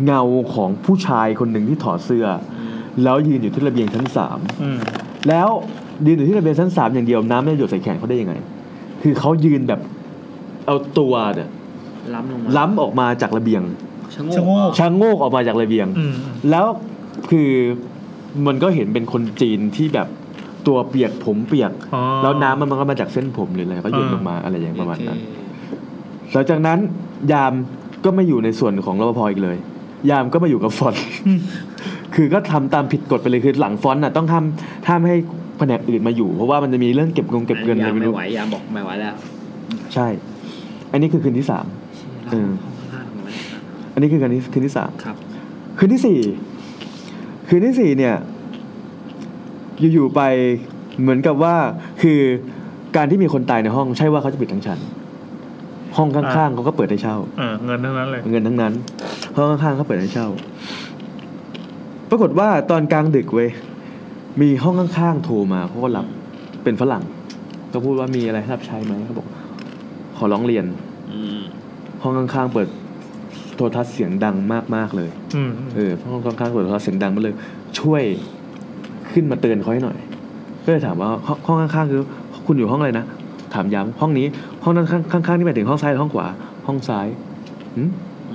[0.06, 0.22] เงา
[0.54, 2.26] ของผู้ชายคนหนึ่งที่ถอดเสื้อ
[3.04, 4.80] แล้วยืนอยู่ที่ระเบียงชั้นสามอืม
[5.30, 5.50] แล้ว
[6.08, 8.34] ยืนอยู่ที่ระเบียงชั้นสามอย่างเดียวน้ำไม่ได้หยดใส่แขนเขาได้ยังไง
[9.02, 9.80] คือเขายืนแบบ
[10.66, 11.50] เอาตัวเนี่ย
[12.14, 13.62] ล้ำลงมาล้ำออกมาจากระเบียง
[14.16, 16.14] ชะโงชะโงกกชะโงกออกมาจากระเบียงอืม
[16.50, 16.66] แล้ว
[17.30, 17.50] คือ
[18.48, 20.08] มันก็เห็นเป็นคนจีนที่แบบ
[20.68, 26.80] ตัวเปียกผมเปียก อ๋อ แล้วน้ำมันก็มาจากเส้นผมหรืออะไรก็หยดอ่าลงมาอะไรอย่างประมาณนั้นโอเคหลังจากนั้น
[27.32, 27.54] ยาม
[28.06, 29.58] ก็ไม่อยู่ในส่วนของรปภอีกเลย
[30.10, 31.04] ยามก็มาอยู่กับฟอนต์
[32.16, 35.16] คือก็ทำตามผิดกฎไปเลยคือหลังฟอนต์น่ะต้องทำห้ามให้
[35.58, 39.14] แผนกอื่นมาอยู่ เพราะว่ามันจะมีเรื่องเก็บเงินเก็บเงินอะไรยามไม่ไม่รู้ไหวยามบอกไม่ไหวแล้ว
[39.94, 40.08] ใช่
[40.92, 41.66] อันนี้คือคืนที่สาม
[42.32, 43.34] เออห้องข้างๆของมัน
[43.94, 45.16] อันนี้คือคืนที่คืนที่สาม ครับ
[45.78, 46.20] คืนที่สี่
[47.48, 48.16] คืนที่สี่เนี่ย
[49.94, 50.22] อยู่ๆไป
[51.02, 51.56] เหมือนกับว่า
[52.02, 52.20] คือ
[52.96, 54.80] การที่มีคนตายในห้องใช่ว่าเขาจะปิดทั้งชั้น
[55.98, 58.74] ห้องข้างๆเขาก็เปิดให้เช่าเออเงินทั้งนั้นเลยเงินทั้งนั้น
[59.36, 60.28] ห้องข้างๆเขาเปิดให้เช่า
[62.10, 63.50] ปรากฏว่าตอนกลางดึกเว้ย
[64.42, 66.06] มีห้องข้างๆโทรมาเขาก็รับ
[66.64, 67.04] เป็นฝรั่ง
[67.74, 69.28] ก็พูดว่ามีอะไรให้รับใช้ไหมเขาบอก
[70.18, 70.66] ขอร้องเรียน
[71.14, 71.40] อืม
[72.02, 72.68] ห้องข้างๆเปิด
[73.56, 74.36] โทรทัศน์เสียงดัง
[74.76, 77.36] มากๆเลย อืมเออห้องข้างๆเปิดโทรทัศน์เสียงดังมาเลย
[77.80, 78.04] ช่วย
[79.14, 79.98] ขึ้นมาเตือนเขาให้หน่อย
[80.64, 82.02] ก็เลยถามว่าห้องห้องข้างๆคือ
[82.48, 83.06] คุณอยู่ห้องอะไรนะ
[83.54, 84.26] ถามย้ำห้องนี้
[84.64, 86.28] ห้องนั้นข้างข้างๆนี่หมายถึงห้องซ้ายหรือห้องขวา
[86.68, 87.08] ห้องซ้าย
[87.76, 87.84] หึ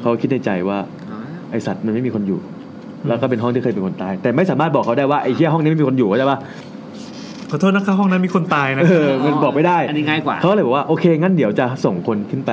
[0.00, 2.38] เขาคิดในใจว่าเอาละไอสัตว์มันไม่มีคนอยู่
[3.08, 6.38] แล้วก็เป็นห้องที่เคยเป็นคนตาย แต่ไม่สามารถบอกเขาได้ว่าไอ้เหี้ยห้องนี้ไม่มีคนอยู่เข้าใจปะ
[7.50, 12.50] ขอโทษนะคะห้องนั้นมีคนตายนะเออมันบอกไม่ได้อันนี้ง่ายกว่าเขาก็เลยบอกว่าโอเคงั้นเดี๋ยวจะส่งคนขึ้นไป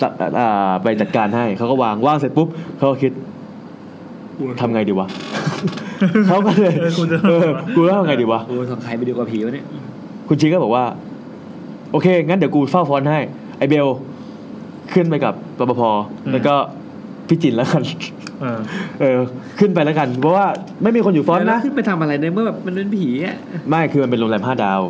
[0.00, 0.02] ส
[0.40, 3.12] อ่าไปจัดการให้เขาก็วางว่างเสร็จปุ๊บเขาก็คิด
[4.60, 5.06] ทำไงดีวะ
[6.28, 9.66] เขาก็เลยเออคุณจะเออกูจะทำไงดีวะโอ้สงใครไปดูกับผีวะเนี่ย
[10.28, 10.84] คุณชีก็บอกว่า
[11.92, 13.18] โอเค งั้นเดี๋ยวกูเฝ้าฟอนต์ให้
[13.58, 13.86] ไอเบล
[14.92, 15.82] ขึ้นไปกับรปภ
[16.32, 16.54] แล้วก็
[17.28, 17.82] พี่จินแล้วกัน
[18.40, 18.58] เออ
[19.00, 19.18] เออ
[19.58, 20.46] ขึ้นไปแล้วกัน เพราะว่า
[20.82, 23.36] ไม่มีคนอยู่ฟอนต์แล้วนะขึ้นไปทำอะไรในเมื่อแบบมันเป็นผีอะ
[23.68, 24.80] ไม่คือมันเป็นโรงแรมห้าดาว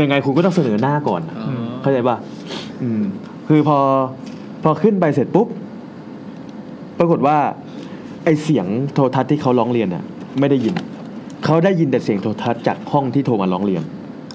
[0.00, 2.16] ยังไงคุณก็ต้องเสนอหน้าก่อนอ๋อเข้าใจป่ะ
[2.82, 3.02] อืม
[3.48, 3.78] คือพอ
[4.64, 5.48] พอขึ้นไปเสร็จปุ๊บ
[6.98, 7.38] ปรากฏว่า
[8.24, 10.02] ไอเสียงโทรทัศน์ที่เขาร้องเรียนอะ
[10.40, 10.74] ไม่ได้ยิน
[11.44, 13.82] เขาได้ยินแต่เสียงโทรทัศน์จากห้องที่โทรมาร้องเรียน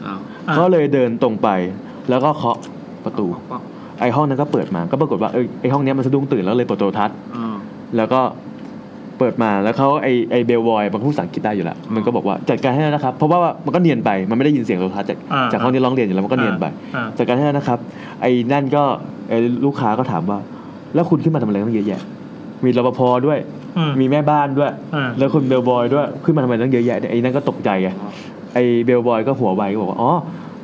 [0.06, 1.50] อ้าวอะเขาเลยเดินตรงไป
[2.10, 2.58] แล้วก็เคาะ
[3.06, 3.62] ประตูป๊อก
[4.02, 7.56] ไอห้องนั้นก็เปิดมา ก็ปรากฏว่าเออไอห้องเนี้ยมันสะดุ้งตื่นแล้วเลยเปิดโทรทัศน์อ๋อ
[7.98, 8.20] แล้วก็
[9.18, 17.80] เปิดมาแล้วเขาไอไอเบลบอยมันพูดภาษาอังกฤษได้อยู่แล้วมันก็บอกว่าจัดการให้แล้วนะครับ เพราะว่ามันก็เนียนไปมันไม่ได้ยินเสียงโทรทัศน์จากอ่าจากห้องที่ร้องเรียนอยู่แล้วมันก็เนียนไปอ่าจัดการให้แล้วนะครับ
[18.22, 18.84] ไอ้นั่นก็
[19.30, 20.40] ไอ้ลูกค้าก็ถามว่า
[20.96, 22.02] แล้วคุณขึ้นมาทำอะไรตั้งเยอะแยะ
[22.66, 23.40] มีรปภด้วย
[23.78, 27.90] อืมมีแม่บ้านด้วยอ่าแล้วคุณเบลบอยด้วย ขึ้นมาทำไมตั้งเยอะแยะเนี่ยไอ้นั่นก็ตกใจไง
[28.54, 30.12] ไอ้เบลบอยก็หัวไวก็บอกว่าอ๋อ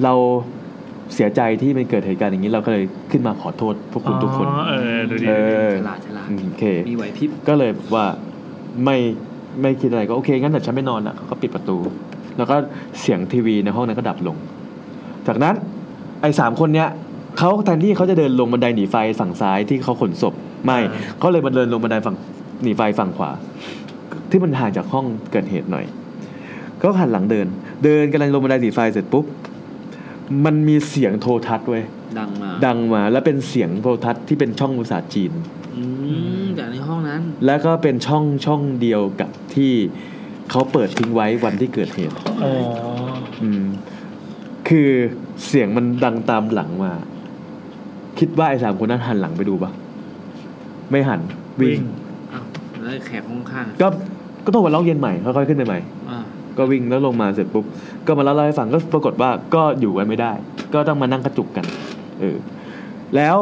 [0.04, 0.14] เรา
[1.14, 5.34] เสียใจที่มันเกิดเหตุการณ์อย่างนี้เราก็เลยขึ้นมาขอโทษพวกคุณทุกคนอ๋อเออดูดีเอ
[5.70, 8.06] อฉลาดฉลาดอืมโอเคมีไหวพริบก็เลยว่า
[8.86, 8.98] ไม่
[9.62, 11.78] ไม่คิดอะไรก็โอเคงั้นเดี๋ยวฉันไม่นอนอะเขาก็ปิดประตู
[12.38, 12.56] แล้วก็
[13.02, 14.36] เสียงทีวีในห้องนั้นก็ดับลง
[15.28, 15.56] จากนั้น
[16.22, 16.90] ไอ้สามคนเนี้ย
[17.38, 20.34] เขาแทนที่เขาจะเดินลงบันไดหนีไฟฝั่งซ้ายที่เขาขนศพ
[20.66, 20.80] ไม่
[21.18, 22.16] เขาเลยมาเดินลงบันไดฝั่ง
[22.64, 23.32] หนีไฟฝั่งขวา
[24.30, 25.86] ที่มันห่างจากห้องเกิดเหตุหน่อย
[26.82, 27.48] ก็หันหลังเดิน
[27.84, 29.26] เดินกำลังลงบันไดหนีไฟเสร็จปุ๊บ
[30.46, 31.84] มันมีเสียงโทรทัศน์เว้ย
[32.20, 35.32] ดังมา ดังมา แล้วเป็นเสียงโทรทัศน์ที่เป็นช่องภาษาจีน
[35.76, 35.84] อื
[36.44, 39.74] มจากในห้องนั้น แล้วก็เป็นช่องช่องเดียวกับที่
[40.52, 42.54] เขาเปิดทิ้งไว้วันที่เกิดเหตุอ๋อ
[43.44, 43.66] อืม
[44.68, 44.90] คือ
[45.48, 46.94] เสียงมันดังตามหลังมา
[48.20, 49.72] คิดว่าไอ้สามคนนั้นหันหลังไปดูปะ
[50.92, 51.20] ไม่หัน
[51.62, 51.80] วิ่ง
[52.34, 52.44] อ้าว
[52.82, 53.88] แล้วแขกห้องข้างก็
[54.46, 56.20] ก็ต้องมาเล่าเย็นใหม่ค่อยๆขึ้นไปใหม่อ่า
[56.58, 57.66] ก็วิ่งแล้วลงมาเสร็จปุ๊บ
[58.08, 60.32] ก็มาเล่าให้ฟังก็ปรากฏว่าก็อยู่กันไม่ได้
[60.74, 61.66] ก็ต้องมานั่งกระจุกกัน
[62.20, 62.38] เออ
[63.16, 63.38] แล้ว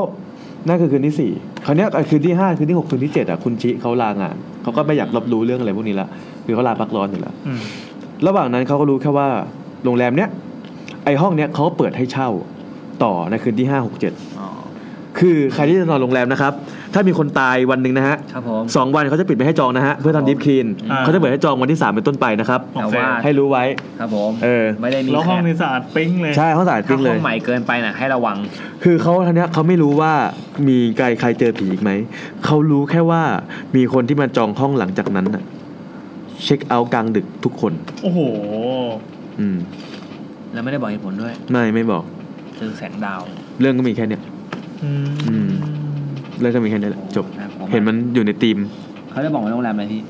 [0.68, 1.32] นั่นคือคืนที่สี่
[1.66, 6.08] คราวเนี้ยไอ้คืนที่ห้าคืนที่หกคืนที่เจ็ดอะคุณชิเขาลางานเขาก็ไม่อยากรับรู้เรื่องอะไรพวกนี้ละ
[6.46, 7.62] คือเขาลาพักร้อนอยู่แล้วอืม
[8.28, 9.28] ระหว่างนั้นเขาก็รู้แค่ว่า
[9.84, 10.30] โรงแรมเนี้ย
[11.06, 12.30] ไอห้องเนี้ยเขาเปิดให้เช่า
[13.04, 14.48] ต่อในคืนที่ห้าหกเจ็ดอ๋อ
[15.22, 16.54] คือใครที่จะนอนโรงแรมนะครับ
[16.94, 23.64] ถ้ามีคนตายวันหนึ่งนะฮะครับผมสองวันเขาจะปิดไม่ให้จองนะฮะ เพื่อทำดิฟคลีนอ่า เขาจะเปิดให้จองวันที่สามเป็นต้นไปนะครับ แต่ว่าให้รู้ไว้
[24.00, 28.38] ครับผมเออ ไม่ได้มีแล้วแขห้องกนี้สะอาดปิ๊งเลย ใช่เขาสายถ้าปิ้งเลห้อย งใหม่เกินไปน่ะให้ระวัง
[28.84, 30.14] คือเขาท่านเนี้ยเขาไม่รู้ว่า
[30.68, 31.92] มีใครใครเจอผีอีกไหม
[32.46, 33.22] เขารู้แค่ว่า
[33.76, 35.44] มีคนที่มาจองห้องหลังจากนั้นน่ะ
[36.44, 38.20] เช็คเอาท์กลางดึกทุกคน โอ้โห
[39.40, 39.58] อืม
[40.54, 42.04] แล้วไม่ได้บอกเหตุผลด้วย ไม่ไม่บอก
[42.58, 43.22] เจอแสงดาว
[43.60, 44.31] เรื่องก็มีแค่เนี้ยอืมอืม
[46.40, 47.26] เรื่องก็มีแค่นี้แหละจบ
[47.72, 48.58] เห็นมันอยู่ในทีม
[49.12, 50.02] เขาได้บอกว่าโรงแรมอะไรพี่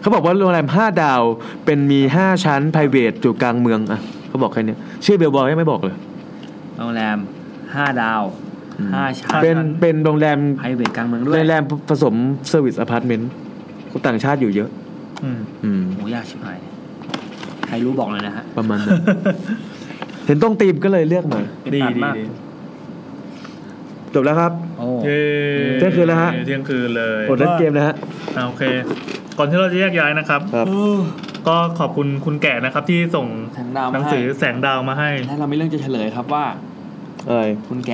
[0.00, 1.22] เขาบอกว่าโรงแรมห้าดาว
[1.64, 5.96] เป็นมีห้าชั้น p r i v a t อยู่กลางเมืองอะเขาบอกแค่เนี้ยชื่อ bellboy ไม่บอกเลย
[6.78, 7.18] โรงแรม
[7.74, 8.22] ห้าดาว
[8.94, 12.14] ห้าชั้น เป็นเป็นโรงแรม private กลางเมืองด้วย โรงแรมผสม
[12.48, 13.30] service apartment
[13.90, 14.70] คนต่างชาติอยู่เยอะ
[15.24, 16.58] อืมอืมโหยากชิบหาย
[17.66, 19.00] ใครรู้บอกเลยนะฮะ ประมาณนั้น
[20.26, 21.40] เห็นตรงตีมก็เลยเลือกมา
[21.74, 22.24] ดีอึดอัดีมากดี
[24.14, 25.20] จบแล้วครับ โอ้เย้
[25.78, 27.94] เที่ยงคืนแล้วฮะ เที่ยงคืนเลยกดเล่นเกมนะฮะ
[28.36, 28.62] อ่าโอเค
[29.38, 30.66] ก่อนที่เราจะแยกย้ายนะครับ ครับ
[31.48, 36.44] ก็ขอบคุณคุณแก่นะครับที่ส่งแสงดาวหนังสือแสงดาวมาให้ และเรามีเรื่องจะเฉลยครับว่า
[37.28, 37.92] อะไรคุณแก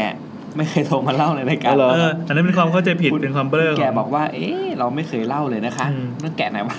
[0.56, 6.76] ไม่เคยโทรมาเล่าในรายการอ๋อเหรเออ อันนั้นเป็นความเข้าใจผิดคุณเป็นความเบลอแกบอกว่า เอ๊ะเราไม่เคยเล่าเลยนะคะอืมเรื่องแกะไหนวะ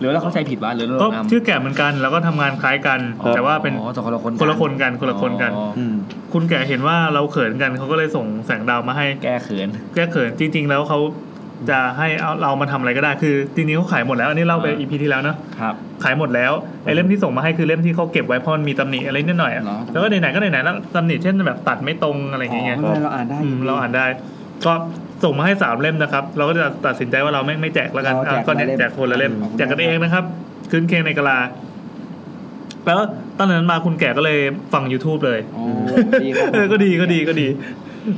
[0.00, 3.00] หรือเราเข้าใจผิดวะหรือเราก็นำชื่อแก่เหมือนกันแล้วก็ทำงานคล้ายกัน
[3.34, 5.94] แต่ว่าเป็นอ๋อแต่คนละคนคนละคนกันคนละคนกันอ๋ออืม
[6.32, 10.98] คุณแก่เห็นว่าเราเขินกันเขาก็เลยส่งแสงดาวมาให้แก้เขิน แก้เขินจริง ๆ แล้วเขา
[11.70, 16.52] จะให้เอาเรามาทำอะไรก็ได้คือจริงๆเขาขายหมดแล้วอันนี้เล่าไปอ่าอีพีที่แล้วเนอะครับขายหมดแล้ว
[16.84, 24.06] ไอ้เล่มที่ส่งมาให้คือเล่มที่เขาเก็บไว้เพราะมันมีตำหนิอะไรนิดหน่อยอะเหรอแล้วก็ไหนๆก็ไหนๆแล้วตำหนิเช่นแบบตัดไม่ตรงอะไรอย่างเงี้ยไม่เป็นไรเราอ่านได้อืมเราอ่านได้
[24.66, 24.72] ก็
[25.24, 30.24] ส่งมาให้สามเล่มนะครับ เราก็จะตัดสินใจว่าเราไม่ไม่แจกแล้วกันเราแจกอะก็เนี่ยคนละเล่ม แจกคนละเล่มขอบคุณแจกกันเองนะครับ
[30.70, 31.38] คืนเคงในกะลา
[32.86, 33.00] แล้ว
[33.38, 34.38] ตอนนั้นมาคุณแก่ก็เลย
[34.72, 35.64] ฟัง YouTube เลย โอ้
[36.24, 37.48] ดีครับเออก็ดีก็ดีก็ดี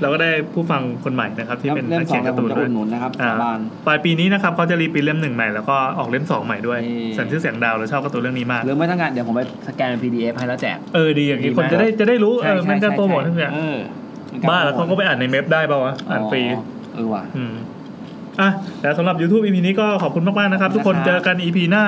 [0.00, 13.76] เราก็ได้ผู้ฟังคนใหม่นะครับ ที่เป็นเล่มนักสอเขียงนเราการ์ผตูมนจะด้อุวยดหนุนนะครับอ่าสาบาน ปลายปีนี้นะครับเขาจะรีปรินท์เล่มหนึ่งใหม่แล้วก็ออกเล่มสองใหม่ด้วยเอ่อสันชื่อแสงดาวเราชอบการ์ตูนเรื่องนี้มากหรือไม่ทั้งงานเดี๋ยวผมไปสแกนเป็น PDF ให้แล้วแจก เออดีอย่างนี้ดีคนมาก จะได้จะได้รู้เออใช่มันจะใช่โปรโมทใช่ทั้งอย่างเออ
[14.48, 16.42] บ้าแล้วเขาก็ไปอ่านในเมฟได้เปล่าวะอ่านฟรี
[16.94, 17.54] เออว่ะอืม
[18.40, 18.48] อะ
[18.82, 21.84] แล้วสำหรับ YouTube EP นี้ก็ขอบคุณมากๆนะครับ ทุกคนนะครับเจอกัน EP หน้า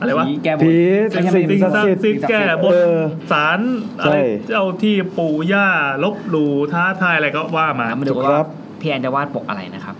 [0.00, 0.76] อะไรวะผีแก้บนผี
[1.10, 2.98] ไม่ใช่สิ่งสิ่งศักดิ์ศักสิทดิ์ธิ์สิทธิ์แก่บนเออ
[3.32, 3.60] ศาล
[4.00, 5.66] อะไรใช่ เจ้าที่ปู่ย่า
[6.04, 8.46] ลบหลู่ท้าทายอะไรก็ว่ามามาดูคว่ารับ
[8.80, 9.94] พี่แอนจะวาดปกอะไรนะครับ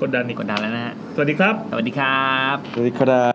[0.00, 3.33] กดดันอีกกดดันแล้วนะฮะสวัสดีครับ สวัสดีครับ สวัสดีครับ